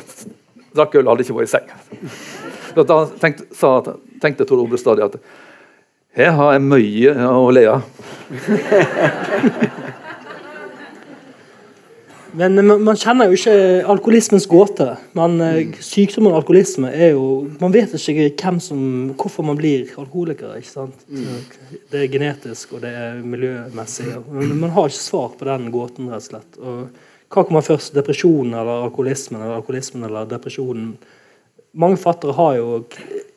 drakk 0.75 0.95
øl 0.99 1.09
hadde 1.11 1.25
ikke 1.25 1.37
vært 1.37 1.49
i 1.49 1.53
seng. 1.55 1.67
Så 2.71 2.85
da 2.87 2.97
tenkte, 3.21 3.47
sa, 3.55 3.69
tenkte 4.23 4.47
Tor 4.47 4.63
Obrestad 4.63 4.95
stadig 4.95 5.07
at 5.09 5.15
her 6.17 6.31
har 6.35 6.55
jeg 6.57 6.67
mye 6.67 7.11
å 7.31 7.51
le 7.55 7.63
av. 7.71 7.81
Men 12.31 12.57
eh, 12.57 12.63
man, 12.63 12.97
kjenner 12.99 13.27
jo 13.29 13.37
ikke 13.37 13.55
alkoholismens 13.91 14.47
gåte. 14.51 14.87
Men 15.17 15.37
eh, 15.43 15.77
sykdommen 15.83 16.35
alkoholisme 16.35 16.91
er 16.91 17.13
jo 17.15 17.27
Man 17.61 17.73
vet 17.75 17.93
ikke 17.95 18.53
som, 18.63 18.81
hvorfor 19.19 19.45
man 19.47 19.59
blir 19.59 19.91
alkoholiker. 19.97 20.55
ikke 20.57 20.71
sant? 20.71 21.05
Det 21.07 22.03
er 22.03 22.11
genetisk, 22.11 22.75
og 22.77 22.85
det 22.85 22.91
er 22.95 23.21
miljømessig. 23.23 24.09
Men 24.31 24.59
man 24.63 24.75
har 24.75 24.91
ikke 24.91 24.99
svar 24.99 25.31
på 25.37 25.47
den 25.49 25.71
gåten, 25.73 26.11
rett 26.11 26.23
og 26.23 26.29
slett. 26.29 26.61
Og 26.61 27.10
hva 27.31 27.45
kommer 27.47 27.63
først? 27.63 27.93
Depresjonen 27.95 28.57
eller 28.59 28.85
alkoholismen? 28.87 29.41
Eller 29.41 29.61
alkoholismen 29.61 30.03
eller 30.07 30.27
depresjonen? 30.29 30.93
Mange 31.71 31.99
fattere 31.99 32.35
har 32.35 32.57
jo 32.57 32.81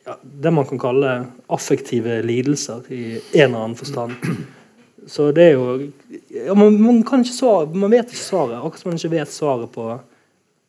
ja, 0.04 0.16
det 0.22 0.50
man 0.50 0.66
kan 0.66 0.80
kalle 0.82 1.12
affektive 1.54 2.18
lidelser 2.26 2.82
i 2.90 3.04
en 3.14 3.44
eller 3.46 3.60
annen 3.60 3.78
forstand. 3.78 4.16
Så 5.06 5.28
det 5.36 5.50
er 5.50 5.54
jo 5.54 5.76
ja, 6.32 6.54
man, 6.56 6.80
man, 6.80 7.02
kan 7.06 7.22
ikke 7.22 7.36
svare, 7.36 7.68
man 7.76 7.92
vet 7.92 8.10
ikke 8.10 8.24
svaret, 8.24 8.56
akkurat 8.58 8.82
som 8.82 8.90
man 8.90 8.98
ikke 8.98 9.14
vet 9.14 9.32
svaret 9.32 9.70
på 9.74 9.86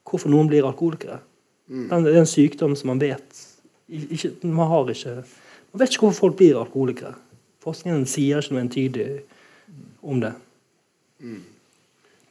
hvorfor 0.05 0.31
noen 0.31 0.51
blir 0.51 0.67
alkoholikere. 0.67 1.17
Den, 1.65 2.05
det 2.05 2.13
er 2.13 2.21
en 2.21 2.29
sykdom 2.29 2.75
som 2.77 2.91
man 2.93 3.01
vet 3.01 3.41
ikke, 3.89 4.35
man, 4.43 4.67
har 4.69 4.89
ikke, 4.91 5.15
man 5.73 5.81
vet 5.81 5.93
ikke 5.93 6.05
hvorfor 6.05 6.27
folk 6.27 6.37
blir 6.41 6.59
alkoholikere. 6.59 7.15
Forskningen 7.65 8.05
sier 8.09 8.43
ikke 8.43 8.53
noe 8.53 8.65
entydig 8.65 9.09
om 10.05 10.21
det. 10.21 10.35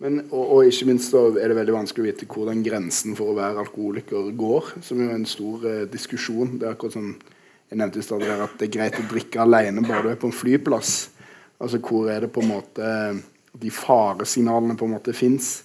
Men, 0.04 0.18
og, 0.28 0.42
og 0.52 0.66
ikke 0.68 0.90
minst 0.90 1.14
så 1.14 1.30
er 1.32 1.48
det 1.48 1.56
veldig 1.56 1.78
vanskelig 1.78 2.02
å 2.02 2.06
vite 2.10 2.26
hvor 2.28 2.50
den 2.50 2.60
grensen 2.64 3.14
for 3.16 3.32
å 3.32 3.36
være 3.38 3.62
alkoholiker 3.62 4.26
går. 4.36 4.74
Som 4.84 5.00
jo 5.00 5.08
er 5.08 5.16
en 5.16 5.28
stor 5.28 5.64
eh, 5.70 5.84
diskusjon. 5.88 6.58
Det 6.60 6.68
er 6.68 6.74
akkurat 6.74 6.98
som 6.98 7.14
jeg 7.14 7.80
nevnte 7.80 8.02
i 8.02 8.04
stad, 8.04 8.24
at 8.28 8.58
det 8.60 8.66
er 8.66 8.74
greit 8.74 8.98
å 9.00 9.06
drikke 9.08 9.40
alene 9.40 9.84
bare 9.86 10.04
du 10.04 10.10
er 10.12 10.18
på 10.20 10.28
en 10.28 10.36
flyplass. 10.36 10.92
Altså 11.56 11.80
hvor 11.80 12.10
er 12.12 12.26
det 12.26 12.34
på 12.34 12.44
en 12.44 12.50
måte 12.52 12.90
de 13.56 13.70
faresignalene 13.72 14.76
på 14.76 14.84
en 14.84 14.92
måte 14.98 15.14
fins. 15.16 15.62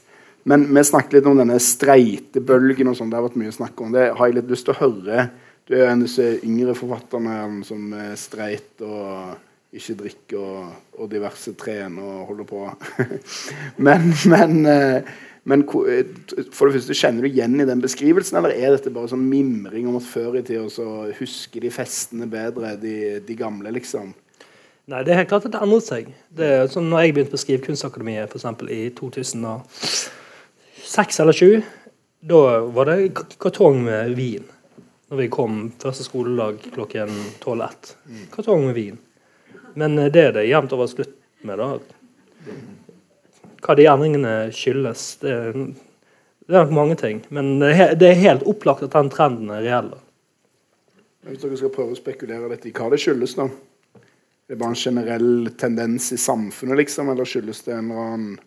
Men 0.47 0.63
vi 0.71 0.85
snakket 0.87 1.17
litt 1.17 1.27
om 1.27 1.37
denne 1.37 1.59
streitebølgen 1.59 2.87
og 2.87 2.95
sånn. 2.95 3.11
Det 3.11 3.19
har 3.19 3.27
vært 3.27 3.37
mye 3.41 3.53
snakk 3.53 3.83
om 3.83 3.91
det. 3.91 4.07
Har 4.15 4.29
jeg 4.29 4.39
litt 4.39 4.53
lyst 4.53 4.69
til 4.69 4.77
å 4.77 4.81
høre 4.85 5.29
Du 5.67 5.75
er 5.75 5.91
en 5.91 5.99
av 5.99 6.07
disse 6.07 6.31
yngre 6.47 6.73
forfatterne 6.73 7.59
som 7.67 7.91
er 7.93 8.15
streit 8.17 8.79
og 8.81 9.35
ikke 9.75 9.97
drikke 9.99 10.37
og, 10.41 10.69
og 10.97 11.09
diverse 11.11 11.51
trene 11.59 12.01
og 12.01 12.27
holde 12.31 12.45
på. 12.49 12.63
men, 13.85 14.07
men, 14.31 14.65
eh, 14.65 15.01
men 15.49 15.63
eh, 15.85 16.05
for 16.53 16.65
det 16.65 16.73
første, 16.79 16.97
kjenner 16.97 17.25
du 17.25 17.29
igjen 17.29 17.61
i 17.61 17.67
den 17.69 17.83
beskrivelsen, 17.83 18.37
eller 18.39 18.53
er 18.55 18.69
dette 18.73 18.93
bare 18.93 19.11
sånn 19.11 19.29
mimring 19.29 19.85
om 19.89 19.99
at 19.99 20.09
før 20.09 20.31
i 20.39 20.45
tida 20.45 20.65
så 20.73 20.87
husker 21.19 21.59
de 21.65 21.71
festene 21.73 22.25
bedre, 22.31 22.67
de, 22.81 22.95
de 23.25 23.35
gamle, 23.37 23.69
liksom? 23.77 24.07
Nei, 24.89 25.03
det 25.05 25.11
er 25.13 25.19
helt 25.21 25.29
klart 25.29 25.45
at 25.45 25.53
det 25.53 25.61
endret 25.61 25.85
seg. 25.85 26.03
Det 26.33 26.47
er 26.49 26.71
sånn 26.73 26.89
når 26.89 26.99
jeg 27.03 27.13
begynte 27.13 27.35
på 27.35 27.43
Skrivekunstakademiet 27.43 28.33
eksempel, 28.33 28.67
i 28.73 28.89
2006 28.97 31.21
eller 31.21 31.35
2007, 31.37 31.61
da 32.29 32.39
var 32.73 32.85
det 32.89 33.13
kartong 33.39 33.77
med 33.85 34.15
vin. 34.17 34.45
Når 35.09 35.17
vi 35.21 35.27
kom 35.33 35.53
første 35.81 36.03
skoledag 36.05 36.53
klokken 36.73 37.09
12-1. 37.37 37.93
Kartong 38.33 38.61
med 38.65 38.75
vin. 38.77 38.97
Men 39.73 39.97
eh, 39.99 40.11
det 40.13 40.25
er 40.29 40.35
det 40.37 40.47
jevnt 40.49 40.73
over 40.75 40.89
slutt 40.91 41.15
med, 41.45 41.59
da. 41.59 41.69
Hva 43.59 43.75
de 43.75 43.87
endringene 43.91 44.33
skyldes, 44.55 45.05
det 45.21 45.31
er, 45.35 45.57
det 46.47 46.55
er 46.55 46.63
nok 46.63 46.75
mange 46.75 46.99
ting. 46.99 47.23
Men 47.29 47.57
det 47.59 48.05
er, 48.07 48.21
helt 48.23 48.45
opplagt 48.49 48.85
at 48.87 48.95
den 48.95 49.11
trenden 49.13 49.51
er 49.53 49.65
reell. 49.65 49.91
Hvis 51.27 51.41
dere 51.43 51.57
skal 51.59 51.73
prøve 51.73 51.93
å 51.93 51.99
spekulere 51.99 52.49
litt 52.53 52.65
i 52.69 52.73
hva 52.75 52.87
det 52.93 53.01
skyldes, 53.03 53.35
da? 53.37 53.49
Det 54.49 54.55
Er 54.55 54.61
bare 54.63 54.73
en 54.73 54.79
generell 54.81 55.49
tendens 55.61 56.07
i 56.15 56.17
samfunnet, 56.17 56.79
liksom, 56.79 57.11
eller 57.11 57.27
skyldes 57.27 57.59
det 57.67 57.75
en 57.75 57.91
eller 57.91 58.13
annen 58.13 58.39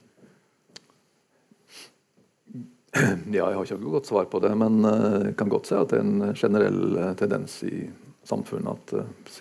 Ja, 3.37 3.47
jeg 3.47 3.55
har 3.55 3.63
ikke 3.69 3.79
noe 3.79 3.95
godt 3.95 4.11
svar 4.11 4.27
på 4.33 4.41
det, 4.43 4.51
men 4.59 4.83
eh, 4.89 5.29
jeg 5.29 5.37
kan 5.39 5.53
godt 5.53 5.71
si 5.71 5.77
at 5.79 5.93
det 5.93 6.01
er 6.01 6.09
en 6.09 6.35
generell 6.35 6.81
eh, 6.99 7.13
tendens 7.21 7.55
i 7.69 7.85
samfunnet 8.27 8.97
at 8.97 9.39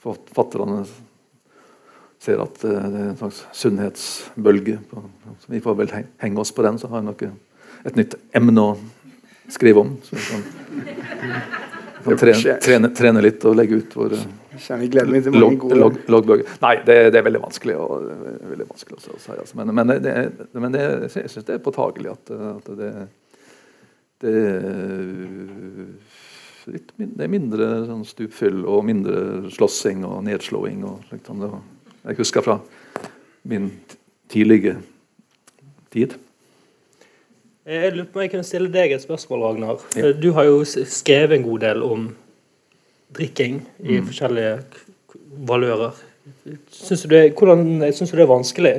forfatterne 0.00 0.82
ser 2.20 2.42
at 2.44 2.64
eh, 2.64 2.88
det 2.92 3.00
er 3.00 3.08
en 3.12 3.20
slags 3.20 3.44
sunnhetsbølge. 3.56 4.78
Vi 5.50 5.62
får 5.64 5.78
vel 5.78 5.94
henge 6.20 6.42
oss 6.42 6.52
på 6.54 6.64
den, 6.66 6.78
så 6.80 6.90
har 6.92 7.02
vi 7.02 7.08
noe, 7.08 7.32
et 7.88 7.96
nytt 7.96 8.18
emne 8.36 8.66
å 8.66 8.74
skrive 9.50 9.84
om. 9.84 9.94
Så 10.04 10.18
vi 10.18 10.26
kan, 10.28 10.44
kan 12.04 12.20
trene, 12.20 12.58
trene, 12.62 12.92
trene 12.96 13.24
litt 13.24 13.44
og 13.48 13.56
legge 13.56 13.80
ut 13.80 13.96
våre 13.96 14.20
loggbølge 14.60 16.04
loggbøker. 16.12 16.58
Nei, 16.60 16.74
det, 16.84 16.98
det 17.14 17.20
er 17.20 17.24
veldig 17.24 17.42
vanskelig 17.46 17.78
og, 17.80 18.10
veldig 18.50 18.68
vanskelig 18.68 18.98
å 18.98 19.02
si. 19.06 19.32
Altså. 19.32 19.56
Men, 19.60 19.72
men, 19.78 19.94
det, 20.04 20.14
men 20.52 20.76
det, 20.76 20.84
jeg 21.16 21.32
syns 21.32 21.48
det 21.48 21.56
er 21.56 21.64
påtagelig 21.64 22.12
at, 22.12 22.32
at 22.50 22.70
det, 22.76 22.90
det, 24.20 24.36
litt, 26.76 26.92
det 27.00 27.24
er 27.24 27.32
mindre 27.32 27.72
sånn 27.88 28.04
stupfyll 28.08 28.64
og 28.68 28.84
mindre 28.90 29.50
slåssing 29.56 30.04
og 30.04 30.20
nedslåing. 30.28 30.84
Og 30.84 31.08
slikt. 31.08 31.30
som 31.30 31.40
det 31.40 31.52
var. 31.54 31.64
Jeg 32.04 32.16
husker 32.16 32.40
fra 32.44 32.58
min 33.44 33.70
tidlige 34.32 34.76
tid. 35.92 36.14
Jeg 37.66 37.92
lurer 37.92 38.06
på 38.12 38.18
om 38.18 38.22
jeg 38.24 38.30
kunne 38.32 38.46
stille 38.46 38.70
deg 38.72 38.92
et 38.96 39.02
spørsmål, 39.04 39.42
Ragnar. 39.44 39.82
Du 40.22 40.30
har 40.32 40.44
jo 40.48 40.62
skrevet 40.64 41.36
en 41.36 41.44
god 41.46 41.58
del 41.66 41.82
om 41.86 42.06
drikking 43.16 43.60
i 43.84 44.00
forskjellige 44.06 44.56
valører. 45.50 45.92
Syns 46.70 47.02
du, 47.02 47.08
det- 47.08 47.34
hvordan- 47.38 47.92
syns 47.92 48.10
du 48.10 48.16
det 48.16 48.22
er 48.22 48.26
vanskelig? 48.32 48.74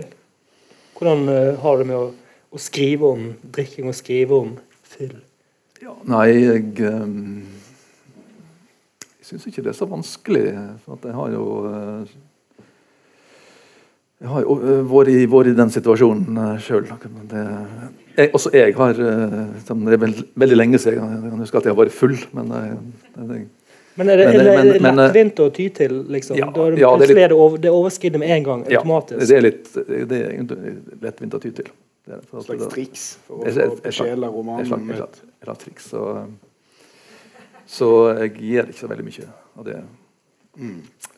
Hvordan 0.98 1.30
eh, 1.30 1.60
har 1.62 1.76
du 1.76 1.80
det 1.84 1.88
med 1.88 1.96
å, 1.96 2.12
å 2.52 2.58
skrive 2.58 3.08
om 3.12 3.34
drikking 3.54 3.88
og 3.88 3.96
skrive 3.96 4.32
om 4.38 4.58
fyll? 4.84 5.16
Ja, 5.82 5.94
nei, 6.06 6.28
jeg 6.30 6.82
um, 6.94 7.48
syns 9.22 9.48
ikke 9.48 9.64
det 9.66 9.72
er 9.74 9.78
så 9.80 9.88
vanskelig. 9.90 10.44
For 10.86 11.00
jeg 11.10 11.16
har 11.18 11.32
jo 11.34 11.46
eh, 11.72 12.12
Jeg 14.22 14.30
har 14.30 14.44
jo 14.46 14.56
eh, 14.62 14.82
vært 14.86 15.10
i, 15.10 15.22
vært 15.30 15.50
i 15.50 15.56
den 15.58 15.72
situasjonen 15.74 16.38
uh, 16.38 16.52
sjøl. 16.62 16.86
Også 18.36 18.52
jeg 18.54 18.76
har 18.78 19.00
eh, 19.02 19.38
Det 19.66 19.96
er 19.96 20.04
veldig 20.04 20.58
lenge 20.60 20.80
siden 20.82 21.00
jeg, 21.02 21.32
kan 21.32 21.42
huske 21.42 21.58
at 21.58 21.66
jeg 21.66 21.74
har 21.74 21.80
vært 21.80 21.96
full, 21.96 22.14
men 22.38 22.52
jeg, 22.54 23.48
Men 23.98 24.10
er 24.14 24.22
det, 24.22 24.28
Men- 24.28 24.36
er 24.36 24.44
det, 24.44 24.44
men- 24.46 24.68
er 24.68 24.74
det 24.74 24.82
men, 24.82 25.00
eh, 25.00 25.08
lettvint 25.08 25.40
å 25.42 25.48
ty 25.54 25.70
til, 25.70 25.96
liksom? 26.08 26.38
Ja, 26.38 26.52
da 26.54 26.68
er 26.68 26.76
det, 26.76 26.80
ja, 26.80 26.92
det 26.98 27.04
er 27.10 27.14
litt- 27.14 27.24
er 27.24 27.28
det, 27.34 27.38
over, 27.38 27.58
det 27.58 27.72
overskrider 27.72 28.20
med 28.20 28.30
en 28.30 28.44
gang, 28.44 28.62
automatisk. 28.68 29.20
Ja, 29.20 29.26
det 29.26 29.38
er 29.38 29.42
litt 29.42 29.74
det 29.74 30.22
er 30.22 30.78
lettvint 31.02 31.34
å 31.34 31.42
ty 31.42 31.52
til. 31.52 31.74
Det 32.06 32.14
er 32.16 32.22
for 32.30 32.46
slags 32.46 32.68
triks 32.72 33.18
for 33.28 33.42
å 33.42 33.48
et 33.48 33.56
romanen. 34.30 34.62
et 34.62 34.68
slags- 35.42 35.64
triks. 35.66 35.90
Så, 35.90 36.28
så 37.68 37.90
jeg 38.20 38.38
gir 38.38 38.70
ikke 38.70 38.80
så 38.86 38.88
veldig 38.88 39.06
mye 39.10 39.28
av 39.58 39.66
det 39.66 39.82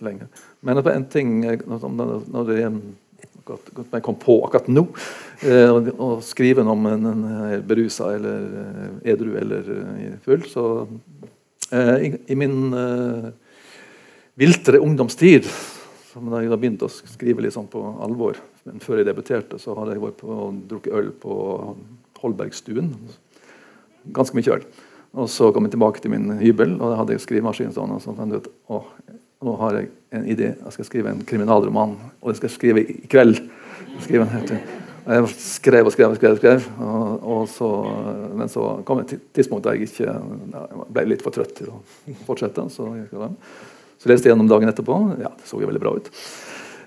lenger. 0.04 0.28
Men 0.62 0.76
det 0.78 0.84
var 0.86 0.96
en 0.98 1.06
ting 1.10 1.40
når, 1.44 2.46
det 2.48 2.60
jeg 3.92 4.04
kom 4.06 4.16
på 4.22 4.38
akkurat 4.46 4.68
nå 4.72 4.86
eh, 5.44 5.68
å- 5.68 5.96
Å 6.00 6.10
skrive 6.24 6.64
om 6.64 6.86
en, 6.88 7.06
en 7.10 7.24
er 7.50 7.62
berusa 7.66 8.14
eller 8.16 8.46
eh, 8.62 9.12
edru 9.14 9.34
eller 9.40 9.72
eh, 9.74 10.14
full, 10.24 10.46
så 10.48 10.66
eh, 11.72 12.08
i, 12.08 12.12
I 12.32 12.38
min 12.40 12.74
eh, 12.78 13.28
viltre 14.40 14.80
ungdomstid, 14.82 15.50
da 16.14 16.40
jeg 16.46 16.56
begynte 16.62 16.88
å 16.88 16.94
skrive 16.94 17.42
litt 17.44 17.54
sånn 17.58 17.68
på 17.70 17.82
alvor 18.06 18.38
Men 18.66 18.80
før 18.80 19.02
jeg 19.02 19.10
debuterte, 19.10 19.58
så 19.60 19.74
hadde 19.76 19.98
jeg 19.98 20.02
vært 20.06 20.22
på 20.22 20.30
og 20.32 20.62
drukket 20.72 20.94
øl 20.96 21.10
på 21.20 21.34
Holbergstuen. 22.24 22.94
Ganske 24.16 24.38
mye 24.38 24.54
øl. 24.56 24.62
Og 25.20 25.28
så 25.30 25.50
kom 25.54 25.66
jeg 25.68 25.74
tilbake 25.76 26.00
til 26.02 26.14
min 26.14 26.30
hybel, 26.40 26.78
og 26.80 26.94
da 26.94 27.02
hadde 27.02 27.12
jeg 27.18 27.26
skrivemaskin 27.26 27.74
sånn. 27.76 27.92
Og 27.98 28.00
så 28.02 28.14
fant 28.16 28.32
jeg 28.32 28.40
ut 28.46 28.48
å, 28.72 28.80
nå 29.44 29.58
har 29.60 29.80
jeg 29.80 29.90
en 30.14 30.30
idé. 30.30 30.54
Jeg 30.56 30.76
skal 30.76 30.88
skrive 30.88 31.12
en 31.14 31.26
kriminalroman. 31.28 31.98
Og 32.22 32.32
det 32.32 32.40
skal 32.40 32.50
jeg 32.50 32.58
skrive 32.58 32.86
i 32.86 32.98
kveld. 33.12 33.42
Skrive 34.04 34.28
og 35.04 35.18
jeg 35.18 35.32
skrev 35.36 35.88
og 35.88 35.92
skrev 35.92 36.14
og 36.14 36.18
skrev. 36.18 36.38
Skrev 36.40 36.68
og, 36.80 37.24
og 37.28 37.48
så, 37.52 37.70
men 38.40 38.52
så 38.52 38.70
kom 38.88 39.02
et 39.02 39.18
tidspunkt 39.36 39.66
der 39.66 39.76
jeg 39.76 39.90
ikke 39.90 40.06
jeg 40.08 40.86
ble 40.96 41.08
litt 41.12 41.26
for 41.26 41.36
trøtt 41.36 41.52
til 41.58 41.74
å 41.74 41.82
fortsette. 42.28 42.64
Så, 42.72 42.88
jeg, 43.02 43.10
så 43.12 44.12
leste 44.12 44.30
jeg 44.30 44.34
gjennom 44.34 44.52
dagen 44.52 44.72
etterpå. 44.72 45.00
Ja, 45.20 45.34
det 45.36 45.50
så 45.50 45.60
jo 45.60 45.68
veldig 45.68 45.84
bra 45.84 45.98
ut. 45.98 46.08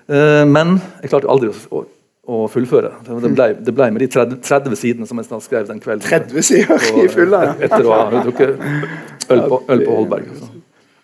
Eh, 0.07 0.43
men 0.49 0.79
jeg 1.03 1.13
klarte 1.13 1.29
aldri 1.29 1.51
å, 1.53 1.83
å 2.25 2.41
fullføre. 2.51 2.95
Det, 3.05 3.33
ble, 3.37 3.51
det 3.69 3.75
ble 3.77 3.91
med 3.93 4.01
de 4.01 4.09
30, 4.17 4.41
30 4.49 4.81
sidene 4.81 5.09
som 5.09 5.21
jeg 5.21 5.43
skrev 5.45 5.69
den 5.69 5.83
kvelden. 5.83 6.07
30 6.09 6.49
sider 6.49 6.89
i 7.03 7.09
fulla. 7.13 7.43
ja. 7.51 7.57
Etter 7.69 7.85
å 7.85 7.93
ha 7.93 8.23
drukket 8.23 9.29
øl 9.29 9.45
på, 9.45 9.65
øl 9.75 9.85
på 9.85 9.99
Holberg. 10.01 10.33
Så. 10.41 10.56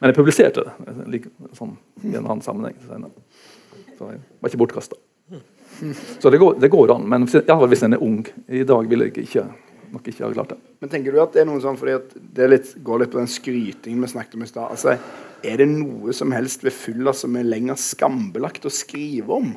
Men 0.03 0.11
jeg 0.11 0.17
publiserte 0.17 0.65
det 0.67 0.93
like, 1.07 1.30
sånn, 1.55 1.77
i 2.03 2.09
en 2.11 2.25
annen 2.25 2.41
sammenheng. 2.43 2.75
Så 3.95 4.09
jeg 4.11 4.17
var 4.43 4.49
ikke 4.49 4.59
bortkasta. 4.59 4.97
Så 6.19 6.31
det 6.34 6.41
går, 6.41 6.57
det 6.59 6.69
går 6.73 6.91
an. 6.91 7.05
Men 7.07 7.23
hvis, 7.23 7.45
hvis 7.47 7.84
en 7.88 7.95
er 7.95 8.03
ung 8.03 8.19
I 8.51 8.65
dag 8.67 8.89
vil 8.91 9.05
jeg 9.05 9.13
ikke, 9.23 9.45
nok 9.93 10.09
ikke 10.11 10.25
ha 10.25 10.31
klart 10.34 10.51
det. 10.51 10.57
Men 10.84 10.91
tenker 10.91 11.15
du 11.15 11.21
at 11.23 11.31
det 11.31 11.45
er 11.45 11.47
noe 11.47 11.63
sånn 11.63 11.80
fordi 11.80 11.95
at 11.95 12.11
det 12.35 12.49
litt, 12.51 12.73
går 12.84 13.05
litt 13.05 13.13
på 13.15 13.21
den 13.21 13.31
skrytingen 13.31 14.03
vi 14.03 14.11
snakket 14.11 14.35
om 14.35 14.43
i 14.43 14.49
stad? 14.51 14.75
Altså, 14.75 14.97
er 15.43 15.59
det 15.59 15.65
noe 15.67 16.13
som 16.15 16.31
helst 16.31 16.63
ved 16.63 16.71
fylla 16.75 17.11
som 17.15 17.35
er 17.35 17.47
lenger 17.47 17.75
skambelagt 17.79 18.63
å 18.67 18.71
skrive 18.71 19.35
om? 19.35 19.49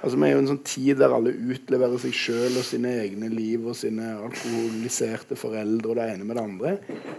Altså, 0.00 0.16
Vi 0.16 0.28
er 0.28 0.34
jo 0.34 0.42
en 0.42 0.50
sånn 0.52 0.62
tid 0.66 1.00
der 1.00 1.14
alle 1.14 1.32
utleverer 1.34 1.98
seg 1.98 2.14
sjøl 2.14 2.58
og 2.60 2.66
sine 2.66 2.92
egne 3.02 3.30
liv 3.32 3.66
og 3.66 3.74
sine 3.78 4.12
alkoholiserte 4.14 5.38
foreldre 5.38 5.90
og 5.90 5.98
det 5.98 6.06
ene 6.12 6.28
med 6.28 6.38
det 6.38 6.44
andre. 6.44 6.74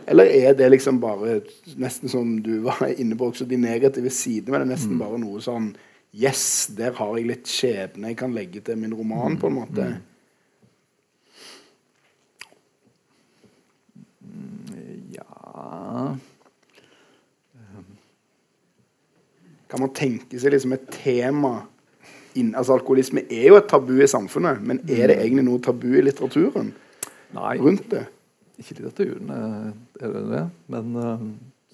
Eller 0.07 0.31
er 0.31 0.55
det 0.55 0.71
liksom 0.71 1.01
bare 1.03 1.41
nesten 1.81 2.11
som 2.11 2.37
du 2.45 2.61
var 2.65 2.85
inne 2.95 3.17
på, 3.19 3.31
også 3.33 3.47
de 3.49 3.59
negative 3.59 4.13
sidene, 4.13 4.55
men 4.55 4.63
det 4.63 4.75
nesten 4.77 5.01
bare 5.01 5.19
noe 5.21 5.43
sånn 5.43 5.73
Yes, 6.15 6.69
der 6.71 6.93
har 6.95 7.17
jeg 7.17 7.27
litt 7.27 7.49
skjebne 7.51 8.13
jeg 8.13 8.17
kan 8.21 8.31
legge 8.31 8.61
til 8.63 8.77
min 8.79 8.93
roman, 8.95 9.35
på 9.35 9.49
en 9.49 9.57
måte. 9.57 9.89
Ja 15.11 16.15
Kan 19.71 19.81
man 19.81 19.93
tenke 19.97 20.39
seg 20.39 20.53
liksom 20.53 20.75
et 20.75 20.89
tema 20.93 21.57
inn, 22.35 22.51
altså 22.53 22.75
Alkoholisme 22.75 23.23
er 23.31 23.47
jo 23.49 23.59
et 23.59 23.69
tabu 23.71 23.95
i 23.97 24.09
samfunnet, 24.09 24.59
men 24.61 24.81
er 24.85 25.09
det 25.09 25.21
egentlig 25.21 25.45
noe 25.47 25.63
tabu 25.63 25.87
i 25.95 26.03
litteraturen 26.03 26.73
Nei, 27.35 27.55
rundt 27.59 27.87
det? 27.91 28.05
ikke 28.59 28.77
litteraturen 28.79 29.31
eh, 29.35 29.69
er 30.01 30.13
det 30.13 30.23
det. 30.31 30.43
Men 30.71 30.95
uh, 30.95 31.23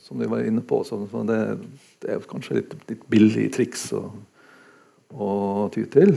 som 0.02 0.20
vi 0.22 0.30
var 0.30 0.46
inne 0.46 0.64
på, 0.66 0.82
så, 0.88 1.00
så 1.12 1.24
det, 1.28 1.40
det 2.02 2.14
er 2.14 2.30
kanskje 2.30 2.60
litt, 2.60 2.76
litt 2.90 3.04
billig 3.12 3.48
triks 3.56 3.88
å, 3.98 4.06
å 5.14 5.32
ty 5.74 5.86
til. 5.94 6.16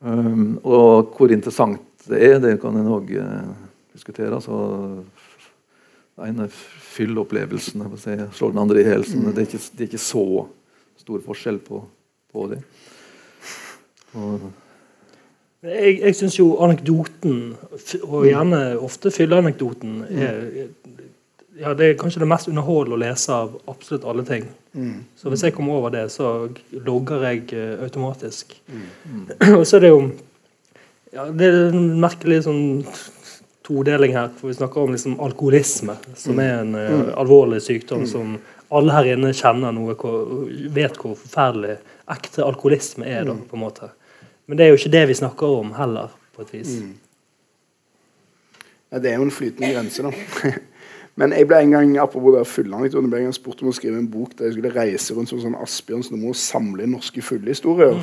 Um, 0.00 0.58
og 0.62 1.14
hvor 1.16 1.34
interessant 1.34 1.82
det 2.08 2.22
er, 2.24 2.38
det 2.40 2.56
kan 2.62 2.76
en 2.78 2.92
òg 2.96 3.12
uh, 3.20 3.52
diskutere. 3.92 4.32
Altså, 4.38 5.02
ene 6.26 6.48
fylleopplevelsen 6.50 7.84
si, 8.00 8.16
slår 8.34 8.50
den 8.54 8.62
andre 8.64 8.80
i 8.82 8.86
hjel. 8.88 9.04
Det, 9.06 9.38
er 9.38 9.46
ikke- 9.46 9.70
det 9.76 9.84
er 9.84 9.90
ikke 9.92 10.02
så 10.02 10.24
stor 10.98 11.20
forskjell 11.26 11.58
på, 11.62 11.82
på 12.32 12.48
det. 12.50 12.62
Og, 14.14 14.40
Jeg, 15.62 15.98
jeg 16.00 16.14
syns 16.14 16.36
jo 16.38 16.52
anekdoten, 16.62 17.56
og 18.06 18.26
gjerne 18.28 18.78
ofte 18.78 19.10
fylleanekdoten, 19.10 20.04
er 20.06 20.68
ja, 21.58 21.72
det 21.74 21.88
er 21.88 21.96
kanskje 21.98 22.20
det 22.22 22.28
mest 22.30 22.46
underholdende 22.46 22.94
å 22.94 23.00
lese 23.02 23.32
av 23.34 23.56
absolutt 23.66 24.04
alle 24.06 24.22
ting. 24.24 24.44
Så 25.18 25.26
hvis 25.32 25.42
jeg 25.42 25.54
kommer 25.56 25.80
over 25.80 25.90
det, 25.90 26.04
så 26.14 26.28
logger 26.86 27.24
jeg 27.26 27.48
uh, 27.58 27.82
automatisk. 27.82 28.54
og 29.58 29.64
så 29.66 29.76
er 29.80 29.80
det 29.80 29.90
jo 29.90 30.02
ja, 31.12 31.24
Det 31.34 31.46
er 31.48 31.58
en 31.72 31.88
merkelig 32.04 32.44
sånn 32.46 32.62
todeling 33.68 34.16
her. 34.16 34.30
For 34.38 34.48
vi 34.48 34.56
snakker 34.58 34.80
om 34.80 34.94
liksom 34.96 35.18
alkoholisme, 35.20 35.98
som 36.16 36.40
er 36.42 36.62
en 36.62 36.74
uh, 36.74 37.12
alvorlig 37.20 37.60
sykdom 37.62 38.06
som 38.08 38.38
alle 38.68 38.92
her 38.92 39.12
inne 39.14 39.32
kjenner 39.36 39.72
noe 39.72 39.96
vet 40.74 40.96
hvor 41.00 41.16
forferdelig 41.16 41.78
ekte 42.12 42.44
alkoholisme 42.44 43.06
er. 43.08 43.28
da, 43.28 43.36
på 43.36 43.56
en 43.56 43.64
måte. 43.64 43.92
Men 44.48 44.58
det 44.58 44.64
er 44.64 44.72
jo 44.72 44.80
ikke 44.80 44.96
det 44.96 45.04
vi 45.10 45.20
snakker 45.20 45.60
om 45.60 45.74
heller, 45.76 46.12
på 46.36 46.44
et 46.44 46.54
vis. 46.56 46.78
Ja, 48.88 49.00
det 49.04 49.12
er 49.12 49.20
jo 49.20 49.28
en 49.28 49.34
flytende 49.34 49.72
grense, 49.74 50.04
da. 50.04 50.52
Men 51.18 51.32
jeg 51.34 51.48
ble 51.50 51.58
en 51.64 51.72
gang 51.74 51.96
apropos 51.98 52.36
det 52.36 52.44
fylleanekdoten, 52.46 53.10
ble 53.10 53.24
en 53.24 53.26
gang 53.26 53.34
spurt 53.34 53.60
om 53.64 53.72
å 53.72 53.74
skrive 53.74 53.98
en 53.98 54.06
bok 54.08 54.36
der 54.38 54.46
jeg 54.46 54.54
skulle 54.54 54.70
reise 54.70 55.16
rundt 55.16 55.32
som 55.32 55.40
sånn 55.42 55.56
Asbjørnsen 55.58 56.22
og 56.22 56.36
samle 56.38 56.86
norske 56.86 57.24
fyllehistorier. 57.26 57.98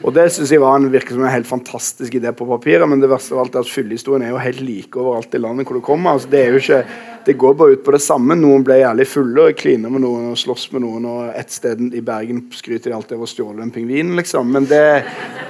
Og 0.00 0.14
det 0.16 0.30
synes 0.32 0.48
jeg 0.48 0.62
var 0.62 0.78
en, 0.78 0.88
virker 0.88 1.12
som 1.12 1.24
en 1.26 1.32
helt 1.32 1.48
fantastisk 1.48 2.14
idé 2.16 2.30
på 2.32 2.46
papiret, 2.48 2.88
men 2.88 3.02
det 3.02 3.10
verste 3.10 3.34
av 3.36 3.42
alt 3.42 3.56
er 3.58 3.66
at 3.66 3.68
fyllehistorien 3.68 4.24
er 4.24 4.30
jo 4.32 4.40
helt 4.40 4.62
like 4.64 4.96
overalt 4.96 5.34
i 5.36 5.40
landet 5.40 5.68
hvor 5.68 5.76
du 5.76 5.84
kommer. 5.84 6.16
Altså, 6.16 6.30
det, 6.32 6.40
er 6.40 6.54
jo 6.54 6.60
ikke, 6.62 6.78
det 7.26 7.34
går 7.42 7.56
bare 7.58 7.74
ut 7.76 7.82
på 7.84 7.92
det 7.92 8.00
samme. 8.00 8.36
Noen 8.40 8.64
ble 8.64 8.78
jævlig 8.80 9.06
fulle 9.10 9.44
og 9.50 9.58
kliner 9.60 9.92
med 9.92 10.00
noen 10.06 10.30
og 10.30 10.38
slåss 10.40 10.70
med 10.72 10.84
noen, 10.86 11.08
og 11.10 11.34
et 11.36 11.52
sted 11.52 11.82
i 11.92 12.00
Bergen 12.06 12.46
skryter 12.56 12.88
de 12.88 12.96
alltid 12.96 13.18
av 13.18 13.26
å 13.26 13.28
stjåle 13.28 13.66
en 13.66 13.72
pingvin, 13.74 14.14
liksom. 14.16 14.48
Men 14.56 14.68
det, 14.70 14.80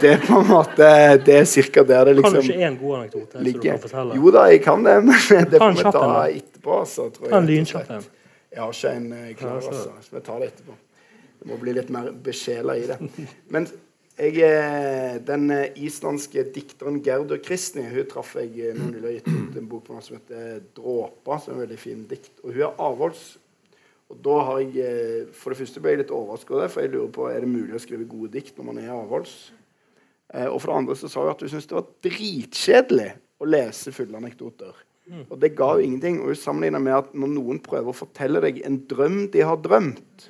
det 0.03 0.17
er 0.17 0.25
på 0.25 0.41
en 0.41 0.51
måte 0.51 0.89
Det 1.27 1.37
er 1.37 1.47
cirka 1.49 1.85
der 1.87 2.11
det 2.11 2.17
Kan 2.19 2.35
du 2.35 2.41
liksom 2.41 2.57
ikke 2.57 2.71
en 2.73 2.81
god 2.81 2.97
anekdote 2.99 3.37
som 3.37 3.47
du 3.47 3.61
kan 3.63 3.85
fortelle? 3.85 4.17
Jo 4.19 4.33
da, 4.35 4.47
jeg 4.51 4.63
kan 4.65 4.87
det, 4.89 4.97
men 5.07 5.53
det 5.53 5.61
får 5.63 5.77
vi 5.79 5.85
ta 5.87 6.09
etterpå. 6.25 6.81
Altså, 6.81 7.07
tror 7.15 7.29
jeg, 7.29 7.37
og 7.39 7.53
lynkjapp 7.53 7.95
en. 8.01 8.09
Jeg 8.51 8.65
har 8.65 8.75
ikke 8.75 8.97
en 8.97 9.13
klar, 9.39 9.61
altså. 9.61 9.95
Vi 10.11 10.25
tar 10.27 10.43
det 10.43 10.51
etterpå. 10.51 10.75
Det 11.41 11.49
må 11.49 11.61
bli 11.61 11.77
litt 11.79 11.95
mer 11.95 12.11
besjela 12.25 12.75
i 12.77 12.83
det. 12.91 12.99
Men 13.55 13.69
jeg, 14.21 14.41
eh, 14.45 15.19
den 15.25 15.51
eh, 15.55 15.77
islandske 15.81 16.43
dikteren 16.53 16.99
Gerdur 17.05 17.41
Kristni 17.41 17.87
hun 17.89 18.09
traff 18.09 18.35
jeg 18.37 18.75
når 18.77 18.99
hun 18.99 19.15
gitt 19.15 19.31
ut 19.31 19.57
en 19.57 19.71
bok 19.71 19.87
på 19.87 19.95
noe 19.97 20.05
som 20.05 20.19
heter 20.19 20.61
'Dråpa', 20.77 21.39
som 21.41 21.55
er 21.55 21.57
en 21.57 21.63
veldig 21.65 21.79
fin 21.81 22.03
dikt. 22.11 22.35
Og 22.45 22.53
hun 22.53 22.67
er 22.67 22.75
avholds. 22.77 23.39
Og 24.11 24.19
da 24.25 24.37
har 24.45 24.61
jeg 24.61 24.85
eh, 24.85 25.33
For 25.33 25.51
det 25.51 25.61
første 25.63 25.81
ble 25.81 25.95
jeg 25.95 26.03
litt 26.03 26.13
overrasket 26.13 26.53
over 26.53 26.67
det, 26.67 26.75
for 26.75 26.85
jeg 26.85 26.93
lurer 26.93 27.15
på 27.15 27.31
er 27.31 27.41
det 27.41 27.49
mulig 27.49 27.79
å 27.79 27.83
skrive 27.83 28.09
gode 28.11 28.33
dikt 28.35 28.59
når 28.59 28.69
man 28.69 28.83
er 28.83 28.93
avholds. 28.93 29.35
Eh, 30.35 30.47
og 30.47 30.61
for 30.61 30.69
det 30.71 30.79
andre 30.83 30.97
så 31.01 31.09
sa 31.09 31.25
hun 31.25 31.33
at 31.33 31.41
hun 31.41 31.53
syntes 31.55 31.71
det 31.71 31.79
var 31.79 31.91
dritkjedelig 32.05 33.11
å 33.41 33.49
lese 33.49 33.95
fulle 33.95 34.21
anekdoter. 34.21 34.87
Og 35.27 35.39
det 35.43 35.57
ga 35.59 35.73
jo 35.75 35.83
ingenting. 35.83 36.21
Og 36.21 36.35
hun 36.35 36.39
sammenligna 36.39 36.79
med 36.79 36.99
at 36.99 37.15
når 37.19 37.33
noen 37.33 37.63
prøver 37.63 37.91
å 37.91 37.97
fortelle 37.97 38.43
deg 38.45 38.61
en 38.67 38.79
drøm 38.91 39.25
de 39.33 39.43
har 39.47 39.59
drømt, 39.65 40.29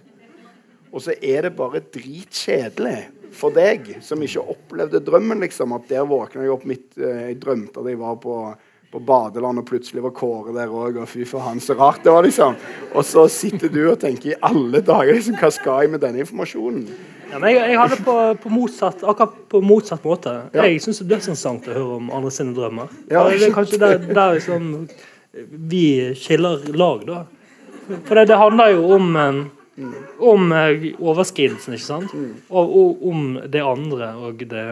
og 0.91 1.03
så 1.05 1.15
er 1.23 1.47
det 1.47 1.53
bare 1.59 1.83
dritkjedelig 1.95 3.20
for 3.37 3.55
deg 3.55 3.97
som 4.05 4.23
ikke 4.23 4.43
opplevde 4.55 5.03
drømmen, 5.05 5.41
liksom. 5.45 5.75
At 5.77 5.89
der 5.91 6.09
våkna 6.09 6.45
jeg 6.45 6.55
opp 6.55 6.67
midt 6.69 6.99
eh, 6.99 7.31
Jeg 7.31 7.39
drømte 7.43 7.83
at 7.83 7.91
jeg 7.91 8.01
var 8.01 8.19
på, 8.23 8.37
på 8.91 9.03
badeland, 9.07 9.63
og 9.63 9.69
plutselig 9.69 10.05
var 10.05 10.15
Kåre 10.17 10.55
der 10.57 10.73
òg, 10.73 11.01
og 11.03 11.09
fy 11.11 11.27
faen, 11.29 11.63
så 11.63 11.77
rart 11.79 12.03
det 12.05 12.15
var, 12.15 12.27
liksom. 12.27 12.59
Og 12.95 13.07
så 13.07 13.27
sitter 13.33 13.73
du 13.73 13.83
og 13.87 14.01
tenker 14.03 14.33
i 14.33 14.41
alle 14.47 14.83
dager, 14.83 15.15
liksom, 15.15 15.39
hva 15.41 15.53
skal 15.55 15.85
jeg 15.85 15.95
med 15.95 16.05
denne 16.05 16.25
informasjonen? 16.25 16.85
Ja, 17.31 17.39
men 17.39 17.53
jeg, 17.55 17.71
jeg 17.71 17.91
det 17.93 18.01
på, 18.03 18.17
på 18.43 18.51
motsatt, 18.51 19.05
akkurat 19.07 19.37
på 19.53 19.61
motsatt 19.63 20.07
måte. 20.07 20.33
Ja. 20.51 20.67
Jeg 20.67 20.83
syns 20.83 20.99
det 20.99 21.07
er 21.07 21.13
dødsinteressant 21.15 21.71
å 21.71 21.77
høre 21.77 21.99
om 22.01 22.11
andre 22.17 22.33
sine 22.35 22.57
drømmer. 22.57 22.91
Ja. 23.13 23.23
Det 23.31 23.47
er 23.47 23.55
kanskje 23.55 23.79
der, 23.79 24.03
der 24.11 24.35
liksom 24.41 24.73
vi 25.71 26.15
skiller 26.19 26.65
lag, 26.75 27.07
da. 27.07 27.23
For 28.07 28.19
det, 28.19 28.27
det 28.31 28.39
handler 28.39 28.75
jo 28.75 28.91
om 28.97 29.17
eh, 29.79 29.95
om 30.19 30.53
eh, 30.53 30.89
overskridelsen, 30.99 31.75
ikke 31.77 31.87
sant? 31.87 32.15
Og, 32.51 32.75
og 32.81 33.07
om 33.11 33.27
det 33.51 33.63
andre 33.65 34.13
og 34.17 34.43
det 34.51 34.67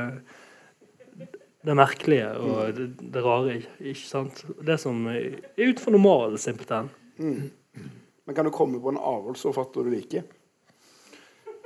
det 1.69 1.75
merkelige 1.77 2.29
og 2.39 2.77
det, 2.77 2.85
det 3.13 3.21
rare, 3.25 3.57
ikke 3.83 4.07
sant? 4.09 4.45
Det 4.65 4.77
som 4.81 5.03
er 5.11 5.35
utenfor 5.59 5.93
normalen, 5.93 6.39
simpelthen. 6.41 6.87
Men 7.19 8.37
kan 8.37 8.47
du 8.47 8.53
komme 8.55 8.79
på 8.81 8.93
en 8.93 9.01
avholdsforfatter 9.01 9.85
du 9.85 9.91
liker? 9.93 10.23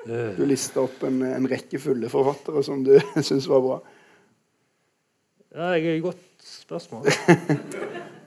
Eh, 0.08 0.32
Du 0.38 0.42
lista 0.48 0.80
opp 0.82 1.04
en, 1.06 1.20
en 1.28 1.46
rekke 1.46 1.78
fulle 1.78 2.08
forfattere 2.10 2.64
som 2.66 2.82
du 2.86 2.96
syns 3.28 3.46
var 3.52 3.62
bra. 3.62 3.76
Ja, 5.52 5.68
jeg 5.76 5.84
har 6.00 6.04
godt 6.08 6.24
spørsmål. 6.48 7.06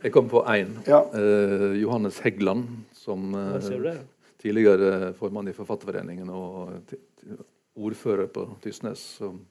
Jeg 0.05 0.13
kom 0.13 0.29
på 0.29 0.45
én. 0.45 0.77
Ja. 0.87 1.01
Eh, 1.17 1.71
Johannes 1.81 2.21
Heggeland, 2.23 2.69
som 2.95 3.33
Hva 3.33 3.57
tidligere 4.45 5.11
formann 5.17 5.49
i 5.49 5.57
Forfatterforeningen 5.57 6.29
og 6.31 6.95
ordfører 7.75 8.29
på 8.31 8.47
Tysnes. 8.63 9.03
Som 9.19 9.41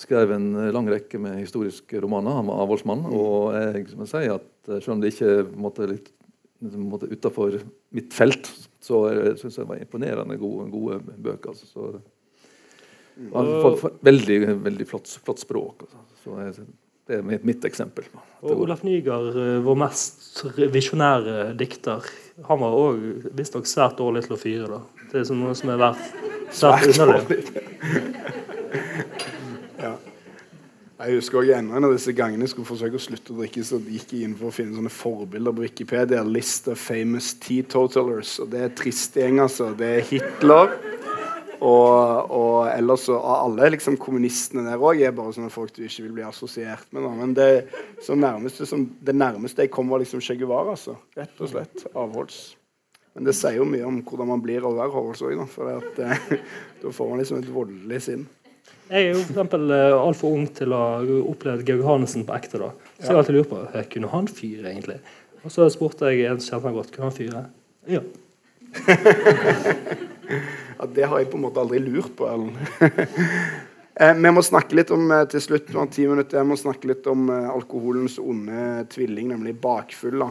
skrev 0.00 0.32
en 0.34 0.52
lang 0.74 0.88
rekke 0.90 1.20
med 1.20 1.38
historiske 1.40 2.00
romaner. 2.02 2.38
Han 2.40 2.48
var 2.50 2.64
avholdsmann. 2.64 3.04
Og 3.14 3.54
jeg 3.56 3.86
må 3.98 4.08
si 4.10 4.24
at 4.32 4.70
eh, 4.70 4.80
selv 4.80 4.96
om 4.96 5.04
det 5.04 5.14
ikke 5.14 5.36
måtte 5.54 5.88
litt 5.90 6.10
måtte 6.60 7.08
utenfor 7.08 7.54
mitt 7.96 8.12
felt, 8.12 8.50
så 8.84 9.02
syns 9.40 9.56
jeg 9.56 9.62
det 9.62 9.68
var 9.70 9.80
imponerende 9.80 10.36
gode, 10.40 10.66
gode 10.72 10.98
bøker. 11.16 11.54
Altså. 11.54 11.66
Så, 11.66 11.86
for, 13.30 13.76
fått 13.80 14.04
veldig, 14.04 14.38
veldig 14.66 14.86
flott, 14.88 15.08
flott 15.24 15.40
språk. 15.40 15.86
Altså. 15.86 16.02
Så 16.20 16.36
jeg, 16.44 16.66
det 17.10 17.18
er 17.18 17.44
mitt, 17.44 17.64
eksempel. 17.66 18.06
Og 18.40 18.62
Olaf 18.64 18.84
Nygaard, 18.86 19.34
eh, 19.34 19.56
vår 19.64 19.78
mest 19.82 20.44
visjonære 20.72 21.52
dikter, 21.58 22.06
han 22.46 22.60
var 22.62 22.76
òg 22.76 23.30
visstnok 23.36 23.66
svært 23.68 23.98
dårlig 23.98 24.24
til 24.26 24.36
å 24.36 24.40
fyre. 24.40 24.68
da. 24.70 25.06
Det 25.10 25.20
er 25.20 25.26
sånn 25.28 25.42
noe 25.42 25.56
som 25.58 25.72
er 25.74 25.80
verdt 25.80 26.54
svært 26.54 26.86
underlig. 26.92 27.42
Ja. 29.80 29.94
Jeg 31.00 31.16
husker 31.16 31.38
også 31.40 31.54
en 31.56 31.84
av 31.86 31.92
disse 31.94 32.12
gangene 32.12 32.44
jeg 32.44 32.52
skulle 32.52 32.68
forsøke 32.68 32.98
å 32.98 33.00
slutte 33.00 33.32
å 33.32 33.38
drikke, 33.38 33.62
så 33.64 33.78
gikk 33.80 34.10
jeg 34.12 34.26
inn 34.26 34.34
for 34.36 34.50
å 34.50 34.52
finne 34.52 34.76
sånne 34.76 34.92
forbilder 34.92 35.54
på 35.56 35.64
Wikipedia. 35.64 36.20
List 36.28 36.68
of 36.68 36.76
famous 36.76 37.30
teetotalers. 37.40 38.34
Og 38.44 38.50
det 38.52 38.60
er 38.66 38.74
trist 38.76 39.16
gjeng, 39.16 39.40
altså. 39.40 39.70
Det 39.78 39.88
er 39.96 40.04
Hitler. 40.10 40.76
Og, 41.60 42.30
og 42.32 42.70
ellers 42.72 43.02
så 43.04 43.18
av 43.18 43.42
alle 43.44 43.68
liksom 43.74 43.98
kommunistene 44.00 44.64
der 44.64 44.80
òg 44.80 45.02
er 45.04 45.12
bare 45.16 45.34
sånne 45.36 45.52
folk 45.52 45.74
du 45.76 45.82
ikke 45.84 46.06
vil 46.06 46.14
bli 46.16 46.24
assosiert 46.24 46.88
med. 46.94 47.04
Da. 47.04 47.10
Men 47.18 47.34
det, 47.36 47.48
så 48.04 48.16
nærmeste, 48.16 48.68
som, 48.68 48.86
det 49.04 49.16
nærmeste 49.16 49.66
jeg 49.66 49.72
kom, 49.74 49.92
var 49.92 50.00
liksom 50.00 50.24
Che 50.24 50.38
Guevara, 50.40 50.72
altså. 50.72 50.96
Rett 51.18 51.44
og 51.44 51.52
slett. 51.52 51.84
Avholds. 51.92 52.40
Men 53.12 53.26
det 53.26 53.34
sier 53.36 53.58
jo 53.58 53.68
mye 53.68 53.84
om 53.84 54.00
hvordan 54.06 54.30
man 54.30 54.42
blir 54.44 54.64
å 54.64 54.72
være 54.78 54.88
avholds 54.88 55.24
òg, 55.26 55.36
da. 55.36 55.48
For 55.52 55.72
at, 55.74 56.00
eh, 56.00 56.44
da 56.82 56.94
får 56.96 57.12
man 57.12 57.20
liksom 57.20 57.42
et 57.42 57.52
voldelig 57.52 58.02
sinn. 58.08 58.26
Jeg 58.90 59.06
er 59.06 59.12
jo 59.12 59.22
for 59.28 59.72
eh, 59.76 59.94
altfor 59.94 60.34
ung 60.34 60.48
til 60.56 60.72
å 60.74 60.80
ha 60.80 61.18
opplevd 61.30 61.68
Georg 61.68 61.84
Hansen 61.86 62.24
på 62.26 62.38
ekte. 62.40 62.62
da. 62.62 62.72
Så 62.96 63.04
jeg 63.04 63.12
har 63.12 63.20
alltid 63.20 63.36
lurt 63.36 63.52
på 63.52 63.64
eh, 63.68 63.90
kunne 63.92 64.14
han 64.16 64.30
fyre, 64.32 64.70
egentlig. 64.72 65.00
Og 65.44 65.52
så 65.52 65.68
spurte 65.72 66.08
jeg 66.08 66.24
en 66.30 66.40
som 66.40 66.56
kjente 66.56 66.70
han 66.70 66.80
godt, 66.80 66.94
kunne 66.94 67.10
han 67.10 67.18
fyre. 67.20 67.44
Ja. 67.90 68.00
Ja, 70.78 70.86
det 70.86 71.08
har 71.08 71.20
jeg 71.20 71.30
på 71.30 71.38
en 71.38 71.44
måte 71.44 71.62
aldri 71.62 71.80
lurt 71.82 72.12
på, 72.18 72.28
eh, 74.00 74.14
vi 74.16 74.32
må 74.32 74.42
snakke 74.44 74.78
litt 74.78 74.92
om 74.94 75.10
eh, 75.12 75.26
til 75.30 75.42
slutt, 75.44 75.70
vi 75.70 75.78
har 75.78 75.90
ti 75.92 76.06
minutter, 76.08 76.40
jeg 76.40 76.48
må 76.48 76.58
snakke 76.58 76.90
litt 76.90 77.08
om 77.10 77.26
eh, 77.32 77.48
alkoholens 77.50 78.18
onde 78.22 78.86
tvilling, 78.92 79.32
nemlig 79.34 79.58
bakfylla. 79.60 80.30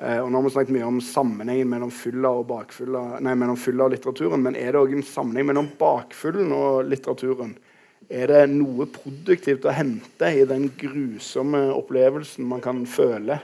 Og 0.00 0.30
nå 0.32 0.38
har 0.38 0.44
vi 0.46 0.50
snakket 0.54 0.72
mye 0.72 0.86
om 0.88 0.98
sammenhengen 1.04 1.68
mellom 1.68 1.90
fylla 1.92 2.30
og 2.32 2.46
bakfylla, 2.48 3.18
nei, 3.20 3.34
mellom 3.36 3.58
fylla 3.60 3.84
og 3.84 3.90
litteraturen. 3.92 4.40
Men 4.46 4.54
er 4.56 4.72
det 4.72 4.80
òg 4.80 4.94
en 4.96 5.04
sammenheng 5.04 5.50
mellom 5.50 5.68
bakfyllen 5.76 6.54
og 6.56 6.88
litteraturen? 6.88 7.50
Er 8.08 8.32
det 8.32 8.46
noe 8.48 8.86
produktivt 8.88 9.68
å 9.68 9.74
hente 9.76 10.30
i 10.32 10.46
den 10.48 10.70
grusomme 10.80 11.60
opplevelsen 11.74 12.48
man 12.48 12.64
kan 12.64 12.80
føle 12.88 13.42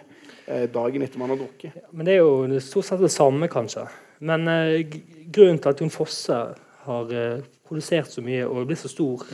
dagen 0.73 1.05
etter 1.05 1.21
man 1.21 1.35
har 1.35 1.43
drukket? 1.43 1.77
Men 1.93 2.09
det 2.09 2.17
er 2.17 2.25
jo 2.25 2.65
stort 2.65 2.89
sett 2.89 3.05
det 3.05 3.13
samme, 3.13 3.53
kanskje. 3.53 3.85
Men 4.19 4.49
eh, 4.49 4.87
grunnen 5.33 5.61
til 5.61 5.73
at 5.73 5.81
Jon 5.83 5.93
Fosse 5.93 6.39
har 6.87 7.13
eh, 7.13 7.45
produsert 7.67 8.11
så 8.13 8.25
mye 8.25 8.47
og 8.47 8.69
blitt 8.69 8.81
så 8.81 8.91
stor, 8.91 9.25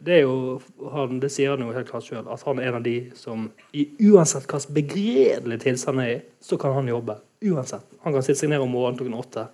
det 0.00 0.14
er 0.16 0.22
jo 0.24 0.60
han, 0.94 1.18
det 1.20 1.30
sier 1.32 1.52
han 1.52 1.64
jo 1.64 1.74
helt 1.74 1.88
klart 1.90 2.06
sjøl, 2.06 2.24
at 2.24 2.44
han 2.46 2.60
er 2.60 2.70
en 2.70 2.78
av 2.78 2.84
de 2.84 2.96
som 3.18 3.48
i 3.76 3.86
uansett 4.08 4.46
slags 4.48 4.68
begredelig 4.72 5.60
tilstand 5.64 6.00
han 6.00 6.06
er 6.06 6.14
i, 6.14 6.22
så 6.40 6.56
kan 6.60 6.76
han 6.76 6.88
jobbe. 6.88 7.18
Uansett. 7.50 7.84
Han 8.04 8.14
kan 8.14 8.24
sitte 8.24 8.42
seg 8.42 8.52
ned 8.52 8.64
om 8.64 8.72
morgenen 8.72 9.00
klokken 9.00 9.18
åtte 9.20 9.46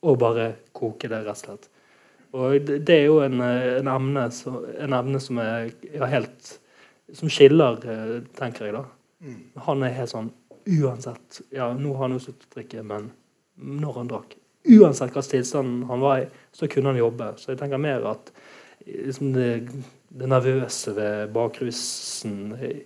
og 0.00 0.16
bare 0.20 0.46
koke 0.76 1.08
det, 1.08 1.22
rett 1.26 1.36
og 1.36 1.40
slett. 1.42 1.68
Og 2.30 2.68
det, 2.70 2.94
er 2.94 3.08
jo 3.08 3.18
en, 3.24 3.40
eh, 3.42 3.80
en, 3.80 3.90
emne, 3.90 4.28
som, 4.32 4.60
en 4.78 4.96
emne 4.96 5.20
som 5.20 5.40
er 5.42 5.72
ja, 5.90 6.06
helt 6.06 6.58
Som 7.10 7.26
skiller, 7.26 7.80
tenker 8.38 8.68
jeg, 8.68 8.76
da. 8.76 8.84
Han 9.66 9.82
er 9.82 9.96
helt 9.96 10.12
sånn 10.12 10.28
Uansett. 10.70 11.40
Ja, 11.50 11.72
nå 11.74 11.96
har 11.96 12.04
han 12.04 12.14
jo 12.14 12.20
sluttet 12.22 12.46
å 12.46 12.54
drikke, 12.54 12.84
men 12.86 13.08
når 13.60 13.98
han 14.00 14.12
drakk 14.12 14.36
Uansett 14.68 15.08
hvilken 15.08 15.30
tilstand 15.30 15.84
han 15.88 16.02
var 16.04 16.18
i, 16.20 16.24
så 16.52 16.66
kunne 16.68 16.90
han 16.92 16.98
jobbe. 17.00 17.30
Så 17.40 17.54
jeg 17.54 17.58
tenker 17.62 17.80
mer 17.80 18.04
at 18.10 18.28
liksom 18.84 19.30
det, 19.32 19.46
det 20.12 20.28
nervøse 20.28 20.92
ved 20.96 21.32
bakrusen 21.32 22.52
er 22.58 22.82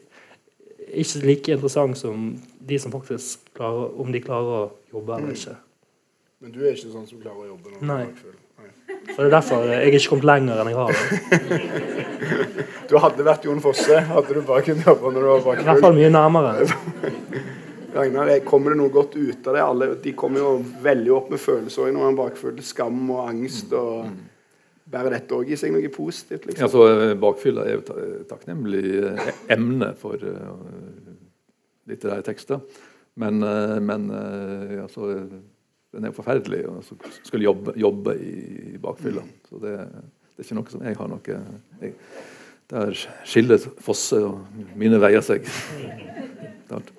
ikke 0.94 1.24
like 1.26 1.56
interessant 1.56 1.98
som 1.98 2.28
de 2.62 2.78
som 2.78 2.94
faktisk 2.94 3.50
klarer, 3.58 3.90
om 4.00 4.12
de 4.14 4.22
klarer 4.22 4.54
å 4.54 4.70
jobbe 4.94 5.18
eller 5.18 5.34
ikke. 5.34 5.56
Men 6.44 6.54
du 6.54 6.62
er 6.62 6.76
ikke 6.76 6.92
sånn 6.92 7.08
som 7.10 7.20
klarer 7.24 7.42
å 7.42 7.50
jobbe 7.54 7.74
når 7.74 7.86
Nei. 7.90 8.00
bakfull? 8.06 8.38
Nei. 8.62 8.70
for 9.10 9.18
Det 9.18 9.26
er 9.26 9.34
derfor 9.34 9.66
jeg 9.66 9.80
er 9.80 9.98
ikke 9.98 10.12
kommet 10.12 10.30
lenger 10.30 10.62
enn 10.62 10.70
jeg 10.70 10.78
har. 10.78 10.94
Du 12.84 12.98
hadde 13.00 13.24
vært 13.24 13.46
Jon 13.48 13.62
Fosse, 13.64 13.96
hadde 14.06 14.34
du 14.36 14.42
bare 14.44 14.62
kunnet 14.66 14.86
jobbe 14.86 15.10
når 15.14 15.24
du 15.24 15.28
var 15.46 15.60
I 15.60 15.64
hvert 15.66 15.80
fall 15.80 15.94
mye 15.96 16.10
nærmere. 16.12 16.66
Ragnar, 17.94 18.30
kommer 18.48 18.74
det 18.74 18.78
noe 18.80 18.90
godt 18.92 19.14
ut 19.16 19.46
av 19.46 19.54
det? 19.54 19.62
Alle, 19.62 19.88
de 20.02 20.12
kommer 20.18 20.42
jo 20.42 20.52
veldig 20.82 21.12
opp 21.14 21.28
med 21.30 21.38
følelser 21.42 21.92
når 21.94 22.08
man 22.08 22.16
bakfull. 22.18 22.56
Skam 22.66 23.04
og 23.14 23.28
angst. 23.28 23.72
og 23.72 24.08
Bærer 24.90 25.14
dette 25.14 25.32
òg 25.36 25.48
i 25.48 25.56
seg 25.56 25.72
noe 25.72 25.88
positivt? 25.94 26.44
liksom? 26.48 26.66
Altså, 26.66 26.82
eh, 26.92 27.14
bakfylla 27.22 27.62
er 27.64 27.78
jo 27.78 27.84
ta- 27.86 28.08
takknemlig 28.34 28.82
eh, 29.00 29.30
emne 29.54 29.92
for 29.96 30.18
eh, 30.20 31.14
litterære 31.88 32.24
tekster. 32.26 32.60
Men, 33.16 33.38
eh, 33.46 33.78
men 33.80 34.08
eh, 34.10 34.82
altså, 34.82 35.12
den 35.94 36.04
er 36.04 36.10
jo 36.10 36.18
forferdelig 36.18 36.64
å 36.68 36.74
altså, 36.80 36.98
skulle 37.22 37.46
jobbe, 37.46 37.76
jobbe 37.80 38.16
i, 38.18 38.34
bakfylla. 38.82 39.22
Så 39.48 39.62
det, 39.62 39.76
det 39.78 40.42
er 40.42 40.48
ikke 40.48 40.58
noe 40.58 40.74
som 40.74 40.82
jeg 40.84 40.98
har 40.98 41.08
noe 41.14 41.38
jeg, 41.80 41.94
Der 42.74 42.92
skiller 43.24 43.62
Fosse 43.86 44.18
og 44.26 44.60
mine 44.76 44.98
veier 45.00 45.22
seg. 45.24 45.46
Klart. 46.68 46.92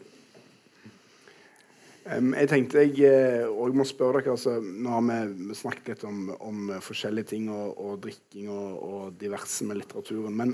Jeg 2.06 2.50
tenkte 2.52 2.84
jeg 2.86 3.48
òg 3.50 3.74
må 3.74 3.86
spørre 3.88 4.22
dere 4.22 4.36
altså, 4.36 4.60
Nå 4.62 4.92
har 4.94 5.06
vi, 5.08 5.56
snakket 5.58 5.88
litt 5.90 6.04
om, 6.06 6.28
om 6.38 6.68
forskjellige 6.86 7.32
ting 7.32 7.48
og, 7.50 7.72
og 7.82 7.96
drikking 8.04 8.52
og, 8.54 8.76
og 8.86 9.16
diverse 9.18 9.66
med 9.66 9.80
litteraturen. 9.80 10.36
Men 10.38 10.54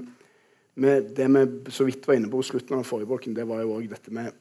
med 0.79 1.11
det 1.17 1.27
vi 1.27 1.73
så 1.75 1.83
vidt 1.87 2.07
var 2.07 2.15
inne 2.15 2.31
på 2.31 2.39
på 2.39 2.47
slutten 2.53 2.77
av 2.77 2.87
forrige 2.87 3.11
bolken, 3.11 3.35
det 3.35 3.43
var 3.49 3.65
jo 3.65 3.75
òg 3.75 3.89
dette 3.91 4.13
med 4.15 4.31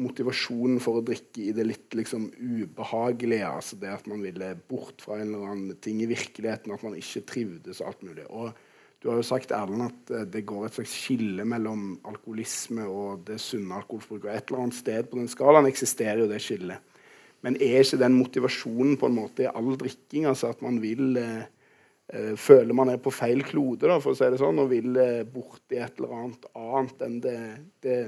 motivasjonen 0.00 0.78
for 0.82 1.00
å 1.00 1.04
drikke 1.04 1.48
i 1.48 1.54
det 1.56 1.64
litt 1.66 1.96
liksom 1.96 2.28
ubehagelige. 2.36 3.48
altså 3.48 3.78
Det 3.80 3.90
at 3.90 4.10
man 4.10 4.20
ville 4.22 4.52
bort 4.68 5.00
fra 5.02 5.16
en 5.18 5.32
eller 5.32 5.54
annen 5.54 5.80
ting 5.82 6.02
i 6.04 6.10
virkeligheten, 6.10 6.72
at 6.76 6.84
man 6.84 6.98
ikke 6.98 7.24
trivdes 7.32 7.80
og 7.80 7.90
alt 7.90 8.04
mulig. 8.06 8.26
Og 8.28 8.52
du 9.00 9.08
har 9.08 9.16
jo 9.16 9.24
sagt 9.24 9.52
Erlend, 9.56 9.86
at 9.86 10.12
eh, 10.12 10.26
det 10.28 10.44
går 10.48 10.66
et 10.66 10.76
slags 10.76 10.94
skille 11.06 11.46
mellom 11.48 11.94
alkoholisme 12.08 12.84
og 12.84 13.24
det 13.28 13.38
sunne 13.40 13.78
alkoholforbruket. 13.80 14.28
Og 14.28 14.36
et 14.36 14.50
eller 14.50 14.64
annet 14.66 14.80
sted 14.80 15.08
på 15.08 15.20
den 15.20 15.30
skalaen 15.32 15.68
eksisterer 15.70 16.24
jo 16.24 16.28
det 16.30 16.42
skillet. 16.44 16.84
Men 17.40 17.56
er 17.56 17.80
ikke 17.80 18.00
den 18.02 18.18
motivasjonen 18.18 18.98
på 19.00 19.08
en 19.08 19.16
måte 19.16 19.46
i 19.46 19.48
all 19.48 19.72
drikking? 19.80 20.26
altså 20.28 20.50
At 20.52 20.60
man 20.64 20.80
vil 20.82 21.16
eh, 21.16 21.46
eh, 22.12 22.34
føler 22.36 22.76
man 22.76 22.92
er 22.92 23.00
på 23.00 23.12
feil 23.14 23.40
klode, 23.46 23.88
da, 23.88 23.96
for 24.04 24.12
å 24.12 24.18
si 24.18 24.28
det 24.28 24.40
sånn, 24.42 24.60
og 24.60 24.68
vil 24.72 24.98
eh, 25.00 25.22
bort 25.24 25.62
i 25.72 25.80
et 25.80 25.96
eller 25.96 26.18
annet 26.18 26.50
annet 26.52 27.06
enn 27.06 27.16
det, 27.24 27.38
det, 27.86 28.00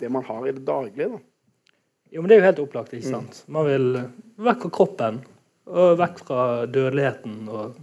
det 0.00 0.10
man 0.10 0.26
har 0.26 0.48
i 0.48 0.56
det 0.56 0.64
daglige. 0.66 1.12
da. 1.14 1.22
Jo, 2.12 2.20
men 2.20 2.28
Det 2.28 2.34
er 2.34 2.42
jo 2.42 2.48
helt 2.50 2.64
opplagt. 2.66 2.98
ikke 2.98 3.14
sant? 3.14 3.44
Man 3.46 3.70
vil 3.70 3.86
vekk 4.42 4.66
fra 4.66 4.74
kroppen 4.80 5.22
og 5.70 5.94
vekk 6.00 6.18
fra 6.26 6.42
dødeligheten. 6.66 7.38
og 7.48 7.78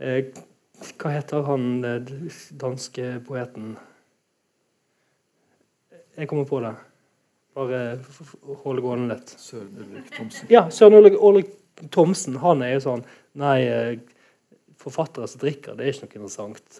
eh, 0.00 0.32
Hva 0.98 1.12
heter 1.14 1.44
han 1.46 1.68
eh, 1.86 2.14
danske 2.60 3.20
poeten? 3.26 3.74
Jeg 6.14 6.28
kommer 6.30 6.46
på 6.48 6.60
det. 6.62 6.74
Bare 7.54 7.80
hold 8.64 8.78
det 8.80 8.84
gående 8.84 9.14
litt. 9.14 9.34
Søren 9.38 9.70
Ulrik 9.84 10.10
Thomsen. 10.14 10.50
Ja, 10.50 10.64
Søren 10.74 10.98
Ulrik 10.98 11.54
Thomsen 11.94 12.38
han 12.42 12.62
er 12.66 12.76
jo 12.76 12.84
sånn 12.88 13.06
Nei, 13.38 13.58
eh, 13.66 13.96
forfattere 14.78 15.26
som 15.30 15.40
drikker, 15.42 15.74
det 15.74 15.86
er 15.86 15.94
ikke 15.94 16.20
noe 16.20 16.28
interessant. 16.28 16.76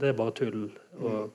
Det 0.00 0.10
er 0.10 0.16
bare 0.18 0.34
tull. 0.36 0.66
og 1.00 1.32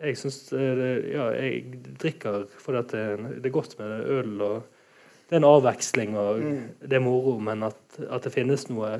jeg 0.00 0.18
syns 0.20 0.52
Ja, 0.52 1.30
jeg 1.36 1.80
drikker 2.00 2.44
fordi 2.60 2.78
at 2.80 2.92
det, 2.94 3.06
det 3.42 3.50
er 3.50 3.54
godt 3.56 3.78
med 3.80 4.06
øl. 4.18 4.36
og 4.46 4.79
Det 5.30 5.36
er 5.36 5.44
en 5.44 5.46
avveksling, 5.46 6.16
og 6.18 6.40
det 6.82 6.96
er 6.98 7.02
moro. 7.04 7.36
Men 7.38 7.62
at, 7.68 7.78
at 8.02 8.24
det 8.26 8.32
finnes 8.34 8.64
noe 8.66 8.96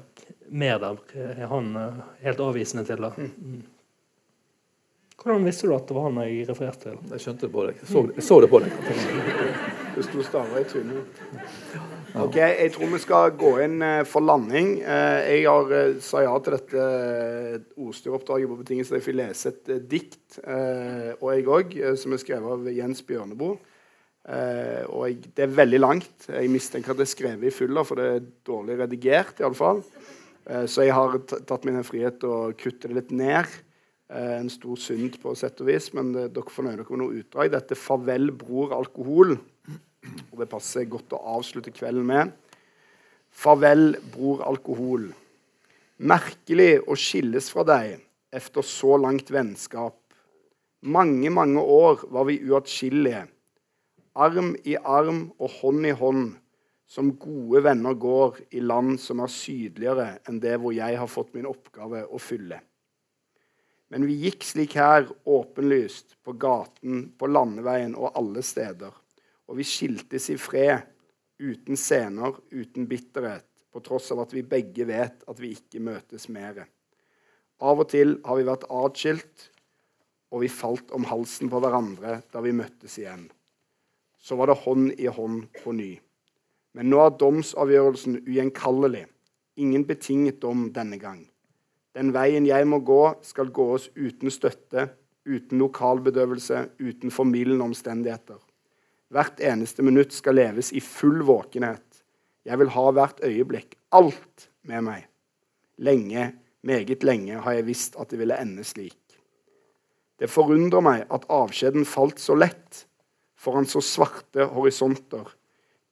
mer 0.46 0.78
der, 0.78 1.00
er 1.18 1.48
han 1.50 1.72
eh, 1.74 2.02
helt 2.22 2.42
avvisende 2.44 2.84
til. 2.86 3.02
det. 3.02 3.26
Mm. 3.26 3.64
Hvordan 5.20 5.44
visste 5.44 5.66
du 5.66 5.74
at 5.74 5.88
det 5.90 5.96
var 5.96 6.06
han 6.06 6.20
jeg 6.22 6.46
refererte 6.48 6.86
til? 6.86 7.00
Jeg 7.10 7.24
skjønte 7.24 7.48
det 7.48 7.52
på 7.52 7.64
deg. 7.66 7.80
Jeg 7.82 7.90
så, 7.90 8.02
jeg 8.14 8.24
så 8.24 8.38
det 8.40 8.50
på 8.52 8.60
deg. 8.62 8.76
Det 9.96 10.04
sto 10.06 10.22
staver 10.24 10.62
i 10.62 10.68
trynet. 10.70 11.18
Ok, 12.22 12.38
Jeg 12.38 12.70
tror 12.76 12.92
vi 12.94 13.00
skal 13.02 13.34
gå 13.42 13.50
inn 13.66 13.82
eh, 13.84 14.04
for 14.06 14.22
landing. 14.24 14.70
Eh, 14.80 15.32
jeg 15.34 15.50
har 15.50 15.98
sa 16.06 16.22
ja 16.24 16.36
til 16.38 16.56
dette 16.56 16.86
ordstyreoppdraget 17.74 18.52
på 18.54 18.60
betingelse 18.62 18.94
at 18.94 19.00
jeg 19.00 19.08
fikk 19.08 19.18
lese 19.18 19.52
et 19.52 19.74
dikt, 19.90 20.38
eh, 20.46 21.10
og 21.18 21.28
jeg 21.34 21.50
òg, 21.58 21.76
som 21.98 22.14
er 22.14 22.22
skrevet 22.22 22.54
av 22.54 22.70
Jens 22.78 23.02
Bjørneboe. 23.10 23.58
Eh, 24.30 24.84
og 24.86 25.08
jeg, 25.08 25.32
det 25.34 25.46
er 25.46 25.56
veldig 25.58 25.80
langt. 25.80 26.28
Jeg 26.28 26.52
mistenker 26.52 26.92
at 26.92 27.00
det 27.00 27.08
er 27.08 27.12
skrevet 27.14 27.48
i 27.48 27.54
fylla, 27.54 27.82
for 27.86 27.98
det 27.98 28.06
er 28.06 28.28
dårlig 28.46 28.78
redigert. 28.78 29.40
I 29.40 29.48
alle 29.48 29.58
fall. 29.58 29.82
Eh, 30.46 30.66
så 30.70 30.86
jeg 30.86 30.94
har 30.94 31.18
tatt 31.26 31.66
meg 31.66 31.80
den 31.80 31.86
frihet 31.86 32.26
å 32.26 32.52
kutte 32.58 32.90
det 32.90 32.98
litt 33.00 33.14
ned. 33.16 33.50
Eh, 34.10 34.36
en 34.38 34.50
stor 34.52 34.78
synd 34.80 35.18
på 35.22 35.34
sett 35.38 35.60
og 35.62 35.70
vis, 35.70 35.90
men 35.96 36.12
det, 36.14 36.28
dere 36.36 36.54
fornøyer 36.54 36.82
dere 36.82 36.94
med 36.94 37.02
noe 37.02 37.22
utdrag. 37.22 37.50
Dette 37.56 37.78
'Farvel, 37.78 38.30
bror 38.34 38.76
alkohol'. 38.78 39.38
Og 40.30 40.36
det 40.40 40.48
passer 40.50 40.88
godt 40.90 41.12
å 41.14 41.24
avslutte 41.36 41.74
kvelden 41.74 42.06
med. 42.06 42.30
Farvel, 43.30 43.98
bror 44.14 44.42
alkohol. 44.46 45.10
Merkelig 46.00 46.80
å 46.88 46.96
skilles 46.96 47.50
fra 47.52 47.66
deg 47.68 47.98
efter 48.32 48.64
så 48.64 48.96
langt 48.96 49.30
vennskap. 49.30 49.98
Mange, 50.80 51.28
mange 51.28 51.60
år 51.60 52.06
var 52.08 52.24
vi 52.24 52.40
uatskillelige. 52.40 53.26
Arm 54.18 54.56
i 54.66 54.74
arm 54.76 55.28
og 55.38 55.52
hånd 55.60 55.86
i 55.86 55.92
hånd, 55.94 56.32
som 56.90 57.12
gode 57.22 57.62
venner 57.62 57.94
går 57.94 58.40
i 58.58 58.62
land 58.64 58.96
som 58.98 59.20
er 59.22 59.30
sydligere 59.30 60.08
enn 60.26 60.40
det 60.42 60.56
hvor 60.58 60.74
jeg 60.74 60.98
har 60.98 61.10
fått 61.10 61.30
min 61.36 61.46
oppgave 61.46 62.02
å 62.10 62.18
fylle. 62.18 62.58
Men 63.90 64.06
vi 64.06 64.16
gikk 64.24 64.42
slik 64.46 64.74
her, 64.78 65.06
åpenlyst, 65.26 66.16
på 66.22 66.34
gaten, 66.38 67.08
på 67.18 67.30
landeveien 67.30 67.94
og 67.98 68.18
alle 68.18 68.42
steder. 68.46 68.90
Og 69.50 69.58
vi 69.58 69.66
skiltes 69.66 70.28
i 70.30 70.36
fred, 70.38 70.84
uten 71.42 71.78
scener, 71.78 72.36
uten 72.50 72.86
bitterhet, 72.90 73.46
på 73.70 73.82
tross 73.82 74.10
av 74.14 74.22
at 74.26 74.34
vi 74.34 74.46
begge 74.46 74.86
vet 74.86 75.24
at 75.30 75.42
vi 75.42 75.54
ikke 75.56 75.82
møtes 75.82 76.28
mere. 76.30 76.66
Av 77.62 77.82
og 77.82 77.90
til 77.90 78.18
har 78.26 78.38
vi 78.38 78.46
vært 78.46 78.66
atskilt, 78.70 79.50
og 80.30 80.44
vi 80.44 80.50
falt 80.50 80.94
om 80.94 81.06
halsen 81.10 81.50
på 81.50 81.58
hverandre 81.62 82.20
da 82.30 82.42
vi 82.42 82.54
møttes 82.54 82.98
igjen. 82.98 83.26
Så 84.20 84.36
var 84.36 84.50
det 84.50 84.60
hånd 84.62 84.92
i 85.00 85.08
hånd 85.08 85.46
på 85.62 85.72
ny. 85.72 85.94
Men 86.76 86.90
nå 86.92 87.00
er 87.02 87.16
domsavgjørelsen 87.18 88.20
ugjenkallelig. 88.26 89.06
Ingen 89.60 89.84
betinget 89.88 90.40
dom 90.42 90.68
denne 90.74 91.00
gang. 91.00 91.24
Den 91.96 92.12
veien 92.14 92.46
jeg 92.46 92.68
må 92.70 92.78
gå, 92.86 93.02
skal 93.26 93.50
gås 93.50 93.88
uten 93.96 94.30
støtte, 94.30 94.86
uten 95.26 95.58
lokalbedøvelse, 95.58 96.62
uten 96.78 97.10
formildende 97.10 97.66
omstendigheter. 97.66 98.38
Hvert 99.10 99.42
eneste 99.42 99.82
minutt 99.82 100.14
skal 100.14 100.38
leves 100.38 100.70
i 100.72 100.82
full 100.84 101.24
våkenhet. 101.26 102.04
Jeg 102.46 102.60
vil 102.60 102.70
ha 102.76 102.84
hvert 102.94 103.18
øyeblikk, 103.26 103.74
alt 103.92 104.46
med 104.62 104.86
meg. 104.86 105.08
Lenge, 105.82 106.30
meget 106.62 107.04
lenge, 107.04 107.40
har 107.42 107.58
jeg 107.58 107.66
visst 107.66 107.98
at 107.98 108.12
det 108.12 108.20
ville 108.20 108.38
ende 108.38 108.64
slik. 108.64 108.96
Det 110.20 110.30
forundrer 110.30 110.84
meg 110.84 111.04
at 111.10 111.26
avskjeden 111.32 111.88
falt 111.88 112.20
så 112.20 112.36
lett 112.38 112.84
foran 113.40 113.68
så 113.68 113.82
svarte 113.84 114.46
horisonter. 114.52 115.26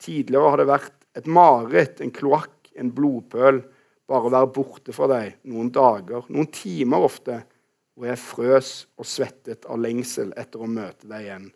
Tidligere 0.03 0.53
har 0.53 0.61
det 0.61 0.69
vært 0.69 1.07
et 1.19 1.29
mareritt, 1.31 2.03
en 2.05 2.15
kloakk, 2.15 2.71
en 2.79 2.93
blodpøl, 2.95 3.63
bare 4.09 4.29
å 4.29 4.33
være 4.33 4.51
borte 4.55 4.95
fra 4.97 5.09
deg 5.11 5.39
noen 5.51 5.71
dager, 5.75 6.25
noen 6.33 6.49
timer 6.55 7.09
ofte, 7.09 7.43
hvor 7.99 8.09
jeg 8.09 8.23
frøs 8.23 8.73
og 9.01 9.09
svettet 9.09 9.67
av 9.69 9.81
lengsel 9.83 10.31
etter 10.39 10.63
å 10.63 10.71
møte 10.71 11.09
deg 11.11 11.27
igjen. 11.27 11.49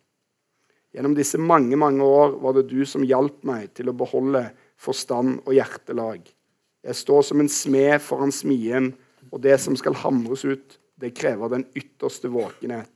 Gjennom 0.93 1.14
disse 1.16 1.39
mange, 1.40 1.78
mange 1.81 2.05
år 2.05 2.35
var 2.43 2.56
det 2.59 2.66
du 2.69 2.82
som 2.89 3.05
hjalp 3.06 3.39
meg 3.48 3.70
til 3.77 3.89
å 3.89 3.97
beholde 3.97 4.44
forstand 4.81 5.39
og 5.47 5.55
hjertelag. 5.56 6.27
Jeg 6.82 6.98
står 6.98 7.23
som 7.24 7.40
en 7.40 7.48
smed 7.52 8.02
foran 8.05 8.35
smien, 8.35 8.90
og 9.31 9.40
det 9.44 9.55
som 9.62 9.78
skal 9.78 9.97
hamres 10.02 10.44
ut, 10.44 10.77
det 11.01 11.14
krever 11.16 11.55
den 11.55 11.64
ytterste 11.78 12.28
våkenhet. 12.32 12.91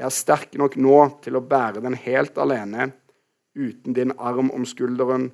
Jeg 0.00 0.06
er 0.08 0.16
sterk 0.16 0.54
nok 0.56 0.78
nå 0.80 0.96
til 1.20 1.36
å 1.36 1.42
bære 1.44 1.82
den 1.84 1.92
helt 2.06 2.38
alene, 2.40 2.86
uten 3.52 3.92
din 3.92 4.14
arm 4.16 4.48
om 4.56 4.64
skulderen, 4.64 5.26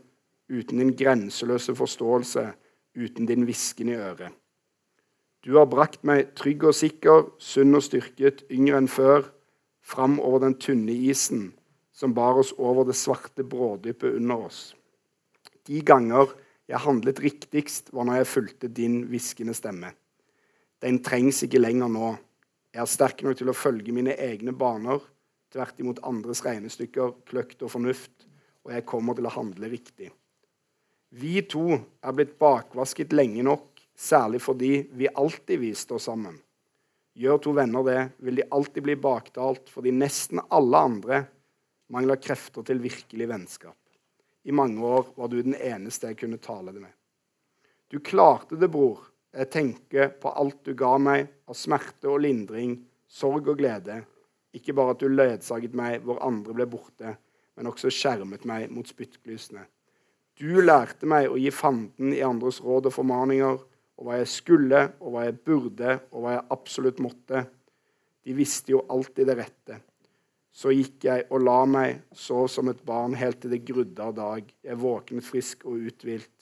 uten 0.50 0.80
din 0.82 0.90
grenseløse 0.98 1.76
forståelse, 1.78 2.42
uten 2.98 3.28
din 3.30 3.44
hvisken 3.46 3.92
i 3.92 3.94
øret. 3.94 4.34
Du 5.46 5.54
har 5.54 5.70
brakt 5.70 6.02
meg 6.02 6.32
trygg 6.34 6.66
og 6.66 6.74
sikker, 6.74 7.28
sunn 7.38 7.78
og 7.78 7.84
styrket, 7.86 8.42
yngre 8.50 8.80
enn 8.82 8.90
før, 8.90 9.28
fram 9.86 10.18
over 10.18 10.42
den 10.42 10.58
tynne 10.58 10.98
isen 11.12 11.52
som 11.94 12.16
bar 12.16 12.42
oss 12.42 12.50
over 12.58 12.90
det 12.90 12.98
svarte 12.98 13.46
brådypet 13.46 14.18
under 14.18 14.48
oss. 14.48 14.74
De 15.62 15.78
ganger 15.86 16.34
jeg 16.66 16.82
handlet 16.82 17.22
riktigst, 17.22 17.94
var 17.94 18.08
når 18.08 18.24
jeg 18.24 18.32
fulgte 18.32 18.74
din 18.74 19.04
hviskende 19.06 19.54
stemme. 19.54 19.94
Den 20.82 20.98
trengs 21.06 21.44
ikke 21.46 21.62
lenger 21.62 21.88
nå. 21.94 22.16
Jeg 22.76 22.82
er 22.82 22.90
sterk 22.92 23.22
nok 23.24 23.38
til 23.38 23.48
å 23.48 23.56
følge 23.56 23.92
mine 23.96 24.12
egne 24.20 24.52
baner, 24.52 25.00
tvert 25.48 25.78
imot 25.80 26.02
andres 26.04 26.42
regnestykker, 26.44 27.14
kløkt 27.24 27.62
og 27.64 27.70
fornuft, 27.72 28.26
og 28.68 28.74
jeg 28.74 28.84
kommer 28.84 29.16
til 29.16 29.24
å 29.24 29.32
handle 29.32 29.70
riktig. 29.72 30.10
Vi 31.16 31.38
to 31.48 31.70
er 31.72 32.12
blitt 32.12 32.34
bakvasket 32.36 33.16
lenge 33.16 33.46
nok, 33.48 33.80
særlig 33.96 34.42
fordi 34.44 34.70
vi 34.92 35.08
alltid 35.08 35.62
vil 35.62 35.78
stå 35.78 36.02
sammen. 36.04 36.36
Gjør 37.16 37.40
to 37.40 37.56
venner 37.56 37.88
det, 37.88 38.00
vil 38.20 38.42
de 38.42 38.48
alltid 38.52 38.84
bli 38.84 39.00
baktalt, 39.00 39.72
fordi 39.72 39.96
nesten 39.96 40.44
alle 40.44 40.84
andre 40.90 41.22
mangler 41.96 42.20
krefter 42.20 42.66
til 42.68 42.84
virkelig 42.84 43.32
vennskap. 43.32 43.78
I 44.44 44.52
mange 44.52 44.84
år 44.84 45.14
var 45.16 45.32
du 45.32 45.40
den 45.40 45.56
eneste 45.56 46.12
jeg 46.12 46.20
kunne 46.20 46.44
tale 46.44 46.76
det 46.76 46.84
med. 46.84 46.92
Du 47.88 48.02
klarte 48.04 48.60
det, 48.60 48.68
bror. 48.68 49.00
Jeg 49.36 49.50
tenker 49.52 50.12
på 50.16 50.30
alt 50.32 50.62
du 50.64 50.72
ga 50.78 50.94
meg 50.96 51.26
av 51.44 51.56
smerte 51.58 52.08
og 52.08 52.22
lindring, 52.24 52.78
sorg 53.04 53.50
og 53.52 53.58
glede. 53.60 54.00
Ikke 54.56 54.72
bare 54.76 54.94
at 54.94 55.02
du 55.02 55.10
ledsaget 55.12 55.74
meg 55.76 56.04
hvor 56.06 56.22
andre 56.24 56.54
ble 56.56 56.66
borte, 56.72 57.12
men 57.56 57.68
også 57.68 57.92
skjermet 57.92 58.46
meg 58.48 58.70
mot 58.72 58.88
spyttglysene. 58.88 59.66
Du 60.36 60.60
lærte 60.60 61.08
meg 61.08 61.28
å 61.28 61.36
gi 61.40 61.52
fanden 61.52 62.14
i 62.16 62.22
andres 62.24 62.62
råd 62.64 62.88
og 62.88 62.96
formaninger, 62.96 63.60
og 63.96 64.08
hva 64.08 64.18
jeg 64.20 64.28
skulle, 64.28 64.82
og 65.00 65.12
hva 65.12 65.26
jeg 65.26 65.38
burde, 65.48 65.98
og 66.12 66.24
hva 66.24 66.34
jeg 66.36 66.48
absolutt 66.56 66.98
måtte. 67.04 67.44
De 68.24 68.36
visste 68.36 68.72
jo 68.72 68.82
alltid 68.92 69.30
det 69.30 69.36
rette. 69.38 69.78
Så 70.56 70.72
gikk 70.72 71.04
jeg 71.08 71.26
og 71.28 71.44
la 71.44 71.58
meg, 71.68 72.02
sov 72.16 72.48
som 72.52 72.68
et 72.72 72.80
barn 72.88 73.16
helt 73.16 73.42
til 73.42 73.52
det 73.52 73.64
grudde 73.68 74.00
av 74.00 74.16
dag. 74.16 74.48
Jeg 74.64 74.80
våknet 74.80 75.24
frisk 75.24 75.64
og 75.68 75.88
uthvilt. 75.90 76.32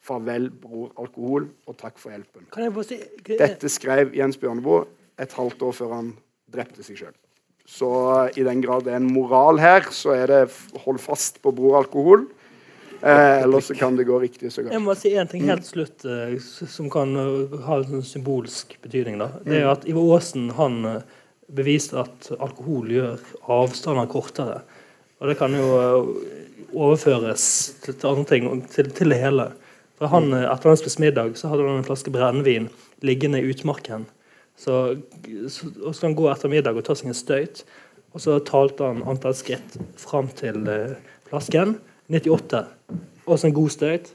Farvel, 0.00 0.48
bror 0.62 0.90
alkohol, 1.00 1.50
og 1.68 1.76
takk 1.80 1.98
for 2.00 2.14
hjelpen. 2.14 2.46
Kan 2.54 2.64
jeg 2.64 2.74
få 2.76 2.84
si 2.88 3.00
Dette 3.28 3.68
skrev 3.68 4.14
Jens 4.16 4.38
Bjørneboe 4.40 4.86
et 5.20 5.34
halvt 5.36 5.66
år 5.66 5.76
før 5.76 5.96
han 5.98 6.14
drepte 6.50 6.84
seg 6.86 7.02
sjøl. 7.02 7.16
Så 7.70 7.88
i 8.34 8.42
den 8.46 8.62
grad 8.64 8.86
det 8.86 8.96
er 8.96 8.98
en 9.02 9.12
moral 9.12 9.60
her, 9.62 9.84
så 9.94 10.16
er 10.16 10.30
det 10.32 10.40
hold 10.86 10.98
fast 11.02 11.38
på 11.44 11.52
bror 11.54 11.78
alkohol. 11.84 12.24
Eh, 13.00 13.42
eller 13.42 13.60
så 13.64 13.76
kan 13.76 13.96
det 13.96 14.04
gå 14.08 14.18
riktig 14.20 14.50
så 14.52 14.64
godt. 14.64 14.74
Jeg 14.74 14.84
må 14.84 14.96
si 14.98 15.12
en 15.16 15.28
ting 15.30 15.46
helt 15.48 15.64
slutt 15.64 16.04
eh, 16.04 16.34
som 16.40 16.90
kan 16.92 17.14
eh, 17.16 17.54
ha 17.64 17.78
en 17.78 17.86
sånn 17.94 18.04
symbolsk 18.04 18.74
betydning. 18.82 19.20
da. 19.22 19.30
Det 19.46 19.62
er 19.62 19.70
at 19.70 19.86
Ivar 19.88 20.16
Aasen 20.16 20.50
han 20.58 20.82
eh, 20.88 21.14
beviste 21.56 22.00
at 22.02 22.28
alkohol 22.36 22.90
gjør 22.92 23.24
avstander 23.48 24.10
kortere. 24.10 24.60
Og 25.20 25.30
det 25.30 25.38
kan 25.40 25.54
jo 25.56 25.70
eh, 25.80 26.10
overføres 26.74 27.46
til, 27.84 27.96
til 27.96 28.12
andre 28.12 28.26
ting, 28.28 28.50
til, 28.74 28.92
til 28.96 29.14
det 29.14 29.22
hele. 29.22 29.50
For 30.00 30.08
han, 30.08 30.32
eh, 30.32 30.48
Etter 30.48 30.72
han 30.72 30.80
spiste 30.80 31.02
middag, 31.02 31.36
så 31.36 31.50
hadde 31.52 31.68
han 31.68 31.82
en 31.82 31.84
flaske 31.84 32.12
brennevin 32.12 32.70
liggende 33.04 33.42
i 33.42 33.50
utmarken. 33.52 34.06
Så, 34.56 34.96
så, 35.48 35.68
og 35.84 35.92
så 35.92 35.98
skal 35.98 36.08
han 36.10 36.16
gå 36.18 36.26
etter 36.32 36.52
middag 36.52 36.76
og 36.76 36.84
ta 36.86 36.96
seg 36.96 37.12
en 37.12 37.16
støyt. 37.16 37.64
Og 38.16 38.24
så 38.24 38.38
talte 38.44 38.88
han 38.88 39.04
antall 39.08 39.36
skritt 39.38 39.76
fram 40.00 40.28
til 40.36 40.64
uh, 40.66 40.96
flasken. 41.28 41.76
98. 42.10 42.64
Og 43.28 43.38
så 43.38 43.46
en 43.46 43.54
god 43.54 43.70
støyt. 43.70 44.10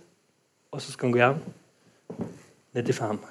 Og 0.73 0.81
så 0.83 0.91
skal 0.91 1.07
han 1.07 1.15
gå 1.15 1.21
hjem. 1.21 1.39
95. 2.75 3.21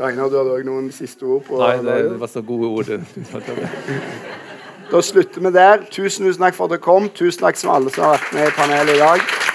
Ragnar, 0.00 0.30
du 0.30 0.38
hadde 0.38 0.54
òg 0.56 0.64
noen 0.66 0.88
siste 0.94 1.26
ord 1.28 1.44
på 1.46 1.58
Nei, 1.60 1.76
det, 1.84 1.98
det 2.14 2.18
var 2.22 2.30
så 2.32 2.42
gode 2.46 2.70
ord. 2.70 2.88
Da 4.92 5.00
slutter 5.00 5.40
vi 5.40 5.52
der. 5.52 5.86
Tusen, 5.90 6.26
tusen 6.26 6.42
takk 6.42 6.56
for 6.58 6.68
at 6.68 6.74
dere 6.74 6.84
kom. 6.84 7.08
Tusen 7.16 7.46
takk 7.46 7.56
til 7.56 7.72
alle 7.72 7.92
som 7.94 8.04
har 8.04 8.18
vært 8.18 8.34
med 8.36 8.50
i 8.50 8.56
panelet 8.58 8.98
i 8.98 9.00
dag. 9.00 9.51